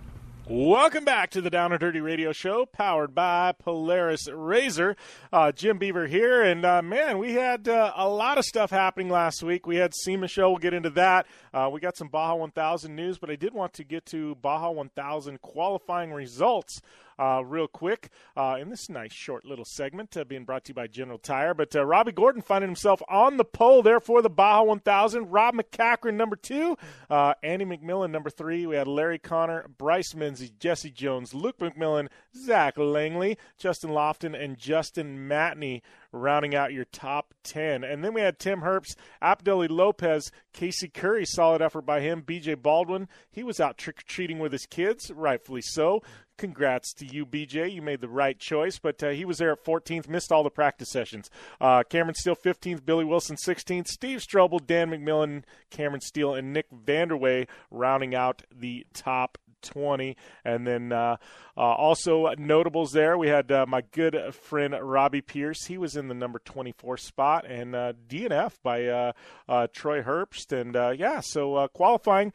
Welcome 0.52 1.04
back 1.04 1.30
to 1.30 1.40
the 1.40 1.48
Down 1.48 1.70
and 1.70 1.78
Dirty 1.78 2.00
Radio 2.00 2.32
Show, 2.32 2.66
powered 2.66 3.14
by 3.14 3.52
Polaris 3.52 4.28
Razor. 4.28 4.96
Uh, 5.32 5.52
Jim 5.52 5.78
Beaver 5.78 6.08
here, 6.08 6.42
and 6.42 6.64
uh, 6.64 6.82
man, 6.82 7.18
we 7.18 7.34
had 7.34 7.68
uh, 7.68 7.92
a 7.94 8.08
lot 8.08 8.36
of 8.36 8.44
stuff 8.44 8.72
happening 8.72 9.08
last 9.08 9.44
week. 9.44 9.64
We 9.64 9.76
had 9.76 9.94
SEMA 9.94 10.26
show. 10.26 10.50
We'll 10.50 10.58
get 10.58 10.74
into 10.74 10.90
that. 10.90 11.28
Uh, 11.54 11.70
we 11.72 11.78
got 11.78 11.96
some 11.96 12.08
Baja 12.08 12.34
1000 12.34 12.96
news, 12.96 13.16
but 13.16 13.30
I 13.30 13.36
did 13.36 13.54
want 13.54 13.74
to 13.74 13.84
get 13.84 14.04
to 14.06 14.34
Baja 14.42 14.72
1000 14.72 15.40
qualifying 15.40 16.12
results 16.12 16.80
uh, 17.20 17.42
real 17.44 17.68
quick 17.68 18.08
uh, 18.36 18.56
in 18.58 18.70
this 18.70 18.88
nice 18.88 19.12
short 19.12 19.44
little 19.44 19.64
segment 19.64 20.16
uh, 20.16 20.24
being 20.24 20.44
brought 20.44 20.64
to 20.64 20.70
you 20.70 20.74
by 20.74 20.86
General 20.86 21.18
Tire. 21.18 21.52
But 21.52 21.76
uh, 21.76 21.84
Robby 21.84 22.12
Gordon 22.12 22.40
finding 22.40 22.70
himself 22.70 23.02
on 23.08 23.36
the 23.36 23.44
pole 23.44 23.82
there 23.82 24.00
for 24.00 24.22
the 24.22 24.30
Baja 24.30 24.62
1000. 24.62 25.30
Rob 25.30 25.54
MacCachren, 25.54 26.14
number 26.14 26.36
two. 26.36 26.76
Uh, 27.10 27.34
Andy 27.42 27.66
McMillin, 27.66 28.10
number 28.10 28.30
three. 28.30 28.66
We 28.66 28.76
had 28.76 28.88
Larry 28.88 29.18
Connor, 29.18 29.66
Bryce 29.76 30.14
Menzies, 30.14 30.50
Jesse 30.50 30.90
Jones, 30.90 31.34
Luke 31.34 31.58
McMillin, 31.58 32.08
Zach 32.34 32.78
Langley, 32.78 33.36
Justin 33.58 33.90
Lofton, 33.90 34.40
and 34.40 34.56
Justin 34.56 35.28
Matney 35.28 35.82
rounding 36.12 36.54
out 36.54 36.72
your 36.72 36.86
top 36.86 37.34
10. 37.44 37.84
And 37.84 38.02
then 38.02 38.14
we 38.14 38.20
had 38.20 38.38
Tim 38.38 38.62
Herbst, 38.62 38.96
Apdaly 39.22 39.68
Lopez, 39.70 40.32
Casey 40.52 40.88
Curry, 40.88 41.24
solid 41.24 41.62
effort 41.62 41.82
by 41.82 42.00
him. 42.00 42.22
BJ 42.22 42.60
Baldwin, 42.60 43.08
he 43.30 43.42
was 43.42 43.60
out 43.60 43.78
trick 43.78 44.00
or 44.00 44.08
treating 44.08 44.38
with 44.38 44.52
his 44.52 44.66
kids, 44.66 45.10
rightfully 45.14 45.62
so 45.62 46.02
congrats 46.40 46.94
to 46.94 47.04
you, 47.04 47.26
BJ. 47.26 47.72
You 47.72 47.82
made 47.82 48.00
the 48.00 48.08
right 48.08 48.38
choice, 48.38 48.78
but 48.78 49.02
uh, 49.02 49.10
he 49.10 49.26
was 49.26 49.38
there 49.38 49.52
at 49.52 49.62
14th, 49.62 50.08
missed 50.08 50.32
all 50.32 50.42
the 50.42 50.50
practice 50.50 50.90
sessions. 50.90 51.30
Uh, 51.60 51.82
Cameron 51.82 52.14
Steele, 52.14 52.34
15th, 52.34 52.84
Billy 52.84 53.04
Wilson, 53.04 53.36
16th, 53.36 53.86
Steve 53.86 54.20
Strobel, 54.20 54.66
Dan 54.66 54.90
McMillin, 54.90 55.44
Cameron 55.68 56.00
Steele, 56.00 56.34
and 56.34 56.52
Nick 56.52 56.66
Vanderwey 56.70 57.46
rounding 57.70 58.14
out 58.14 58.42
the 58.50 58.86
top 58.94 59.36
20. 59.60 60.16
And 60.42 60.66
then 60.66 60.92
uh, 60.92 61.18
uh, 61.56 61.60
also 61.60 62.32
notables 62.38 62.92
there, 62.92 63.18
we 63.18 63.28
had 63.28 63.52
uh, 63.52 63.66
my 63.68 63.82
good 63.92 64.34
friend 64.34 64.74
Robbie 64.80 65.20
Pierce. 65.20 65.66
He 65.66 65.76
was 65.76 65.94
in 65.94 66.08
the 66.08 66.14
number 66.14 66.38
24 66.38 66.96
spot, 66.96 67.44
and 67.46 67.74
uh, 67.74 67.92
DNF 68.08 68.54
by 68.62 68.86
uh, 68.86 69.12
uh, 69.46 69.66
Troy 69.72 70.02
Herbst. 70.02 70.52
And 70.58 70.98
yeah, 70.98 71.20
so 71.20 71.68
qualifying 71.68 72.32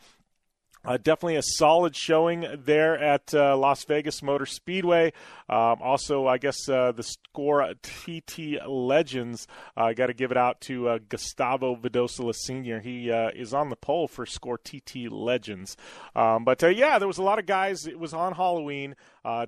uh, 0.85 0.97
definitely 0.97 1.35
a 1.35 1.41
solid 1.41 1.95
showing 1.95 2.45
there 2.65 2.97
at 2.97 3.33
uh, 3.33 3.57
Las 3.57 3.83
Vegas 3.85 4.21
Motor 4.21 4.45
Speedway. 4.45 5.13
Um, 5.49 5.77
also, 5.81 6.27
I 6.27 6.37
guess 6.37 6.67
uh, 6.69 6.91
the 6.91 7.03
score 7.03 7.73
TT 7.81 8.65
Legends. 8.67 9.47
I 9.75 9.91
uh, 9.91 9.93
got 9.93 10.07
to 10.07 10.13
give 10.13 10.31
it 10.31 10.37
out 10.37 10.61
to 10.61 10.89
uh, 10.89 10.99
Gustavo 11.09 11.75
Vildosola 11.75 12.33
Sr. 12.35 12.79
He 12.79 13.11
uh, 13.11 13.29
is 13.35 13.53
on 13.53 13.69
the 13.69 13.75
pole 13.75 14.07
for 14.07 14.25
score 14.25 14.57
TT 14.57 15.09
Legends. 15.09 15.77
Um, 16.15 16.43
but 16.45 16.61
yeah, 16.75 16.99
there 16.99 17.07
was 17.07 17.17
a 17.17 17.23
lot 17.23 17.39
of 17.39 17.45
guys. 17.45 17.87
It 17.87 17.99
was 17.99 18.13
on 18.13 18.33
Halloween 18.33 18.95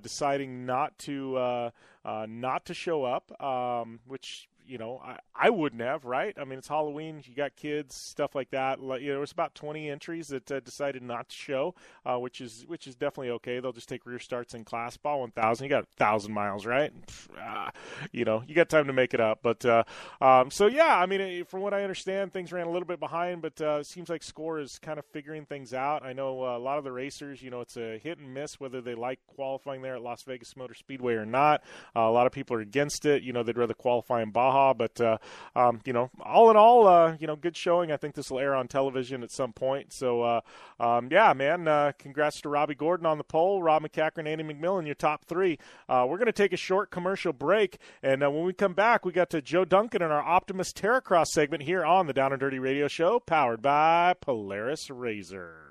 deciding 0.02 0.66
not 0.66 0.98
to 0.98 1.72
not 2.04 2.64
to 2.66 2.74
show 2.74 3.04
up, 3.04 3.30
um, 3.42 4.00
which 4.06 4.48
you 4.68 4.78
know, 4.78 5.00
I, 5.02 5.18
I 5.34 5.50
wouldn't 5.50 5.80
have, 5.80 6.04
right? 6.04 6.34
I 6.38 6.44
mean, 6.44 6.58
it's 6.58 6.68
Halloween. 6.68 7.22
You 7.24 7.34
got 7.34 7.56
kids, 7.56 7.94
stuff 7.94 8.34
like 8.34 8.50
that. 8.50 8.80
You 8.80 8.86
know, 8.86 8.98
there 8.98 9.18
was 9.20 9.32
about 9.32 9.54
20 9.54 9.88
entries 9.88 10.28
that 10.28 10.50
uh, 10.50 10.60
decided 10.60 11.02
not 11.02 11.30
to 11.30 11.36
show, 11.36 11.74
uh, 12.04 12.18
which 12.18 12.40
is 12.40 12.64
which 12.66 12.86
is 12.86 12.94
definitely 12.94 13.30
okay. 13.30 13.60
They'll 13.60 13.72
just 13.72 13.88
take 13.88 14.04
rear 14.04 14.18
starts 14.18 14.54
in 14.54 14.64
class. 14.64 14.96
ball 14.96 15.20
1000, 15.20 15.64
you 15.64 15.70
got 15.70 15.84
a 15.84 15.96
thousand 15.96 16.34
miles, 16.34 16.66
right? 16.66 16.92
Ah, 17.38 17.70
you 18.12 18.24
know, 18.24 18.42
you 18.46 18.54
got 18.54 18.68
time 18.68 18.86
to 18.88 18.92
make 18.92 19.14
it 19.14 19.20
up. 19.20 19.40
But 19.42 19.64
uh, 19.64 19.84
um, 20.20 20.50
so 20.50 20.66
yeah, 20.66 20.98
I 20.98 21.06
mean, 21.06 21.44
from 21.44 21.62
what 21.62 21.72
I 21.72 21.82
understand, 21.82 22.32
things 22.32 22.52
ran 22.52 22.66
a 22.66 22.70
little 22.70 22.86
bit 22.86 23.00
behind, 23.00 23.40
but 23.40 23.60
uh, 23.60 23.78
it 23.80 23.86
seems 23.86 24.08
like 24.08 24.22
Score 24.22 24.60
is 24.60 24.78
kind 24.78 24.98
of 24.98 25.04
figuring 25.06 25.46
things 25.46 25.72
out. 25.72 26.04
I 26.04 26.12
know 26.12 26.44
uh, 26.44 26.56
a 26.56 26.58
lot 26.58 26.78
of 26.78 26.84
the 26.84 26.92
racers, 26.92 27.40
you 27.42 27.50
know, 27.50 27.60
it's 27.62 27.76
a 27.76 27.98
hit 27.98 28.18
and 28.18 28.34
miss 28.34 28.60
whether 28.60 28.80
they 28.80 28.94
like 28.94 29.20
qualifying 29.26 29.82
there 29.82 29.94
at 29.94 30.02
Las 30.02 30.22
Vegas 30.22 30.56
Motor 30.56 30.74
Speedway 30.74 31.14
or 31.14 31.26
not. 31.26 31.62
Uh, 31.96 32.00
a 32.00 32.10
lot 32.10 32.26
of 32.26 32.32
people 32.32 32.56
are 32.56 32.60
against 32.60 33.06
it. 33.06 33.22
You 33.22 33.32
know, 33.32 33.42
they'd 33.42 33.56
rather 33.56 33.74
qualify 33.74 34.22
in 34.22 34.30
Baja 34.30 34.57
Yamaha. 34.58 34.76
But 34.76 35.00
uh, 35.00 35.18
um, 35.56 35.80
you 35.84 35.92
know, 35.92 36.10
all 36.22 36.50
in 36.50 36.56
all, 36.56 36.86
uh, 36.86 37.16
you 37.18 37.26
know, 37.26 37.36
good 37.36 37.56
showing. 37.56 37.92
I 37.92 37.96
think 37.96 38.14
this 38.14 38.30
will 38.30 38.38
air 38.38 38.54
on 38.54 38.68
television 38.68 39.22
at 39.22 39.30
some 39.30 39.52
point. 39.52 39.92
So 39.92 40.22
uh, 40.22 40.40
um, 40.80 41.08
yeah, 41.10 41.32
man, 41.32 41.68
uh, 41.68 41.92
congrats 41.98 42.40
to 42.42 42.48
Robby 42.48 42.74
Gordon 42.74 43.06
on 43.06 43.18
the 43.18 43.24
pole, 43.24 43.62
Rob 43.62 43.82
MacCachren, 43.82 44.26
Andy 44.26 44.44
McMillin, 44.44 44.86
your 44.86 44.94
top 44.94 45.24
three. 45.24 45.58
Uh, 45.88 46.06
we're 46.08 46.18
to 46.18 46.32
take 46.32 46.52
a 46.52 46.56
short 46.56 46.90
commercial 46.90 47.32
break, 47.32 47.78
and 48.02 48.22
uh, 48.22 48.30
when 48.30 48.44
we 48.44 48.52
come 48.52 48.74
back, 48.74 49.04
we 49.04 49.12
got 49.12 49.30
to 49.30 49.40
Joe 49.40 49.64
Duncan 49.64 50.02
in 50.02 50.10
our 50.10 50.22
Optimus 50.22 50.72
Terracross 50.72 51.28
segment 51.28 51.62
here 51.62 51.84
on 51.84 52.06
the 52.06 52.12
Down 52.12 52.32
and 52.32 52.40
Dirty 52.40 52.58
Radio 52.58 52.88
Show, 52.88 53.20
powered 53.20 53.62
by 53.62 54.14
Polaris 54.20 54.90
Razor. 54.90 55.67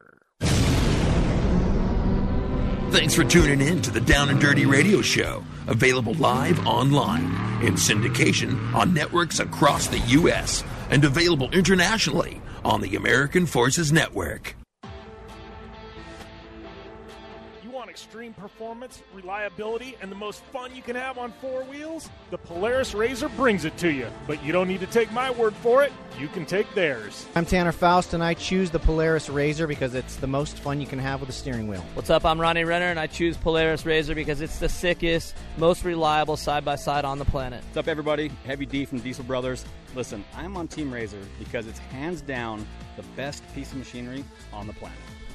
Thanks 2.89 3.13
for 3.13 3.23
tuning 3.23 3.61
in 3.61 3.81
to 3.83 3.91
the 3.91 4.01
Down 4.01 4.29
and 4.29 4.39
Dirty 4.39 4.65
Radio 4.65 5.01
Show, 5.01 5.43
available 5.67 6.13
live 6.15 6.65
online 6.65 7.25
in 7.61 7.73
syndication 7.73 8.73
on 8.73 8.93
networks 8.93 9.39
across 9.39 9.87
the 9.87 9.99
U.S. 9.99 10.63
and 10.89 11.03
available 11.03 11.49
internationally 11.51 12.41
on 12.63 12.81
the 12.81 12.95
American 12.95 13.45
Forces 13.45 13.91
Network. 13.91 14.56
Extreme 17.97 18.33
performance, 18.33 19.01
reliability, 19.11 19.97
and 20.03 20.11
the 20.11 20.15
most 20.15 20.43
fun 20.43 20.73
you 20.75 20.83
can 20.83 20.95
have 20.95 21.17
on 21.17 21.31
four 21.41 21.63
wheels? 21.63 22.11
The 22.29 22.37
Polaris 22.37 22.93
Razor 22.93 23.27
brings 23.29 23.65
it 23.65 23.75
to 23.77 23.91
you. 23.91 24.05
But 24.27 24.43
you 24.43 24.53
don't 24.53 24.67
need 24.67 24.81
to 24.81 24.85
take 24.85 25.11
my 25.11 25.31
word 25.31 25.55
for 25.55 25.83
it, 25.83 25.91
you 26.19 26.27
can 26.27 26.45
take 26.45 26.71
theirs. 26.75 27.25
I'm 27.33 27.43
Tanner 27.43 27.71
Foust, 27.71 28.13
and 28.13 28.23
I 28.23 28.35
choose 28.35 28.69
the 28.69 28.77
Polaris 28.77 29.29
Razor 29.29 29.65
because 29.65 29.95
it's 29.95 30.17
the 30.17 30.27
most 30.27 30.59
fun 30.59 30.79
you 30.79 30.85
can 30.85 30.99
have 30.99 31.21
with 31.21 31.29
a 31.29 31.33
steering 31.33 31.67
wheel. 31.67 31.83
What's 31.95 32.11
up? 32.11 32.23
I'm 32.23 32.39
Ronnie 32.39 32.65
Renner, 32.65 32.85
and 32.85 32.99
I 32.99 33.07
choose 33.07 33.35
Polaris 33.35 33.83
Razor 33.83 34.13
because 34.13 34.41
it's 34.41 34.59
the 34.59 34.69
sickest, 34.69 35.35
most 35.57 35.83
reliable 35.83 36.37
side 36.37 36.63
by 36.63 36.75
side 36.75 37.03
on 37.03 37.17
the 37.17 37.25
planet. 37.25 37.63
What's 37.63 37.77
up, 37.77 37.87
everybody? 37.87 38.27
Heavy 38.45 38.67
D 38.67 38.85
from 38.85 38.99
Diesel 38.99 39.23
Brothers. 39.23 39.65
Listen, 39.95 40.23
I'm 40.35 40.55
on 40.55 40.67
Team 40.67 40.93
Razor 40.93 41.17
because 41.39 41.65
it's 41.65 41.79
hands 41.79 42.21
down 42.21 42.63
the 42.95 43.03
best 43.15 43.41
piece 43.55 43.71
of 43.71 43.79
machinery 43.79 44.23
on 44.53 44.67
the 44.67 44.73
planet. 44.73 44.99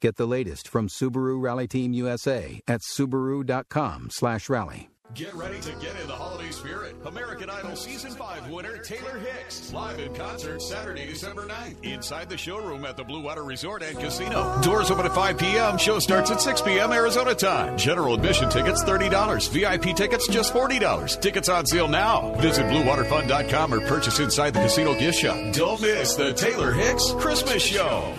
Get 0.00 0.16
the 0.16 0.26
latest 0.26 0.68
from 0.68 0.88
Subaru 0.88 1.42
Rally 1.42 1.66
Team 1.66 1.92
USA 1.92 2.60
at 2.68 2.82
subaru.com/rally. 2.82 4.90
Get 5.14 5.34
ready 5.34 5.58
to 5.60 5.70
get 5.80 5.98
in 5.98 6.06
the 6.06 6.12
holiday 6.12 6.50
spirit. 6.50 6.94
American 7.06 7.48
Idol 7.48 7.74
Season 7.76 8.10
5 8.10 8.50
winner 8.50 8.76
Taylor 8.76 9.18
Hicks. 9.18 9.72
Live 9.72 9.98
in 9.98 10.14
concert 10.14 10.60
Saturday, 10.60 11.06
December 11.06 11.46
9th. 11.46 11.82
Inside 11.82 12.28
the 12.28 12.36
showroom 12.36 12.84
at 12.84 12.98
the 12.98 13.04
Blue 13.04 13.22
Water 13.22 13.42
Resort 13.42 13.82
and 13.82 13.98
Casino. 13.98 14.60
Doors 14.60 14.90
open 14.90 15.06
at 15.06 15.14
5 15.14 15.38
p.m. 15.38 15.78
Show 15.78 15.98
starts 15.98 16.30
at 16.30 16.42
6 16.42 16.60
p.m. 16.60 16.92
Arizona 16.92 17.34
time. 17.34 17.78
General 17.78 18.12
admission 18.14 18.50
tickets 18.50 18.84
$30. 18.84 19.48
VIP 19.48 19.96
tickets 19.96 20.28
just 20.28 20.52
$40. 20.52 21.20
Tickets 21.22 21.48
on 21.48 21.64
sale 21.64 21.88
now. 21.88 22.34
Visit 22.34 22.66
BlueWaterFun.com 22.66 23.72
or 23.72 23.80
purchase 23.88 24.18
inside 24.18 24.52
the 24.52 24.60
casino 24.60 24.92
gift 24.98 25.18
shop. 25.18 25.54
Don't 25.54 25.80
miss 25.80 26.16
the 26.16 26.34
Taylor 26.34 26.72
Hicks 26.72 27.12
Christmas 27.12 27.62
Show. 27.62 28.14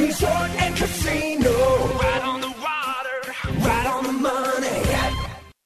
Blue 0.00 0.08
Water 0.22 0.59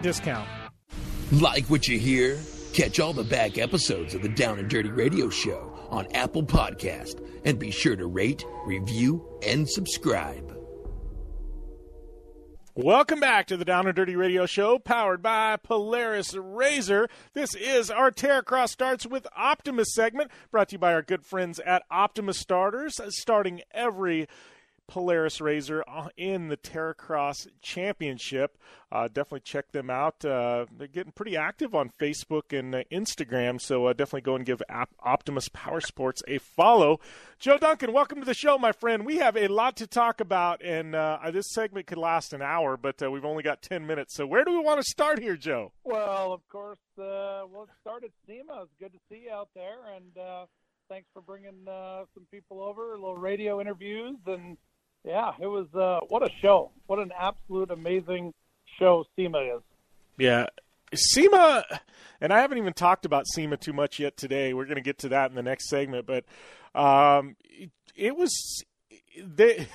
discount. 0.00 0.48
Like 1.32 1.66
what 1.66 1.88
you 1.88 1.98
hear? 1.98 2.38
Catch 2.72 3.00
all 3.00 3.12
the 3.12 3.24
back 3.24 3.58
episodes 3.58 4.14
of 4.14 4.22
the 4.22 4.28
Down 4.28 4.58
and 4.58 4.70
Dirty 4.70 4.90
Radio 4.90 5.28
Show 5.28 5.72
on 5.90 6.06
Apple 6.14 6.42
Podcast 6.42 7.22
and 7.44 7.58
be 7.58 7.70
sure 7.70 7.96
to 7.96 8.06
rate, 8.06 8.44
review, 8.64 9.22
and 9.46 9.68
subscribe. 9.68 10.56
Welcome 12.74 13.20
back 13.20 13.48
to 13.48 13.58
the 13.58 13.66
Down 13.66 13.86
and 13.86 13.94
Dirty 13.94 14.16
Radio 14.16 14.46
Show, 14.46 14.78
powered 14.78 15.20
by 15.20 15.58
Polaris 15.58 16.34
Razor. 16.34 17.06
This 17.34 17.54
is 17.54 17.90
our 17.90 18.10
Terracross 18.10 18.70
Starts 18.70 19.04
with 19.06 19.26
Optimus 19.36 19.94
segment, 19.94 20.30
brought 20.50 20.70
to 20.70 20.76
you 20.76 20.78
by 20.78 20.94
our 20.94 21.02
good 21.02 21.22
friends 21.22 21.60
at 21.60 21.82
Optimus 21.90 22.38
Starters, 22.38 22.98
starting 23.10 23.60
every 23.72 24.26
Polaris 24.92 25.40
Razor 25.40 25.82
uh, 25.88 26.08
in 26.18 26.48
the 26.48 26.56
Terracross 26.58 27.48
Championship. 27.62 28.58
Uh, 28.90 29.08
definitely 29.08 29.40
check 29.40 29.72
them 29.72 29.88
out. 29.88 30.22
Uh, 30.22 30.66
they're 30.70 30.86
getting 30.86 31.12
pretty 31.12 31.34
active 31.34 31.74
on 31.74 31.88
Facebook 31.88 32.56
and 32.56 32.74
uh, 32.74 32.82
Instagram, 32.92 33.58
so 33.58 33.86
uh, 33.86 33.94
definitely 33.94 34.20
go 34.20 34.34
and 34.34 34.44
give 34.44 34.62
Op- 34.68 34.94
Optimus 35.02 35.48
Power 35.48 35.80
Sports 35.80 36.22
a 36.28 36.36
follow. 36.36 37.00
Joe 37.38 37.56
Duncan, 37.56 37.94
welcome 37.94 38.20
to 38.20 38.26
the 38.26 38.34
show, 38.34 38.58
my 38.58 38.70
friend. 38.70 39.06
We 39.06 39.16
have 39.16 39.34
a 39.34 39.48
lot 39.48 39.78
to 39.78 39.86
talk 39.86 40.20
about, 40.20 40.62
and 40.62 40.94
uh, 40.94 41.20
this 41.32 41.50
segment 41.54 41.86
could 41.86 41.96
last 41.96 42.34
an 42.34 42.42
hour, 42.42 42.76
but 42.76 43.00
we've 43.10 43.24
only 43.24 43.42
got 43.42 43.62
10 43.62 43.86
minutes. 43.86 44.14
So, 44.14 44.26
where 44.26 44.44
do 44.44 44.52
we 44.52 44.62
want 44.62 44.78
to 44.78 44.84
start 44.90 45.20
here, 45.20 45.36
Joe? 45.36 45.72
Well, 45.84 46.34
of 46.34 46.46
course, 46.50 46.76
we'll 46.98 47.66
start 47.80 48.04
at 48.04 48.10
SEMA. 48.26 48.64
It's 48.64 48.74
good 48.78 48.92
to 48.92 48.98
see 49.08 49.22
you 49.24 49.32
out 49.32 49.48
there, 49.54 49.78
and 49.96 50.46
thanks 50.90 51.08
for 51.14 51.22
bringing 51.22 51.64
some 51.64 52.26
people 52.30 52.62
over, 52.62 52.92
a 52.92 52.96
little 52.96 53.16
radio 53.16 53.58
interviews, 53.58 54.18
and 54.26 54.58
yeah, 55.04 55.32
it 55.40 55.46
was 55.46 55.66
uh, 55.74 56.00
what 56.08 56.22
a 56.22 56.30
show! 56.40 56.70
What 56.86 56.98
an 56.98 57.12
absolute 57.18 57.70
amazing 57.70 58.34
show 58.78 59.04
SEMA 59.16 59.38
is. 59.56 59.62
Yeah, 60.18 60.46
SEMA, 60.94 61.64
and 62.20 62.32
I 62.32 62.40
haven't 62.40 62.58
even 62.58 62.72
talked 62.72 63.04
about 63.06 63.26
SEMA 63.26 63.56
too 63.56 63.72
much 63.72 63.98
yet 63.98 64.16
today. 64.16 64.52
We're 64.54 64.66
going 64.66 64.76
to 64.76 64.82
get 64.82 64.98
to 64.98 65.08
that 65.10 65.30
in 65.30 65.36
the 65.36 65.42
next 65.42 65.68
segment, 65.68 66.06
but 66.06 66.24
um, 66.78 67.36
it, 67.44 67.70
it 67.96 68.16
was 68.16 68.64
they 69.24 69.66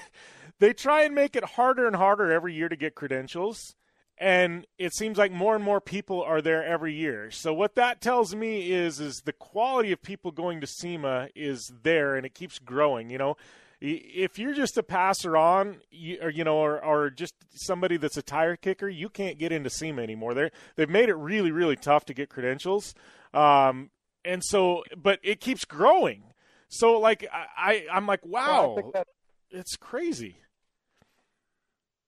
they 0.60 0.74
try 0.74 1.04
and 1.04 1.14
make 1.14 1.36
it 1.36 1.44
harder 1.44 1.88
and 1.88 1.96
harder 1.96 2.32
every 2.32 2.54
year 2.54 2.70
to 2.70 2.76
get 2.76 2.96
credentials. 2.96 3.76
and 4.18 4.66
it 4.80 4.94
seems 4.96 5.18
like 5.18 5.32
more 5.32 5.56
and 5.56 5.64
more 5.64 5.80
people 5.80 6.24
are 6.24 6.42
there 6.42 6.64
every 6.66 6.94
year. 6.94 7.30
So 7.30 7.54
what 7.54 7.76
that 7.76 8.02
tells 8.02 8.34
me 8.36 8.72
is 8.72 9.00
is 9.00 9.22
the 9.26 9.34
quality 9.34 9.92
of 9.92 10.02
people 10.02 10.32
going 10.32 10.62
to 10.62 10.68
SEMA 10.68 11.30
is 11.36 11.72
there 11.84 12.16
and 12.16 12.26
it 12.26 12.34
keeps 12.34 12.58
growing. 12.60 13.10
You 13.12 13.18
know, 13.20 13.38
if 13.80 14.40
you're 14.40 14.54
just 14.54 14.78
a 14.78 14.84
passer 14.84 15.38
on, 15.38 15.78
you, 15.92 16.18
or 16.22 16.30
you 16.30 16.44
know, 16.44 16.58
or, 16.58 16.84
or 16.84 17.10
just 17.10 17.36
somebody 17.52 17.98
that's 17.98 18.18
a 18.18 18.22
tire 18.22 18.56
kicker, 18.56 18.90
you 18.90 19.10
can't 19.10 19.38
get 19.38 19.52
into 19.52 19.70
SEMA 19.70 20.02
anymore. 20.02 20.34
They 20.34 20.50
they've 20.76 20.90
made 20.90 21.10
it 21.10 21.16
really 21.16 21.52
really 21.52 21.76
tough 21.76 22.06
to 22.06 22.14
get 22.14 22.30
credentials, 22.30 22.96
um, 23.34 23.92
and 24.26 24.44
so 24.44 24.84
but 24.96 25.20
it 25.24 25.40
keeps 25.40 25.64
growing. 25.64 26.24
So 26.70 27.00
like 27.00 27.28
I 27.32 27.86
I'm 27.92 28.08
like 28.08 28.26
wow, 28.26 28.76
I 28.78 28.82
that, 28.94 29.08
it's 29.52 29.76
crazy. 29.76 30.38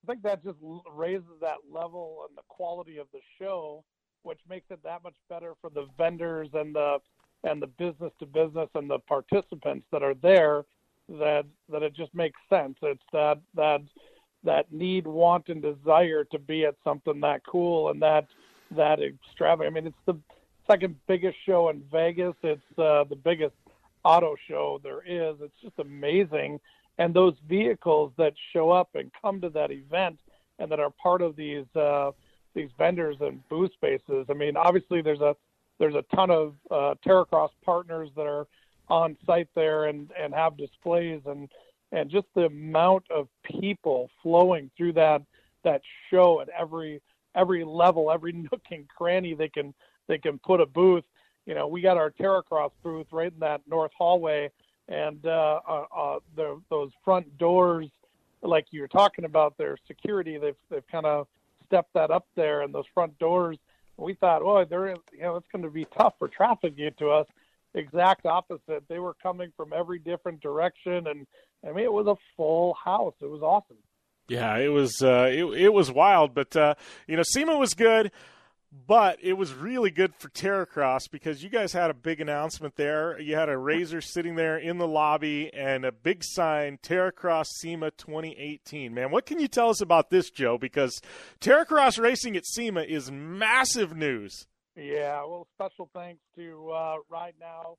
I 0.03 0.11
think 0.11 0.23
that 0.23 0.43
just 0.43 0.57
raises 0.91 1.27
that 1.41 1.57
level 1.71 2.25
and 2.27 2.35
the 2.35 2.41
quality 2.47 2.97
of 2.97 3.07
the 3.13 3.19
show, 3.37 3.83
which 4.23 4.39
makes 4.49 4.65
it 4.71 4.79
that 4.83 5.03
much 5.03 5.15
better 5.29 5.53
for 5.61 5.69
the 5.69 5.85
vendors 5.97 6.49
and 6.53 6.73
the 6.73 6.97
and 7.43 7.61
the 7.61 7.67
business 7.67 8.11
to 8.19 8.25
business 8.25 8.69
and 8.73 8.89
the 8.89 8.99
participants 9.07 9.85
that 9.91 10.01
are 10.01 10.15
there 10.15 10.65
that 11.17 11.45
that 11.71 11.83
it 11.83 11.95
just 11.95 12.13
makes 12.13 12.39
sense. 12.49 12.77
It's 12.81 13.03
that 13.11 13.39
that 13.55 13.81
that 14.43 14.71
need, 14.71 15.05
want, 15.05 15.49
and 15.49 15.61
desire 15.61 16.23
to 16.25 16.39
be 16.39 16.65
at 16.65 16.75
something 16.83 17.19
that 17.21 17.41
cool 17.45 17.89
and 17.89 18.01
that 18.01 18.27
that 18.71 18.99
extravagant. 19.01 19.75
I 19.75 19.81
mean, 19.81 19.87
it's 19.87 20.05
the 20.05 20.17
second 20.69 20.95
biggest 21.07 21.37
show 21.45 21.69
in 21.69 21.83
Vegas. 21.91 22.35
It's 22.43 22.61
uh, 22.77 23.03
the 23.05 23.15
biggest 23.15 23.55
auto 24.03 24.35
show 24.47 24.79
there 24.83 25.01
is. 25.05 25.35
It's 25.41 25.61
just 25.61 25.79
amazing. 25.79 26.59
And 26.97 27.13
those 27.13 27.33
vehicles 27.47 28.11
that 28.17 28.33
show 28.53 28.71
up 28.71 28.89
and 28.93 29.11
come 29.21 29.41
to 29.41 29.49
that 29.49 29.71
event 29.71 30.19
and 30.59 30.71
that 30.71 30.79
are 30.79 30.91
part 30.91 31.21
of 31.21 31.35
these 31.35 31.65
uh, 31.75 32.11
these 32.53 32.69
vendors 32.77 33.17
and 33.21 33.47
booth 33.49 33.71
spaces. 33.73 34.25
I 34.29 34.33
mean, 34.33 34.57
obviously 34.57 35.01
there's 35.01 35.21
a 35.21 35.35
there's 35.79 35.95
a 35.95 36.03
ton 36.15 36.29
of 36.29 36.55
uh, 36.69 36.95
Terracross 37.05 37.49
partners 37.63 38.09
that 38.15 38.27
are 38.27 38.47
on 38.89 39.17
site 39.25 39.49
there 39.55 39.85
and 39.85 40.11
and 40.19 40.33
have 40.33 40.57
displays 40.57 41.21
and 41.25 41.49
and 41.91 42.09
just 42.09 42.27
the 42.35 42.45
amount 42.45 43.03
of 43.09 43.27
people 43.43 44.09
flowing 44.21 44.69
through 44.77 44.93
that 44.93 45.21
that 45.63 45.81
show 46.09 46.41
at 46.41 46.49
every 46.49 47.01
every 47.35 47.63
level, 47.63 48.11
every 48.11 48.31
nook 48.51 48.61
and 48.71 48.87
cranny 48.87 49.33
they 49.33 49.49
can 49.49 49.73
they 50.07 50.17
can 50.17 50.39
put 50.39 50.61
a 50.61 50.65
booth. 50.65 51.03
You 51.45 51.55
know, 51.55 51.67
we 51.67 51.81
got 51.81 51.97
our 51.97 52.11
Terracross 52.11 52.71
booth 52.83 53.07
right 53.11 53.31
in 53.31 53.39
that 53.39 53.61
north 53.67 53.91
hallway, 53.97 54.51
and 54.87 55.25
uh, 55.25 55.59
uh, 55.67 55.85
uh, 55.95 56.19
the, 56.35 56.61
those 56.69 56.91
front 57.03 57.37
doors, 57.37 57.87
like 58.43 58.67
you 58.71 58.81
were 58.81 58.87
talking 58.87 59.25
about, 59.25 59.57
their 59.57 59.77
security, 59.87 60.37
they've 60.37 60.55
they've 60.69 60.87
kind 60.91 61.05
of 61.05 61.27
stepped 61.65 61.93
that 61.93 62.11
up 62.11 62.27
there, 62.35 62.61
and 62.61 62.73
those 62.73 62.85
front 62.93 63.17
doors. 63.19 63.57
We 63.97 64.13
thought, 64.13 64.41
oh, 64.41 64.63
they're 64.63 64.89
you 65.11 65.21
know 65.21 65.35
it's 65.35 65.47
going 65.51 65.63
to 65.63 65.69
be 65.69 65.85
tough 65.97 66.13
for 66.19 66.27
traffic 66.27 66.75
to 66.75 66.83
get 66.83 66.97
to 66.99 67.09
us 67.09 67.27
exact 67.73 68.25
opposite. 68.25 68.83
They 68.87 68.99
were 68.99 69.15
coming 69.21 69.51
from 69.55 69.73
every 69.73 69.99
different 69.99 70.41
direction, 70.41 71.07
and 71.07 71.27
I 71.67 71.71
mean, 71.71 71.85
it 71.85 71.93
was 71.93 72.07
a 72.07 72.15
full 72.35 72.73
house. 72.73 73.15
It 73.21 73.29
was 73.29 73.41
awesome. 73.41 73.77
Yeah, 74.27 74.57
it 74.57 74.69
was 74.69 75.01
uh, 75.01 75.29
it, 75.31 75.43
it 75.45 75.73
was 75.73 75.91
wild, 75.91 76.33
but 76.33 76.55
uh, 76.55 76.75
you 77.07 77.17
know, 77.17 77.23
SEMA 77.23 77.57
was 77.57 77.73
good, 77.73 78.11
but 78.87 79.17
it 79.21 79.33
was 79.33 79.53
really 79.53 79.89
good 79.89 80.13
for 80.15 80.29
Terracross 80.29 81.09
because 81.09 81.43
you 81.43 81.49
guys 81.49 81.73
had 81.73 81.89
a 81.89 81.95
big 81.95 82.21
announcement 82.21 82.75
there. 82.75 83.19
You 83.19 83.35
had 83.35 83.49
a 83.49 83.57
razor 83.57 84.01
sitting 84.01 84.35
there 84.35 84.57
in 84.57 84.77
the 84.77 84.87
lobby 84.87 85.51
and 85.53 85.83
a 85.83 85.91
big 85.91 86.23
sign, 86.23 86.77
Terracross 86.83 87.47
SEMA 87.47 87.91
2018. 87.91 88.93
Man, 88.93 89.09
what 89.09 89.25
can 89.25 89.39
you 89.39 89.47
tell 89.47 89.69
us 89.69 89.81
about 89.81 90.11
this, 90.11 90.29
Joe? 90.29 90.59
Because 90.59 91.01
Terracross 91.41 91.99
racing 91.99 92.37
at 92.37 92.45
SEMA 92.45 92.81
is 92.81 93.11
massive 93.11 93.97
news. 93.97 94.45
Yeah, 94.79 95.25
well, 95.25 95.45
special 95.55 95.89
thanks 95.93 96.21
to 96.37 96.71
uh, 96.71 96.95
Ride 97.09 97.33
Now 97.39 97.75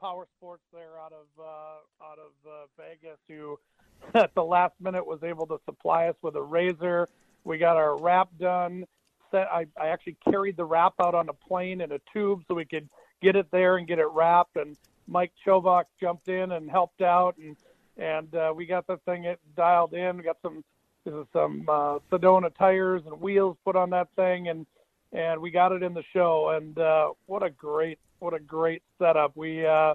Power 0.00 0.28
Sports 0.38 0.62
there 0.72 1.00
out 1.04 1.12
of 1.12 1.26
uh, 1.42 2.04
out 2.04 2.18
of 2.18 2.32
uh, 2.48 2.66
Vegas, 2.78 3.18
who 3.28 3.58
at 4.14 4.32
the 4.34 4.44
last 4.44 4.74
minute 4.80 5.04
was 5.04 5.18
able 5.24 5.46
to 5.48 5.58
supply 5.64 6.06
us 6.06 6.14
with 6.22 6.36
a 6.36 6.40
RZR. 6.40 7.06
We 7.42 7.58
got 7.58 7.76
our 7.76 7.98
wrap 7.98 8.28
done. 8.38 8.84
Set, 9.32 9.48
I, 9.50 9.66
I 9.80 9.88
actually 9.88 10.16
carried 10.30 10.56
the 10.56 10.64
wrap 10.64 10.94
out 11.02 11.16
on 11.16 11.28
a 11.28 11.32
plane 11.32 11.80
in 11.80 11.90
a 11.90 11.98
tube 12.12 12.42
so 12.46 12.54
we 12.54 12.64
could 12.64 12.88
get 13.20 13.34
it 13.34 13.46
there 13.50 13.76
and 13.76 13.88
get 13.88 13.98
it 13.98 14.06
wrapped. 14.12 14.54
And 14.54 14.76
Mike 15.08 15.32
Chovak 15.44 15.84
jumped 16.00 16.28
in 16.28 16.52
and 16.52 16.70
helped 16.70 17.02
out, 17.02 17.36
and 17.36 17.56
and 17.96 18.32
uh, 18.32 18.52
we 18.54 18.66
got 18.66 18.86
the 18.86 18.98
thing 18.98 19.24
it 19.24 19.40
dialed 19.56 19.92
in. 19.92 20.18
We 20.18 20.22
got 20.22 20.38
some 20.40 20.62
some 21.32 21.64
uh, 21.68 21.98
Sedona 22.12 22.54
tires 22.56 23.02
and 23.06 23.20
wheels 23.20 23.56
put 23.64 23.74
on 23.74 23.90
that 23.90 24.08
thing, 24.14 24.48
and 24.48 24.66
and 25.14 25.40
we 25.40 25.50
got 25.50 25.72
it 25.72 25.82
in 25.82 25.94
the 25.94 26.02
show. 26.12 26.50
And 26.50 26.78
uh, 26.78 27.12
what 27.26 27.42
a 27.42 27.50
great, 27.50 27.98
what 28.18 28.34
a 28.34 28.40
great 28.40 28.82
setup. 28.98 29.36
We 29.36 29.64
uh, 29.64 29.94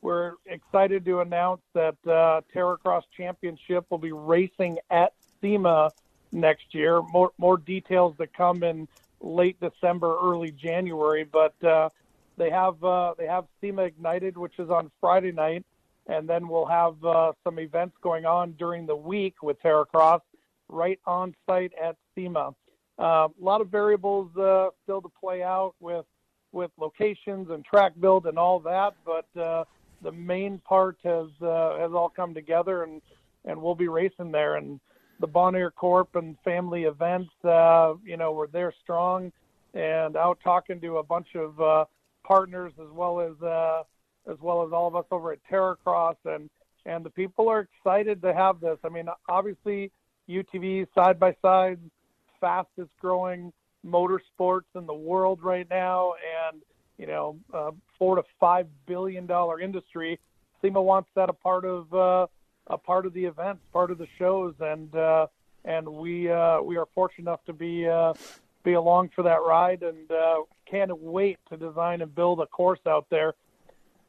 we're 0.00 0.32
excited 0.46 1.04
to 1.04 1.20
announce 1.20 1.62
that 1.74 1.96
uh, 2.06 2.40
Terracross 2.54 3.02
Championship 3.16 3.86
will 3.90 3.98
be 3.98 4.12
racing 4.12 4.78
at 4.90 5.12
SEMA 5.40 5.92
next 6.32 6.74
year. 6.74 7.02
More 7.02 7.32
more 7.38 7.58
details 7.58 8.16
to 8.18 8.26
come 8.26 8.62
in 8.62 8.88
late 9.20 9.58
December, 9.60 10.16
early 10.20 10.50
January. 10.50 11.24
But 11.24 11.62
uh, 11.62 11.90
they 12.36 12.50
have 12.50 12.82
uh, 12.82 13.14
they 13.18 13.26
have 13.26 13.44
SEMA 13.60 13.82
Ignited, 13.82 14.36
which 14.36 14.58
is 14.58 14.70
on 14.70 14.90
Friday 15.00 15.32
night, 15.32 15.64
and 16.06 16.28
then 16.28 16.48
we'll 16.48 16.66
have 16.66 17.02
uh, 17.04 17.32
some 17.44 17.58
events 17.58 17.96
going 18.00 18.24
on 18.24 18.52
during 18.52 18.86
the 18.86 18.96
week 18.96 19.42
with 19.42 19.60
Terracross 19.62 20.20
right 20.68 20.98
on 21.06 21.34
site 21.46 21.72
at 21.80 21.96
SEMA. 22.14 22.54
Uh, 22.98 23.28
a 23.28 23.44
lot 23.44 23.60
of 23.60 23.68
variables 23.68 24.34
uh, 24.36 24.68
still 24.84 25.02
to 25.02 25.08
play 25.20 25.42
out 25.42 25.74
with 25.80 26.06
with 26.52 26.70
locations 26.78 27.50
and 27.50 27.64
track 27.64 27.92
build 27.98 28.26
and 28.26 28.38
all 28.38 28.60
that, 28.60 28.94
but 29.04 29.26
uh, 29.40 29.64
the 30.02 30.12
main 30.12 30.58
part 30.58 30.96
has 31.02 31.26
uh, 31.42 31.76
has 31.78 31.90
all 31.92 32.12
come 32.14 32.32
together, 32.32 32.84
and 32.84 33.02
and 33.44 33.60
we'll 33.60 33.74
be 33.74 33.88
racing 33.88 34.30
there. 34.30 34.56
And 34.56 34.78
the 35.18 35.26
Bonaire 35.26 35.74
Corp 35.74 36.14
and 36.14 36.36
family 36.44 36.84
events, 36.84 37.32
uh, 37.44 37.94
you 38.04 38.16
know, 38.16 38.30
we're 38.30 38.46
there 38.46 38.72
strong, 38.82 39.32
and 39.74 40.16
out 40.16 40.38
talking 40.44 40.80
to 40.80 40.98
a 40.98 41.02
bunch 41.02 41.34
of 41.34 41.88
partners 42.24 42.72
as 42.80 42.88
well 42.92 43.20
as 43.20 43.32
as 44.30 44.36
well 44.40 44.64
as 44.64 44.72
all 44.72 44.86
of 44.86 44.94
us 44.94 45.04
over 45.10 45.32
at 45.32 45.40
Terracross, 45.50 46.16
and 46.24 46.48
and 46.86 47.04
the 47.04 47.10
people 47.10 47.48
are 47.48 47.68
excited 47.68 48.22
to 48.22 48.32
have 48.32 48.60
this. 48.60 48.78
I 48.84 48.88
mean, 48.88 49.08
obviously 49.28 49.90
UTV 50.28 50.86
side 50.94 51.18
by 51.18 51.34
sides 51.42 51.80
fastest 52.44 52.90
growing 53.00 53.50
motorsports 53.86 54.68
in 54.74 54.84
the 54.84 54.94
world 54.94 55.42
right 55.42 55.66
now, 55.70 56.12
and 56.50 56.60
you 56.98 57.06
know, 57.06 57.38
uh, 57.54 57.70
four 57.98 58.16
to 58.16 58.22
five 58.38 58.66
billion 58.86 59.26
dollar 59.26 59.60
industry. 59.60 60.20
SEMA 60.60 60.82
wants 60.82 61.08
that 61.14 61.30
a 61.30 61.32
part 61.32 61.64
of 61.64 61.92
uh, 61.94 62.26
a 62.66 62.76
part 62.76 63.06
of 63.06 63.14
the 63.14 63.24
events, 63.24 63.62
part 63.72 63.90
of 63.90 63.96
the 63.96 64.06
shows, 64.18 64.54
and 64.60 64.94
uh, 64.94 65.26
and 65.64 65.88
we 65.88 66.30
uh, 66.30 66.60
we 66.60 66.76
are 66.76 66.86
fortunate 66.94 67.22
enough 67.22 67.44
to 67.46 67.54
be 67.54 67.88
uh, 67.88 68.12
be 68.62 68.74
along 68.74 69.08
for 69.16 69.22
that 69.22 69.42
ride, 69.42 69.82
and 69.82 70.10
uh, 70.10 70.42
can't 70.70 70.94
wait 70.98 71.38
to 71.48 71.56
design 71.56 72.02
and 72.02 72.14
build 72.14 72.40
a 72.40 72.46
course 72.46 72.80
out 72.86 73.06
there. 73.08 73.32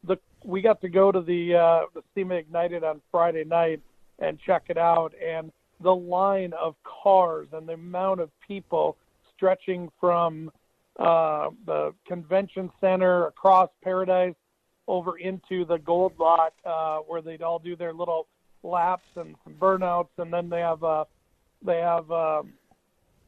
The 0.04 0.18
we 0.44 0.60
got 0.60 0.82
to 0.82 0.90
go 0.90 1.10
to 1.10 1.22
the 1.22 1.54
uh, 1.54 1.80
the 1.94 2.02
SEMA 2.14 2.34
Ignited 2.34 2.84
on 2.84 3.00
Friday 3.10 3.44
night 3.44 3.80
and 4.18 4.38
check 4.38 4.64
it 4.68 4.76
out, 4.76 5.14
and 5.22 5.50
the 5.80 5.94
line 5.94 6.52
of 6.52 6.74
cars 6.84 7.48
and 7.52 7.68
the 7.68 7.74
amount 7.74 8.20
of 8.20 8.30
people 8.46 8.96
stretching 9.34 9.90
from 10.00 10.50
uh, 10.98 11.50
the 11.66 11.94
convention 12.06 12.70
center 12.80 13.26
across 13.26 13.68
Paradise 13.82 14.34
over 14.88 15.18
into 15.18 15.64
the 15.64 15.78
Gold 15.78 16.12
Lot, 16.18 16.54
uh, 16.64 16.98
where 16.98 17.20
they'd 17.20 17.42
all 17.42 17.58
do 17.58 17.76
their 17.76 17.92
little 17.92 18.26
laps 18.62 19.06
and 19.16 19.34
some 19.44 19.54
burnouts, 19.54 20.08
and 20.18 20.32
then 20.32 20.48
they 20.48 20.60
have 20.60 20.82
uh, 20.82 21.04
they 21.62 21.78
have 21.78 22.10
um, 22.10 22.52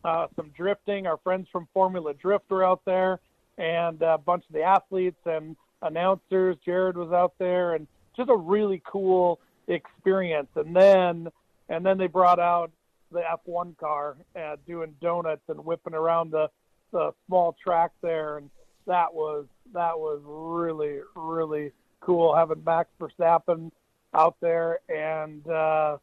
uh, 0.05 0.29
some 0.37 0.51
drifting. 0.57 1.07
Our 1.07 1.19
friends 1.19 1.49
from 1.51 1.69
Formula 1.75 2.15
Drift 2.15 2.51
are 2.51 2.65
out 2.65 2.83
there, 2.85 3.21
and 3.59 4.01
a 4.03 4.19
bunch 4.19 4.45
of 4.49 4.55
the 4.55 4.63
athletes 4.63 5.21
and 5.27 5.57
announcers. 5.83 6.57
Jared 6.65 6.97
was 6.97 7.13
out 7.13 7.35
there, 7.39 7.75
and 7.75 7.87
just 8.17 8.31
a 8.31 8.37
really 8.37 8.83
cool 8.87 9.41
experience. 9.67 10.49
And 10.55 10.75
then 10.75 11.29
and 11.69 11.85
then 11.85 11.99
they 11.99 12.07
brought 12.07 12.39
out 12.39 12.71
the 13.13 13.23
F1 13.47 13.77
car 13.79 14.17
uh, 14.37 14.57
doing 14.67 14.95
donuts 15.01 15.43
and 15.49 15.65
whipping 15.65 15.95
around 15.95 16.31
the 16.31 16.51
the 16.91 17.13
small 17.27 17.55
track 17.63 17.93
there, 18.01 18.39
and 18.39 18.51
that 18.87 19.13
was 19.13 19.47
that 19.75 19.99
was 19.99 20.21
really 20.25 21.01
really 21.15 21.73
cool 22.01 22.35
having 22.35 22.63
Max 22.65 22.89
Verstappen 22.99 23.71
out 24.15 24.37
there, 24.41 24.81
and 24.89 25.47
uh, 25.49 25.99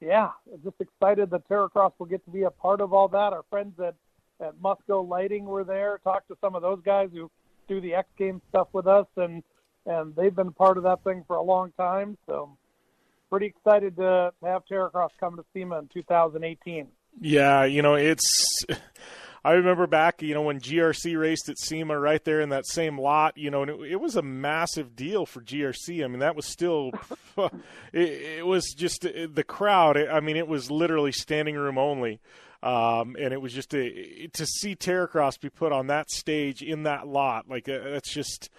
yeah, 0.00 0.30
just 0.62 0.76
excited 0.80 1.30
that 1.30 1.48
Terracross 1.48 1.92
will 1.98 2.06
get 2.06 2.24
to 2.24 2.30
be 2.30 2.42
a 2.42 2.50
part 2.50 2.80
of 2.80 2.92
all 2.92 3.08
that. 3.08 3.32
Our 3.32 3.44
friends 3.50 3.78
at 3.80 3.94
at 4.40 4.54
Musco 4.62 5.06
Lighting 5.08 5.44
were 5.44 5.64
there, 5.64 5.98
talked 6.04 6.28
to 6.28 6.36
some 6.40 6.54
of 6.54 6.62
those 6.62 6.80
guys 6.84 7.08
who 7.12 7.30
do 7.68 7.80
the 7.80 7.94
X 7.94 8.08
Games 8.16 8.42
stuff 8.50 8.68
with 8.72 8.86
us, 8.86 9.06
and 9.16 9.42
and 9.86 10.14
they've 10.14 10.34
been 10.34 10.52
part 10.52 10.76
of 10.76 10.82
that 10.84 11.02
thing 11.04 11.24
for 11.26 11.36
a 11.36 11.42
long 11.42 11.72
time. 11.76 12.16
So 12.26 12.56
pretty 13.30 13.46
excited 13.46 13.96
to 13.96 14.32
have 14.42 14.62
Terracross 14.70 15.10
come 15.18 15.36
to 15.36 15.44
SEMA 15.52 15.78
in 15.78 15.88
2018. 15.92 16.88
Yeah, 17.20 17.64
you 17.64 17.82
know, 17.82 17.94
it's. 17.94 18.64
I 19.44 19.52
remember 19.52 19.86
back, 19.86 20.20
you 20.20 20.34
know, 20.34 20.42
when 20.42 20.58
GRC 20.60 21.18
raced 21.18 21.48
at 21.48 21.58
SEMA 21.58 21.98
right 21.98 22.22
there 22.24 22.40
in 22.40 22.48
that 22.48 22.66
same 22.66 22.98
lot, 22.98 23.38
you 23.38 23.50
know, 23.50 23.62
and 23.62 23.70
it, 23.70 23.92
it 23.92 23.96
was 23.96 24.16
a 24.16 24.22
massive 24.22 24.96
deal 24.96 25.26
for 25.26 25.40
GRC. 25.40 26.04
I 26.04 26.08
mean, 26.08 26.18
that 26.18 26.34
was 26.34 26.44
still, 26.44 26.90
it, 27.92 28.02
it, 28.38 28.46
was 28.46 28.74
just 28.76 29.06
uh, 29.06 29.28
the 29.32 29.44
crowd. 29.44 29.96
I 29.96 30.20
mean, 30.20 30.36
it 30.36 30.48
was 30.48 30.70
literally 30.70 31.12
standing 31.12 31.54
room 31.54 31.78
only. 31.78 32.20
Um, 32.62 33.16
and 33.18 33.32
it 33.32 33.40
was 33.40 33.52
just 33.52 33.72
a, 33.74 34.28
to 34.32 34.44
see 34.44 34.74
Terracross 34.74 35.40
be 35.40 35.48
put 35.48 35.70
on 35.70 35.86
that 35.86 36.10
stage 36.10 36.60
in 36.60 36.82
that 36.82 37.06
lot, 37.06 37.48
like 37.48 37.68
uh, 37.68 37.78
that's 37.84 38.12
just 38.12 38.50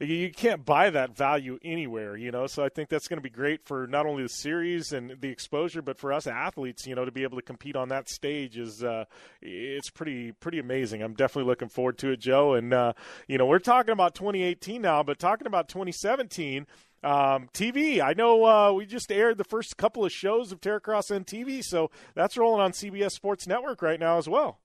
you 0.00 0.30
can't 0.30 0.64
buy 0.64 0.90
that 0.90 1.16
value 1.16 1.58
anywhere, 1.64 2.16
you 2.16 2.30
know. 2.30 2.46
So 2.46 2.64
I 2.64 2.68
think 2.68 2.88
that's 2.88 3.08
going 3.08 3.18
to 3.18 3.22
be 3.22 3.30
great 3.30 3.64
for 3.64 3.86
not 3.86 4.06
only 4.06 4.22
the 4.22 4.28
series 4.28 4.92
and 4.92 5.16
the 5.20 5.28
exposure, 5.28 5.82
but 5.82 5.98
for 5.98 6.12
us 6.12 6.26
athletes, 6.26 6.86
you 6.86 6.94
know, 6.94 7.04
to 7.04 7.10
be 7.10 7.24
able 7.24 7.36
to 7.36 7.42
compete 7.42 7.74
on 7.74 7.88
that 7.88 8.08
stage 8.08 8.56
is 8.56 8.84
uh, 8.84 9.06
it's 9.42 9.90
pretty 9.90 10.32
pretty 10.32 10.60
amazing. 10.60 11.02
I'm 11.02 11.14
definitely 11.14 11.48
looking 11.48 11.68
forward 11.68 11.98
to 11.98 12.10
it, 12.10 12.20
Joe. 12.20 12.54
And 12.54 12.72
uh, 12.72 12.92
you 13.26 13.38
know, 13.38 13.46
we're 13.46 13.58
talking 13.58 13.92
about 13.92 14.14
2018 14.14 14.80
now, 14.80 15.02
but 15.02 15.18
talking 15.18 15.46
about 15.46 15.68
2017. 15.68 16.66
Um, 17.00 17.48
TV. 17.54 18.00
I 18.00 18.12
know 18.12 18.44
uh, 18.44 18.72
we 18.72 18.84
just 18.84 19.12
aired 19.12 19.38
the 19.38 19.44
first 19.44 19.76
couple 19.76 20.04
of 20.04 20.10
shows 20.10 20.50
of 20.50 20.60
Terracross 20.60 21.14
on 21.14 21.22
TV, 21.22 21.62
so 21.62 21.92
that's 22.16 22.36
rolling 22.36 22.60
on 22.60 22.72
CBS 22.72 23.12
Sports 23.12 23.46
Network 23.46 23.82
right 23.82 24.00
now 24.00 24.18
as 24.18 24.28
well. 24.28 24.58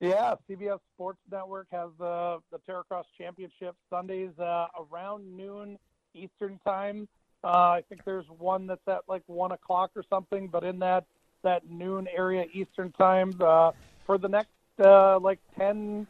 Yeah, 0.00 0.34
CBS 0.48 0.80
Sports 0.94 1.20
Network 1.30 1.68
has 1.72 1.88
the 1.98 2.38
the 2.52 2.58
Terracross 2.68 3.04
Championship 3.16 3.74
Sundays 3.88 4.38
uh, 4.38 4.66
around 4.92 5.36
noon 5.36 5.78
Eastern 6.14 6.60
time. 6.66 7.08
Uh, 7.42 7.48
I 7.78 7.84
think 7.88 8.04
there's 8.04 8.26
one 8.38 8.66
that's 8.66 8.86
at 8.88 9.02
like 9.08 9.22
one 9.26 9.52
o'clock 9.52 9.92
or 9.96 10.04
something, 10.10 10.48
but 10.48 10.64
in 10.64 10.78
that 10.80 11.04
that 11.42 11.70
noon 11.70 12.08
area 12.14 12.44
Eastern 12.52 12.92
time 12.92 13.32
uh, 13.40 13.72
for 14.04 14.18
the 14.18 14.28
next 14.28 14.50
uh, 14.84 15.18
like 15.18 15.38
10, 15.56 16.06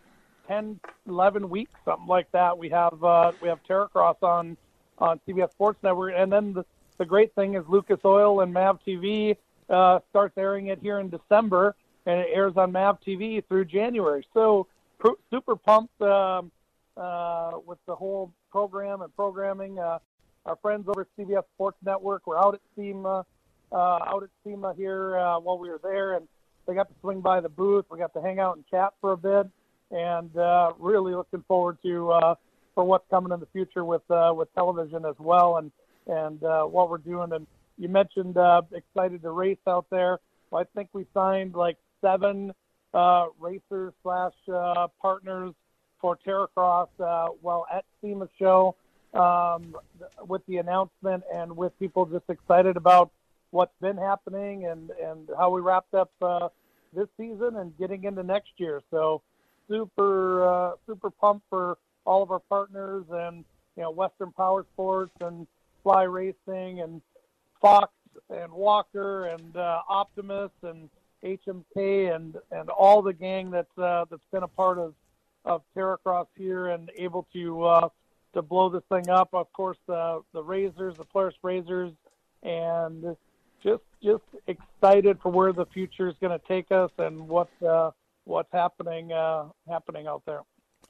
10, 0.49 0.81
11 1.07 1.49
weeks, 1.49 1.73
something 1.85 2.09
like 2.09 2.31
that. 2.33 2.59
We 2.59 2.69
have 2.71 3.05
uh, 3.05 3.33
we 3.41 3.49
have 3.49 3.61
Terracross 3.69 4.21
on 4.21 4.57
on 4.99 5.21
CBS 5.29 5.53
Sports 5.53 5.79
Network, 5.85 6.15
and 6.17 6.33
then 6.33 6.53
the 6.53 6.65
the 6.99 7.05
great 7.05 7.35
thing 7.37 7.55
is 7.55 7.63
Lucas 7.69 8.01
Oil 8.05 8.41
and 8.41 8.53
Mav 8.53 8.81
TV 8.85 9.37
uh, 9.71 10.01
starts 10.11 10.37
airing 10.37 10.69
it 10.69 10.81
here 10.83 10.99
in 10.99 11.09
December 11.09 11.77
and 12.07 12.21
it 12.21 12.29
airs 12.33 12.57
on 12.57 12.73
MAV 12.73 13.01
TV 13.01 13.47
through 13.47 13.67
January. 13.67 14.27
So 14.33 14.69
super 15.31 15.57
pumped 15.57 16.01
um, 16.01 16.51
uh, 16.97 17.53
with 17.67 17.79
the 17.87 17.95
whole 17.95 18.33
program 18.51 19.03
and 19.03 19.15
programming. 19.15 19.79
Uh, 19.79 19.99
our 20.47 20.57
friends 20.57 20.89
over 20.89 21.03
at 21.03 21.09
CBS 21.19 21.43
Sports 21.55 21.77
Network 21.85 22.27
were 22.27 22.39
out 22.39 22.55
at 22.55 22.61
SEMA, 22.77 23.27
uh, 23.73 23.77
out 23.77 24.23
at 24.23 24.31
SEMA 24.45 24.75
here 24.77 25.19
uh, 25.19 25.39
while 25.41 25.59
we 25.59 25.69
were 25.69 25.81
there, 25.83 26.15
and 26.15 26.27
they 26.67 26.75
got 26.75 26.89
to 26.89 26.95
swing 27.01 27.21
by 27.21 27.41
the 27.41 27.49
booth. 27.49 27.85
We 27.91 27.99
got 27.99 28.15
to 28.15 28.23
hang 28.23 28.39
out 28.39 28.57
and 28.57 28.67
chat 28.69 28.95
for 29.01 29.13
a 29.13 29.17
bit, 29.17 29.49
and 29.91 30.37
uh, 30.37 30.73
really 30.79 31.15
looking 31.15 31.45
forward 31.49 31.79
to 31.85 32.13
uh, 32.13 32.35
for 32.75 32.85
what's 32.85 33.09
coming 33.11 33.33
in 33.33 33.41
the 33.41 33.47
future 33.47 33.85
with 33.85 34.03
with 34.09 34.53
television 34.55 35.05
as 35.05 35.17
well, 35.19 35.57
and 35.57 35.73
and 36.07 36.41
what 36.41 36.89
we're 36.89 36.99
doing. 36.99 37.33
And 37.33 37.47
you 37.77 37.89
mentioned 37.89 38.37
excited 38.73 39.23
to 39.23 39.31
race 39.31 39.59
out 39.67 39.87
there. 39.91 40.21
Well, 40.51 40.63
I 40.63 40.79
think 40.79 40.91
we 40.93 41.07
signed 41.13 41.55
like 41.55 41.77
seven 42.07 42.53
uh, 42.95 43.27
racers 43.41 43.93
slash 44.03 44.33
uh, 44.53 44.87
partners 45.01 45.53
for 46.01 46.17
Terracross 46.27 46.89
uh, 47.01 47.29
well 47.43 47.67
at 47.73 47.85
SEMA 48.01 48.29
show 48.39 48.77
um, 49.15 49.75
with 50.27 50.43
the 50.47 50.59
announcement 50.59 51.25
and 51.35 51.57
with 51.57 51.77
people 51.79 52.07
just 52.07 52.29
excited 52.29 52.77
about 52.77 53.11
what's 53.51 53.75
been 53.81 53.97
happening 53.97 54.67
and, 54.67 54.91
and 55.03 55.29
how 55.37 55.51
we 55.51 55.61
wrapped 55.61 55.95
up 55.95 56.11
uh, 56.23 56.49
this 56.95 57.09
season 57.17 57.57
and 57.57 57.77
getting 57.79 58.05
into 58.05 58.23
next 58.23 58.51
year. 58.57 58.83
So 58.91 59.23
super 59.69 60.49
uh, 60.49 60.73
super 60.87 61.11
pumped 61.11 61.47
for 61.51 61.79
all 62.05 62.23
of 62.23 62.31
our 62.31 62.39
partners 62.39 63.05
and 63.11 63.45
you 63.77 63.83
know 63.83 63.91
Western 63.91 64.33
Power 64.33 64.65
Sports 64.75 65.13
and 65.21 65.47
Fly 65.83 66.05
Racing 66.05 66.81
and 66.81 67.01
Fox 67.61 67.93
and 68.31 68.53
Walker 68.53 69.27
and 69.27 69.57
uh, 69.57 69.81
Optimus 69.89 70.51
and 70.63 70.89
HMK 71.25 72.15
and 72.15 72.37
and 72.51 72.69
all 72.71 73.03
the 73.03 73.13
gang 73.13 73.51
that's 73.51 73.79
uh, 73.79 74.05
that's 74.11 74.27
been 74.33 74.43
a 74.43 74.49
part 74.49 74.79
of 74.79 74.95
of 75.45 75.63
Terracross 75.77 76.27
here 76.37 76.69
and 76.69 76.91
able 76.97 77.27
to 77.33 77.65
uh, 77.65 77.89
to 78.35 78.43
blow 78.43 78.69
this 78.69 78.83
thing 78.91 79.09
up. 79.09 79.31
Of 79.33 79.53
course, 79.53 79.79
the 79.87 80.23
the 80.33 80.43
Razors, 80.43 80.97
the 80.97 81.05
Polaris 81.05 81.37
Razors, 81.43 81.93
and 82.43 83.17
just 83.63 83.83
just 84.03 84.25
excited 84.47 85.19
for 85.23 85.31
where 85.31 85.53
the 85.53 85.67
future 85.67 86.09
is 86.09 86.15
going 86.21 86.39
to 86.39 86.47
take 86.47 86.71
us 86.71 86.91
and 86.99 87.29
what 87.29 87.49
uh, 87.63 87.91
what's 88.25 88.53
happening 88.53 89.13
uh, 89.13 89.47
happening 89.69 90.07
out 90.07 90.23
there. 90.27 90.43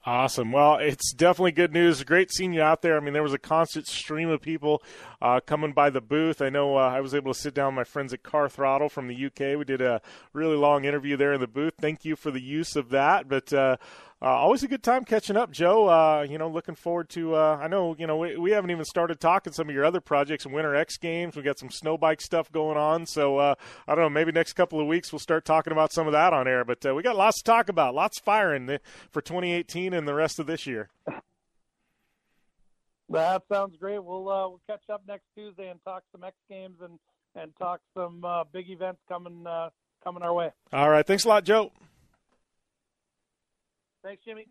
Awesome. 0.07 0.53
Well, 0.53 0.77
it's 0.77 1.13
definitely 1.13 1.51
good 1.51 1.73
news. 1.73 2.05
Great 2.05 2.31
seeing 2.31 2.53
you 2.53 2.63
out 2.63 2.81
there. 2.81 2.97
I 2.97 3.01
mean, 3.01 3.13
there 3.13 3.25
was 3.25 3.33
a 3.33 3.41
constant 3.41 3.89
stream 3.89 4.29
of 4.29 4.41
people 4.41 4.81
uh, 5.21 5.41
coming 5.45 5.73
by 5.73 5.91
the 5.91 6.01
booth. 6.01 6.41
I 6.41 6.49
know 6.49 6.77
uh, 6.77 6.83
I 6.83 7.01
was 7.01 7.13
able 7.13 7.35
to 7.35 7.39
sit 7.39 7.55
down 7.55 7.75
with 7.75 7.75
my 7.75 7.83
friends 7.83 8.13
at 8.13 8.23
Car 8.23 8.49
Throttle 8.49 8.89
from 8.89 9.09
the 9.09 9.27
UK. 9.27 9.59
We 9.59 9.65
did 9.65 9.81
a 9.81 10.01
really 10.33 10.55
long 10.55 10.85
interview 10.85 11.17
there 11.17 11.33
in 11.33 11.41
the 11.41 11.49
booth. 11.49 11.75
Thank 11.81 12.05
you 12.05 12.15
for 12.15 12.31
the 12.31 12.41
use 12.41 12.77
of 12.77 12.91
that. 12.91 13.29
But 13.29 13.53
uh, 13.53 13.79
uh, 14.23 14.27
always 14.27 14.63
a 14.63 14.69
good 14.69 14.83
time 14.83 15.05
catching 15.05 15.37
up, 15.37 15.51
Joe. 15.51 15.89
Uh, 15.89 16.27
you 16.29 16.39
know, 16.39 16.49
looking 16.49 16.75
forward 16.75 17.11
to. 17.11 17.35
Uh, 17.35 17.59
I 17.61 17.69
know, 17.69 17.95
you 17.99 18.07
know, 18.07 18.17
we, 18.17 18.37
we 18.37 18.51
haven't 18.53 18.71
even 18.71 18.87
started 18.87 19.21
talking 19.21 19.53
some 19.53 19.69
of 19.69 19.75
your 19.75 19.85
other 19.85 20.01
projects 20.01 20.47
and 20.47 20.55
Winter 20.55 20.75
X 20.75 20.97
Games. 20.97 21.37
We 21.37 21.43
got 21.43 21.59
some 21.59 21.71
snow 21.71 21.99
bike 21.99 22.23
stuff 22.23 22.51
going 22.51 22.79
on, 22.79 23.05
so 23.05 23.37
uh, 23.37 23.55
I 23.87 23.95
don't 23.95 24.05
know. 24.05 24.11
Maybe 24.11 24.33
next 24.33 24.55
couple 24.55 24.81
of 24.81 24.87
weeks 24.87 25.13
we'll 25.13 25.19
start 25.19 25.45
talking 25.45 25.73
about 25.73 25.93
some 25.93 26.07
of 26.07 26.15
that 26.15 26.33
on 26.33 26.49
air. 26.49 26.65
But 26.65 26.87
uh, 26.87 26.95
we 26.95 27.03
got 27.03 27.15
lots 27.15 27.43
to 27.43 27.45
talk 27.45 27.69
about, 27.69 27.95
lots 27.95 28.19
firing 28.19 28.79
for 29.11 29.21
2018 29.21 29.93
and 29.93 30.09
the 30.09 30.15
rest 30.15 30.39
of 30.39 30.47
this 30.47 30.67
year. 30.67 30.89
That 33.11 33.43
sounds 33.53 33.77
great. 33.77 34.03
We'll 34.03 34.29
uh, 34.31 34.49
we'll 34.49 34.63
catch 34.67 34.83
up 34.91 35.03
next 35.07 35.27
Tuesday 35.37 35.69
and 35.69 35.79
talk 35.85 36.05
some 36.11 36.25
X 36.25 36.35
Games 36.49 36.79
and 36.83 36.99
and 37.35 37.55
talk 37.57 37.81
some 37.95 38.25
big 38.51 38.71
events 38.71 39.03
coming 39.09 39.45
coming 40.03 40.23
our 40.23 40.33
way. 40.33 40.53
All 40.73 40.89
right. 40.89 41.07
Thanks 41.07 41.25
a 41.27 41.29
lot, 41.29 41.45
Joe. 41.45 41.71
Thanks, 44.07 44.23
Jimmy. 44.25 44.47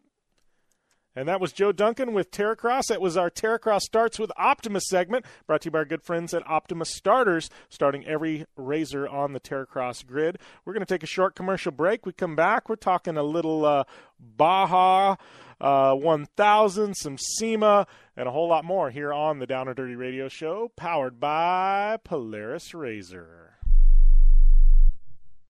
And 1.16 1.30
that 1.30 1.40
was 1.40 1.54
Joe 1.54 1.72
Duncan 1.72 2.12
with 2.12 2.30
Terracross. 2.30 2.88
That 2.90 3.00
was 3.00 3.16
our 3.16 3.30
Terracross 3.30 3.84
Starts 3.84 4.20
with 4.20 4.30
Optimus 4.36 4.84
segment, 4.90 5.24
brought 5.48 5.62
to 5.62 5.68
you 5.68 5.72
by 5.72 5.80
our 5.80 5.86
good 5.86 6.04
friends 6.04 6.34
at 6.34 6.46
Optimus 6.46 6.90
Starters, 6.94 7.50
starting 7.70 8.06
every 8.06 8.48
razor 8.58 9.08
on 9.08 9.32
the 9.32 9.40
Terracross 9.40 10.06
grid. 10.06 10.40
We're 10.66 10.74
going 10.74 10.86
to 10.86 10.94
take 10.94 11.04
a 11.04 11.08
short 11.08 11.36
commercial 11.36 11.72
break. 11.72 12.06
We 12.06 12.12
come 12.12 12.36
back, 12.36 12.68
we're 12.68 12.76
talking 12.76 13.16
a 13.16 13.24
little 13.24 13.64
uh, 13.64 13.86
Baja 14.20 15.16
uh, 15.62 15.94
1000, 15.94 16.94
some 16.96 17.18
SEMA, 17.18 17.88
and 18.18 18.28
a 18.28 18.32
whole 18.32 18.50
lot 18.50 18.66
more 18.66 18.90
here 18.90 19.14
on 19.14 19.40
the 19.40 19.48
Down 19.48 19.70
and 19.70 19.78
Dirty 19.78 19.96
Radio 19.96 20.28
Show, 20.28 20.74
powered 20.76 21.18
by 21.18 21.98
Polaris 22.04 22.74
Razor. 22.74 23.55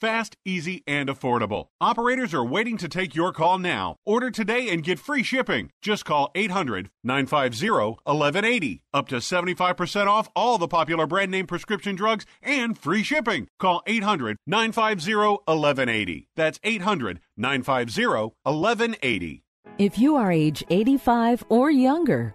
fast, 0.00 0.36
easy, 0.44 0.82
and 0.86 1.08
affordable. 1.08 1.68
Operators 1.80 2.34
are 2.34 2.44
waiting 2.44 2.76
to 2.78 2.88
take 2.88 3.14
your 3.14 3.32
call 3.32 3.58
now. 3.58 3.96
Order 4.04 4.30
today 4.30 4.68
and 4.68 4.82
get 4.82 4.98
free 4.98 5.22
shipping. 5.22 5.70
Just 5.82 6.04
call 6.04 6.30
800 6.34 6.90
950 7.04 7.70
1180. 7.70 8.82
Up 8.92 9.08
to 9.08 9.16
75% 9.16 10.06
off 10.06 10.28
all 10.34 10.58
the 10.58 10.68
popular 10.68 11.06
brand 11.06 11.30
name 11.30 11.46
prescription 11.46 11.94
drugs 11.96 12.26
and 12.42 12.78
free 12.78 13.02
shipping. 13.02 13.48
Call 13.58 13.82
800 13.86 14.36
950 14.46 15.14
1180. 15.14 16.28
That's 16.36 16.60
800 16.62 17.20
950 17.36 18.06
1180. 18.42 19.42
If 19.78 19.96
you 19.96 20.16
are 20.16 20.32
age 20.32 20.64
85 20.70 21.44
or 21.48 21.70
younger, 21.70 22.34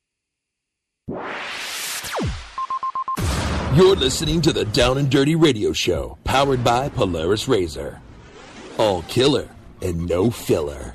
You're 3.73 3.95
listening 3.95 4.41
to 4.41 4.53
the 4.53 4.65
Down 4.65 4.97
and 4.97 5.09
Dirty 5.09 5.35
Radio 5.35 5.71
Show, 5.71 6.17
powered 6.23 6.63
by 6.63 6.89
Polaris 6.89 7.47
Razor. 7.47 8.01
All 8.77 9.01
killer 9.03 9.49
and 9.81 10.07
no 10.07 10.29
filler. 10.29 10.93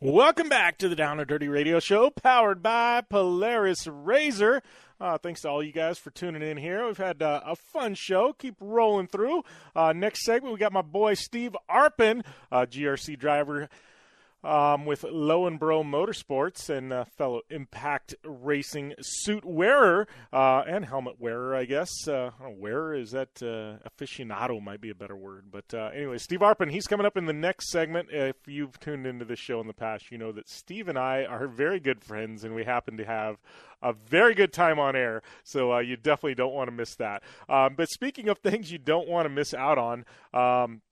Welcome 0.00 0.48
back 0.48 0.76
to 0.78 0.88
the 0.88 0.96
Down 0.96 1.20
and 1.20 1.28
Dirty 1.28 1.48
Radio 1.48 1.80
Show, 1.80 2.10
powered 2.10 2.62
by 2.62 3.00
Polaris 3.00 3.86
Razor. 3.86 4.62
Uh, 5.00 5.18
thanks 5.18 5.40
to 5.42 5.48
all 5.48 5.62
you 5.62 5.72
guys 5.72 5.98
for 5.98 6.10
tuning 6.10 6.42
in 6.42 6.56
here. 6.56 6.86
We've 6.86 6.96
had 6.96 7.22
uh, 7.22 7.40
a 7.44 7.56
fun 7.56 7.94
show. 7.94 8.32
Keep 8.32 8.56
rolling 8.60 9.06
through. 9.06 9.42
Uh, 9.74 9.92
next 9.92 10.24
segment, 10.24 10.52
we 10.52 10.58
got 10.58 10.72
my 10.72 10.82
boy 10.82 11.14
Steve 11.14 11.56
Arpin, 11.70 12.24
uh, 12.52 12.66
GRC 12.66 13.18
driver 13.18 13.68
um, 14.44 14.84
with 14.84 15.02
Loenbro 15.02 15.82
Motorsports 15.82 16.68
and 16.68 16.92
uh, 16.92 17.04
fellow 17.04 17.40
Impact 17.50 18.14
Racing 18.22 18.94
suit 19.00 19.44
wearer 19.44 20.06
uh, 20.32 20.62
and 20.68 20.84
helmet 20.84 21.18
wearer, 21.18 21.56
I 21.56 21.64
guess. 21.64 21.88
Uh, 22.06 22.30
wearer 22.48 22.94
is 22.94 23.12
that 23.12 23.42
uh, 23.42 23.88
aficionado 23.88 24.62
might 24.62 24.80
be 24.80 24.90
a 24.90 24.94
better 24.94 25.16
word, 25.16 25.46
but 25.50 25.72
uh, 25.72 25.90
anyway, 25.94 26.18
Steve 26.18 26.40
Arpin, 26.40 26.70
he's 26.70 26.86
coming 26.86 27.06
up 27.06 27.16
in 27.16 27.26
the 27.26 27.32
next 27.32 27.70
segment. 27.70 28.08
If 28.12 28.36
you've 28.46 28.78
tuned 28.78 29.06
into 29.06 29.24
this 29.24 29.38
show 29.38 29.60
in 29.60 29.66
the 29.66 29.72
past, 29.72 30.10
you 30.10 30.18
know 30.18 30.32
that 30.32 30.48
Steve 30.48 30.88
and 30.88 30.98
I 30.98 31.24
are 31.24 31.48
very 31.48 31.80
good 31.80 32.04
friends, 32.04 32.44
and 32.44 32.54
we 32.54 32.64
happen 32.64 32.98
to 32.98 33.04
have 33.04 33.36
a 33.82 33.92
very 33.92 34.34
good 34.34 34.52
time 34.52 34.78
on 34.78 34.94
air. 34.94 35.22
So 35.42 35.72
uh, 35.72 35.78
you 35.80 35.96
definitely 35.96 36.34
don't 36.34 36.54
want 36.54 36.68
to 36.68 36.72
miss 36.72 36.96
that. 36.96 37.22
Um, 37.48 37.74
but 37.76 37.88
speaking 37.88 38.28
of 38.28 38.38
things 38.38 38.70
you 38.70 38.78
don't 38.78 39.08
want 39.08 39.26
to 39.26 39.30
miss 39.30 39.54
out 39.54 39.78
on. 39.78 40.04
Um, 40.32 40.82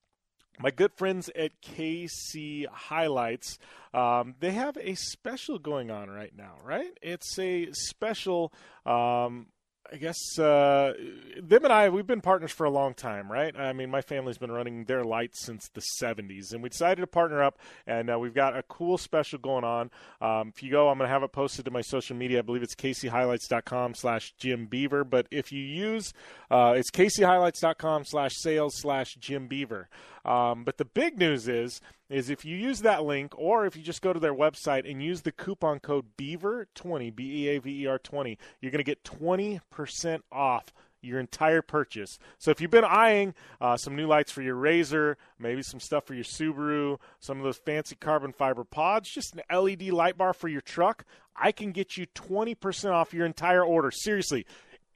my 0.59 0.71
good 0.71 0.93
friends 0.93 1.31
at 1.35 1.61
KC 1.63 2.67
HiLiTES, 2.67 3.59
um, 3.95 4.35
they 4.41 4.53
have 4.53 4.77
a 4.79 4.95
special 4.95 5.59
going 5.59 5.91
on 5.91 6.11
right 6.11 6.33
now, 6.37 6.55
right? 6.65 6.97
It's 7.03 7.39
a 7.39 7.69
special. 7.73 8.53
Um, 8.87 9.47
I 9.91 9.97
guess 9.97 10.39
uh, 10.39 10.95
them 11.43 11.65
and 11.65 11.73
I, 11.73 11.89
we've 11.89 12.07
been 12.07 12.21
partners 12.21 12.53
for 12.53 12.65
a 12.65 12.71
long 12.71 12.95
time, 12.95 13.31
right? 13.31 13.55
I 13.59 13.73
mean, 13.73 13.91
my 13.91 14.01
family's 14.01 14.39
been 14.39 14.51
running 14.51 14.85
their 14.85 15.05
lights 15.05 15.45
since 15.45 15.69
the 15.69 15.83
70s, 16.01 16.53
and 16.53 16.63
we 16.63 16.69
decided 16.69 17.01
to 17.01 17.07
partner 17.07 17.43
up, 17.43 17.59
and 17.87 18.11
uh, 18.11 18.19
we've 18.19 18.35
got 18.35 18.57
a 18.57 18.63
cool 18.63 18.97
special 18.97 19.39
going 19.39 19.65
on. 19.65 19.91
Um, 20.21 20.53
if 20.55 20.63
you 20.63 20.71
go, 20.71 20.89
I'm 20.89 20.99
going 20.99 21.09
to 21.09 21.13
have 21.13 21.23
it 21.23 21.33
posted 21.33 21.65
to 21.65 21.71
my 21.71 21.81
social 21.81 22.17
media. 22.17 22.39
I 22.39 22.43
believe 22.43 22.63
it's 22.63 22.75
kchilites.com 22.75 23.95
slash 23.95 24.33
Jim 24.39 24.67
Beaver, 24.67 25.05
but 25.05 25.27
if 25.31 25.53
you 25.53 25.61
use, 25.61 26.13
uh, 26.51 26.75
it's 26.77 26.91
kchilites.com 26.91 28.05
slash 28.05 28.33
sales 28.37 28.75
slash 28.77 29.17
Jim 29.17 29.49
Beaver. 29.49 29.89
Um, 30.25 30.65
but 30.65 30.79
the 30.79 30.85
big 30.85 31.19
news 31.19 31.49
is, 31.49 31.81
is 32.13 32.29
if 32.29 32.45
you 32.45 32.57
use 32.57 32.81
that 32.83 33.05
link, 33.05 33.33
or 33.37 33.67
if 33.67 33.77
you 33.77 33.83
just 33.83 34.03
go 34.03 34.13
to 34.13 34.21
their 34.21 34.35
website 34.35 34.89
and 34.89 35.03
use 35.03 35.23
the 35.23 35.33
coupon 35.33 35.81
code 35.81 36.05
Beaver20, 36.19 37.15
B 37.15 37.45
E 37.45 37.49
A 37.49 37.59
V 37.59 37.83
E 37.83 37.87
R 37.87 37.99
20, 37.99 38.39
you're 38.61 38.71
going 38.71 38.79
to 38.79 38.85
get 38.85 39.03
20% 39.05 40.21
off 40.31 40.73
your 41.01 41.19
entire 41.19 41.63
purchase. 41.63 42.19
So 42.39 42.51
if 42.51 42.61
you've 42.61 42.71
been 42.71 42.85
eyeing 42.85 43.35
uh, 43.61 43.77
some 43.77 43.97
new 43.97 44.07
lights 44.07 44.31
for 44.31 44.43
your 44.43 44.55
Razor, 44.55 45.17
maybe 45.39 45.63
some 45.63 45.81
stuff 45.81 46.05
for 46.05 46.15
your 46.15 46.25
Subaru, 46.25 46.99
some 47.19 47.39
of 47.39 47.45
those 47.45 47.57
fancy 47.57 47.97
carbon 47.97 48.33
fiber 48.33 48.63
pods, 48.63 49.11
just 49.11 49.35
an 49.35 49.43
LED 49.53 49.89
light 49.89 50.17
bar 50.17 50.33
for 50.33 50.49
your 50.49 50.61
truck, 50.61 51.05
I 51.35 51.51
can 51.51 51.73
get 51.73 51.97
you 51.97 52.07
20% 52.15 52.93
off 52.93 53.13
your 53.13 53.27
entire 53.27 53.65
order. 53.65 53.91
Seriously 53.91 54.47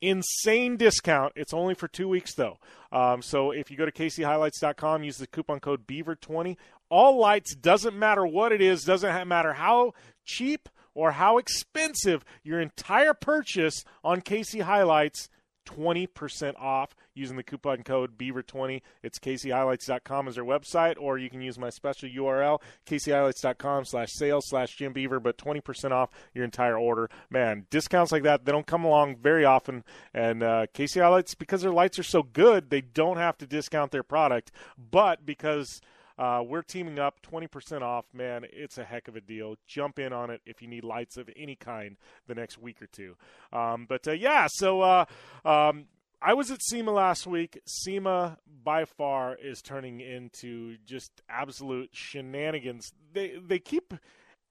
insane 0.00 0.76
discount. 0.76 1.32
It's 1.36 1.54
only 1.54 1.74
for 1.74 1.88
two 1.88 2.08
weeks 2.08 2.34
though. 2.34 2.58
Um, 2.92 3.22
so 3.22 3.50
if 3.50 3.70
you 3.70 3.76
go 3.76 3.86
to 3.86 3.92
kchilites.com, 3.92 5.04
use 5.04 5.18
the 5.18 5.26
coupon 5.26 5.60
code 5.60 5.86
Beaver20. 5.86 6.56
All 6.88 7.18
lights 7.18 7.54
doesn't 7.54 7.98
matter 7.98 8.26
what 8.26 8.52
it 8.52 8.60
is, 8.60 8.84
doesn't 8.84 9.28
matter 9.28 9.54
how 9.54 9.92
cheap 10.24 10.68
or 10.94 11.12
how 11.12 11.38
expensive 11.38 12.24
your 12.42 12.60
entire 12.60 13.14
purchase 13.14 13.84
on 14.02 14.20
KC 14.20 14.62
HiLiTES 14.64 15.28
20% 15.66 16.54
off 16.58 16.94
using 17.16 17.36
the 17.36 17.42
coupon 17.42 17.82
code 17.82 18.18
Beaver20. 18.18 18.82
It's 19.02 19.18
kchilites.com 19.18 20.28
as 20.28 20.34
their 20.34 20.44
website, 20.44 20.96
or 20.98 21.18
you 21.18 21.30
can 21.30 21.40
use 21.40 21.58
my 21.58 21.70
special 21.70 22.08
URL, 22.08 22.60
kchilites.com 22.86 23.84
slash 23.84 24.12
sales 24.12 24.48
slash 24.48 24.76
Jim 24.76 24.92
Beaver, 24.92 25.20
but 25.20 25.38
20% 25.38 25.92
off 25.92 26.10
your 26.34 26.44
entire 26.44 26.78
order. 26.78 27.08
Man, 27.30 27.66
discounts 27.70 28.12
like 28.12 28.22
that, 28.24 28.44
they 28.44 28.52
don't 28.52 28.66
come 28.66 28.84
along 28.84 29.16
very 29.16 29.44
often. 29.44 29.84
And 30.14 30.42
uh, 30.42 30.66
KC 30.74 31.00
HiLiTES, 31.00 31.38
because 31.38 31.62
their 31.62 31.72
lights 31.72 31.98
are 31.98 32.04
so 32.04 32.22
good, 32.22 32.70
they 32.70 32.80
don't 32.80 33.18
have 33.18 33.38
to 33.38 33.46
discount 33.46 33.92
their 33.92 34.02
product. 34.02 34.52
But 34.78 35.24
because– 35.24 35.80
uh, 36.18 36.42
we're 36.46 36.62
teaming 36.62 36.98
up 36.98 37.20
20% 37.22 37.82
off. 37.82 38.06
Man, 38.12 38.46
it's 38.50 38.78
a 38.78 38.84
heck 38.84 39.08
of 39.08 39.16
a 39.16 39.20
deal. 39.20 39.56
Jump 39.66 39.98
in 39.98 40.12
on 40.12 40.30
it 40.30 40.40
if 40.46 40.62
you 40.62 40.68
need 40.68 40.84
lights 40.84 41.16
of 41.16 41.28
any 41.36 41.56
kind 41.56 41.96
the 42.26 42.34
next 42.34 42.58
week 42.58 42.80
or 42.80 42.86
two. 42.86 43.16
Um, 43.52 43.86
but 43.88 44.08
uh, 44.08 44.12
yeah, 44.12 44.46
so 44.50 44.80
uh, 44.80 45.04
um, 45.44 45.86
I 46.20 46.34
was 46.34 46.50
at 46.50 46.62
SEMA 46.62 46.92
last 46.92 47.26
week. 47.26 47.60
SEMA 47.66 48.38
by 48.64 48.84
far 48.84 49.36
is 49.36 49.62
turning 49.62 50.00
into 50.00 50.76
just 50.86 51.22
absolute 51.28 51.90
shenanigans. 51.92 52.92
They 53.12 53.34
they 53.36 53.58
keep 53.58 53.94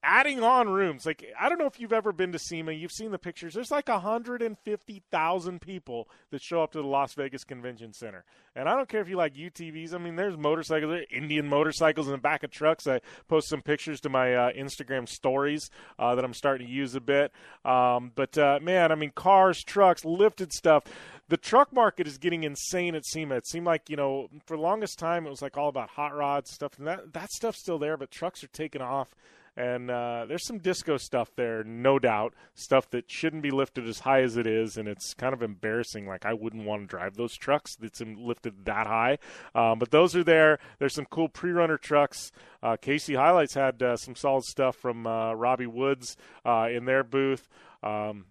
adding 0.02 0.42
on 0.42 0.68
rooms. 0.68 1.04
Like 1.04 1.24
I 1.38 1.48
don't 1.48 1.58
know 1.58 1.66
if 1.66 1.80
you've 1.80 1.92
ever 1.92 2.12
been 2.12 2.32
to 2.32 2.38
SEMA. 2.38 2.72
You've 2.72 2.92
seen 2.92 3.10
the 3.10 3.18
pictures. 3.18 3.54
There's 3.54 3.70
like 3.70 3.88
150,000 3.88 5.60
people 5.60 6.08
that 6.30 6.40
show 6.42 6.62
up 6.62 6.72
to 6.72 6.78
the 6.78 6.86
Las 6.86 7.14
Vegas 7.14 7.44
Convention 7.44 7.92
Center. 7.92 8.24
And 8.54 8.68
I 8.68 8.76
don't 8.76 8.88
care 8.88 9.02
if 9.02 9.08
you 9.08 9.16
like 9.16 9.34
UTVs. 9.34 9.92
I 9.92 9.98
mean, 9.98 10.16
there's 10.16 10.36
motorcycles, 10.36 10.90
there's 10.90 11.06
Indian 11.10 11.48
motorcycles 11.48 12.06
in 12.06 12.12
the 12.12 12.18
back 12.18 12.44
of 12.44 12.50
trucks. 12.50 12.86
I 12.86 13.00
post 13.28 13.48
some 13.48 13.60
pictures 13.60 14.00
to 14.02 14.08
my 14.08 14.34
uh, 14.34 14.52
Instagram 14.52 15.08
stories 15.08 15.70
uh, 15.98 16.14
that 16.14 16.24
I'm 16.24 16.34
starting 16.34 16.66
to 16.68 16.72
use 16.72 16.94
a 16.94 17.00
bit. 17.00 17.32
Um, 17.64 18.12
but 18.14 18.38
uh, 18.38 18.60
man, 18.62 18.92
I 18.92 18.94
mean, 18.94 19.12
cars, 19.14 19.62
trucks, 19.64 20.04
lifted 20.04 20.52
stuff. 20.52 20.84
The 21.28 21.36
truck 21.36 21.72
market 21.72 22.06
is 22.06 22.18
getting 22.18 22.44
insane 22.44 22.94
at 22.94 23.04
SEMA. 23.04 23.36
It 23.36 23.48
seemed 23.48 23.66
like 23.66 23.90
you 23.90 23.96
know 23.96 24.28
for 24.44 24.56
the 24.56 24.62
longest 24.62 24.98
time 24.98 25.26
it 25.26 25.30
was 25.30 25.42
like 25.42 25.56
all 25.56 25.68
about 25.68 25.90
hot 25.90 26.14
rods 26.14 26.52
stuff, 26.52 26.78
and 26.78 26.86
that 26.86 27.12
that 27.14 27.30
stuff's 27.30 27.58
still 27.58 27.78
there, 27.78 27.96
but 27.96 28.10
trucks 28.10 28.44
are 28.44 28.48
taking 28.48 28.82
off. 28.82 29.14
And 29.58 29.90
uh, 29.90 30.26
there's 30.28 30.46
some 30.46 30.58
disco 30.58 30.98
stuff 30.98 31.30
there, 31.34 31.64
no 31.64 31.98
doubt. 31.98 32.34
Stuff 32.54 32.90
that 32.90 33.10
shouldn't 33.10 33.42
be 33.42 33.50
lifted 33.50 33.88
as 33.88 34.00
high 34.00 34.20
as 34.20 34.36
it 34.36 34.46
is, 34.46 34.76
and 34.76 34.86
it's 34.86 35.14
kind 35.14 35.32
of 35.32 35.42
embarrassing. 35.42 36.06
Like 36.06 36.26
I 36.26 36.34
wouldn't 36.34 36.66
want 36.66 36.82
to 36.82 36.86
drive 36.86 37.16
those 37.16 37.34
trucks 37.34 37.74
that's 37.74 38.02
lifted 38.02 38.66
that 38.66 38.86
high. 38.86 39.18
Um, 39.54 39.78
but 39.78 39.90
those 39.90 40.14
are 40.14 40.24
there. 40.24 40.58
There's 40.78 40.94
some 40.94 41.06
cool 41.06 41.30
pre-runner 41.30 41.78
trucks. 41.78 42.32
Uh, 42.62 42.76
KC 42.76 43.16
HiLiTES 43.16 43.54
had 43.54 43.82
uh, 43.82 43.96
some 43.96 44.14
solid 44.14 44.44
stuff 44.44 44.76
from 44.76 45.06
uh, 45.06 45.32
Robbie 45.32 45.66
Woods 45.66 46.18
uh, 46.44 46.68
in 46.70 46.84
their 46.84 47.02
booth. 47.02 47.48
Um, 47.82 48.26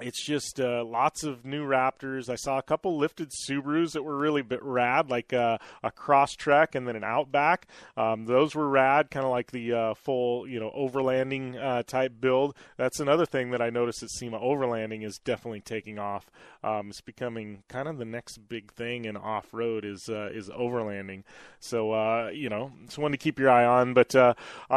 it's 0.00 0.24
just 0.24 0.60
uh, 0.60 0.84
lots 0.84 1.24
of 1.24 1.44
new 1.44 1.66
Raptors. 1.66 2.28
I 2.28 2.36
saw 2.36 2.58
a 2.58 2.62
couple 2.62 2.96
lifted 2.96 3.30
Subarus 3.30 3.92
that 3.92 4.04
were 4.04 4.16
really 4.16 4.42
bit 4.42 4.62
rad, 4.62 5.10
like 5.10 5.32
uh, 5.32 5.58
a 5.82 5.90
Crosstrek 5.90 6.74
and 6.74 6.86
then 6.86 6.94
an 6.94 7.04
Outback. 7.04 7.66
Um, 7.96 8.26
those 8.26 8.54
were 8.54 8.68
rad, 8.68 9.10
kind 9.10 9.24
of 9.24 9.30
like 9.30 9.50
the 9.50 9.72
uh, 9.72 9.94
full, 9.94 10.46
you 10.46 10.60
know, 10.60 10.70
overlanding 10.76 11.60
uh, 11.60 11.82
type 11.82 12.12
build. 12.20 12.54
That's 12.76 13.00
another 13.00 13.26
thing 13.26 13.50
that 13.50 13.60
I 13.60 13.70
noticed 13.70 14.02
at 14.02 14.10
SEMA. 14.10 14.38
Overlanding 14.38 15.04
is 15.04 15.18
definitely 15.18 15.60
taking 15.60 15.98
off. 15.98 16.30
Um, 16.62 16.90
it's 16.90 17.00
becoming 17.00 17.62
kind 17.68 17.88
of 17.88 17.98
the 17.98 18.04
next 18.04 18.48
big 18.48 18.72
thing 18.72 19.04
in 19.04 19.16
off 19.16 19.48
road 19.52 19.84
is 19.84 20.08
uh, 20.08 20.30
is 20.32 20.48
overlanding. 20.48 21.24
So 21.60 21.92
uh, 21.92 22.30
you 22.32 22.48
know, 22.48 22.72
it's 22.84 22.98
one 22.98 23.12
to 23.12 23.18
keep 23.18 23.38
your 23.38 23.50
eye 23.50 23.64
on. 23.64 23.94
But 23.94 24.10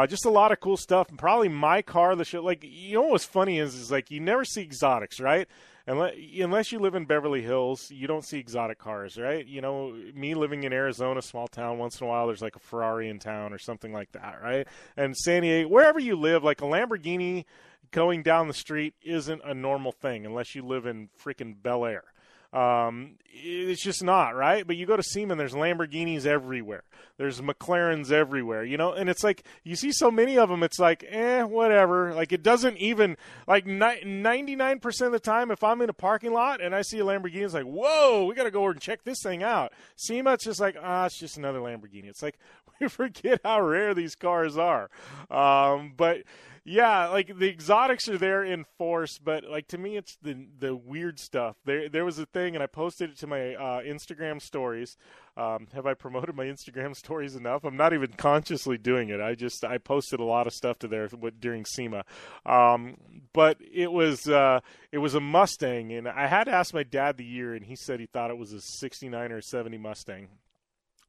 just 0.08 0.24
a 0.24 0.30
lot 0.30 0.52
of 0.52 0.60
cool 0.60 0.76
stuff. 0.76 1.08
Probably 1.16 1.48
my 1.48 1.82
car. 1.82 2.16
The 2.16 2.24
show, 2.24 2.42
like 2.42 2.64
you 2.64 2.94
know, 2.94 3.02
what's 3.02 3.24
funny 3.24 3.58
is 3.58 3.74
is 3.74 3.90
like 3.90 4.10
you 4.10 4.20
never 4.20 4.44
see 4.44 4.62
exotics 4.62 5.11
right? 5.20 5.48
Unless, 5.86 6.14
unless 6.38 6.70
you 6.70 6.78
live 6.78 6.94
in 6.94 7.06
Beverly 7.06 7.42
Hills, 7.42 7.90
you 7.90 8.06
don't 8.06 8.24
see 8.24 8.38
exotic 8.38 8.78
cars, 8.78 9.18
right? 9.18 9.44
You 9.44 9.60
know, 9.60 9.92
me 10.14 10.34
living 10.34 10.62
in 10.62 10.72
Arizona, 10.72 11.20
small 11.20 11.48
town, 11.48 11.78
once 11.78 12.00
in 12.00 12.06
a 12.06 12.10
while 12.10 12.26
there's 12.28 12.42
like 12.42 12.56
a 12.56 12.60
Ferrari 12.60 13.08
in 13.08 13.18
town 13.18 13.52
or 13.52 13.58
something 13.58 13.92
like 13.92 14.12
that, 14.12 14.40
right? 14.42 14.66
And 14.96 15.16
San 15.16 15.42
Diego, 15.42 15.68
wherever 15.68 15.98
you 15.98 16.14
live, 16.16 16.44
like 16.44 16.60
a 16.60 16.64
Lamborghini 16.64 17.44
going 17.90 18.22
down 18.22 18.48
the 18.48 18.54
street 18.54 18.94
isn't 19.02 19.42
a 19.44 19.54
normal 19.54 19.92
thing 19.92 20.24
unless 20.24 20.54
you 20.54 20.64
live 20.64 20.86
in 20.86 21.08
freaking 21.22 21.54
Bel 21.60 21.84
Air. 21.84 22.04
Um, 22.52 23.16
it's 23.34 23.82
just 23.82 24.04
not 24.04 24.34
right. 24.34 24.66
But 24.66 24.76
you 24.76 24.86
go 24.86 24.96
to 24.96 25.02
SEMA, 25.02 25.36
there's 25.36 25.54
Lamborghinis 25.54 26.26
everywhere. 26.26 26.84
There's 27.16 27.40
McLarens 27.40 28.12
everywhere. 28.12 28.64
You 28.64 28.76
know, 28.76 28.92
and 28.92 29.08
it's 29.08 29.24
like 29.24 29.44
you 29.64 29.76
see 29.76 29.92
so 29.92 30.10
many 30.10 30.38
of 30.38 30.48
them. 30.48 30.62
It's 30.62 30.78
like, 30.78 31.04
eh, 31.08 31.42
whatever. 31.42 32.14
Like 32.14 32.32
it 32.32 32.42
doesn't 32.42 32.76
even 32.78 33.16
like 33.46 33.66
ninety 33.66 34.56
nine 34.56 34.80
percent 34.80 35.06
of 35.06 35.12
the 35.12 35.20
time, 35.20 35.50
if 35.50 35.64
I'm 35.64 35.80
in 35.80 35.90
a 35.90 35.94
parking 35.94 36.32
lot 36.32 36.60
and 36.60 36.74
I 36.74 36.82
see 36.82 36.98
a 36.98 37.04
Lamborghini, 37.04 37.44
it's 37.44 37.54
like, 37.54 37.64
whoa, 37.64 38.24
we 38.26 38.34
got 38.34 38.44
to 38.44 38.50
go 38.50 38.62
over 38.62 38.72
and 38.72 38.80
check 38.80 39.04
this 39.04 39.22
thing 39.22 39.42
out. 39.42 39.72
SEMA, 39.96 40.34
it's 40.34 40.44
just 40.44 40.60
like, 40.60 40.76
ah, 40.80 41.06
it's 41.06 41.18
just 41.18 41.36
another 41.36 41.60
Lamborghini. 41.60 42.06
It's 42.06 42.22
like 42.22 42.38
we 42.80 42.88
forget 42.88 43.40
how 43.44 43.60
rare 43.60 43.94
these 43.94 44.14
cars 44.14 44.56
are. 44.58 44.90
Um, 45.30 45.94
but 45.96 46.18
yeah, 46.64 47.08
like 47.08 47.36
the 47.38 47.48
exotics 47.48 48.08
are 48.08 48.18
there 48.18 48.44
in 48.44 48.64
force, 48.78 49.18
but 49.18 49.42
like 49.42 49.66
to 49.68 49.78
me, 49.78 49.96
it's 49.96 50.16
the 50.22 50.46
the 50.60 50.76
weird 50.76 51.18
stuff. 51.18 51.56
There 51.64 51.88
there 51.88 52.04
was 52.04 52.20
a 52.20 52.26
thing, 52.26 52.54
and 52.54 52.62
I 52.62 52.66
posted 52.66 53.10
it 53.10 53.18
to 53.18 53.26
my 53.26 53.54
uh, 53.54 53.80
Instagram 53.82 54.40
stories. 54.40 54.96
Um, 55.36 55.66
have 55.72 55.86
I 55.86 55.94
promoted 55.94 56.36
my 56.36 56.44
Instagram 56.44 56.94
stories 56.96 57.34
enough? 57.34 57.64
I'm 57.64 57.76
not 57.76 57.92
even 57.92 58.12
consciously 58.12 58.78
doing 58.78 59.08
it. 59.08 59.20
I 59.20 59.34
just 59.34 59.64
I 59.64 59.78
posted 59.78 60.20
a 60.20 60.24
lot 60.24 60.46
of 60.46 60.52
stuff 60.52 60.78
to 60.80 60.88
there 60.88 61.08
during 61.40 61.64
SEMA, 61.64 62.04
um, 62.46 62.96
but 63.32 63.56
it 63.60 63.90
was 63.90 64.28
uh, 64.28 64.60
it 64.92 64.98
was 64.98 65.16
a 65.16 65.20
Mustang, 65.20 65.92
and 65.92 66.08
I 66.08 66.28
had 66.28 66.44
to 66.44 66.52
ask 66.52 66.72
my 66.72 66.84
dad 66.84 67.16
the 67.16 67.24
year, 67.24 67.54
and 67.54 67.64
he 67.64 67.74
said 67.74 67.98
he 67.98 68.06
thought 68.06 68.30
it 68.30 68.38
was 68.38 68.52
a 68.52 68.60
'69 68.60 69.32
or 69.32 69.40
'70 69.40 69.78
Mustang. 69.78 70.28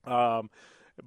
Um, 0.05 0.49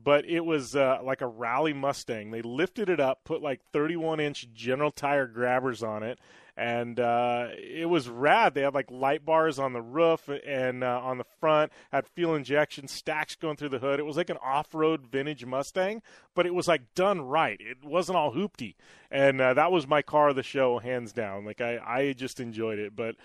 but 0.02 0.24
it 0.28 0.44
was 0.44 0.74
uh, 0.74 0.98
like 1.02 1.20
a 1.20 1.26
rally 1.26 1.72
Mustang. 1.72 2.30
They 2.30 2.42
lifted 2.42 2.88
it 2.88 3.00
up, 3.00 3.24
put 3.24 3.42
like 3.42 3.60
31 3.72 4.20
inch 4.20 4.48
General 4.52 4.90
Tire 4.90 5.26
grabbers 5.26 5.82
on 5.82 6.02
it, 6.02 6.18
and 6.56 6.98
uh, 6.98 7.48
it 7.58 7.88
was 7.88 8.08
rad. 8.08 8.54
They 8.54 8.62
had 8.62 8.74
like 8.74 8.90
light 8.90 9.24
bars 9.24 9.58
on 9.58 9.72
the 9.72 9.82
roof 9.82 10.28
and 10.28 10.82
uh, 10.82 11.00
on 11.02 11.18
the 11.18 11.26
front, 11.38 11.72
had 11.92 12.06
fuel 12.08 12.34
injection 12.34 12.88
stacks 12.88 13.34
going 13.34 13.56
through 13.56 13.68
the 13.70 13.78
hood. 13.78 14.00
It 14.00 14.06
was 14.06 14.16
like 14.16 14.30
an 14.30 14.38
off 14.42 14.74
road 14.74 15.06
vintage 15.06 15.44
Mustang, 15.44 16.02
but 16.34 16.46
it 16.46 16.54
was 16.54 16.66
like 16.66 16.94
done 16.94 17.20
right. 17.20 17.60
It 17.60 17.84
wasn't 17.84 18.16
all 18.16 18.32
hoopty, 18.32 18.74
and 19.10 19.40
uh, 19.40 19.54
that 19.54 19.70
was 19.70 19.86
my 19.86 20.02
car 20.02 20.30
of 20.30 20.36
the 20.36 20.42
show, 20.42 20.78
hands 20.78 21.12
down. 21.12 21.44
Like 21.44 21.60
I, 21.60 21.78
I 21.78 22.12
just 22.12 22.40
enjoyed 22.40 22.78
it, 22.78 22.96
but. 22.96 23.16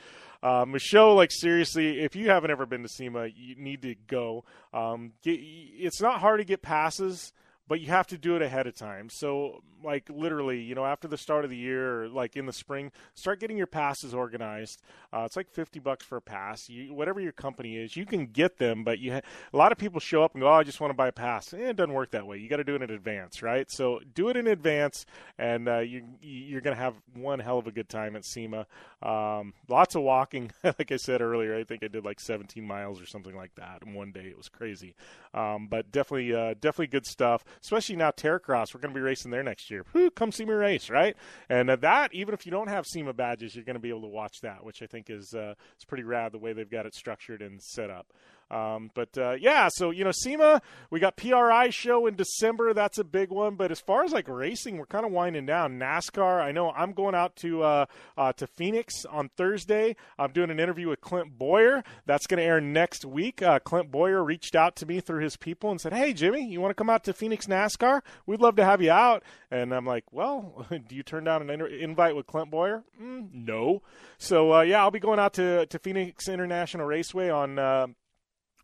Um, 0.44 0.74
a 0.74 0.80
show 0.80 1.14
like 1.14 1.30
seriously, 1.32 2.00
if 2.00 2.16
you 2.16 2.32
haven't 2.32 2.50
ever 2.50 2.66
been 2.66 2.82
to 2.82 2.90
SEMA, 2.90 3.28
you 3.28 3.54
need 3.58 3.84
to 3.84 3.94
go. 4.08 4.44
Um, 4.74 5.12
get, 5.22 5.40
it's 5.40 6.02
not 6.02 6.20
hard 6.20 6.40
to 6.40 6.44
get 6.44 6.64
passes 6.64 7.32
but 7.72 7.80
you 7.80 7.88
have 7.88 8.06
to 8.06 8.18
do 8.18 8.36
it 8.36 8.42
ahead 8.42 8.68
of 8.68 8.76
time. 8.76 9.10
So, 9.10 9.64
like 9.82 10.10
literally, 10.10 10.60
you 10.60 10.76
know, 10.76 10.86
after 10.86 11.08
the 11.08 11.18
start 11.18 11.46
of 11.46 11.50
the 11.50 11.56
year, 11.56 12.10
like 12.10 12.36
in 12.36 12.46
the 12.46 12.52
spring, 12.52 12.92
start 13.16 13.40
getting 13.40 13.56
your 13.56 13.66
passes 13.66 14.14
organized. 14.14 14.82
Uh, 15.14 15.22
it's 15.22 15.38
like 15.38 15.50
fifty 15.50 15.80
bucks 15.80 16.04
for 16.06 16.18
a 16.18 16.22
pass. 16.22 16.68
You, 16.68 16.94
whatever 16.94 17.22
your 17.22 17.32
company 17.32 17.78
is, 17.78 17.96
you 17.96 18.06
can 18.06 18.26
get 18.26 18.58
them, 18.58 18.84
but 18.84 19.00
you 19.00 19.14
ha- 19.14 19.22
a 19.54 19.58
lot 19.58 19.72
of 19.72 19.78
people 19.78 20.02
show 20.02 20.22
up 20.22 20.34
and 20.34 20.42
go, 20.42 20.50
"Oh, 20.50 20.56
I 20.56 20.64
just 20.64 20.82
want 20.82 20.92
to 20.92 20.98
buy 20.98 21.08
a 21.08 21.14
pass." 21.14 21.54
Eh, 21.54 21.70
it 21.70 21.78
doesn't 21.78 21.94
work 21.94 22.12
that 22.12 22.28
way. 22.28 22.40
You 22.40 22.50
got 22.50 22.58
to 22.58 22.66
do 22.66 22.76
it 22.76 22.82
in 22.82 22.90
advance, 22.90 23.42
right? 23.42 23.72
So, 23.72 24.02
do 24.14 24.28
it 24.28 24.36
in 24.36 24.48
advance, 24.48 25.06
and 25.38 25.70
uh, 25.70 25.80
you 25.80 26.04
you're 26.22 26.60
gonna 26.60 26.76
have 26.76 26.96
one 27.14 27.40
hell 27.40 27.58
of 27.58 27.68
a 27.68 27.72
good 27.72 27.88
time 27.88 28.18
at 28.18 28.26
SEMA. 28.26 28.68
Um, 29.02 29.54
lots 29.70 29.96
of 29.96 30.02
walking, 30.02 30.52
like 30.66 30.92
I 30.92 30.98
said 30.98 31.22
earlier. 31.22 31.56
I 31.56 31.64
think 31.64 31.86
I 31.86 31.88
did 31.88 32.04
like 32.04 32.20
17 32.20 32.68
miles 32.68 33.02
or 33.02 33.06
something 33.06 33.36
like 33.36 33.56
that 33.56 33.84
in 33.86 33.94
one 33.94 34.12
day. 34.12 34.26
It 34.26 34.36
was 34.36 34.50
crazy, 34.50 34.94
um, 35.34 35.68
but 35.68 35.90
definitely 35.90 36.36
uh, 36.36 36.56
definitely 36.60 36.88
good 36.88 37.06
stuff 37.06 37.46
especially 37.62 37.96
now 37.96 38.12
Terracross. 38.12 38.74
We're 38.74 38.82
going 38.82 38.94
to 38.94 39.00
be 39.00 39.04
racing 39.04 39.32
there 39.32 39.44
next 39.44 39.70
year. 39.70 39.86
Whew, 39.92 40.12
come 40.12 40.32
see 40.32 40.46
me 40.46 40.54
race, 40.54 40.90
right? 40.90 41.16
And 41.50 41.70
uh, 41.70 41.76
that, 41.78 42.14
even 42.14 42.34
if 42.34 42.46
you 42.46 42.52
don't 42.52 42.70
have 42.70 42.86
SEMA 42.86 43.14
badges, 43.14 43.56
you're 43.56 43.66
going 43.66 43.76
to 43.76 43.80
be 43.80 43.90
able 43.90 44.02
to 44.02 44.08
watch 44.08 44.42
that, 44.42 44.64
which 44.64 44.82
I 44.82 44.88
think 44.88 45.10
is 45.10 45.34
uh, 45.34 45.56
is 45.78 45.86
pretty 45.86 46.04
rad 46.04 46.32
the 46.32 46.40
way 46.40 46.54
they've 46.54 46.70
got 46.70 46.86
it 46.86 46.96
structured 46.96 47.42
and 47.42 47.62
set 47.62 47.90
up. 47.90 48.08
Um, 48.52 48.92
but 48.94 49.18
uh, 49.18 49.36
yeah, 49.40 49.70
so 49.72 49.92
you 49.92 50.04
know, 50.04 50.12
SEMA, 50.12 50.62
we 50.90 51.00
got 51.00 51.16
PRI 51.16 51.70
show 51.70 52.06
in 52.06 52.16
December. 52.16 52.74
That's 52.74 52.98
a 52.98 53.04
big 53.04 53.30
one. 53.30 53.56
But 53.56 53.72
as 53.72 53.80
far 53.80 54.04
as 54.04 54.12
like 54.12 54.28
racing, 54.28 54.78
we're 54.78 54.86
kind 54.86 55.06
of 55.06 55.12
winding 55.12 55.46
down. 55.46 55.80
NASCAR, 55.80 56.42
I 56.42 56.52
know 56.52 56.72
I'm 56.72 56.92
going 56.92 57.16
out 57.16 57.38
to 57.38 57.64
uh, 57.64 57.86
uh, 58.18 58.34
to 58.34 58.48
Phoenix 58.48 59.06
on 59.06 59.30
Thursday. 59.30 59.96
I'm 60.20 60.34
doing 60.34 60.52
an 60.52 60.60
interview 60.60 60.90
with 60.90 61.00
Clint 61.00 61.38
Bowyer. 61.38 61.82
That's 62.06 62.28
going 62.28 62.40
to 62.40 62.44
air 62.44 62.60
next 62.60 63.06
week. 63.06 63.42
Uh, 63.42 63.60
Clint 63.60 63.90
Bowyer 63.90 64.22
reached 64.22 64.56
out 64.56 64.76
to 64.78 64.86
me 64.86 65.00
through 65.00 65.24
his 65.24 65.38
people 65.38 65.72
and 65.72 65.80
said, 65.80 65.94
"Hey, 65.94 66.12
Jimmy, 66.12 66.46
you 66.46 66.60
want 66.60 66.72
to 66.72 66.76
come 66.76 66.90
out 66.90 67.06
to 67.06 67.14
Phoenix 67.14 67.48
NASCAR? 67.48 68.02
We'd 68.26 68.42
love 68.42 68.58
to 68.58 68.66
have 68.66 68.82
you 68.82 68.92
out." 68.92 69.24
And 69.50 69.74
I'm 69.74 69.86
like, 69.86 70.04
"Well, 70.12 70.66
do 70.88 70.96
you 70.96 71.04
turn 71.04 71.24
down 71.24 71.50
an 71.50 71.62
invite 71.62 72.18
with 72.18 72.28
Clint 72.28 72.52
Bowyer?" 72.52 72.84
Mm, 73.02 73.30
no. 73.34 73.82
So 74.18 74.56
uh, 74.56 74.62
yeah, 74.62 74.82
I'll 74.82 74.92
be 74.92 75.00
going 75.00 75.20
out 75.20 75.36
to 75.36 75.66
to 75.68 75.80
Phoenix 75.80 76.28
International 76.28 76.86
Raceway 76.86 77.30
on 77.30 77.58
uh, 77.58 77.88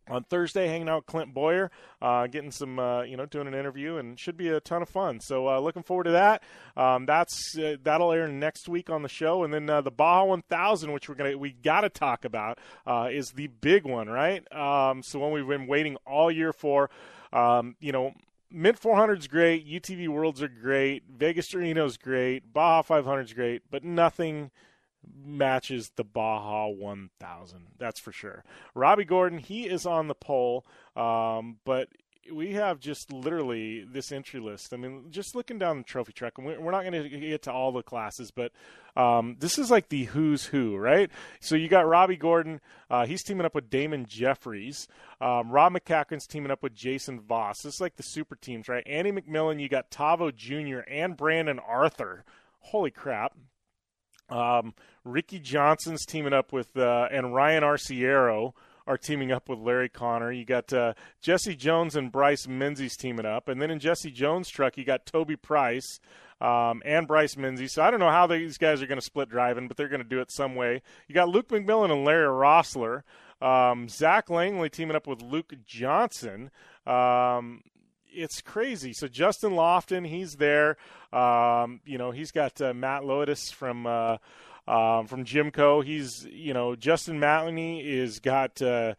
on 0.10 0.24
Thursday, 0.24 0.68
hanging 0.68 0.90
out 0.90 0.98
with 0.98 1.06
Clint 1.08 1.34
Bowyer, 1.34 1.72
uh, 2.02 2.28
getting 2.28 2.52
some, 2.52 2.80
uh, 2.80 3.02
you 3.04 3.18
know, 3.18 3.26
doing 3.26 3.48
an 3.48 3.54
interview, 3.54 3.98
and 3.98 4.20
should 4.20 4.38
be 4.38 4.50
a 4.50 4.60
ton 4.60 4.82
of 4.82 4.90
fun. 4.90 5.20
So, 5.20 5.48
uh, 5.48 5.60
looking 5.60 5.84
forward 5.84 6.06
to 6.06 6.12
that. 6.12 6.44
Um, 6.76 7.06
that's 7.06 7.58
uh, 7.58 7.78
that'll 7.84 8.12
air 8.12 8.28
next 8.28 8.70
week 8.70 8.90
on 8.90 9.02
the 9.02 9.10
show, 9.10 9.44
and 9.44 9.54
then 9.54 9.70
uh, 9.70 9.82
the 9.82 9.92
Baja 9.92 10.26
1000, 10.26 10.92
which 10.92 11.10
we're 11.10 11.16
gonna 11.16 11.38
we 11.38 11.52
got 11.52 11.82
to 11.82 11.90
talk 11.90 12.26
about, 12.26 12.60
uh, 12.86 13.10
is 13.12 13.32
the 13.32 13.48
big 13.48 13.86
one, 13.86 14.08
right? 14.08 14.44
Um, 14.54 15.04
so, 15.04 15.20
one 15.20 15.32
we've 15.32 15.48
been 15.48 15.68
waiting 15.68 15.98
all 16.06 16.32
year 16.32 16.54
for. 16.54 16.90
Um, 17.34 17.76
you 17.82 17.92
know, 17.92 18.14
Mint 18.50 18.80
400 18.80 19.20
is 19.20 19.28
great, 19.28 19.68
UTV 19.68 20.08
Worlds 20.08 20.42
are 20.42 20.48
great, 20.48 21.04
Vegas 21.10 21.48
to 21.50 21.58
Reno 21.58 21.86
is 21.86 21.98
great, 21.98 22.54
Baja 22.54 22.82
500 22.82 23.22
is 23.22 23.34
great, 23.34 23.64
but 23.70 23.84
nothing 23.84 24.52
matches 25.26 25.92
the 25.96 26.04
Baja 26.04 26.68
1000. 26.68 27.60
That's 27.78 28.00
for 28.00 28.12
sure. 28.12 28.44
Robby 28.74 29.06
Gordon, 29.06 29.40
he 29.40 29.64
is 29.68 29.86
on 29.86 30.08
the 30.08 30.16
pole, 30.16 30.66
um, 30.96 31.58
but 31.66 31.90
we 32.32 32.54
have 32.54 32.80
just 32.80 33.12
literally 33.12 33.84
this 33.84 34.12
entry 34.12 34.40
list. 34.40 34.74
I 34.74 34.78
mean, 34.78 35.06
just 35.10 35.36
looking 35.36 35.58
down 35.58 35.78
the 35.78 35.84
trophy 35.84 36.14
track, 36.14 36.34
and 36.38 36.46
we're 36.46 36.72
not 36.72 36.84
going 36.84 37.04
to 37.04 37.10
get 37.10 37.44
to 37.44 37.52
all 37.52 37.72
the 37.72 37.84
classes, 37.84 38.32
but 38.32 38.52
um, 38.96 39.38
this 39.40 39.58
is 39.58 39.72
like 39.72 39.90
the 39.90 40.06
who's 40.06 40.46
who, 40.46 40.76
right? 40.76 41.10
So 41.40 41.56
you 41.56 41.68
got 41.68 41.88
Robby 41.88 42.18
Gordon. 42.18 42.60
Uh, 42.90 43.06
he's 43.06 43.24
teaming 43.24 43.46
up 43.46 43.56
with 43.56 43.70
Damon 43.70 44.06
Jeffries. 44.08 44.88
Um, 45.22 45.52
Rob 45.52 45.74
MacCachren's 45.74 46.28
teaming 46.28 46.52
up 46.52 46.64
with 46.64 46.76
Jason 46.76 47.20
Voss. 47.22 47.66
Is 47.66 47.82
like 47.82 47.96
the 47.96 48.04
super 48.04 48.36
teams, 48.36 48.68
right? 48.68 48.86
Andy 48.88 49.12
McMillin, 49.12 49.62
you 49.62 49.70
got 49.70 49.92
Tavo 49.92 50.36
Jr. 50.36 50.80
and 50.90 51.16
Brandon 51.16 51.60
Arthur. 51.60 52.24
Holy 52.60 52.92
crap. 52.92 53.34
Um, 54.30 54.74
Ricky 55.04 55.40
Johnson's 55.40 56.06
teaming 56.06 56.34
up 56.34 56.52
with 56.52 56.76
uh, 56.78 57.08
and 57.12 57.34
Ryan 57.34 57.64
Arciero 57.64 58.54
are 58.86 58.98
teaming 58.98 59.32
up 59.32 59.50
with 59.50 59.60
Larry 59.60 59.90
Connor. 59.90 60.32
You 60.32 60.46
got 60.46 60.72
uh, 60.72 60.94
Jesse 61.22 61.56
Jones 61.56 61.96
and 61.96 62.12
Bryce 62.12 62.48
Menzies 62.48 62.96
teaming 62.96 63.26
up, 63.26 63.48
and 63.48 63.62
then 63.62 63.70
in 63.70 63.80
Jesse 63.80 64.12
Jones' 64.12 64.50
truck 64.50 64.78
you 64.78 64.86
got 64.86 65.06
Toby 65.06 65.36
Price 65.36 66.00
um, 66.40 66.82
and 66.86 67.08
Bryce 67.08 67.36
Menzies. 67.36 67.74
So 67.74 67.82
I 67.82 67.92
don't 67.92 68.00
know 68.00 68.12
how 68.12 68.28
these 68.28 68.58
guys 68.58 68.82
are 68.82 68.88
going 68.88 69.00
to 69.00 69.06
split 69.06 69.30
driving, 69.30 69.68
but 69.68 69.78
they're 69.78 69.90
going 69.90 70.04
to 70.04 70.08
do 70.08 70.22
it 70.22 70.32
some 70.32 70.56
way. 70.56 70.82
You 71.08 71.16
got 71.16 71.30
Luke 71.30 71.50
McMillin 71.50 71.92
and 71.92 72.06
Larry 72.06 72.28
Roeseler. 72.28 73.04
Um, 73.42 73.88
Zach 73.88 74.30
Langley 74.30 74.70
teaming 74.70 74.96
up 74.96 75.06
with 75.06 75.22
Luke 75.22 75.54
Johnson. 75.66 76.50
Um, 76.86 77.64
it's 78.18 78.42
crazy. 78.42 78.94
So 78.94 79.08
Justin 79.08 79.52
Lofton, 79.52 80.08
he's 80.08 80.36
there. 80.36 80.78
Um, 81.14 81.82
you 81.86 81.98
know, 81.98 82.12
he's 82.12 82.32
got 82.32 82.60
uh, 82.62 82.74
Matt 82.74 83.06
Lotus 83.06 83.52
from 83.52 83.86
uh, 83.86 84.18
um, 84.68 85.08
from 85.08 85.24
Jimco. 85.24 85.84
He's 85.84 86.26
you 86.26 86.54
know 86.54 86.76
Justin 86.76 87.20
Matney 87.20 87.86
is 87.86 88.20
got 88.20 88.62
uh, 88.62 88.96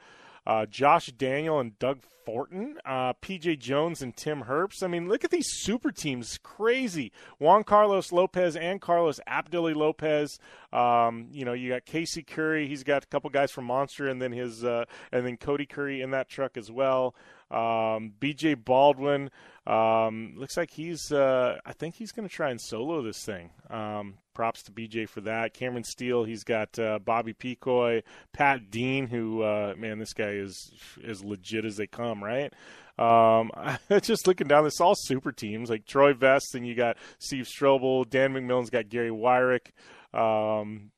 uh, 0.46 0.66
Josh 0.66 1.06
Daniel 1.08 1.60
and 1.60 1.78
Doug 1.78 2.00
Fortin, 2.28 2.76
uh, 2.84 3.14
PJ 3.14 3.58
Jones 3.58 4.02
and 4.02 4.14
Tim 4.14 4.44
Herbst. 4.44 4.82
I 4.82 4.86
mean, 4.86 5.08
look 5.08 5.24
at 5.24 5.30
these 5.30 5.48
super 5.50 5.90
teams. 5.90 6.38
Crazy. 6.42 7.10
Juan 7.38 7.64
Carlos 7.64 8.12
Lopez 8.12 8.54
and 8.54 8.82
Carlos 8.82 9.18
Apdaly 9.26 9.74
Lopez. 9.74 10.38
Um, 10.70 11.28
you 11.32 11.46
know, 11.46 11.54
you 11.54 11.70
got 11.70 11.86
Casey 11.86 12.22
Curry. 12.22 12.68
He's 12.68 12.84
got 12.84 13.04
a 13.04 13.06
couple 13.06 13.30
guys 13.30 13.50
from 13.50 13.64
Monster, 13.64 14.08
and 14.08 14.20
then 14.20 14.32
his 14.32 14.62
uh, 14.62 14.84
and 15.10 15.26
then 15.26 15.38
Cody 15.38 15.64
Curry 15.64 16.02
in 16.02 16.10
that 16.10 16.28
truck 16.28 16.58
as 16.58 16.70
well. 16.70 17.14
Um, 17.50 18.12
BJ 18.20 18.62
Baldwin 18.62 19.30
um, 19.66 20.34
looks 20.36 20.56
like 20.56 20.70
he's. 20.70 21.12
Uh, 21.12 21.58
I 21.64 21.72
think 21.72 21.94
he's 21.94 22.12
going 22.12 22.28
to 22.28 22.34
try 22.34 22.50
and 22.50 22.60
solo 22.60 23.02
this 23.02 23.22
thing. 23.24 23.50
Um, 23.70 24.14
props 24.34 24.62
to 24.64 24.72
BJ 24.72 25.08
for 25.08 25.20
that. 25.22 25.52
Cameron 25.52 25.84
Steele. 25.84 26.24
He's 26.24 26.44
got 26.44 26.78
uh, 26.78 26.98
Bobby 26.98 27.34
Picoy, 27.34 28.02
Pat 28.32 28.70
Dean. 28.70 29.06
Who 29.06 29.42
uh, 29.42 29.74
man, 29.76 29.98
this 29.98 30.14
guy 30.14 30.30
is 30.30 30.72
as 31.06 31.22
legit 31.22 31.64
as 31.64 31.76
they 31.76 31.86
come. 31.86 32.24
Right. 32.24 32.52
Um, 32.98 33.50
just 34.02 34.26
looking 34.26 34.48
down 34.48 34.64
this, 34.64 34.80
all 34.80 34.94
super 34.96 35.32
teams 35.32 35.70
like 35.70 35.86
Troy 35.86 36.14
Vest, 36.14 36.54
and 36.54 36.66
you 36.66 36.74
got 36.74 36.96
Steve 37.18 37.44
Strobel, 37.44 38.08
Dan 38.08 38.32
McMillin's 38.32 38.70
got 38.70 38.88
Gary 38.88 39.10
Wyrick. 39.10 39.68
Um, 40.12 40.90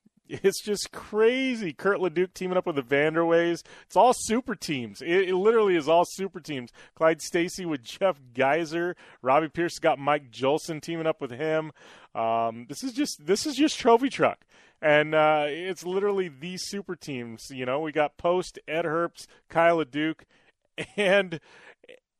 it's 0.43 0.61
just 0.61 0.91
crazy. 0.91 1.73
Kurt 1.73 1.99
LeDuc 1.99 2.33
teaming 2.33 2.57
up 2.57 2.65
with 2.65 2.77
the 2.77 2.81
Vanderweys. 2.81 3.63
It's 3.85 3.95
all 3.95 4.13
super 4.15 4.55
teams. 4.55 5.01
It, 5.01 5.29
it 5.29 5.35
literally 5.35 5.75
is 5.75 5.89
all 5.89 6.05
super 6.05 6.39
teams. 6.39 6.71
Clyde 6.95 7.21
Stacy 7.21 7.65
with 7.65 7.83
Jeff 7.83 8.17
Geyser. 8.33 8.95
Robbie 9.21 9.49
Pierce 9.49 9.79
got 9.79 9.99
Mike 9.99 10.31
Jolson 10.31 10.81
teaming 10.81 11.07
up 11.07 11.19
with 11.21 11.31
him. 11.31 11.71
Um, 12.15 12.65
this 12.69 12.83
is 12.83 12.93
just 12.93 13.25
this 13.25 13.45
is 13.45 13.55
just 13.55 13.77
trophy 13.77 14.09
truck. 14.09 14.39
And 14.81 15.13
uh, 15.13 15.45
it's 15.47 15.85
literally 15.85 16.27
these 16.29 16.63
super 16.65 16.95
teams. 16.95 17.51
You 17.51 17.65
know, 17.65 17.81
we 17.81 17.91
got 17.91 18.17
Post, 18.17 18.57
Ed 18.67 18.85
Herbst, 18.85 19.27
Kyle 19.49 19.77
LeDuc, 19.77 20.21
and 20.97 21.39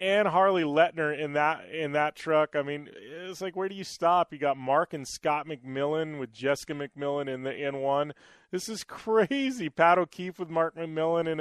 and 0.01 0.27
Harley 0.27 0.63
Letner 0.63 1.17
in 1.17 1.33
that 1.33 1.69
in 1.69 1.91
that 1.91 2.15
truck. 2.15 2.55
I 2.55 2.63
mean, 2.63 2.89
it's 3.27 3.39
like 3.39 3.55
where 3.55 3.69
do 3.69 3.75
you 3.75 3.83
stop? 3.83 4.33
You 4.33 4.39
got 4.39 4.57
Mark 4.57 4.93
and 4.93 5.07
Scott 5.07 5.47
McMillin 5.47 6.19
with 6.19 6.33
Jessica 6.33 6.73
McMillin 6.73 7.31
in 7.31 7.43
the 7.43 7.51
N1. 7.51 8.11
This 8.49 8.67
is 8.67 8.83
crazy. 8.87 9.69
Pat 9.69 9.99
O'Keefe 9.99 10.39
with 10.39 10.49
Mark 10.49 10.75
McMillin, 10.75 11.31
and 11.31 11.39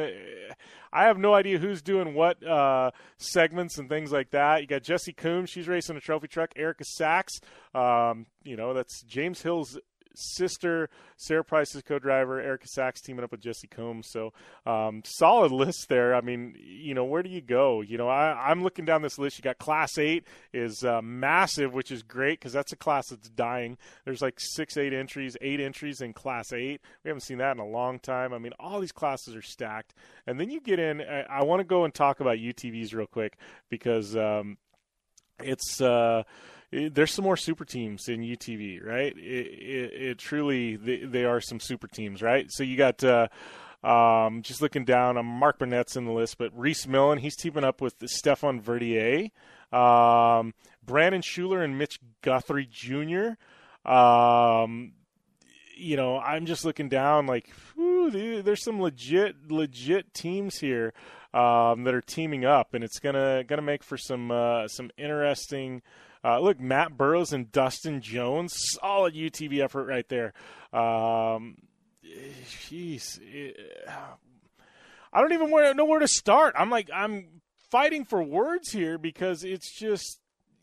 I 0.93 1.05
have 1.05 1.17
no 1.17 1.33
idea 1.33 1.59
who's 1.59 1.81
doing 1.81 2.13
what 2.13 2.47
uh, 2.47 2.91
segments 3.17 3.79
and 3.79 3.89
things 3.89 4.13
like 4.13 4.31
that. 4.31 4.61
You 4.61 4.67
got 4.67 4.83
Jessi 4.83 5.17
Combs, 5.17 5.49
she's 5.49 5.67
racing 5.67 5.97
a 5.97 6.01
trophy 6.01 6.29
truck. 6.29 6.53
Erica 6.55 6.85
Sachs, 6.85 7.41
um, 7.75 8.27
you 8.45 8.57
know, 8.57 8.75
that's 8.75 9.03
James 9.03 9.41
Hill's 9.41 9.79
sister, 10.15 10.89
Sarah 11.17 11.45
Price's 11.45 11.83
co-driver, 11.83 12.41
Erica 12.41 12.67
Sachs 12.67 13.01
teaming 13.01 13.25
up 13.25 13.31
with 13.31 13.41
Jessi 13.41 13.71
Combs. 13.71 14.09
So 14.11 14.33
um, 14.67 15.03
solid 15.05 15.53
list 15.53 15.89
there. 15.89 16.15
I 16.15 16.21
mean, 16.21 16.57
you 16.59 16.95
know, 16.95 17.05
where 17.05 17.23
do 17.23 17.31
you 17.31 17.41
go? 17.41 17.81
You 17.81 17.99
know, 17.99 18.09
I, 18.09 18.51
am 18.51 18.63
looking 18.63 18.85
down 18.85 19.03
this 19.03 19.19
list. 19.19 19.39
You 19.39 19.43
got 19.43 19.59
Class 19.59 19.99
Eight 19.99 20.25
is 20.53 20.85
uh, 20.85 21.01
massive, 21.03 21.73
which 21.73 21.91
is 21.91 22.03
great 22.03 22.39
because 22.39 22.53
that's 22.53 22.73
a 22.73 22.77
class 22.77 23.09
that's 23.09 23.29
dying. 23.29 23.79
There's 24.05 24.23
like 24.23 24.39
six, 24.39 24.77
eight 24.77 24.93
entries, 24.93 25.37
eight 25.41 25.61
entries 25.61 26.01
in 26.01 26.13
Class 26.13 26.53
Eight. 26.53 26.81
We 27.05 27.09
haven't 27.09 27.23
seen 27.23 27.39
that 27.39 27.53
in 27.53 27.59
a 27.59 27.67
long 27.67 27.99
time. 27.99 28.33
I 28.33 28.39
mean, 28.39 28.53
all 28.59 28.81
these 28.81 28.93
classes 28.93 29.35
are 29.35 29.43
stacked. 29.43 29.95
And 30.27 30.39
then 30.39 30.51
you 30.51 30.61
get 30.61 30.79
in. 30.79 31.01
I, 31.01 31.23
I 31.23 31.43
want 31.45 31.61
to 31.61 31.65
go 31.65 31.85
and 31.85 31.95
talk 31.95 32.21
about 32.21 32.39
UTVs 32.39 32.95
real 32.95 33.07
quick 33.07 33.37
because 33.69 34.17
um, 34.17 34.59
it's. 35.41 35.81
Uh, 35.81 36.25
there's 36.73 37.13
some 37.13 37.25
more 37.25 37.37
super 37.37 37.65
teams 37.65 38.09
in 38.09 38.21
UTV, 38.21 38.85
right? 38.85 39.17
It, 39.17 39.21
it, 39.21 40.03
it 40.03 40.19
truly 40.19 40.77
they, 40.77 40.99
they, 40.99 41.25
are 41.25 41.41
some 41.41 41.59
super 41.59 41.89
teams, 41.89 42.23
right? 42.23 42.51
So 42.51 42.63
you 42.63 42.77
got 42.77 43.03
uh, 43.03 43.29
um, 43.83 44.43
just 44.43 44.63
looking 44.63 44.85
down. 44.85 45.17
Um, 45.17 45.27
Mark 45.27 45.59
Burnett's 45.59 45.97
in 45.97 46.05
the 46.05 46.13
list, 46.13 46.39
but 46.39 46.57
Rhys 46.57 46.87
Millen 46.87 47.19
he's 47.19 47.37
teaming 47.37 47.65
up 47.65 47.81
with 47.81 47.97
Stefan 48.07 48.61
Verdier, 48.61 49.31
um, 49.73 50.55
Brandon 50.85 51.23
Schuler, 51.23 51.63
and 51.63 51.77
Mitch 51.77 51.99
Guthrie 52.23 52.69
Jr. 52.71 53.31
Um, 53.91 54.93
you 55.77 55.97
know, 55.97 56.19
I'm 56.19 56.47
just 56.47 56.65
looking 56.65 56.89
down 56.89 57.27
like, 57.27 57.51
whew, 57.75 58.43
there's 58.43 58.63
some 58.63 58.81
legit, 58.81 59.51
legit 59.51 60.13
teams 60.13 60.59
here 60.59 60.93
um, 61.33 61.85
that 61.85 61.95
are 61.95 62.03
teaming 62.03 62.45
up, 62.45 62.75
and 62.75 62.85
it's 62.85 63.01
gonna 63.01 63.45
gonna 63.45 63.63
make 63.63 63.83
for 63.83 63.97
some 63.97 64.31
uh, 64.31 64.69
some 64.69 64.91
interesting 64.99 65.83
uh, 66.25 66.39
look, 66.41 66.61
Matt 66.61 66.97
Burrows 66.97 67.33
and 67.33 67.51
Dustin 67.51 68.01
Jones, 68.01 68.53
solid 68.81 69.15
UTV 69.15 69.61
effort 69.61 69.87
right 69.87 70.09
there. 70.09 70.33
Um, 70.73 71.57
jeez, 72.05 73.19
I 75.13 75.21
don't 75.21 75.33
even 75.33 75.51
know 75.77 75.85
where 75.85 75.99
to 76.01 76.09
start. 76.09 76.55
I'm 76.59 76.71
like, 76.71 76.91
I'm 76.95 77.41
fighting 77.71 78.05
for 78.05 78.23
words 78.23 78.71
here 78.71 78.99
because 78.99 79.45
it's 79.45 79.73
just, 79.79 80.21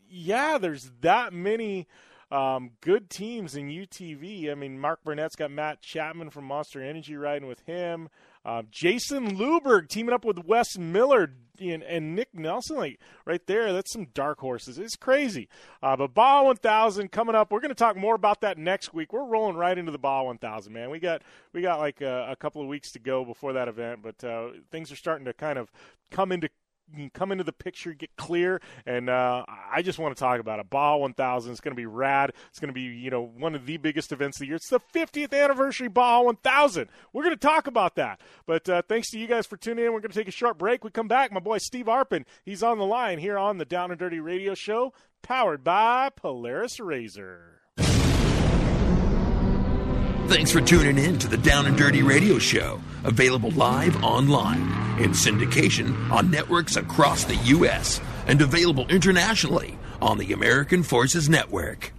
yeah, 0.08 0.58
there's 0.58 0.90
that 1.00 1.32
many 1.32 1.86
um, 2.30 2.72
good 2.80 3.10
teams 3.10 3.56
in 3.56 3.68
UTV. 3.68 4.50
I 4.50 4.54
mean, 4.54 4.78
Mark 4.78 5.02
Burnett's 5.04 5.36
got 5.36 5.50
Matt 5.50 5.80
Chapman 5.80 6.30
from 6.30 6.44
Monster 6.44 6.82
Energy 6.82 7.16
riding 7.16 7.48
with 7.48 7.60
him. 7.60 8.08
Uh, 8.48 8.62
Jason 8.70 9.36
Luberg 9.36 9.90
teaming 9.90 10.14
up 10.14 10.24
with 10.24 10.38
Wes 10.38 10.78
Miller 10.78 11.34
and, 11.60 11.82
and, 11.82 12.16
Nick 12.16 12.32
Nelson, 12.32 12.78
like 12.78 12.98
right 13.26 13.46
there. 13.46 13.74
That's 13.74 13.92
some 13.92 14.06
dark 14.14 14.40
horses. 14.40 14.78
It's 14.78 14.96
crazy. 14.96 15.50
Uh, 15.82 15.96
but 15.96 16.14
Baja 16.14 16.44
1000 16.44 17.12
coming 17.12 17.34
up. 17.34 17.52
We're 17.52 17.60
going 17.60 17.68
to 17.68 17.74
talk 17.74 17.94
more 17.94 18.14
about 18.14 18.40
that 18.40 18.56
next 18.56 18.94
week. 18.94 19.12
We're 19.12 19.26
rolling 19.26 19.56
right 19.56 19.76
into 19.76 19.92
the 19.92 19.98
Baja 19.98 20.24
1000, 20.24 20.72
man. 20.72 20.88
We 20.88 20.98
got 20.98 21.20
we 21.52 21.60
got 21.60 21.78
like 21.78 22.00
a, 22.00 22.28
a 22.30 22.36
couple 22.36 22.62
of 22.62 22.68
weeks 22.68 22.90
to 22.92 22.98
go 22.98 23.22
before 23.22 23.52
that 23.52 23.68
event, 23.68 24.00
but 24.02 24.24
uh, 24.24 24.48
things 24.70 24.90
are 24.90 24.96
starting 24.96 25.26
to 25.26 25.34
kind 25.34 25.58
of 25.58 25.70
come 26.10 26.32
into 26.32 26.48
come 27.14 27.32
into 27.32 27.44
the 27.44 27.52
picture, 27.52 27.92
get 27.92 28.16
clear, 28.16 28.60
and 28.86 29.08
uh, 29.08 29.44
I 29.48 29.82
just 29.82 29.98
want 29.98 30.16
to 30.16 30.20
talk 30.20 30.40
about 30.40 30.58
it. 30.58 30.70
Baja 30.70 30.96
1000 30.96 31.52
is 31.52 31.60
going 31.60 31.72
to 31.72 31.76
be 31.76 31.86
rad. 31.86 32.32
It's 32.50 32.58
going 32.58 32.68
to 32.68 32.74
be 32.74 32.82
you 32.82 33.10
know 33.10 33.22
one 33.22 33.54
of 33.54 33.66
the 33.66 33.76
biggest 33.76 34.12
events 34.12 34.36
of 34.36 34.40
the 34.40 34.46
year. 34.46 34.56
It's 34.56 34.70
the 34.70 34.80
50th 34.94 35.32
anniversary 35.32 35.88
Baja 35.88 36.22
1000. 36.22 36.88
We're 37.12 37.24
going 37.24 37.34
to 37.34 37.40
talk 37.40 37.66
about 37.66 37.94
that. 37.96 38.20
But 38.46 38.68
uh, 38.68 38.82
thanks 38.88 39.10
to 39.10 39.18
you 39.18 39.26
guys 39.26 39.46
for 39.46 39.56
tuning 39.56 39.84
in. 39.84 39.92
We're 39.92 40.00
going 40.00 40.12
to 40.12 40.18
take 40.18 40.28
a 40.28 40.32
short 40.32 40.58
break. 40.58 40.84
We 40.84 40.90
come 40.90 41.08
back. 41.08 41.32
My 41.32 41.40
boy 41.40 41.58
Steve 41.58 41.86
Arpin, 41.86 42.24
he's 42.44 42.62
on 42.62 42.78
the 42.78 42.86
line 42.86 43.18
here 43.18 43.38
on 43.38 43.58
the 43.58 43.64
Down 43.64 43.90
and 43.90 43.98
Dirty 43.98 44.20
Radio 44.20 44.54
Show, 44.54 44.92
powered 45.22 45.64
by 45.64 46.10
Polaris 46.10 46.78
RZR. 46.78 47.57
Thanks 50.28 50.52
for 50.52 50.60
tuning 50.60 51.02
in 51.02 51.18
to 51.20 51.26
the 51.26 51.38
Down 51.38 51.64
and 51.64 51.74
Dirty 51.74 52.02
Radio 52.02 52.38
Show, 52.38 52.82
available 53.02 53.50
live 53.52 54.04
online 54.04 54.60
in 55.00 55.12
syndication 55.12 56.10
on 56.10 56.30
networks 56.30 56.76
across 56.76 57.24
the 57.24 57.36
U.S. 57.56 57.98
and 58.26 58.42
available 58.42 58.86
internationally 58.88 59.78
on 60.02 60.18
the 60.18 60.34
American 60.34 60.82
Forces 60.82 61.30
Network. 61.30 61.94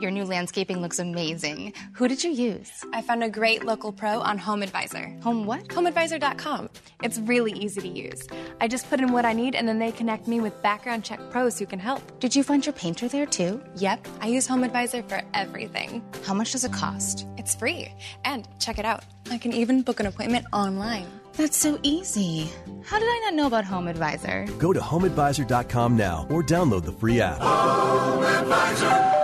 Your 0.00 0.10
new 0.10 0.24
landscaping 0.24 0.80
looks 0.80 0.98
amazing. 0.98 1.72
Who 1.92 2.08
did 2.08 2.24
you 2.24 2.32
use? 2.32 2.84
I 2.92 3.00
found 3.00 3.22
a 3.22 3.28
great 3.28 3.62
local 3.62 3.92
pro 3.92 4.18
on 4.20 4.40
HomeAdvisor. 4.40 5.22
Home 5.22 5.46
what? 5.46 5.68
HomeAdvisor.com. 5.68 6.68
It's 7.04 7.20
really 7.20 7.52
easy 7.52 7.80
to 7.82 7.88
use. 7.88 8.26
I 8.60 8.66
just 8.66 8.90
put 8.90 8.98
in 8.98 9.12
what 9.12 9.24
I 9.24 9.32
need 9.32 9.54
and 9.54 9.68
then 9.68 9.78
they 9.78 9.92
connect 9.92 10.26
me 10.26 10.40
with 10.40 10.60
background 10.62 11.04
check 11.04 11.20
pros 11.30 11.60
who 11.60 11.66
can 11.66 11.78
help. 11.78 12.18
Did 12.18 12.34
you 12.34 12.42
find 12.42 12.66
your 12.66 12.72
painter 12.72 13.06
there 13.06 13.24
too? 13.24 13.62
Yep. 13.76 14.08
I 14.20 14.26
use 14.26 14.48
HomeAdvisor 14.48 15.08
for 15.08 15.22
everything. 15.32 16.02
How 16.24 16.34
much 16.34 16.50
does 16.50 16.64
it 16.64 16.72
cost? 16.72 17.28
It's 17.38 17.54
free. 17.54 17.94
And 18.24 18.48
check 18.58 18.80
it 18.80 18.84
out. 18.84 19.04
I 19.30 19.38
can 19.38 19.52
even 19.52 19.82
book 19.82 20.00
an 20.00 20.06
appointment 20.06 20.46
online. 20.52 21.06
That's 21.34 21.56
so 21.56 21.78
easy. 21.84 22.50
How 22.84 22.98
did 22.98 23.06
I 23.08 23.20
not 23.26 23.34
know 23.34 23.46
about 23.46 23.64
HomeAdvisor? 23.64 24.58
Go 24.58 24.72
to 24.72 24.80
HomeAdvisor.com 24.80 25.96
now 25.96 26.26
or 26.30 26.42
download 26.42 26.84
the 26.84 26.92
free 26.92 27.20
app. 27.20 27.38
HomeAdvisor. 27.38 29.20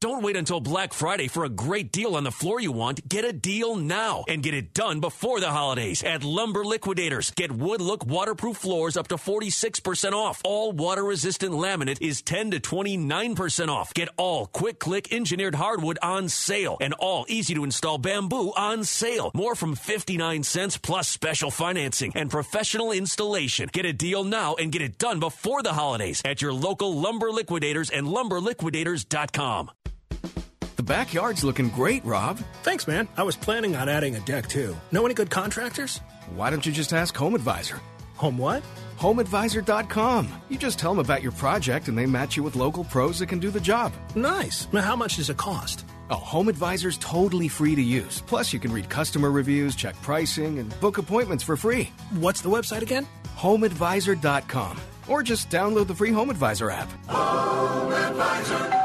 Don't 0.00 0.22
wait 0.22 0.36
until 0.36 0.60
Black 0.60 0.92
Friday 0.92 1.26
for 1.26 1.44
a 1.44 1.48
great 1.48 1.90
deal 1.90 2.14
on 2.14 2.22
the 2.22 2.30
floor 2.30 2.60
you 2.60 2.70
want. 2.70 3.08
Get 3.08 3.24
a 3.24 3.32
deal 3.32 3.74
now 3.74 4.24
and 4.28 4.44
get 4.44 4.54
it 4.54 4.72
done 4.72 5.00
before 5.00 5.40
the 5.40 5.50
holidays 5.50 6.04
at 6.04 6.22
Lumber 6.22 6.64
Liquidators. 6.64 7.32
Get 7.32 7.50
wood 7.50 7.80
look 7.80 8.06
waterproof 8.06 8.58
floors 8.58 8.96
up 8.96 9.08
to 9.08 9.16
46% 9.16 10.12
off. 10.12 10.40
All 10.44 10.70
water 10.70 11.02
resistant 11.02 11.52
laminate 11.52 12.00
is 12.00 12.22
10 12.22 12.52
to 12.52 12.60
29% 12.60 13.68
off. 13.70 13.92
Get 13.92 14.08
all 14.16 14.46
quick 14.46 14.78
click 14.78 15.12
engineered 15.12 15.56
hardwood 15.56 15.98
on 16.00 16.28
sale 16.28 16.76
and 16.80 16.94
all 16.94 17.26
easy 17.28 17.54
to 17.54 17.64
install 17.64 17.98
bamboo 17.98 18.52
on 18.56 18.84
sale. 18.84 19.32
More 19.34 19.56
from 19.56 19.74
59 19.74 20.44
cents 20.44 20.76
plus 20.76 21.08
special 21.08 21.50
financing 21.50 22.12
and 22.14 22.30
professional 22.30 22.92
installation. 22.92 23.68
Get 23.72 23.84
a 23.84 23.92
deal 23.92 24.22
now 24.22 24.54
and 24.54 24.70
get 24.70 24.80
it 24.80 24.96
done 24.96 25.18
before 25.18 25.64
the 25.64 25.72
holidays 25.72 26.22
at 26.24 26.40
your 26.40 26.52
local 26.52 26.94
Lumber 27.00 27.32
Liquidators 27.32 27.90
and 27.90 28.06
lumberliquidators.com. 28.06 29.72
The 30.78 30.84
backyard's 30.84 31.42
looking 31.42 31.70
great, 31.70 32.04
Rob. 32.04 32.38
Thanks, 32.62 32.86
man. 32.86 33.08
I 33.16 33.24
was 33.24 33.34
planning 33.34 33.74
on 33.74 33.88
adding 33.88 34.14
a 34.14 34.20
deck 34.20 34.46
too. 34.48 34.76
Know 34.92 35.04
any 35.04 35.12
good 35.12 35.28
contractors? 35.28 35.98
Why 36.36 36.50
don't 36.50 36.64
you 36.64 36.70
just 36.70 36.92
ask 36.92 37.16
Home 37.16 37.34
Advisor? 37.34 37.80
Home 38.14 38.38
what? 38.38 38.62
HomeAdvisor.com. 38.96 40.32
You 40.48 40.56
just 40.56 40.78
tell 40.78 40.92
them 40.92 41.00
about 41.00 41.20
your 41.20 41.32
project 41.32 41.88
and 41.88 41.98
they 41.98 42.06
match 42.06 42.36
you 42.36 42.44
with 42.44 42.54
local 42.54 42.84
pros 42.84 43.18
that 43.18 43.26
can 43.26 43.40
do 43.40 43.50
the 43.50 43.58
job. 43.60 43.92
Nice. 44.14 44.68
Now, 44.72 44.82
how 44.82 44.94
much 44.94 45.16
does 45.16 45.30
it 45.30 45.36
cost? 45.36 45.84
Oh, 46.10 46.14
Home 46.14 46.48
Advisor's 46.48 46.98
totally 46.98 47.48
free 47.48 47.74
to 47.74 47.82
use. 47.82 48.22
Plus, 48.28 48.52
you 48.52 48.60
can 48.60 48.72
read 48.72 48.88
customer 48.88 49.32
reviews, 49.32 49.74
check 49.74 50.00
pricing, 50.00 50.60
and 50.60 50.78
book 50.78 50.98
appointments 50.98 51.42
for 51.42 51.56
free. 51.56 51.90
What's 52.12 52.40
the 52.40 52.50
website 52.50 52.82
again? 52.82 53.04
HomeAdvisor.com. 53.36 54.78
Or 55.08 55.24
just 55.24 55.50
download 55.50 55.88
the 55.88 55.94
free 55.96 56.12
Home 56.12 56.30
Advisor 56.30 56.70
app. 56.70 56.88
Home 57.08 57.92
Advisor. 57.92 58.84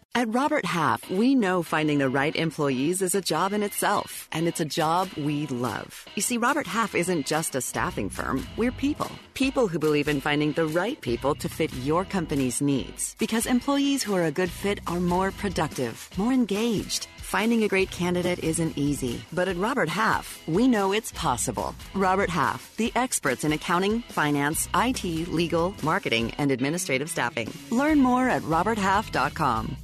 At 0.13 0.27
Robert 0.33 0.65
Half, 0.65 1.09
we 1.09 1.35
know 1.35 1.63
finding 1.63 1.99
the 1.99 2.09
right 2.09 2.35
employees 2.35 3.01
is 3.01 3.15
a 3.15 3.21
job 3.21 3.53
in 3.53 3.63
itself, 3.63 4.27
and 4.33 4.45
it's 4.45 4.59
a 4.59 4.65
job 4.65 5.09
we 5.15 5.47
love. 5.47 6.05
You 6.15 6.21
see, 6.21 6.37
Robert 6.37 6.67
Half 6.67 6.95
isn't 6.95 7.25
just 7.25 7.55
a 7.55 7.61
staffing 7.61 8.09
firm, 8.09 8.45
we're 8.57 8.73
people. 8.73 9.09
People 9.35 9.69
who 9.69 9.79
believe 9.79 10.09
in 10.09 10.19
finding 10.19 10.51
the 10.51 10.65
right 10.65 10.99
people 10.99 11.33
to 11.35 11.47
fit 11.47 11.73
your 11.75 12.03
company's 12.03 12.61
needs. 12.61 13.15
Because 13.19 13.45
employees 13.45 14.03
who 14.03 14.13
are 14.13 14.25
a 14.25 14.31
good 14.31 14.51
fit 14.51 14.81
are 14.85 14.99
more 14.99 15.31
productive, 15.31 16.09
more 16.17 16.33
engaged. 16.33 17.07
Finding 17.15 17.63
a 17.63 17.69
great 17.69 17.89
candidate 17.89 18.43
isn't 18.43 18.77
easy, 18.77 19.23
but 19.31 19.47
at 19.47 19.55
Robert 19.55 19.87
Half, 19.87 20.45
we 20.45 20.67
know 20.67 20.91
it's 20.91 21.13
possible. 21.13 21.73
Robert 21.93 22.29
Half, 22.29 22.75
the 22.75 22.91
experts 22.97 23.45
in 23.45 23.53
accounting, 23.53 24.01
finance, 24.09 24.67
IT, 24.75 25.05
legal, 25.29 25.73
marketing, 25.83 26.33
and 26.37 26.51
administrative 26.51 27.09
staffing. 27.09 27.49
Learn 27.71 27.99
more 27.99 28.27
at 28.27 28.41
roberthalf.com. 28.41 29.77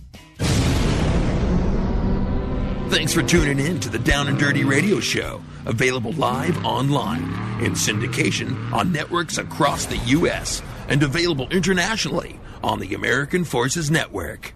Thanks 2.90 3.14
for 3.14 3.22
tuning 3.22 3.60
in 3.60 3.82
to 3.82 3.90
the 3.90 4.00
Down 4.00 4.30
and 4.30 4.40
Dirty 4.40 4.64
Radio 4.64 5.02
Show, 5.02 5.42
available 5.66 6.14
live 6.14 6.64
online 6.64 7.22
in 7.62 7.74
syndication 7.74 8.72
on 8.72 8.94
networks 8.94 9.38
across 9.38 9.86
the 9.86 9.98
U.S. 9.98 10.62
and 10.88 11.04
available 11.04 11.50
internationally 11.50 12.40
on 12.64 12.80
the 12.80 12.94
American 12.94 13.44
Forces 13.44 13.92
Network. 13.92 14.54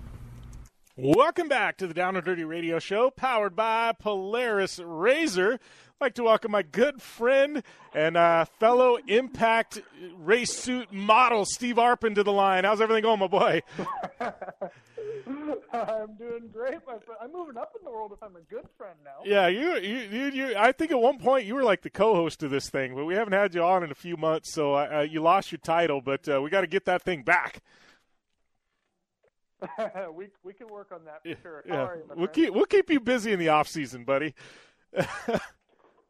Welcome 0.96 1.50
back 1.50 1.76
to 1.78 1.88
the 1.88 1.94
Down 1.94 2.16
and 2.16 2.24
Dirty 2.24 2.46
Radio 2.46 2.80
Show, 2.80 3.12
powered 3.12 3.56
by 3.56 3.92
Polaris 4.00 4.80
RZR. 4.80 5.60
I'd 6.02 6.06
like 6.06 6.16
to 6.16 6.24
welcome 6.24 6.50
my 6.50 6.64
good 6.64 7.00
friend 7.00 7.62
and 7.94 8.18
uh, 8.18 8.46
fellow 8.60 8.98
Impact 9.06 9.84
race 10.18 10.52
suit 10.52 10.92
model, 10.92 11.46
Steve 11.46 11.76
Arpin, 11.76 12.16
to 12.16 12.24
the 12.24 12.32
line. 12.32 12.64
How's 12.64 12.82
everything 12.82 13.04
going, 13.04 13.20
my 13.20 13.28
boy? 13.28 13.62
I'm 15.72 16.16
doing 16.18 16.50
great, 16.52 16.80
my 16.88 16.98
friend. 16.98 17.20
I'm 17.22 17.32
moving 17.32 17.56
up 17.56 17.74
in 17.80 17.86
the 17.86 17.92
world 17.92 18.14
if 18.14 18.24
I'm 18.24 18.36
a 18.36 18.42
good 18.50 18.68
friend 18.80 18.96
now. 19.06 19.20
Yeah, 19.24 19.46
you, 19.46 19.76
you, 19.76 20.00
you, 20.10 20.32
you. 20.32 20.56
I 20.58 20.72
think 20.72 20.90
at 20.90 21.00
one 21.00 21.20
point 21.20 21.46
you 21.46 21.54
were 21.54 21.64
like 21.64 21.84
the 21.84 21.92
co-host 21.92 22.42
of 22.42 22.50
this 22.50 22.68
thing, 22.68 22.96
but 22.96 23.06
we 23.06 23.14
haven't 23.14 23.34
had 23.34 23.54
you 23.54 23.62
on 23.62 23.84
in 23.84 23.92
a 23.92 23.96
few 23.96 24.18
months, 24.18 24.52
so 24.52 24.74
uh, 24.74 25.06
you 25.08 25.22
lost 25.22 25.52
your 25.52 25.60
title. 25.60 26.02
But 26.02 26.28
uh, 26.28 26.42
we 26.42 26.50
got 26.50 26.62
to 26.62 26.68
get 26.68 26.86
that 26.86 27.04
thing 27.04 27.22
back. 27.22 27.62
we 30.16 30.30
we 30.44 30.54
can 30.54 30.68
work 30.68 30.92
on 30.92 31.02
that 31.06 31.22
for 31.22 31.42
sure. 31.44 31.64
Yeah, 31.68 31.90
we'll 32.08 32.16
friend. 32.16 32.34
keep 32.34 32.54
we'll 32.56 32.66
keep 32.66 32.90
you 32.90 33.00
busy 33.00 33.34
in 33.34 33.38
the 33.38 33.50
off 33.50 33.68
season, 33.68 34.04
buddy. 34.04 34.34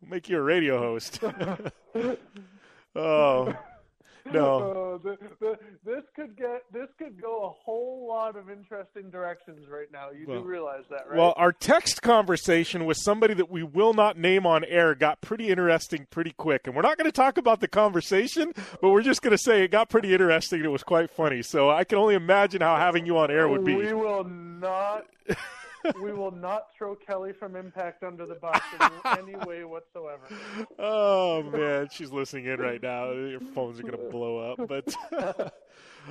we'll 0.01 0.09
make 0.09 0.29
you 0.29 0.37
a 0.37 0.41
radio 0.41 0.77
host. 0.79 1.19
oh 2.95 3.53
no. 4.31 4.99
Uh, 5.03 5.07
th- 5.15 5.19
th- 5.39 5.57
this 5.85 6.03
could 6.15 6.35
get 6.37 6.63
this 6.71 6.87
could 6.97 7.21
go 7.21 7.43
a 7.45 7.49
whole 7.49 8.07
lot 8.07 8.35
of 8.35 8.49
interesting 8.49 9.09
directions 9.09 9.67
right 9.69 9.91
now. 9.91 10.09
You 10.11 10.25
Well- 10.27 10.41
do 10.41 10.47
realize 10.47 10.83
that, 10.89 11.07
right? 11.09 11.17
Well, 11.17 11.33
our 11.37 11.51
text 11.51 12.01
conversation 12.01 12.85
with 12.85 12.97
somebody 12.97 13.33
that 13.35 13.49
we 13.49 13.63
will 13.63 13.93
not 13.93 14.17
name 14.17 14.45
on 14.45 14.63
air 14.65 14.95
got 14.95 15.21
pretty 15.21 15.49
interesting 15.49 16.07
pretty 16.09 16.31
quick. 16.31 16.67
And 16.67 16.75
we're 16.75 16.81
not 16.81 16.97
going 16.97 17.05
to 17.05 17.11
talk 17.11 17.37
about 17.37 17.59
the 17.59 17.67
conversation, 17.67 18.53
but 18.81 18.89
we're 18.89 19.01
just 19.01 19.21
going 19.21 19.31
to 19.31 19.37
say 19.37 19.63
it 19.63 19.71
got 19.71 19.89
pretty 19.89 20.13
interesting 20.13 20.59
and 20.59 20.65
it 20.65 20.69
was 20.69 20.83
quite 20.83 21.09
funny. 21.09 21.41
So 21.41 21.69
I 21.69 21.83
can 21.83 21.97
only 21.97 22.15
imagine 22.15 22.61
how 22.61 22.77
having 22.77 23.05
you 23.05 23.17
on 23.17 23.31
air 23.31 23.47
would 23.47 23.65
be. 23.65 23.75
We 23.75 23.93
will 23.93 24.23
not. 24.23 25.05
We 26.01 26.13
will 26.13 26.31
not 26.31 26.73
throw 26.75 26.95
Kelly 26.95 27.33
from 27.33 27.55
Impact 27.55 28.03
under 28.03 28.25
the 28.25 28.35
bus 28.35 28.61
in 28.79 29.19
any 29.19 29.35
way 29.45 29.63
whatsoever. 29.63 30.23
Oh 30.79 31.43
man, 31.43 31.89
she's 31.91 32.11
listening 32.11 32.45
in 32.45 32.59
right 32.59 32.81
now. 32.81 33.11
Your 33.11 33.39
phones 33.39 33.79
are 33.79 33.83
gonna 33.83 34.09
blow 34.09 34.51
up. 34.51 34.67
But 34.67 34.95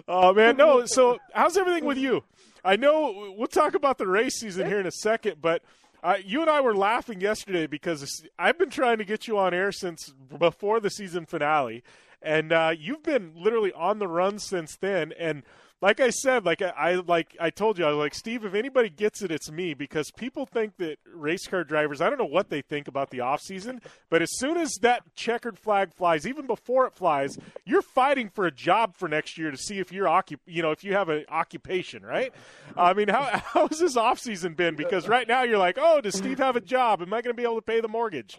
oh 0.09 0.33
man, 0.35 0.57
no. 0.57 0.87
So 0.87 1.19
how's 1.33 1.57
everything 1.57 1.85
with 1.85 1.99
you? 1.99 2.25
I 2.65 2.77
know 2.77 3.35
we'll 3.37 3.49
talk 3.49 3.75
about 3.75 3.99
the 3.99 4.07
race 4.07 4.39
season 4.39 4.67
here 4.67 4.81
in 4.81 4.87
a 4.87 4.93
second, 4.93 5.37
but 5.41 5.63
uh, 6.03 6.17
you 6.25 6.41
and 6.41 6.51
I 6.51 6.61
were 6.61 6.75
laughing 6.75 7.21
yesterday 7.21 7.67
because 7.67 8.23
I've 8.39 8.59
been 8.59 8.71
trying 8.71 8.99
to 8.99 9.05
get 9.05 9.27
you 9.27 9.39
on 9.39 9.53
air 9.55 9.73
since 9.73 10.13
before 10.39 10.81
the 10.81 10.91
season 10.91 11.27
finale, 11.27 11.83
and 12.23 12.53
uh, 12.53 12.73
you've 12.77 13.03
been 13.03 13.33
literally 13.37 13.73
on 13.73 13.99
the 13.99 14.09
run 14.09 14.39
since 14.39 14.77
then. 14.77 15.13
And 15.19 15.43
like 15.83 15.99
I 15.99 16.11
said, 16.11 16.45
like 16.45 16.61
I, 16.61 16.95
like 16.95 17.37
I 17.41 17.51
told 17.51 17.79
you, 17.79 17.85
I 17.87 17.89
was 17.89 17.97
like 17.97 18.15
Steve. 18.15 18.45
If 18.45 18.55
anybody 18.55 18.91
gets 18.91 19.23
it, 19.23 19.31
it's 19.31 19.51
me 19.51 19.73
because 19.73 20.11
people 20.11 20.45
think 20.45 20.77
that 20.77 20.99
race 21.15 21.47
car 21.47 21.65
drivers. 21.65 22.01
I 22.01 22.09
don't 22.11 22.19
know 22.19 22.27
what 22.27 22.51
they 22.51 22.61
think 22.61 22.87
about 22.87 23.11
the 23.11 23.21
off 23.21 23.41
season, 23.41 23.81
but 24.11 24.21
as 24.21 24.29
soon 24.33 24.59
as 24.59 24.75
that 24.83 25.03
checkered 25.15 25.59
flag 25.59 25.95
flies, 25.95 26.27
even 26.27 26.47
before 26.47 26.87
it 26.87 26.95
flies, 26.95 27.37
you're 27.65 27.83
fighting 27.83 28.29
for 28.29 28.47
a 28.47 28.51
job 28.51 28.95
for 28.95 29.09
next 29.09 29.39
year 29.39 29.51
to 29.51 29.57
see 29.57 29.79
if 29.79 29.91
you're 29.91 30.07
occup- 30.07 30.41
you 30.47 30.63
know, 30.63 30.71
if 30.71 30.85
you 30.85 30.93
have 30.93 31.09
an 31.09 31.25
occupation, 31.31 32.03
right? 32.03 32.33
I 32.77 32.93
mean, 32.93 33.09
how 33.09 33.41
how's 33.45 33.79
this 33.79 33.97
off 33.97 34.19
season 34.19 34.55
been? 34.55 34.77
Because 34.77 35.09
right 35.09 35.27
now 35.27 35.45
you're 35.45 35.59
like, 35.59 35.79
oh, 35.81 36.01
does 36.01 36.17
Steve 36.17 36.39
have 36.39 36.57
a 36.57 36.61
job? 36.61 37.01
Am 37.01 37.13
I 37.15 37.23
going 37.23 37.35
to 37.35 37.41
be 37.41 37.45
able 37.45 37.57
to 37.57 37.63
pay 37.63 37.81
the 37.81 37.89
mortgage? 37.89 38.39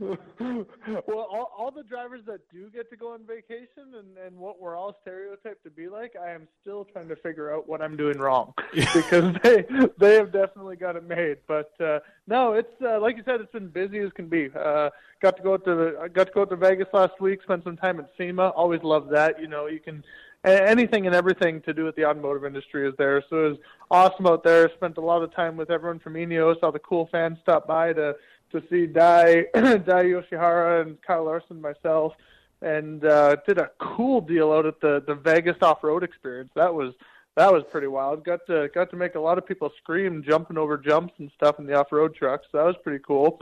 well, 0.40 0.66
all, 1.08 1.52
all 1.56 1.70
the 1.70 1.82
drivers 1.82 2.22
that 2.26 2.40
do 2.50 2.70
get 2.70 2.88
to 2.88 2.96
go 2.96 3.12
on 3.12 3.20
vacation 3.26 3.94
and, 3.98 4.16
and 4.26 4.36
what 4.36 4.60
we're 4.60 4.74
all 4.74 4.96
stereotyped 5.02 5.62
to 5.64 5.70
be 5.70 5.88
like, 5.88 6.14
I 6.16 6.30
am 6.30 6.48
still 6.62 6.86
trying 6.86 7.08
to 7.08 7.16
figure 7.16 7.54
out 7.54 7.68
what 7.68 7.82
I'm 7.82 7.96
doing 7.96 8.18
wrong 8.18 8.54
because 8.94 9.34
they 9.42 9.66
they 9.98 10.14
have 10.14 10.32
definitely 10.32 10.76
got 10.76 10.96
it 10.96 11.06
made. 11.06 11.38
But 11.46 11.72
uh, 11.80 11.98
no, 12.26 12.54
it's 12.54 12.72
uh, 12.82 12.98
like 12.98 13.18
you 13.18 13.22
said, 13.26 13.42
it's 13.42 13.52
been 13.52 13.68
busy 13.68 13.98
as 13.98 14.10
can 14.12 14.28
be. 14.28 14.48
Uh, 14.58 14.88
got 15.20 15.36
to 15.36 15.42
go 15.42 15.58
to 15.58 15.74
the, 15.74 16.10
got 16.14 16.28
to 16.28 16.32
go 16.32 16.46
to 16.46 16.56
Vegas 16.56 16.88
last 16.94 17.20
week, 17.20 17.42
Spent 17.42 17.64
some 17.64 17.76
time 17.76 18.00
at 18.00 18.08
SEMA. 18.16 18.48
Always 18.50 18.82
love 18.82 19.08
that. 19.10 19.38
You 19.38 19.48
know, 19.48 19.66
you 19.66 19.80
can 19.80 20.02
anything 20.44 21.06
and 21.06 21.14
everything 21.14 21.60
to 21.62 21.74
do 21.74 21.84
with 21.84 21.96
the 21.96 22.04
automotive 22.04 22.44
industry 22.44 22.88
is 22.88 22.94
there. 22.96 23.22
So 23.28 23.46
it 23.46 23.48
was 23.50 23.58
awesome 23.90 24.26
out 24.26 24.42
there. 24.42 24.70
Spent 24.76 24.96
a 24.96 25.02
lot 25.02 25.22
of 25.22 25.34
time 25.34 25.56
with 25.56 25.70
everyone 25.70 25.98
from 25.98 26.14
Ineos. 26.14 26.58
Saw 26.60 26.70
the 26.70 26.78
cool 26.78 27.08
fans 27.12 27.38
stop 27.42 27.66
by 27.66 27.92
to 27.92 28.14
to 28.52 28.62
see 28.70 28.86
Dai 28.86 29.42
Dai 29.54 30.04
Yoshihara 30.04 30.82
and 30.82 31.00
Kyle 31.02 31.24
Larson, 31.24 31.60
myself, 31.60 32.14
and 32.62 33.04
uh, 33.04 33.36
did 33.46 33.58
a 33.58 33.70
cool 33.78 34.20
deal 34.20 34.52
out 34.52 34.66
at 34.66 34.80
the 34.80 35.02
the 35.06 35.14
Vegas 35.14 35.56
off 35.62 35.82
road 35.82 36.02
experience. 36.02 36.50
That 36.54 36.74
was 36.74 36.94
that 37.36 37.52
was 37.52 37.62
pretty 37.70 37.86
wild. 37.86 38.24
Got 38.24 38.46
to 38.46 38.68
got 38.74 38.90
to 38.90 38.96
make 38.96 39.14
a 39.14 39.20
lot 39.20 39.38
of 39.38 39.46
people 39.46 39.70
scream 39.78 40.22
jumping 40.26 40.58
over 40.58 40.76
jumps 40.76 41.14
and 41.18 41.30
stuff 41.36 41.58
in 41.58 41.66
the 41.66 41.74
off 41.74 41.92
road 41.92 42.14
trucks. 42.14 42.46
So 42.50 42.58
that 42.58 42.66
was 42.66 42.76
pretty 42.82 43.02
cool. 43.06 43.40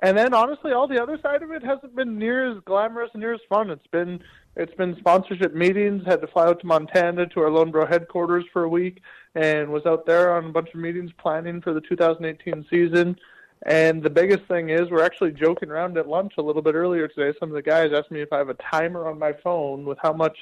and 0.00 0.16
then 0.18 0.34
honestly, 0.34 0.72
all 0.72 0.88
the 0.88 1.00
other 1.02 1.18
side 1.22 1.42
of 1.42 1.50
it 1.52 1.64
hasn't 1.64 1.94
been 1.94 2.18
near 2.18 2.50
as 2.50 2.58
glamorous 2.64 3.10
near 3.14 3.32
as 3.32 3.40
fun. 3.48 3.70
It's 3.70 3.86
been 3.86 4.20
it's 4.56 4.74
been 4.74 4.96
sponsorship 4.98 5.54
meetings. 5.54 6.02
Had 6.04 6.20
to 6.20 6.26
fly 6.26 6.46
out 6.46 6.60
to 6.60 6.66
Montana 6.66 7.26
to 7.28 7.40
our 7.40 7.48
Loenbro 7.48 7.88
headquarters 7.88 8.44
for 8.52 8.64
a 8.64 8.68
week, 8.68 9.00
and 9.34 9.70
was 9.70 9.86
out 9.86 10.04
there 10.04 10.34
on 10.34 10.46
a 10.46 10.52
bunch 10.52 10.68
of 10.74 10.80
meetings 10.80 11.10
planning 11.16 11.60
for 11.62 11.72
the 11.72 11.80
2018 11.80 12.66
season. 12.68 13.16
And 13.64 14.02
the 14.02 14.10
biggest 14.10 14.44
thing 14.46 14.70
is, 14.70 14.90
we're 14.90 15.04
actually 15.04 15.32
joking 15.32 15.70
around 15.70 15.96
at 15.96 16.08
lunch 16.08 16.34
a 16.36 16.42
little 16.42 16.62
bit 16.62 16.74
earlier 16.74 17.06
today. 17.06 17.36
Some 17.38 17.50
of 17.50 17.54
the 17.54 17.62
guys 17.62 17.92
asked 17.92 18.10
me 18.10 18.20
if 18.20 18.32
I 18.32 18.38
have 18.38 18.48
a 18.48 18.54
timer 18.54 19.08
on 19.08 19.18
my 19.18 19.32
phone 19.32 19.84
with 19.84 19.98
how 20.02 20.12
much 20.12 20.36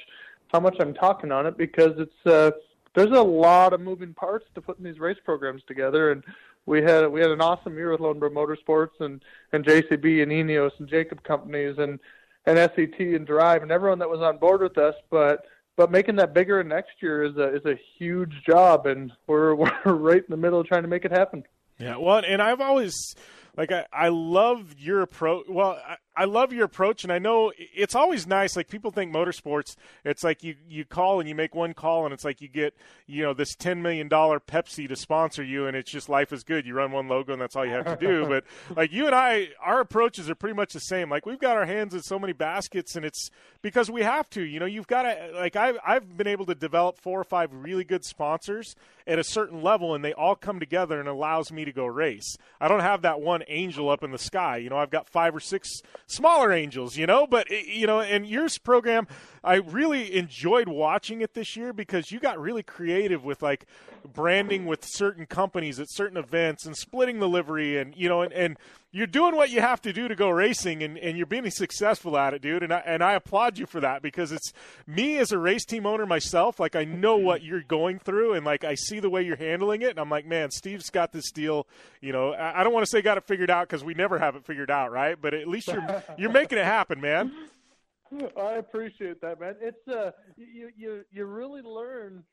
how 0.51 0.59
much 0.59 0.75
I'm 0.79 0.93
talking 0.93 1.31
on 1.31 1.45
it 1.45 1.57
because 1.57 1.93
it's 1.97 2.25
uh, 2.25 2.51
there's 2.95 3.17
a 3.17 3.21
lot 3.21 3.73
of 3.73 3.81
moving 3.81 4.13
parts 4.13 4.45
to 4.55 4.61
putting 4.61 4.83
these 4.83 4.99
race 4.99 5.19
programs 5.23 5.61
together. 5.67 6.11
And 6.11 6.23
we 6.65 6.81
had 6.81 7.07
we 7.07 7.21
had 7.21 7.31
an 7.31 7.41
awesome 7.41 7.75
year 7.75 7.91
with 7.91 8.01
Loenbro 8.01 8.31
Motorsports 8.31 8.99
and 8.99 9.23
and 9.53 9.63
JCB 9.63 10.23
and 10.23 10.31
Ineos 10.31 10.71
and 10.79 10.87
Jacob 10.87 11.23
companies 11.23 11.77
and 11.77 11.99
and 12.47 12.57
SET 12.57 12.99
and 12.99 13.27
Drive 13.27 13.61
and 13.61 13.71
everyone 13.71 13.99
that 13.99 14.09
was 14.09 14.21
on 14.21 14.37
board 14.37 14.61
with 14.61 14.77
us. 14.77 14.95
But 15.11 15.45
but 15.77 15.91
making 15.91 16.15
that 16.17 16.33
bigger 16.33 16.63
next 16.63 17.01
year 17.01 17.23
is 17.23 17.37
a 17.37 17.55
is 17.55 17.65
a 17.65 17.79
huge 17.97 18.33
job, 18.45 18.87
and 18.87 19.11
we're 19.27 19.55
we're 19.85 19.93
right 19.93 20.17
in 20.17 20.29
the 20.29 20.37
middle 20.37 20.59
of 20.59 20.67
trying 20.67 20.83
to 20.83 20.89
make 20.89 21.05
it 21.05 21.11
happen. 21.11 21.43
Yeah, 21.81 21.97
well, 21.97 22.21
and 22.25 22.41
I've 22.41 22.61
always 22.61 23.15
like 23.57 23.71
I, 23.71 23.85
I 23.91 24.09
love 24.09 24.75
your 24.77 25.01
approach. 25.01 25.45
Well, 25.49 25.81
I 26.15 26.25
love 26.25 26.51
your 26.51 26.65
approach, 26.65 27.03
and 27.03 27.11
I 27.11 27.19
know 27.19 27.53
it's 27.57 27.95
always 27.95 28.27
nice. 28.27 28.57
Like 28.57 28.67
people 28.67 28.91
think 28.91 29.13
motorsports, 29.13 29.77
it's 30.03 30.23
like 30.23 30.43
you 30.43 30.55
you 30.67 30.83
call 30.83 31.19
and 31.19 31.29
you 31.29 31.35
make 31.35 31.55
one 31.55 31.73
call, 31.73 32.03
and 32.05 32.13
it's 32.13 32.25
like 32.25 32.41
you 32.41 32.49
get 32.49 32.75
you 33.07 33.23
know 33.23 33.33
this 33.33 33.55
ten 33.55 33.81
million 33.81 34.09
dollar 34.09 34.39
Pepsi 34.39 34.89
to 34.89 34.95
sponsor 34.95 35.41
you, 35.41 35.67
and 35.67 35.77
it's 35.77 35.89
just 35.89 36.09
life 36.09 36.33
is 36.33 36.43
good. 36.43 36.65
You 36.65 36.73
run 36.73 36.91
one 36.91 37.07
logo, 37.07 37.31
and 37.31 37.41
that's 37.41 37.55
all 37.55 37.65
you 37.65 37.71
have 37.71 37.85
to 37.85 37.95
do. 37.95 38.25
but 38.27 38.43
like 38.75 38.91
you 38.91 39.05
and 39.05 39.15
I, 39.15 39.49
our 39.63 39.79
approaches 39.79 40.29
are 40.29 40.35
pretty 40.35 40.55
much 40.55 40.73
the 40.73 40.81
same. 40.81 41.09
Like 41.09 41.25
we've 41.25 41.39
got 41.39 41.55
our 41.55 41.65
hands 41.65 41.93
in 41.93 42.01
so 42.01 42.19
many 42.19 42.33
baskets, 42.33 42.95
and 42.97 43.05
it's 43.05 43.31
because 43.61 43.89
we 43.89 44.01
have 44.01 44.29
to. 44.31 44.41
You 44.41 44.59
know, 44.59 44.65
you've 44.65 44.87
got 44.87 45.03
to 45.03 45.31
like 45.35 45.55
I've 45.55 45.77
I've 45.85 46.17
been 46.17 46.27
able 46.27 46.45
to 46.47 46.55
develop 46.55 46.97
four 46.99 47.21
or 47.21 47.25
five 47.25 47.53
really 47.53 47.85
good 47.85 48.03
sponsors 48.03 48.75
at 49.07 49.17
a 49.17 49.23
certain 49.23 49.61
level, 49.61 49.95
and 49.95 50.03
they 50.03 50.13
all 50.13 50.35
come 50.35 50.59
together 50.59 50.99
and 50.99 51.07
allows 51.07 51.51
me 51.51 51.65
to 51.65 51.71
go 51.71 51.85
race. 51.85 52.37
I 52.59 52.67
don't 52.67 52.81
have 52.81 53.01
that 53.03 53.21
one 53.21 53.43
angel 53.47 53.89
up 53.89 54.03
in 54.03 54.11
the 54.11 54.17
sky. 54.17 54.57
You 54.57 54.69
know, 54.69 54.77
I've 54.77 54.91
got 54.91 55.07
five 55.07 55.35
or 55.35 55.39
six 55.39 55.81
smaller 56.11 56.51
angels, 56.51 56.97
you 56.97 57.07
know. 57.07 57.25
But 57.27 57.47
eh, 57.51 57.63
you 57.65 57.87
know, 57.87 58.01
and 58.01 58.25
your 58.25 58.47
program, 58.63 59.07
I 59.43 59.55
really 59.55 60.15
enjoyed 60.15 60.67
watching 60.67 61.21
it 61.21 61.33
this 61.33 61.55
year 61.55 61.73
because 61.73 62.11
you 62.11 62.19
got 62.19 62.39
really 62.39 62.63
creative 62.63 63.23
with 63.23 63.41
like 63.41 63.65
branding 64.13 64.65
with 64.65 64.85
certain 64.85 65.25
companies 65.25 65.79
at 65.79 65.89
certain 65.89 66.17
events 66.17 66.65
and 66.65 66.75
splitting 66.75 67.19
the 67.19 67.29
livery, 67.29 67.77
and 67.77 67.95
you 67.95 68.09
know, 68.09 68.21
and, 68.21 68.33
and 68.33 68.57
you're 68.91 69.07
doing 69.07 69.35
what 69.35 69.49
you 69.49 69.61
have 69.61 69.81
to 69.83 69.93
do 69.93 70.07
to 70.07 70.15
go 70.15 70.29
racing, 70.29 70.83
and, 70.83 70.97
and 70.97 71.17
you're 71.17 71.25
being 71.25 71.49
successful 71.49 72.17
at 72.17 72.33
it, 72.33 72.41
dude. 72.41 72.63
And 72.63 72.73
I, 72.73 72.79
and 72.85 73.01
I 73.01 73.13
applaud 73.13 73.57
you 73.57 73.65
for 73.65 73.79
that 73.79 74.01
because 74.01 74.31
it's 74.31 74.51
me 74.85 75.17
as 75.17 75.31
a 75.31 75.37
race 75.37 75.63
team 75.63 75.85
owner 75.85 76.05
myself. 76.05 76.59
Like 76.59 76.75
I 76.75 76.83
know 76.83 77.15
what 77.15 77.41
you're 77.41 77.63
going 77.63 77.99
through, 77.99 78.33
and 78.33 78.45
like 78.45 78.63
I 78.63 78.75
see 78.75 78.99
the 78.99 79.09
way 79.09 79.23
you're 79.23 79.37
handling 79.37 79.81
it, 79.81 79.91
and 79.91 79.99
I'm 79.99 80.09
like, 80.09 80.25
man, 80.25 80.51
Steve's 80.51 80.89
got 80.89 81.13
this 81.13 81.31
deal. 81.31 81.67
You 82.01 82.11
know, 82.11 82.33
I, 82.33 82.61
I 82.61 82.63
don't 82.63 82.73
want 82.73 82.85
to 82.85 82.89
say 82.89 83.01
got 83.01 83.17
it 83.17 83.25
figured 83.25 83.49
out 83.49 83.67
because 83.67 83.83
we 83.83 83.93
never 83.93 84.19
have 84.19 84.35
it 84.35 84.45
figured 84.45 84.69
out, 84.69 84.91
right? 84.91 85.15
But 85.19 85.33
at 85.33 85.47
least 85.47 85.67
you're 85.67 86.03
you're 86.17 86.31
making 86.31 86.57
it 86.57 86.65
happen, 86.65 86.99
man. 86.99 87.31
I 88.37 88.55
appreciate 88.55 89.21
that, 89.21 89.39
man. 89.39 89.55
It's 89.61 89.87
uh, 89.87 90.11
you 90.35 90.69
you 90.75 91.05
you 91.11 91.25
really 91.25 91.61
learn. 91.61 92.23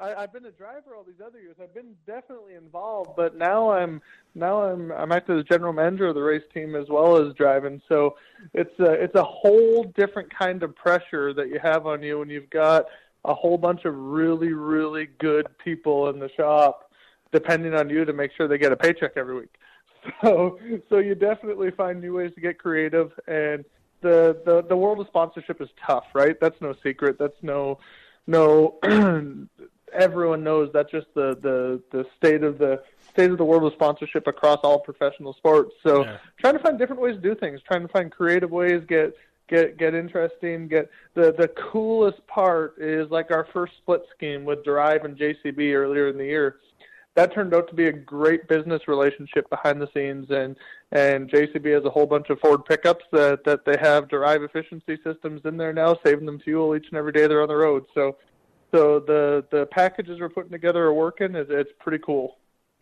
I, 0.00 0.14
I've 0.14 0.32
been 0.32 0.44
a 0.46 0.50
driver 0.50 0.94
all 0.96 1.04
these 1.04 1.20
other 1.24 1.40
years. 1.40 1.56
I've 1.62 1.74
been 1.74 1.94
definitely 2.06 2.54
involved, 2.54 3.10
but 3.16 3.36
now 3.36 3.70
I'm 3.70 4.00
now 4.34 4.62
I'm 4.62 4.90
I'm 4.92 5.12
acting 5.12 5.38
as 5.38 5.44
general 5.44 5.72
manager 5.72 6.06
of 6.06 6.14
the 6.14 6.22
race 6.22 6.44
team 6.52 6.74
as 6.74 6.88
well 6.88 7.16
as 7.16 7.34
driving. 7.34 7.80
So 7.88 8.16
it's 8.54 8.78
a 8.78 8.92
it's 8.92 9.14
a 9.14 9.24
whole 9.24 9.84
different 9.96 10.36
kind 10.36 10.62
of 10.62 10.74
pressure 10.74 11.32
that 11.34 11.48
you 11.48 11.58
have 11.62 11.86
on 11.86 12.02
you 12.02 12.18
when 12.18 12.30
you've 12.30 12.50
got 12.50 12.86
a 13.24 13.34
whole 13.34 13.58
bunch 13.58 13.84
of 13.84 13.94
really 13.96 14.52
really 14.52 15.08
good 15.18 15.46
people 15.58 16.08
in 16.08 16.18
the 16.18 16.30
shop, 16.36 16.90
depending 17.32 17.74
on 17.74 17.90
you 17.90 18.04
to 18.04 18.12
make 18.12 18.32
sure 18.36 18.48
they 18.48 18.58
get 18.58 18.72
a 18.72 18.76
paycheck 18.76 19.12
every 19.16 19.36
week. 19.36 19.54
So 20.22 20.60
so 20.88 20.98
you 20.98 21.16
definitely 21.16 21.72
find 21.72 22.00
new 22.00 22.14
ways 22.14 22.30
to 22.36 22.40
get 22.40 22.60
creative 22.60 23.10
and 23.26 23.64
the, 24.02 24.40
the 24.44 24.62
the 24.68 24.76
world 24.76 25.00
of 25.00 25.06
sponsorship 25.08 25.60
is 25.60 25.68
tough, 25.84 26.04
right? 26.14 26.38
That's 26.40 26.60
no 26.60 26.74
secret. 26.82 27.18
That's 27.18 27.36
no 27.42 27.78
no 28.26 28.78
everyone 29.96 30.44
knows 30.44 30.70
that's 30.72 30.90
just 30.90 31.06
the, 31.14 31.36
the 31.42 31.80
the 31.90 32.06
state 32.16 32.42
of 32.42 32.58
the 32.58 32.82
state 33.10 33.30
of 33.30 33.38
the 33.38 33.44
world 33.44 33.64
of 33.64 33.72
sponsorship 33.72 34.26
across 34.26 34.58
all 34.62 34.78
professional 34.78 35.32
sports. 35.34 35.74
So 35.82 36.04
Yeah. 36.04 36.18
trying 36.38 36.54
to 36.54 36.60
find 36.60 36.78
different 36.78 37.00
ways 37.02 37.16
to 37.16 37.20
do 37.22 37.34
things, 37.34 37.60
trying 37.62 37.82
to 37.82 37.88
find 37.88 38.10
creative 38.10 38.50
ways, 38.50 38.82
get 38.86 39.16
get 39.48 39.78
get 39.78 39.94
interesting, 39.94 40.68
get 40.68 40.90
the 41.14 41.32
the 41.32 41.48
coolest 41.48 42.24
part 42.26 42.74
is 42.78 43.10
like 43.10 43.30
our 43.30 43.46
first 43.52 43.76
split 43.78 44.02
scheme 44.14 44.44
with 44.44 44.64
Drive 44.64 45.04
and 45.04 45.16
JCB 45.16 45.74
earlier 45.74 46.08
in 46.08 46.18
the 46.18 46.24
year 46.26 46.56
that 47.14 47.32
turned 47.32 47.54
out 47.54 47.66
to 47.66 47.74
be 47.74 47.86
a 47.86 47.92
great 47.92 48.46
business 48.46 48.86
relationship 48.86 49.48
behind 49.48 49.80
the 49.80 49.88
scenes 49.94 50.30
and 50.30 50.54
and 50.92 51.30
JCB 51.30 51.72
has 51.74 51.84
a 51.84 51.90
whole 51.90 52.06
bunch 52.06 52.28
of 52.28 52.38
Ford 52.40 52.64
pickups 52.66 53.04
that 53.12 53.42
that 53.44 53.64
they 53.64 53.76
have 53.80 54.08
drive 54.08 54.42
efficiency 54.42 54.98
systems 55.02 55.40
in 55.44 55.56
there 55.56 55.72
now 55.72 55.98
saving 56.04 56.26
them 56.26 56.38
fuel 56.38 56.76
each 56.76 56.86
and 56.90 56.98
every 56.98 57.12
day 57.12 57.26
they're 57.26 57.42
on 57.42 57.48
the 57.48 57.56
road 57.56 57.86
so 57.94 58.16
so 58.76 59.00
the 59.00 59.44
the 59.50 59.66
packages 59.66 60.20
we're 60.20 60.28
putting 60.28 60.52
together 60.52 60.84
are 60.84 60.94
working. 60.94 61.34
It's, 61.34 61.50
it's 61.50 61.70
pretty 61.80 62.02
cool 62.04 62.36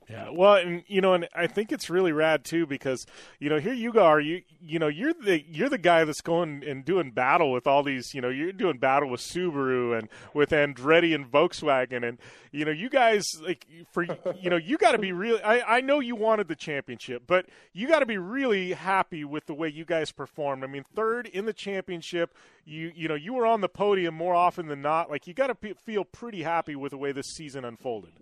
Yeah, 0.08 0.28
well, 0.30 0.56
and 0.56 0.84
you 0.86 1.00
know, 1.00 1.14
and 1.14 1.28
I 1.34 1.46
think 1.46 1.72
it's 1.72 1.88
really 1.88 2.12
rad 2.12 2.44
too 2.44 2.66
because 2.66 3.06
you 3.38 3.48
know 3.48 3.58
here 3.58 3.72
you 3.72 3.92
are, 3.98 4.20
you 4.20 4.42
you 4.60 4.78
know 4.78 4.88
you're 4.88 5.14
the 5.14 5.42
you're 5.48 5.70
the 5.70 5.78
guy 5.78 6.04
that's 6.04 6.20
going 6.20 6.62
and 6.66 6.84
doing 6.84 7.10
battle 7.10 7.50
with 7.50 7.66
all 7.66 7.82
these, 7.82 8.12
you 8.12 8.20
know, 8.20 8.28
you're 8.28 8.52
doing 8.52 8.78
battle 8.78 9.08
with 9.08 9.20
Subaru 9.20 9.98
and 9.98 10.08
with 10.34 10.50
Andretti 10.50 11.14
and 11.14 11.30
Volkswagen, 11.30 12.06
and 12.06 12.18
you 12.52 12.66
know 12.66 12.70
you 12.70 12.90
guys 12.90 13.24
like 13.42 13.66
for 13.92 14.02
you 14.02 14.50
know 14.50 14.56
you 14.56 14.76
got 14.76 14.92
to 14.92 14.98
be 14.98 15.12
really. 15.12 15.42
I 15.42 15.78
I 15.78 15.80
know 15.80 16.00
you 16.00 16.16
wanted 16.16 16.48
the 16.48 16.56
championship, 16.56 17.22
but 17.26 17.46
you 17.72 17.88
got 17.88 18.00
to 18.00 18.06
be 18.06 18.18
really 18.18 18.72
happy 18.72 19.24
with 19.24 19.46
the 19.46 19.54
way 19.54 19.68
you 19.68 19.86
guys 19.86 20.12
performed. 20.12 20.64
I 20.64 20.66
mean, 20.66 20.84
third 20.94 21.26
in 21.26 21.46
the 21.46 21.54
championship, 21.54 22.34
you 22.66 22.92
you 22.94 23.08
know 23.08 23.14
you 23.14 23.32
were 23.32 23.46
on 23.46 23.62
the 23.62 23.70
podium 23.70 24.14
more 24.14 24.34
often 24.34 24.66
than 24.66 24.82
not. 24.82 25.08
Like 25.08 25.26
you 25.26 25.32
got 25.32 25.46
to 25.46 25.74
feel 25.74 26.04
pretty 26.04 26.42
happy 26.42 26.76
with 26.76 26.90
the 26.90 26.98
way 26.98 27.12
this 27.12 27.28
season 27.28 27.64
unfolded. 27.64 28.12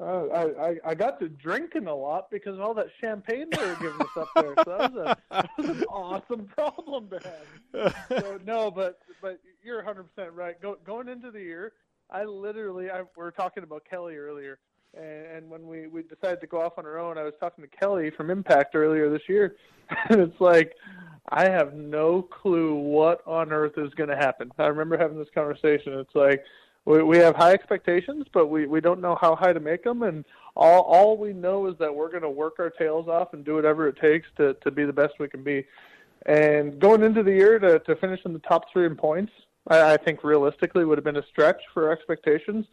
Uh, 0.00 0.26
I, 0.28 0.68
I 0.68 0.76
I 0.86 0.94
got 0.94 1.18
to 1.20 1.28
drinking 1.28 1.86
a 1.86 1.94
lot 1.94 2.30
because 2.30 2.54
of 2.54 2.60
all 2.60 2.74
that 2.74 2.86
champagne 3.00 3.46
they 3.50 3.64
were 3.64 3.76
giving 3.80 4.00
us 4.00 4.16
up 4.16 4.28
there. 4.36 4.54
So 4.64 4.76
that 4.78 4.92
was, 4.92 4.94
a, 4.94 5.16
that 5.30 5.48
was 5.58 5.68
an 5.68 5.84
awesome 5.84 6.46
problem 6.46 7.08
to 7.10 7.18
have. 7.18 7.94
So, 8.08 8.38
no, 8.46 8.70
but 8.70 9.00
but 9.20 9.40
you're 9.62 9.78
100 9.78 10.04
percent 10.04 10.32
right. 10.32 10.60
Go, 10.62 10.76
going 10.86 11.08
into 11.08 11.30
the 11.32 11.40
year, 11.40 11.72
I 12.08 12.24
literally 12.24 12.88
I, 12.88 13.00
we 13.00 13.06
were 13.16 13.32
talking 13.32 13.64
about 13.64 13.84
Kelly 13.88 14.16
earlier, 14.16 14.60
and, 14.96 15.26
and 15.26 15.50
when 15.50 15.66
we 15.66 15.88
we 15.88 16.02
decided 16.02 16.40
to 16.40 16.46
go 16.46 16.60
off 16.60 16.78
on 16.78 16.86
our 16.86 16.98
own, 16.98 17.18
I 17.18 17.24
was 17.24 17.34
talking 17.40 17.64
to 17.64 17.70
Kelly 17.76 18.10
from 18.10 18.30
Impact 18.30 18.76
earlier 18.76 19.10
this 19.10 19.28
year, 19.28 19.56
and 20.08 20.20
it's 20.20 20.40
like 20.40 20.72
I 21.30 21.48
have 21.48 21.74
no 21.74 22.22
clue 22.22 22.74
what 22.74 23.26
on 23.26 23.52
earth 23.52 23.76
is 23.76 23.92
going 23.94 24.10
to 24.10 24.16
happen. 24.16 24.52
I 24.58 24.66
remember 24.66 24.96
having 24.96 25.18
this 25.18 25.28
conversation. 25.34 25.94
It's 25.94 26.14
like 26.14 26.44
we 26.84 27.02
we 27.02 27.18
have 27.18 27.36
high 27.36 27.52
expectations, 27.52 28.26
but 28.32 28.46
we 28.46 28.66
we 28.66 28.80
don't 28.80 29.00
know 29.00 29.16
how 29.20 29.36
high 29.36 29.52
to 29.52 29.60
make 29.60 29.84
them, 29.84 30.02
and 30.02 30.24
all 30.56 30.82
all 30.82 31.16
we 31.16 31.32
know 31.32 31.66
is 31.66 31.76
that 31.78 31.94
we're 31.94 32.10
going 32.10 32.22
to 32.22 32.30
work 32.30 32.54
our 32.58 32.70
tails 32.70 33.08
off 33.08 33.34
and 33.34 33.44
do 33.44 33.54
whatever 33.54 33.86
it 33.88 33.96
takes 34.00 34.28
to 34.38 34.54
to 34.54 34.70
be 34.70 34.84
the 34.84 34.92
best 34.92 35.14
we 35.18 35.28
can 35.28 35.42
be. 35.42 35.66
And 36.26 36.78
going 36.78 37.02
into 37.02 37.22
the 37.22 37.32
year 37.32 37.58
to 37.58 37.78
to 37.80 37.96
finish 37.96 38.20
in 38.24 38.32
the 38.32 38.40
top 38.40 38.64
three 38.72 38.86
in 38.86 38.96
points, 38.96 39.32
I, 39.68 39.94
I 39.94 39.96
think 39.96 40.24
realistically 40.24 40.84
would 40.84 40.98
have 40.98 41.04
been 41.04 41.16
a 41.16 41.26
stretch 41.26 41.60
for 41.72 41.90
expectations. 41.90 42.66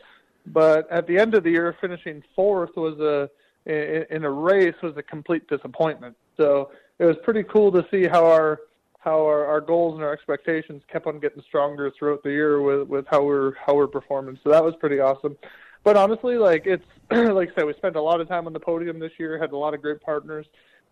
But 0.48 0.90
at 0.90 1.08
the 1.08 1.18
end 1.20 1.36
of 1.36 1.44
the 1.44 1.52
year, 1.52 1.76
finishing 1.82 2.24
fourth 2.36 2.76
was 2.78 3.00
a 3.00 3.30
in, 3.66 4.06
in 4.10 4.24
a 4.24 4.32
race 4.32 4.76
was 4.82 4.96
a 4.98 5.04
complete 5.04 5.48
disappointment. 5.48 6.16
So 6.38 6.72
it 7.00 7.06
was 7.06 7.18
pretty 7.24 7.44
cool 7.44 7.72
to 7.74 7.86
see 7.92 8.08
how 8.08 8.26
our 8.26 8.62
how 9.08 9.26
our, 9.26 9.46
our 9.46 9.62
goals 9.62 9.96
and 9.96 10.04
our 10.04 10.12
expectations 10.12 10.84
kept 10.92 11.08
on 11.08 11.18
getting 11.20 11.42
stronger 11.48 11.90
throughout 11.98 12.22
the 12.24 12.30
year 12.30 12.62
with 12.62 12.86
with 12.90 13.06
how 13.10 13.24
we're 13.24 13.54
how 13.56 13.74
we're 13.74 13.88
performing. 13.88 14.38
So 14.44 14.52
that 14.52 14.62
was 14.62 14.76
pretty 14.82 15.00
awesome. 15.00 15.38
But 15.86 15.96
honestly, 15.96 16.36
like 16.36 16.64
it's 16.66 16.86
like 17.12 17.52
I 17.52 17.56
said, 17.56 17.66
we 17.66 17.74
spent 17.76 17.96
a 17.96 18.02
lot 18.02 18.20
of 18.20 18.28
time 18.28 18.48
on 18.48 18.54
the 18.54 18.60
podium 18.60 19.00
this 19.00 19.14
year, 19.18 19.40
had 19.40 19.54
a 19.54 19.58
lot 19.58 19.74
of 19.74 19.82
great 19.82 20.02
partners. 20.02 20.46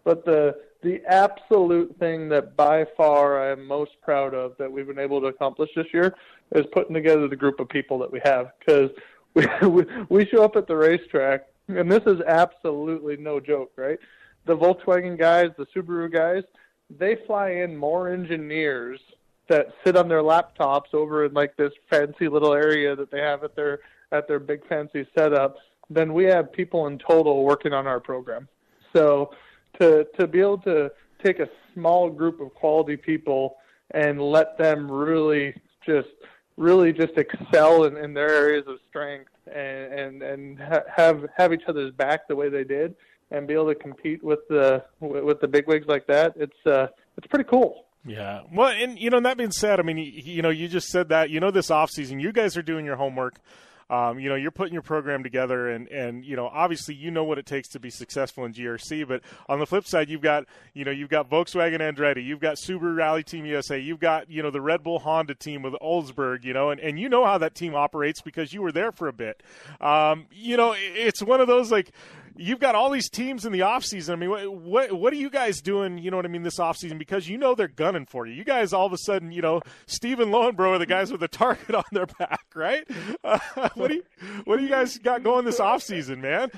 But 0.05 0.23
the 0.23 0.55
the 0.81 1.01
absolute 1.09 1.93
thing 1.99 2.29
that 2.29 2.55
by 2.55 2.85
far 2.95 3.41
I 3.43 3.51
am 3.51 3.65
most 3.65 3.91
proud 4.01 4.33
of 4.33 4.55
that 4.59 4.71
we've 4.71 4.87
been 4.87 4.99
able 4.99 5.19
to 5.19 5.27
accomplish 5.27 5.71
this 5.75 5.87
year 5.93 6.15
is 6.53 6.65
putting 6.71 6.93
together 6.93 7.27
the 7.27 7.35
group 7.35 7.59
of 7.59 7.67
people 7.67 7.99
that 7.99 8.11
we 8.11 8.21
have 8.23 8.51
because 8.59 8.91
we, 9.33 9.45
we 9.67 9.85
we 10.07 10.25
show 10.27 10.41
up 10.41 10.55
at 10.55 10.67
the 10.67 10.75
racetrack 10.75 11.47
and 11.67 11.91
this 11.91 12.03
is 12.05 12.21
absolutely 12.21 13.17
no 13.17 13.41
joke, 13.41 13.73
right? 13.75 13.99
The 14.45 14.55
Volkswagen 14.55 15.17
guys, 15.19 15.49
the 15.57 15.65
Subaru 15.75 16.09
guys, 16.13 16.43
they 16.89 17.17
fly 17.27 17.49
in 17.49 17.75
more 17.75 18.09
engineers 18.09 18.99
that 19.47 19.67
sit 19.83 19.95
on 19.95 20.07
their 20.07 20.21
laptops 20.21 20.93
over 20.93 21.25
in 21.25 21.33
like 21.33 21.55
this 21.55 21.71
fancy 21.89 22.27
little 22.27 22.53
area 22.53 22.95
that 22.95 23.11
they 23.11 23.19
have 23.19 23.43
at 23.43 23.55
their 23.55 23.79
at 24.11 24.27
their 24.27 24.39
big 24.39 24.65
fancy 24.67 25.07
setup 25.17 25.57
than 25.89 26.13
we 26.13 26.23
have 26.25 26.51
people 26.51 26.87
in 26.87 26.97
total 26.97 27.43
working 27.43 27.73
on 27.73 27.85
our 27.85 27.99
program. 27.99 28.47
So 28.95 29.31
to 29.79 30.05
to 30.19 30.27
be 30.27 30.39
able 30.39 30.59
to 30.59 30.91
take 31.23 31.39
a 31.39 31.49
small 31.73 32.09
group 32.09 32.39
of 32.39 32.53
quality 32.53 32.97
people 32.97 33.57
and 33.91 34.21
let 34.21 34.57
them 34.57 34.91
really 34.91 35.53
just 35.85 36.09
really 36.57 36.93
just 36.93 37.13
excel 37.17 37.83
in, 37.83 37.97
in 37.97 38.13
their 38.13 38.29
areas 38.29 38.65
of 38.67 38.77
strength 38.89 39.31
and 39.47 39.93
and 39.93 40.23
and 40.23 40.59
ha- 40.59 40.83
have 40.95 41.25
have 41.35 41.53
each 41.53 41.63
other's 41.67 41.91
back 41.93 42.27
the 42.27 42.35
way 42.35 42.49
they 42.49 42.63
did 42.63 42.95
and 43.35 43.47
be 43.47 43.53
able 43.53 43.67
to 43.67 43.75
compete 43.75 44.23
with 44.23 44.47
the 44.47 44.83
with 44.99 45.41
the 45.41 45.47
bigwigs 45.47 45.87
like 45.87 46.07
that. 46.07 46.33
It's 46.37 46.65
uh 46.65 46.87
it's 47.17 47.27
pretty 47.27 47.45
cool. 47.45 47.85
Yeah. 48.05 48.41
Well, 48.53 48.69
and 48.69 48.99
you 48.99 49.09
know, 49.09 49.19
that 49.19 49.37
being 49.37 49.51
said, 49.51 49.79
I 49.79 49.83
mean, 49.83 49.97
you, 49.97 50.05
you 50.05 50.41
know, 50.41 50.49
you 50.49 50.67
just 50.67 50.89
said 50.89 51.09
that. 51.09 51.29
You 51.29 51.39
know, 51.39 51.51
this 51.51 51.71
off 51.71 51.89
season, 51.89 52.19
you 52.19 52.31
guys 52.31 52.55
are 52.55 52.61
doing 52.61 52.85
your 52.85 52.95
homework. 52.95 53.39
Um, 53.87 54.19
you 54.19 54.29
know, 54.29 54.35
you're 54.35 54.49
putting 54.49 54.73
your 54.73 54.81
program 54.81 55.21
together, 55.21 55.69
and 55.69 55.87
and 55.89 56.25
you 56.25 56.35
know, 56.35 56.47
obviously, 56.47 56.95
you 56.95 57.11
know 57.11 57.23
what 57.23 57.37
it 57.37 57.45
takes 57.45 57.67
to 57.69 57.79
be 57.79 57.91
successful 57.91 58.43
in 58.45 58.53
GRC. 58.53 59.07
But 59.07 59.21
on 59.47 59.59
the 59.59 59.67
flip 59.67 59.85
side, 59.85 60.09
you've 60.09 60.21
got 60.21 60.45
you 60.73 60.85
know, 60.85 60.91
you've 60.91 61.09
got 61.09 61.29
Volkswagen 61.29 61.79
Andretti, 61.79 62.25
you've 62.25 62.39
got 62.39 62.55
Subaru 62.55 62.97
Rally 62.97 63.23
Team 63.23 63.45
USA, 63.45 63.77
you've 63.77 63.99
got 63.99 64.29
you 64.29 64.41
know 64.41 64.49
the 64.49 64.61
Red 64.61 64.83
Bull 64.83 64.97
Honda 64.97 65.35
team 65.35 65.61
with 65.61 65.73
Olsberg, 65.75 66.43
you 66.43 66.53
know, 66.53 66.71
and 66.71 66.81
and 66.81 66.99
you 66.99 67.09
know 67.09 67.25
how 67.25 67.37
that 67.37 67.53
team 67.53 67.75
operates 67.75 68.21
because 68.21 68.53
you 68.53 68.63
were 68.63 68.71
there 68.71 68.91
for 68.91 69.07
a 69.07 69.13
bit. 69.13 69.43
Um, 69.79 70.25
you 70.31 70.57
know, 70.57 70.73
it's 70.75 71.21
one 71.21 71.39
of 71.39 71.47
those 71.47 71.71
like 71.71 71.91
you've 72.37 72.59
got 72.59 72.75
all 72.75 72.89
these 72.89 73.09
teams 73.09 73.45
in 73.45 73.51
the 73.51 73.61
offseason. 73.61 74.13
I 74.13 74.15
mean, 74.15 74.29
what, 74.29 74.51
what 74.53 74.93
what 74.93 75.13
are 75.13 75.17
you 75.17 75.29
guys 75.29 75.61
doing, 75.61 75.97
you 75.97 76.11
know 76.11 76.17
what 76.17 76.25
I 76.25 76.29
mean, 76.29 76.43
this 76.43 76.59
offseason? 76.59 76.97
Because 76.97 77.27
you 77.27 77.37
know 77.37 77.55
they're 77.55 77.67
gunning 77.67 78.05
for 78.05 78.25
you. 78.25 78.33
You 78.33 78.43
guys 78.43 78.73
all 78.73 78.85
of 78.85 78.93
a 78.93 78.97
sudden, 78.97 79.31
you 79.31 79.41
know, 79.41 79.61
Stephen 79.87 80.29
Loenbro 80.29 80.71
are 80.71 80.79
the 80.79 80.85
guys 80.85 81.11
with 81.11 81.21
the 81.21 81.27
target 81.27 81.75
on 81.75 81.83
their 81.91 82.05
back, 82.05 82.45
right? 82.53 82.85
Uh, 83.23 83.39
what 83.75 83.87
do 83.87 83.95
you 83.95 84.03
what 84.43 84.57
do 84.57 84.63
you 84.63 84.69
guys 84.69 84.97
got 84.99 85.23
going 85.23 85.45
this 85.45 85.59
offseason, 85.59 86.19
man? 86.19 86.51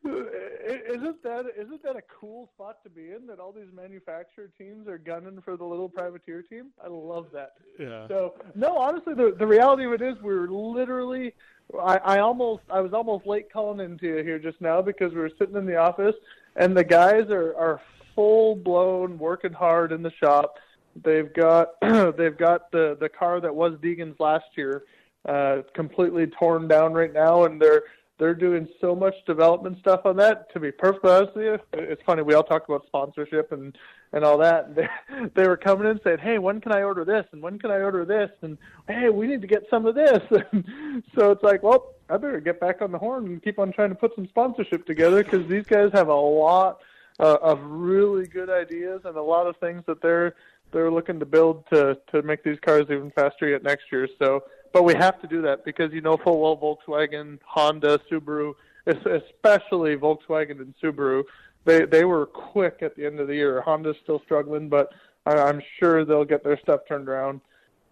Isn't 0.04 1.22
that 1.22 1.46
isn't 1.56 1.82
that 1.82 1.96
a 1.96 2.02
cool 2.02 2.48
spot 2.54 2.82
to 2.84 2.90
be 2.90 3.12
in? 3.12 3.26
That 3.26 3.40
all 3.40 3.52
these 3.52 3.72
manufacturer 3.74 4.50
teams 4.56 4.86
are 4.86 4.98
gunning 4.98 5.40
for 5.44 5.56
the 5.56 5.64
little 5.64 5.88
privateer 5.88 6.42
team. 6.42 6.66
I 6.82 6.88
love 6.88 7.26
that. 7.32 7.54
Yeah. 7.78 8.06
So 8.08 8.34
no, 8.54 8.76
honestly, 8.76 9.14
the 9.14 9.34
the 9.38 9.46
reality 9.46 9.84
of 9.84 9.92
it 9.92 10.02
is 10.02 10.14
we're 10.22 10.48
literally. 10.48 11.34
I, 11.80 11.96
I 11.96 12.18
almost 12.18 12.62
I 12.70 12.80
was 12.80 12.92
almost 12.92 13.26
late 13.26 13.50
calling 13.50 13.80
into 13.80 14.06
you 14.06 14.22
here 14.22 14.38
just 14.38 14.60
now 14.60 14.82
because 14.82 15.12
we 15.12 15.20
were 15.20 15.30
sitting 15.38 15.56
in 15.56 15.64
the 15.64 15.76
office 15.76 16.14
and 16.56 16.76
the 16.76 16.84
guys 16.84 17.30
are 17.30 17.56
are 17.56 17.80
full 18.14 18.54
blown 18.54 19.18
working 19.18 19.52
hard 19.52 19.92
in 19.92 20.02
the 20.02 20.12
shop. 20.12 20.58
They've 21.02 21.32
got 21.32 21.70
they've 21.82 22.36
got 22.36 22.70
the 22.70 22.96
the 23.00 23.08
car 23.08 23.40
that 23.40 23.54
was 23.54 23.74
Deegan's 23.80 24.20
last 24.20 24.44
year 24.56 24.84
uh, 25.28 25.62
completely 25.74 26.26
torn 26.26 26.68
down 26.68 26.92
right 26.92 27.12
now, 27.12 27.44
and 27.44 27.60
they're 27.60 27.84
they're 28.18 28.34
doing 28.34 28.68
so 28.80 28.94
much 28.94 29.14
development 29.26 29.78
stuff 29.80 30.02
on 30.04 30.16
that. 30.16 30.52
To 30.52 30.60
be 30.60 30.70
perfectly 30.70 31.10
honest 31.10 31.34
with 31.34 31.44
you, 31.44 31.58
it's 31.72 32.02
funny. 32.02 32.22
We 32.22 32.34
all 32.34 32.44
talked 32.44 32.68
about 32.68 32.86
sponsorship 32.86 33.52
and 33.52 33.76
and 34.12 34.24
all 34.24 34.38
that. 34.38 34.66
And 34.66 34.76
they, 34.76 34.88
they 35.34 35.48
were 35.48 35.56
coming 35.56 35.88
in 35.88 36.00
saying, 36.04 36.18
"Hey, 36.18 36.38
when 36.38 36.60
can 36.60 36.72
I 36.72 36.82
order 36.82 37.04
this? 37.04 37.26
And 37.32 37.42
when 37.42 37.58
can 37.58 37.70
I 37.70 37.78
order 37.78 38.04
this? 38.04 38.30
And 38.42 38.56
hey, 38.88 39.08
we 39.08 39.26
need 39.26 39.40
to 39.40 39.48
get 39.48 39.64
some 39.68 39.86
of 39.86 39.94
this." 39.94 40.20
And 40.52 41.02
so 41.16 41.32
it's 41.32 41.42
like, 41.42 41.62
well, 41.62 41.94
I 42.08 42.16
better 42.16 42.40
get 42.40 42.60
back 42.60 42.82
on 42.82 42.92
the 42.92 42.98
horn 42.98 43.26
and 43.26 43.42
keep 43.42 43.58
on 43.58 43.72
trying 43.72 43.88
to 43.88 43.94
put 43.94 44.14
some 44.14 44.28
sponsorship 44.28 44.86
together 44.86 45.24
because 45.24 45.48
these 45.48 45.66
guys 45.66 45.90
have 45.92 46.08
a 46.08 46.14
lot 46.14 46.78
uh, 47.18 47.38
of 47.42 47.60
really 47.62 48.26
good 48.26 48.50
ideas 48.50 49.00
and 49.04 49.16
a 49.16 49.22
lot 49.22 49.46
of 49.46 49.56
things 49.56 49.82
that 49.86 50.00
they're 50.02 50.34
they're 50.72 50.90
looking 50.90 51.18
to 51.20 51.26
build 51.26 51.64
to 51.72 51.98
to 52.12 52.22
make 52.22 52.44
these 52.44 52.58
cars 52.60 52.84
even 52.90 53.10
faster 53.10 53.48
yet 53.48 53.62
next 53.62 53.84
year. 53.90 54.08
So 54.18 54.44
but 54.74 54.82
we 54.82 54.92
have 54.92 55.20
to 55.22 55.28
do 55.28 55.40
that 55.42 55.64
because 55.64 55.92
you 55.92 56.00
know 56.00 56.18
full 56.18 56.40
well 56.40 56.56
Volkswagen, 56.58 57.38
Honda, 57.46 58.00
Subaru, 58.10 58.54
especially 58.86 59.96
Volkswagen 59.96 60.60
and 60.60 60.74
Subaru, 60.82 61.22
they 61.64 61.84
they 61.84 62.04
were 62.04 62.26
quick 62.26 62.80
at 62.82 62.96
the 62.96 63.06
end 63.06 63.20
of 63.20 63.28
the 63.28 63.36
year. 63.36 63.62
Honda's 63.62 63.96
still 64.02 64.20
struggling, 64.24 64.68
but 64.68 64.92
I'm 65.24 65.62
sure 65.78 66.04
they'll 66.04 66.24
get 66.24 66.42
their 66.42 66.58
stuff 66.58 66.80
turned 66.88 67.08
around. 67.08 67.40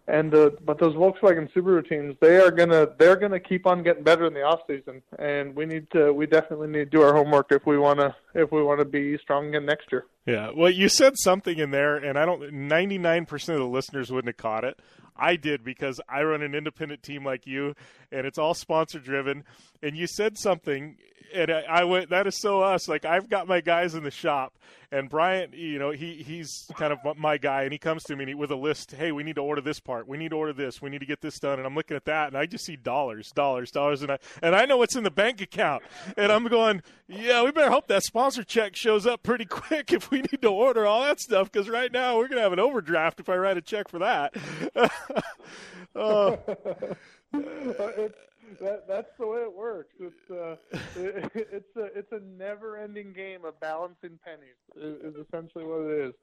And 0.09 0.35
uh, 0.35 0.51
but 0.65 0.81
those 0.81 0.97
Volkswagen 0.97 1.51
Subaru 1.53 1.89
teams, 1.89 2.17
they 2.21 2.39
are 2.39 2.51
gonna 2.51 2.89
they're 2.99 3.15
gonna 3.15 3.39
keep 3.39 3.65
on 3.65 3.85
getting 3.85 4.03
better 4.03 4.27
in 4.27 4.35
the 4.35 4.43
off 4.43 4.63
season, 4.67 5.01
and 5.21 5.55
we 5.55 5.65
need 5.65 5.89
to 5.93 6.13
we 6.13 6.27
definitely 6.27 6.67
need 6.67 6.91
to 6.91 6.97
do 6.97 7.03
our 7.03 7.15
homework 7.15 7.53
if 7.53 7.65
we 7.65 7.79
wanna 7.79 8.17
if 8.35 8.51
we 8.51 8.61
wanna 8.61 8.85
be 8.85 9.17
strong 9.19 9.47
again 9.47 9.65
next 9.65 9.93
year. 9.93 10.07
Yeah. 10.27 10.51
Well, 10.53 10.71
you 10.71 10.89
said 10.89 11.17
something 11.17 11.57
in 11.57 11.71
there, 11.71 11.95
and 11.95 12.19
I 12.19 12.27
don't. 12.27 12.53
Ninety 12.53 12.99
nine 12.99 13.25
percent 13.25 13.61
of 13.61 13.65
the 13.65 13.71
listeners 13.71 14.11
wouldn't 14.11 14.35
have 14.35 14.43
caught 14.43 14.65
it. 14.65 14.81
I 15.17 15.37
did 15.37 15.65
because 15.65 16.01
I 16.09 16.23
run 16.23 16.43
an 16.43 16.55
independent 16.55 17.03
team 17.03 17.25
like 17.25 17.47
you, 17.47 17.75
and 18.11 18.27
it's 18.27 18.39
all 18.39 18.55
sponsor 18.55 18.99
driven. 18.99 19.45
And 19.83 19.97
you 19.97 20.07
said 20.07 20.39
something, 20.39 20.97
and 21.35 21.51
I, 21.51 21.63
I 21.69 21.85
went, 21.85 22.11
"That 22.11 22.27
is 22.27 22.41
so 22.41 22.63
us." 22.63 22.89
Like 22.89 23.05
I've 23.05 23.29
got 23.29 23.47
my 23.47 23.61
guys 23.61 23.95
in 23.95 24.05
the 24.05 24.11
shop, 24.11 24.55
and 24.93 25.09
Bryant, 25.09 25.55
you 25.55 25.79
know, 25.79 25.91
he 25.91 26.23
he's 26.23 26.71
kind 26.77 26.93
of 26.93 26.99
my 27.17 27.39
guy, 27.39 27.63
and 27.63 27.73
he 27.73 27.79
comes 27.79 28.03
to 28.05 28.17
me 28.17 28.27
he, 28.27 28.35
with 28.35 28.51
a 28.51 28.57
list. 28.57 28.93
Hey, 28.93 29.11
we 29.11 29.23
need 29.23 29.37
to 29.37 29.43
order 29.43 29.63
this 29.63 29.81
part. 29.81 30.07
We 30.07 30.19
need 30.19 30.31
to 30.31 30.37
order 30.37 30.53
this. 30.53 30.83
We 30.83 30.91
need 30.91 31.01
to 31.01 31.07
get 31.07 31.23
this 31.23 31.39
done. 31.39 31.59
And 31.59 31.67
I'm 31.67 31.75
looking 31.75 31.97
at 31.97 32.05
that, 32.05 32.29
and 32.29 32.37
I 32.37 32.45
just 32.45 32.67
see 32.67 32.77
dollars, 32.77 33.31
dollars, 33.33 33.71
dollars, 33.71 34.03
and 34.03 34.13
I 34.13 34.19
and 34.43 34.55
I 34.55 34.67
know 34.67 34.77
what's 34.77 34.95
in 34.95 35.03
the 35.03 35.11
bank 35.11 35.41
account, 35.41 35.83
and 36.17 36.31
I'm 36.31 36.47
going, 36.47 36.83
"Yeah, 37.09 37.43
we 37.43 37.51
better 37.53 37.71
hope 37.71 37.87
that 37.89 38.03
sponsor 38.03 38.45
check 38.45 38.77
shows 38.77 39.07
up 39.07 39.23
pretty 39.23 39.45
quick 39.47 39.93
if 39.93 40.11
we 40.11 40.19
need 40.19 40.43
to 40.43 40.51
order 40.51 40.85
all 40.87 41.03
that 41.03 41.21
stuff, 41.21 41.51
because 41.51 41.71
right 41.71 41.91
now 41.91 42.19
we're 42.19 42.29
gonna 42.29 42.43
have 42.43 42.53
an 42.53 42.61
overdraft 42.61 43.19
if 43.19 43.29
I 43.31 43.37
write 43.37 43.57
a 43.57 43.63
check 43.63 43.89
for 43.89 43.99
that." 44.01 44.35
oh. 45.97 46.39
it's, 47.35 48.15
that, 48.61 48.87
that's 48.89 49.09
the 49.19 49.27
way 49.27 49.41
it 49.41 49.53
works. 49.53 49.95
It's 50.01 50.31
uh, 50.31 50.57
it, 50.97 51.31
it's 51.53 51.77
a 51.77 51.85
it's 51.99 52.13
a 52.13 52.21
never-ending 52.39 53.13
game 53.13 53.45
of 53.45 53.59
balancing 53.61 54.19
pennies. 54.25 54.57
Is 54.77 55.15
essentially 55.27 55.65
what 55.65 55.81
it 55.91 56.09
is, 56.09 56.15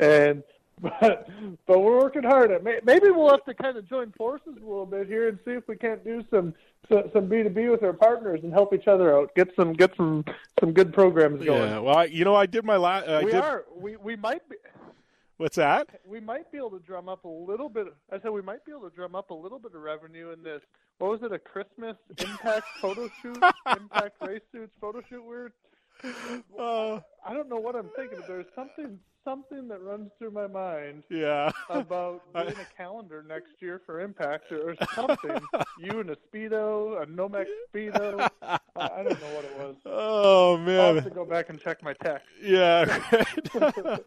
and 0.00 0.42
but 0.80 1.28
but 1.66 1.80
we're 1.80 1.98
working 1.98 2.22
hard 2.22 2.50
at. 2.50 2.66
It. 2.66 2.84
Maybe 2.84 3.10
we'll 3.10 3.30
have 3.30 3.44
to 3.44 3.54
kind 3.54 3.76
of 3.76 3.88
join 3.88 4.12
forces 4.12 4.56
a 4.56 4.60
little 4.60 4.86
bit 4.86 5.06
here 5.06 5.28
and 5.28 5.38
see 5.44 5.52
if 5.52 5.66
we 5.68 5.76
can't 5.76 6.04
do 6.04 6.24
some 6.30 6.54
some 7.12 7.26
B 7.26 7.42
two 7.42 7.50
B 7.50 7.68
with 7.68 7.82
our 7.82 7.92
partners 7.92 8.40
and 8.42 8.52
help 8.52 8.74
each 8.74 8.88
other 8.88 9.16
out. 9.16 9.34
Get 9.34 9.48
some 9.56 9.72
get 9.72 9.94
some 9.96 10.24
some 10.60 10.72
good 10.72 10.92
programs 10.92 11.44
going. 11.44 11.70
Yeah. 11.70 11.78
Well, 11.78 11.96
I, 11.96 12.04
you 12.04 12.24
know, 12.24 12.34
I 12.34 12.46
did 12.46 12.64
my 12.64 12.76
last. 12.76 13.06
Uh, 13.06 13.20
we 13.24 13.32
did... 13.32 13.40
are. 13.40 13.64
We 13.76 13.96
we 13.96 14.16
might 14.16 14.48
be. 14.48 14.56
What's 15.42 15.56
that? 15.56 15.88
We 16.06 16.20
might 16.20 16.52
be 16.52 16.58
able 16.58 16.70
to 16.70 16.78
drum 16.78 17.08
up 17.08 17.24
a 17.24 17.28
little 17.28 17.68
bit. 17.68 17.88
I 18.12 18.20
said 18.20 18.30
we 18.30 18.42
might 18.42 18.64
be 18.64 18.70
able 18.70 18.88
to 18.88 18.94
drum 18.94 19.16
up 19.16 19.30
a 19.30 19.34
little 19.34 19.58
bit 19.58 19.74
of 19.74 19.82
revenue 19.82 20.30
in 20.30 20.44
this. 20.44 20.62
What 20.98 21.10
was 21.10 21.22
it? 21.24 21.32
A 21.32 21.38
Christmas 21.40 21.96
Impact 22.16 22.64
photo 22.80 23.10
shoot, 23.20 23.42
Impact 23.66 24.16
race 24.24 24.42
suits 24.52 24.72
photo 24.80 25.02
shoot. 25.10 25.20
We're. 25.24 25.50
Uh, 26.56 27.00
I 27.26 27.34
don't 27.34 27.48
know 27.48 27.56
what 27.56 27.74
I'm 27.74 27.90
thinking, 27.96 28.18
but 28.20 28.28
there's 28.28 28.46
something 28.54 29.00
something 29.24 29.68
that 29.68 29.80
runs 29.82 30.10
through 30.18 30.30
my 30.32 30.46
mind. 30.46 31.02
Yeah. 31.10 31.50
about 31.68 32.22
doing 32.34 32.48
a 32.54 32.76
calendar 32.76 33.24
next 33.28 33.52
year 33.60 33.80
for 33.86 34.00
Impact 34.00 34.50
or 34.52 34.74
something. 34.94 35.38
you 35.78 36.00
and 36.00 36.10
a 36.10 36.16
speedo, 36.32 37.02
a 37.02 37.06
Nomex 37.06 37.46
speedo. 37.72 38.28
I, 38.42 38.58
I 38.76 39.02
don't 39.02 39.20
know 39.20 39.34
what 39.34 39.44
it 39.44 39.58
was. 39.58 39.76
Oh 39.86 40.56
man. 40.58 40.80
I'll 40.80 40.94
have 40.94 41.04
to 41.04 41.10
go 41.10 41.24
back 41.24 41.48
and 41.50 41.60
check 41.60 41.82
my 41.82 41.92
text. 41.94 42.26
Yeah. 42.42 42.84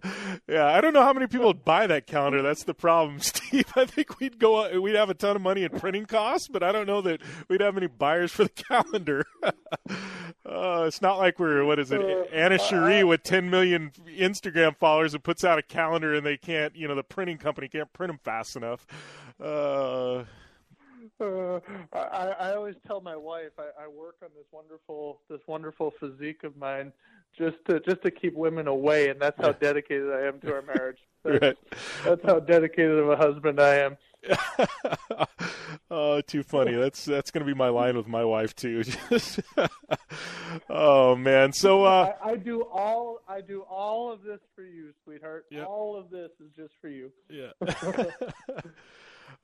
yeah. 0.47 0.65
I 0.65 0.81
don't 0.81 0.93
know 0.93 1.03
how 1.03 1.13
many 1.13 1.27
people 1.27 1.47
would 1.47 1.63
buy 1.65 1.87
that 1.87 2.07
calendar. 2.07 2.41
That's 2.41 2.63
the 2.63 2.73
problem, 2.73 3.19
Steve. 3.19 3.71
I 3.75 3.85
think 3.85 4.19
we'd 4.19 4.39
go. 4.39 4.79
We'd 4.79 4.95
have 4.95 5.09
a 5.09 5.13
ton 5.13 5.35
of 5.35 5.41
money 5.41 5.63
in 5.63 5.69
printing 5.69 6.05
costs, 6.05 6.47
but 6.47 6.63
I 6.63 6.71
don't 6.71 6.87
know 6.87 7.01
that 7.01 7.21
we'd 7.47 7.61
have 7.61 7.77
any 7.77 7.87
buyers 7.87 8.31
for 8.31 8.43
the 8.43 8.49
calendar. 8.49 9.25
uh, 9.43 10.83
it's 10.87 11.01
not 11.01 11.17
like 11.17 11.39
we're 11.39 11.63
what 11.63 11.79
is 11.79 11.91
it, 11.91 12.01
Uh, 12.01 12.23
Anna 12.33 12.57
Cherie 12.57 13.03
with 13.03 13.23
10 13.23 13.49
million 13.49 13.91
Instagram 14.17 14.75
followers 14.77 15.04
and 15.13 15.23
puts 15.23 15.43
out 15.43 15.59
a 15.59 15.61
calendar 15.61 16.13
and 16.15 16.25
they 16.25 16.37
can't, 16.37 16.75
you 16.75 16.87
know, 16.87 16.95
the 16.95 17.03
printing 17.03 17.37
company 17.37 17.67
can't 17.67 17.91
print 17.93 18.09
them 18.11 18.19
fast 18.23 18.55
enough. 18.55 18.85
Uh, 19.41 20.23
Uh, 21.19 21.59
I, 21.93 22.33
I 22.39 22.55
always 22.55 22.75
tell 22.87 22.99
my 22.99 23.15
wife 23.15 23.51
I, 23.59 23.83
I 23.83 23.87
work 23.87 24.15
on 24.23 24.29
this 24.35 24.45
wonderful 24.51 25.19
this 25.29 25.39
wonderful 25.47 25.93
physique 25.99 26.43
of 26.43 26.57
mine 26.57 26.91
just 27.37 27.57
to 27.69 27.79
just 27.81 28.01
to 28.01 28.09
keep 28.11 28.33
women 28.35 28.67
away, 28.67 29.09
and 29.09 29.19
that's 29.21 29.39
how 29.39 29.51
dedicated 29.51 30.11
I 30.11 30.21
am 30.21 30.39
to 30.41 30.53
our 30.53 30.61
marriage. 30.63 30.97
That's, 31.23 31.41
Right. 31.41 31.57
that's 32.03 32.21
how 32.23 32.39
dedicated 32.39 32.99
of 32.99 33.09
a 33.09 33.15
husband 33.15 33.59
I 33.59 33.75
am. 33.77 33.97
oh, 35.91 36.21
too 36.21 36.43
funny. 36.43 36.73
That's 36.73 37.05
that's 37.05 37.31
going 37.31 37.45
to 37.45 37.51
be 37.51 37.57
my 37.57 37.69
line 37.69 37.97
with 37.97 38.07
my 38.07 38.23
wife 38.23 38.55
too. 38.55 38.83
Oh 40.69 41.15
man. 41.15 41.51
So 41.53 41.83
uh 41.83 42.13
I, 42.23 42.31
I 42.31 42.35
do 42.35 42.61
all 42.63 43.19
I 43.27 43.41
do 43.41 43.61
all 43.61 44.11
of 44.11 44.23
this 44.23 44.39
for 44.55 44.63
you, 44.63 44.91
sweetheart. 45.03 45.45
All 45.65 45.95
of 45.95 46.09
this 46.09 46.31
is 46.39 46.51
just 46.55 46.73
for 46.79 46.87
you. 46.87 47.11
Yeah. 47.29 47.51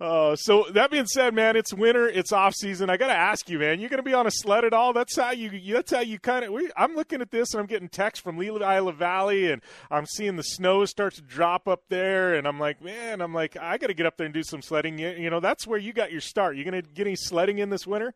Oh, 0.04 0.34
so 0.34 0.66
that 0.72 0.90
being 0.90 1.06
said, 1.06 1.36
man, 1.36 1.56
it's 1.56 1.76
winter, 1.76 2.08
it's 2.08 2.32
off 2.32 2.56
season. 2.56 2.90
I 2.90 2.98
got 2.98 3.10
to 3.10 3.16
ask 3.16 3.48
you, 3.52 3.60
man, 3.60 3.80
you 3.80 3.88
going 3.88 4.00
to 4.00 4.04
be 4.04 4.16
on 4.16 4.26
a 4.26 4.32
sled 4.32 4.66
at 4.66 4.74
all? 4.74 4.94
That's 4.94 5.16
how 5.16 5.30
you. 5.30 5.76
That's 5.76 5.92
how 5.92 6.00
you 6.00 6.18
kind 6.18 6.44
of. 6.44 6.60
I'm 6.76 6.96
looking 6.96 7.22
at 7.22 7.30
this, 7.30 7.54
and 7.54 7.62
I'm 7.62 7.68
getting 7.68 7.88
texts 7.88 8.24
from 8.24 8.40
Leela 8.40 8.62
Isla 8.78 8.94
Valley, 8.94 9.52
and 9.52 9.62
I'm 9.92 10.08
seeing 10.08 10.38
the 10.38 10.44
snow 10.44 10.86
start 10.86 11.14
to 11.16 11.22
drop 11.22 11.68
up 11.68 11.84
there, 11.90 12.34
and 12.34 12.48
I'm 12.48 12.60
like, 12.60 12.84
man, 12.84 13.22
I'm 13.22 13.32
like, 13.32 13.56
I 13.62 13.78
got 13.78 13.88
to 13.88 13.94
get 13.94 14.08
up 14.08 14.18
there 14.18 14.26
and 14.26 14.34
do 14.34 14.42
some 14.42 14.64
sledding. 14.64 14.98
You, 14.98 15.10
you 15.12 15.30
know, 15.30 15.40
that's 15.40 15.68
where 15.68 15.78
you 15.78 15.94
got 15.94 16.12
your 16.12 16.22
start. 16.22 16.56
You 16.56 16.64
going 16.64 16.82
to 16.82 16.90
get 16.90 17.06
any 17.06 17.16
sledding 17.16 17.60
in 17.60 17.70
this 17.70 17.86
winter? 17.86 18.16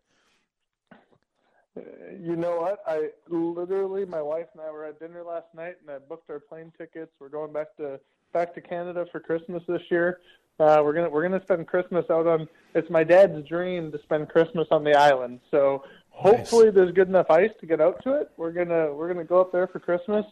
You 1.75 2.35
know 2.35 2.61
what? 2.61 2.79
I 2.87 3.09
literally, 3.29 4.05
my 4.05 4.23
wife 4.23 4.47
and 4.53 4.61
I 4.63 4.71
were 4.71 4.85
at 4.85 4.99
dinner 4.99 5.21
last 5.21 5.53
night, 5.53 5.75
and 5.81 5.95
I 5.95 5.99
booked 5.99 6.31
our 6.31 6.39
plane 6.39 6.73
tickets. 6.79 7.11
We're 7.19 7.29
going 7.29 7.53
back 7.53 7.77
to 7.77 7.99
back 8.33 8.55
to 8.55 8.61
Canada 8.61 9.05
for 9.11 9.19
Christmas 9.19 9.61
this 9.67 9.83
year. 9.91 10.19
Uh, 10.59 10.81
we're 10.83 10.93
gonna 10.93 11.09
we're 11.09 11.23
gonna 11.23 11.41
spend 11.43 11.67
Christmas 11.67 12.05
out 12.09 12.27
on. 12.27 12.47
It's 12.73 12.89
my 12.89 13.03
dad's 13.03 13.47
dream 13.47 13.91
to 13.91 14.01
spend 14.03 14.29
Christmas 14.29 14.67
on 14.71 14.83
the 14.83 14.93
island. 14.93 15.41
So 15.51 15.83
hopefully 16.09 16.69
there's 16.71 16.93
good 16.93 17.09
enough 17.09 17.29
ice 17.29 17.51
to 17.59 17.65
get 17.65 17.81
out 17.81 18.01
to 18.03 18.13
it. 18.13 18.31
We're 18.37 18.51
gonna 18.51 18.93
we're 18.93 19.11
gonna 19.11 19.25
go 19.25 19.41
up 19.41 19.51
there 19.51 19.67
for 19.67 19.79
Christmas. 19.79 20.25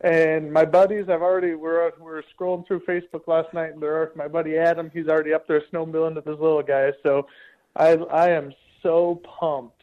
And 0.00 0.52
my 0.52 0.64
buddies, 0.64 1.08
I've 1.08 1.22
already 1.22 1.54
we're 1.54 1.90
we're 2.00 2.22
scrolling 2.38 2.66
through 2.66 2.80
Facebook 2.80 3.26
last 3.26 3.52
night, 3.52 3.72
and 3.72 3.82
there 3.82 3.96
are 3.96 4.12
my 4.16 4.28
buddy 4.28 4.56
Adam. 4.56 4.90
He's 4.92 5.08
already 5.08 5.34
up 5.34 5.46
there 5.46 5.62
snowmobiling 5.72 6.14
with 6.16 6.24
his 6.24 6.38
little 6.38 6.62
guys. 6.62 6.92
So 7.02 7.26
I 7.74 7.96
I 7.96 8.30
am 8.30 8.52
so 8.82 9.20
pumped 9.40 9.82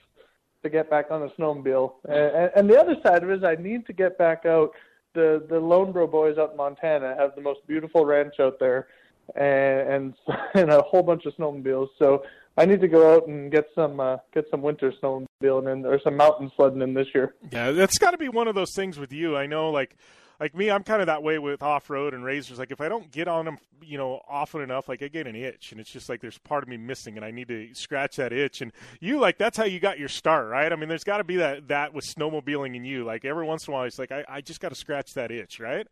to 0.63 0.69
get 0.69 0.89
back 0.89 1.11
on 1.11 1.21
the 1.21 1.29
snowmobile. 1.37 1.93
And, 2.05 2.51
and 2.55 2.69
the 2.69 2.79
other 2.79 2.95
side 3.05 3.23
of 3.23 3.29
it 3.29 3.37
is 3.39 3.43
I 3.43 3.55
need 3.55 3.85
to 3.87 3.93
get 3.93 4.17
back 4.17 4.45
out. 4.45 4.71
The 5.13 5.45
the 5.47 5.61
Loenbro 5.61 6.09
boys 6.09 6.37
out 6.39 6.51
in 6.51 6.57
Montana 6.57 7.15
have 7.17 7.35
the 7.35 7.41
most 7.41 7.59
beautiful 7.67 8.05
ranch 8.05 8.35
out 8.39 8.59
there, 8.59 8.87
and 9.35 9.89
and, 9.89 10.13
and 10.55 10.71
a 10.71 10.81
whole 10.81 11.03
bunch 11.03 11.25
of 11.25 11.35
snowmobiles. 11.35 11.89
So 11.97 12.23
I 12.57 12.65
need 12.65 12.81
to 12.81 12.87
go 12.87 13.15
out 13.15 13.27
and 13.27 13.51
get 13.51 13.67
some 13.73 13.99
uh, 13.99 14.17
get 14.33 14.45
some 14.51 14.61
winter 14.61 14.93
snowmobiling 15.01 15.71
in 15.71 15.85
or 15.85 15.99
some 15.99 16.15
mountain 16.15 16.51
sledding 16.55 16.81
in 16.81 16.93
this 16.93 17.07
year. 17.13 17.33
Yeah, 17.51 17.71
that's 17.71 17.97
got 17.97 18.11
to 18.11 18.17
be 18.17 18.29
one 18.29 18.47
of 18.47 18.55
those 18.55 18.73
things 18.75 18.99
with 18.99 19.11
you. 19.11 19.35
I 19.35 19.47
know, 19.47 19.71
like, 19.71 19.95
like 20.39 20.55
me, 20.55 20.69
I'm 20.69 20.83
kind 20.83 21.01
of 21.01 21.07
that 21.07 21.23
way 21.23 21.39
with 21.39 21.63
off 21.63 21.89
road 21.89 22.13
and 22.13 22.23
razors. 22.23 22.59
Like, 22.59 22.69
if 22.69 22.79
I 22.79 22.89
don't 22.89 23.11
get 23.11 23.27
on 23.27 23.45
them, 23.45 23.57
you 23.81 23.97
know, 23.97 24.21
often 24.29 24.61
enough, 24.61 24.87
like 24.87 25.01
I 25.01 25.07
get 25.07 25.25
an 25.25 25.35
itch, 25.35 25.71
and 25.71 25.81
it's 25.81 25.91
just 25.91 26.09
like 26.09 26.21
there's 26.21 26.37
part 26.37 26.61
of 26.61 26.69
me 26.69 26.77
missing, 26.77 27.15
and 27.17 27.25
I 27.25 27.31
need 27.31 27.47
to 27.47 27.73
scratch 27.73 28.17
that 28.17 28.31
itch. 28.31 28.61
And 28.61 28.71
you, 28.99 29.19
like, 29.19 29.39
that's 29.39 29.57
how 29.57 29.65
you 29.65 29.79
got 29.79 29.97
your 29.97 30.09
start, 30.09 30.47
right? 30.47 30.71
I 30.71 30.75
mean, 30.75 30.89
there's 30.89 31.03
got 31.03 31.17
to 31.17 31.23
be 31.23 31.37
that 31.37 31.69
that 31.69 31.95
with 31.95 32.05
snowmobiling 32.05 32.75
in 32.75 32.85
you. 32.85 33.03
Like 33.03 33.25
every 33.25 33.45
once 33.45 33.67
in 33.67 33.73
a 33.73 33.77
while, 33.77 33.85
it's 33.85 33.97
like 33.97 34.11
I, 34.11 34.25
I 34.29 34.41
just 34.41 34.59
got 34.59 34.69
to 34.69 34.75
scratch 34.75 35.13
that 35.15 35.31
itch, 35.31 35.59
right? 35.59 35.87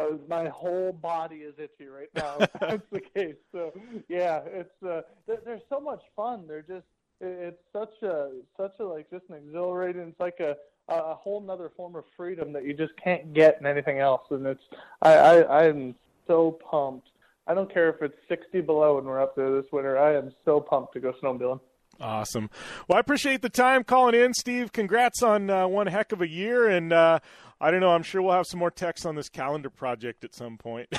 Uh, 0.00 0.16
my 0.28 0.48
whole 0.48 0.92
body 0.92 1.36
is 1.36 1.54
itchy 1.58 1.86
right 1.86 2.08
now. 2.14 2.38
That's 2.60 2.82
the 2.90 3.00
case. 3.00 3.36
So 3.52 3.72
yeah, 4.08 4.40
it's 4.46 4.82
uh, 4.82 5.02
they're, 5.26 5.40
they're 5.44 5.60
so 5.68 5.80
much 5.80 6.02
fun. 6.16 6.44
They're 6.46 6.62
just 6.62 6.86
it's 7.20 7.60
such 7.72 8.02
a 8.02 8.30
such 8.56 8.74
a 8.80 8.84
like 8.84 9.10
just 9.10 9.24
an 9.28 9.36
exhilarating. 9.36 10.02
It's 10.02 10.20
like 10.20 10.40
a 10.40 10.56
a 10.88 11.14
whole 11.14 11.40
nother 11.40 11.70
form 11.76 11.94
of 11.94 12.04
freedom 12.16 12.52
that 12.52 12.64
you 12.64 12.74
just 12.74 12.92
can't 13.02 13.32
get 13.32 13.58
in 13.60 13.66
anything 13.66 13.98
else. 13.98 14.22
And 14.30 14.46
it's 14.46 14.62
I 15.02 15.12
I 15.12 15.64
I'm 15.66 15.94
so 16.26 16.58
pumped. 16.70 17.08
I 17.46 17.54
don't 17.54 17.72
care 17.72 17.88
if 17.88 18.02
it's 18.02 18.14
60 18.28 18.60
below 18.60 18.98
and 18.98 19.06
we're 19.06 19.20
up 19.20 19.34
there 19.34 19.50
this 19.60 19.70
winter. 19.72 19.98
I 19.98 20.16
am 20.16 20.32
so 20.44 20.60
pumped 20.60 20.92
to 20.92 21.00
go 21.00 21.12
snowmobiling. 21.22 21.60
Awesome. 22.00 22.48
Well, 22.88 22.96
I 22.96 23.00
appreciate 23.00 23.42
the 23.42 23.50
time 23.50 23.84
calling 23.84 24.14
in, 24.14 24.32
Steve. 24.32 24.72
Congrats 24.72 25.22
on 25.22 25.50
uh, 25.50 25.66
one 25.66 25.86
heck 25.86 26.12
of 26.12 26.22
a 26.22 26.28
year, 26.28 26.66
and 26.66 26.92
uh, 26.92 27.18
I 27.60 27.70
don't 27.70 27.80
know. 27.80 27.90
I'm 27.90 28.02
sure 28.02 28.22
we'll 28.22 28.32
have 28.32 28.46
some 28.46 28.58
more 28.58 28.70
texts 28.70 29.04
on 29.04 29.14
this 29.16 29.28
calendar 29.28 29.70
project 29.70 30.24
at 30.24 30.34
some 30.34 30.56
point. 30.56 30.88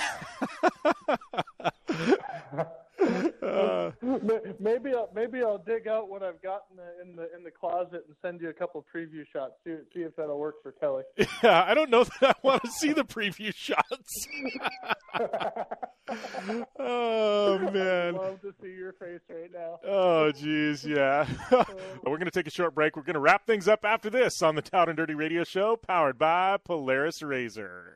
Uh, 3.01 3.91
maybe 4.59 4.91
I'll 4.93 5.09
maybe 5.15 5.41
I'll 5.41 5.57
dig 5.57 5.87
out 5.87 6.09
what 6.09 6.21
I've 6.23 6.41
got 6.41 6.65
in 6.69 6.77
the 6.77 7.01
in 7.01 7.15
the 7.15 7.35
in 7.35 7.43
the 7.43 7.51
closet 7.51 8.05
and 8.07 8.15
send 8.21 8.41
you 8.41 8.49
a 8.49 8.53
couple 8.53 8.85
preview 8.93 9.25
shots. 9.31 9.53
See 9.65 9.75
see 9.93 10.01
if 10.01 10.15
that'll 10.15 10.39
work 10.39 10.61
for 10.61 10.71
Kelly. 10.73 11.03
yeah, 11.43 11.63
I 11.67 11.73
don't 11.73 11.89
know 11.89 12.03
that 12.03 12.23
I 12.23 12.33
want 12.43 12.63
to 12.63 12.71
see 12.71 12.93
the 12.93 13.03
preview 13.03 13.53
shots. 13.53 14.27
oh 16.79 17.57
man. 17.59 18.15
I'd 18.15 18.21
love 18.21 18.41
to 18.41 18.53
see 18.61 18.69
your 18.69 18.93
face 18.93 19.21
right 19.29 19.51
now. 19.53 19.79
Oh, 19.87 20.31
geez, 20.31 20.85
yeah. 20.85 21.27
We're 21.51 22.17
going 22.17 22.25
to 22.25 22.31
take 22.31 22.47
a 22.47 22.51
short 22.51 22.75
break. 22.75 22.95
We're 22.95 23.03
going 23.03 23.15
to 23.15 23.19
wrap 23.19 23.45
things 23.45 23.67
up 23.67 23.85
after 23.85 24.09
this 24.09 24.41
on 24.41 24.55
the 24.55 24.61
Down 24.61 24.89
and 24.89 24.97
Dirty 24.97 25.15
Radio 25.15 25.43
Show, 25.43 25.75
powered 25.75 26.17
by 26.17 26.57
Polaris 26.57 27.21
RZR. 27.21 27.95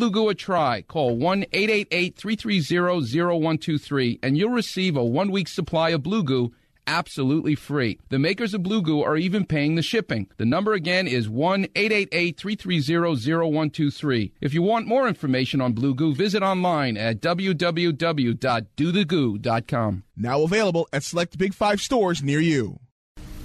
Blue 0.00 0.10
Goo 0.10 0.30
a 0.30 0.34
try. 0.34 0.80
Call 0.80 1.14
1 1.14 1.44
888 1.52 2.16
330 2.16 3.20
0123 3.20 4.20
and 4.22 4.38
you'll 4.38 4.48
receive 4.48 4.96
a 4.96 5.04
one 5.04 5.30
week 5.30 5.46
supply 5.46 5.90
of 5.90 6.02
Blue 6.02 6.22
Goo 6.22 6.54
absolutely 6.86 7.54
free. 7.54 7.98
The 8.08 8.18
makers 8.18 8.54
of 8.54 8.62
Blue 8.62 8.80
Goo 8.80 9.02
are 9.02 9.18
even 9.18 9.44
paying 9.44 9.74
the 9.74 9.82
shipping. 9.82 10.28
The 10.38 10.46
number 10.46 10.72
again 10.72 11.06
is 11.06 11.28
1 11.28 11.66
888 11.76 12.38
330 12.38 13.50
0123. 13.50 14.32
If 14.40 14.54
you 14.54 14.62
want 14.62 14.86
more 14.86 15.06
information 15.06 15.60
on 15.60 15.74
Blue 15.74 15.94
Goo, 15.94 16.14
visit 16.14 16.42
online 16.42 16.96
at 16.96 17.20
www.dothegoo.com. 17.20 20.04
Now 20.16 20.40
available 20.40 20.88
at 20.94 21.04
select 21.04 21.36
Big 21.36 21.52
Five 21.52 21.82
stores 21.82 22.22
near 22.22 22.40
you. 22.40 22.80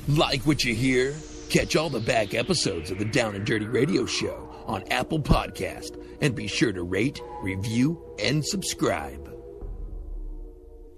Like 0.08 0.44
what 0.44 0.64
you 0.64 0.74
hear? 0.74 1.16
Catch 1.50 1.76
all 1.76 1.90
the 1.90 2.00
back 2.00 2.34
episodes 2.34 2.92
of 2.92 2.98
the 2.98 3.04
Down 3.04 3.36
and 3.36 3.46
Dirty 3.46 3.68
Radio 3.68 4.06
Show 4.06 4.55
on 4.66 4.84
Apple 4.92 5.20
Podcast 5.20 6.02
and 6.22 6.36
be 6.36 6.48
sure 6.48 6.74
to 6.74 6.84
rate, 6.84 7.22
review, 7.42 8.02
and 8.20 8.46
subscribe. 8.46 9.36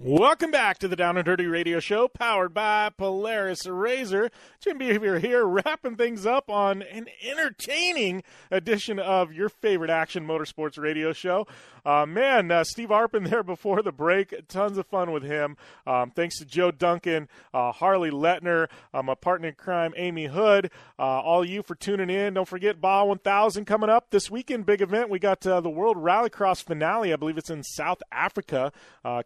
Welcome 0.00 0.52
back 0.52 0.78
to 0.78 0.86
the 0.86 0.94
Down 0.94 1.16
and 1.16 1.24
Dirty 1.24 1.46
Radio 1.46 1.80
Show, 1.80 2.06
powered 2.06 2.54
by 2.54 2.90
Polaris 2.96 3.66
RZR. 3.66 4.30
Jim 4.60 4.78
Beaver 4.78 5.18
here, 5.18 5.44
wrapping 5.44 5.96
things 5.96 6.24
up 6.24 6.48
on 6.48 6.82
an 6.82 7.06
entertaining 7.20 8.22
edition 8.48 9.00
of 9.00 9.32
your 9.32 9.48
favorite 9.48 9.90
action 9.90 10.24
motorsports 10.24 10.78
radio 10.78 11.12
show. 11.12 11.48
Uh, 11.88 12.04
man, 12.04 12.50
uh, 12.50 12.62
Steve 12.62 12.90
Arpin 12.90 13.30
there 13.30 13.42
before 13.42 13.80
the 13.80 13.90
break, 13.90 14.34
tons 14.46 14.76
of 14.76 14.86
fun 14.86 15.10
with 15.10 15.22
him. 15.22 15.56
Um, 15.86 16.10
thanks 16.10 16.38
to 16.38 16.44
Joe 16.44 16.70
Duncan, 16.70 17.28
uh, 17.54 17.72
Harley 17.72 18.10
Letner, 18.10 18.68
uh, 18.92 19.02
my 19.02 19.14
partner 19.14 19.48
in 19.48 19.54
crime, 19.54 19.94
Amy 19.96 20.26
Hood, 20.26 20.70
uh, 20.98 21.02
all 21.02 21.42
you 21.42 21.62
for 21.62 21.74
tuning 21.74 22.10
in. 22.10 22.34
Don't 22.34 22.46
forget 22.46 22.78
Baja 22.78 23.06
1000 23.06 23.64
coming 23.64 23.88
up 23.88 24.10
this 24.10 24.30
weekend, 24.30 24.66
big 24.66 24.82
event. 24.82 25.08
We 25.08 25.18
got 25.18 25.46
uh, 25.46 25.62
the 25.62 25.70
World 25.70 25.96
Rallycross 25.96 26.62
finale. 26.62 27.10
I 27.10 27.16
believe 27.16 27.38
it's 27.38 27.48
in 27.48 27.62
South 27.62 28.02
Africa. 28.12 28.70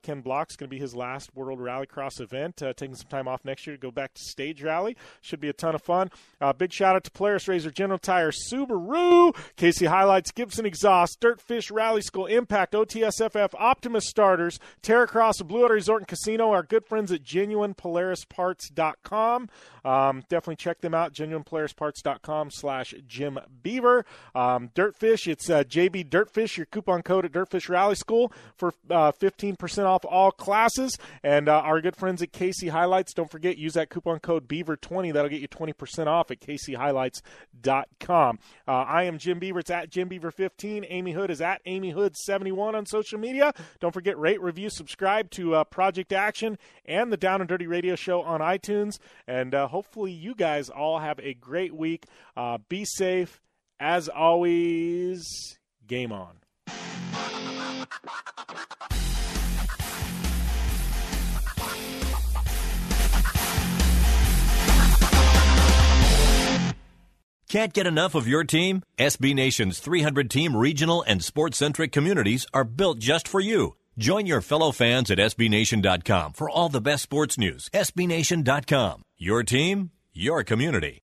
Ken 0.04 0.20
Block's 0.20 0.54
going 0.54 0.70
to 0.70 0.74
be 0.74 0.78
his 0.78 0.94
last 0.94 1.34
World 1.34 1.58
Rallycross 1.58 2.20
event, 2.20 2.58
taking 2.58 2.94
some 2.94 3.08
time 3.08 3.26
off 3.26 3.44
next 3.44 3.66
year 3.66 3.74
to 3.74 3.80
go 3.80 3.90
back 3.90 4.14
to 4.14 4.22
stage 4.22 4.62
rally. 4.62 4.96
Should 5.20 5.40
be 5.40 5.48
a 5.48 5.52
ton 5.52 5.74
of 5.74 5.82
fun. 5.82 6.12
big 6.58 6.72
shout 6.72 6.94
out 6.94 7.02
to 7.02 7.10
Polaris 7.10 7.46
RZR, 7.46 7.74
General 7.74 7.98
Tire, 7.98 8.30
Subaru, 8.30 9.34
KC 9.56 9.88
HiLiTES, 9.88 10.32
Gibson 10.32 10.64
Exhaust, 10.64 11.20
Dirtfish 11.20 11.72
Rally 11.72 12.02
School, 12.02 12.26
Impact, 12.26 12.51
OTSFF, 12.52 13.54
Optimus 13.58 14.08
Starters, 14.08 14.60
Terracross, 14.82 15.44
Blue 15.46 15.62
Water 15.62 15.74
Resort 15.74 16.02
and 16.02 16.08
Casino, 16.08 16.50
our 16.50 16.62
good 16.62 16.86
friends 16.86 17.10
at 17.10 17.24
GenuinePolarisParts.com. 17.24 19.48
Um, 19.84 20.22
definitely 20.28 20.56
check 20.56 20.80
them 20.80 20.94
out, 20.94 21.12
GenuinePolarisParts.com 21.12 22.50
slash 22.52 22.94
Jim 23.06 23.38
Beaver. 23.62 24.04
Um, 24.34 24.70
Dirtfish, 24.74 25.26
it's 25.26 25.50
uh, 25.50 25.64
JB 25.64 26.08
Dirtfish, 26.08 26.56
your 26.56 26.66
coupon 26.66 27.02
code 27.02 27.24
at 27.24 27.32
Dirtfish 27.32 27.68
Rally 27.68 27.96
School 27.96 28.32
for 28.56 28.72
uh, 28.90 29.12
15% 29.12 29.84
off 29.84 30.04
all 30.04 30.30
classes. 30.30 30.96
And 31.22 31.48
uh, 31.48 31.60
our 31.60 31.80
good 31.80 31.96
friends 31.96 32.22
at 32.22 32.32
KC 32.32 32.70
HiLiTES, 32.70 33.14
don't 33.14 33.30
forget, 33.30 33.58
use 33.58 33.74
that 33.74 33.90
coupon 33.90 34.20
code 34.20 34.48
Beaver20. 34.48 35.12
That'll 35.12 35.30
get 35.30 35.40
you 35.40 35.48
20% 35.48 36.06
off 36.06 36.30
at 36.30 36.40
kchilites.com. 36.40 38.38
Uh, 38.68 38.70
I 38.70 39.04
am 39.04 39.18
Jim 39.18 39.38
Beaver. 39.38 39.60
It's 39.60 39.70
at 39.70 39.90
Jim 39.90 40.08
Beaver15. 40.08 40.86
Amy 40.88 41.12
Hood 41.12 41.30
is 41.30 41.40
at 41.40 41.60
Amy 41.66 41.90
Hood 41.90 42.16
71 42.42 42.74
on 42.74 42.86
social 42.86 43.20
media. 43.20 43.54
Don't 43.78 43.92
forget, 43.92 44.18
rate, 44.18 44.42
review, 44.42 44.68
subscribe 44.68 45.30
to 45.30 45.54
uh, 45.54 45.62
Project 45.62 46.12
Action 46.12 46.58
and 46.84 47.12
the 47.12 47.16
Down 47.16 47.40
and 47.40 47.48
Dirty 47.48 47.68
Radio 47.68 47.94
Show 47.94 48.20
on 48.22 48.40
iTunes. 48.40 48.98
And 49.28 49.54
uh, 49.54 49.68
hopefully, 49.68 50.10
you 50.10 50.34
guys 50.34 50.68
all 50.68 50.98
have 50.98 51.20
a 51.20 51.34
great 51.34 51.72
week. 51.72 52.06
Uh, 52.36 52.58
be 52.68 52.84
safe. 52.84 53.40
As 53.78 54.08
always, 54.08 55.24
game 55.86 56.10
on. 56.10 56.38
Can't 67.52 67.74
get 67.74 67.86
enough 67.86 68.14
of 68.14 68.26
your 68.26 68.44
team? 68.44 68.82
SB 68.96 69.34
Nation's 69.34 69.78
300 69.78 70.30
team 70.30 70.56
regional 70.56 71.04
and 71.06 71.22
sports 71.22 71.58
centric 71.58 71.92
communities 71.92 72.46
are 72.54 72.64
built 72.64 72.98
just 72.98 73.28
for 73.28 73.40
you. 73.40 73.76
Join 73.98 74.24
your 74.24 74.40
fellow 74.40 74.72
fans 74.72 75.10
at 75.10 75.18
SBNation.com 75.18 76.32
for 76.32 76.48
all 76.48 76.70
the 76.70 76.80
best 76.80 77.02
sports 77.02 77.36
news. 77.36 77.68
SBNation.com. 77.74 79.02
Your 79.18 79.42
team, 79.42 79.90
your 80.14 80.42
community. 80.44 81.02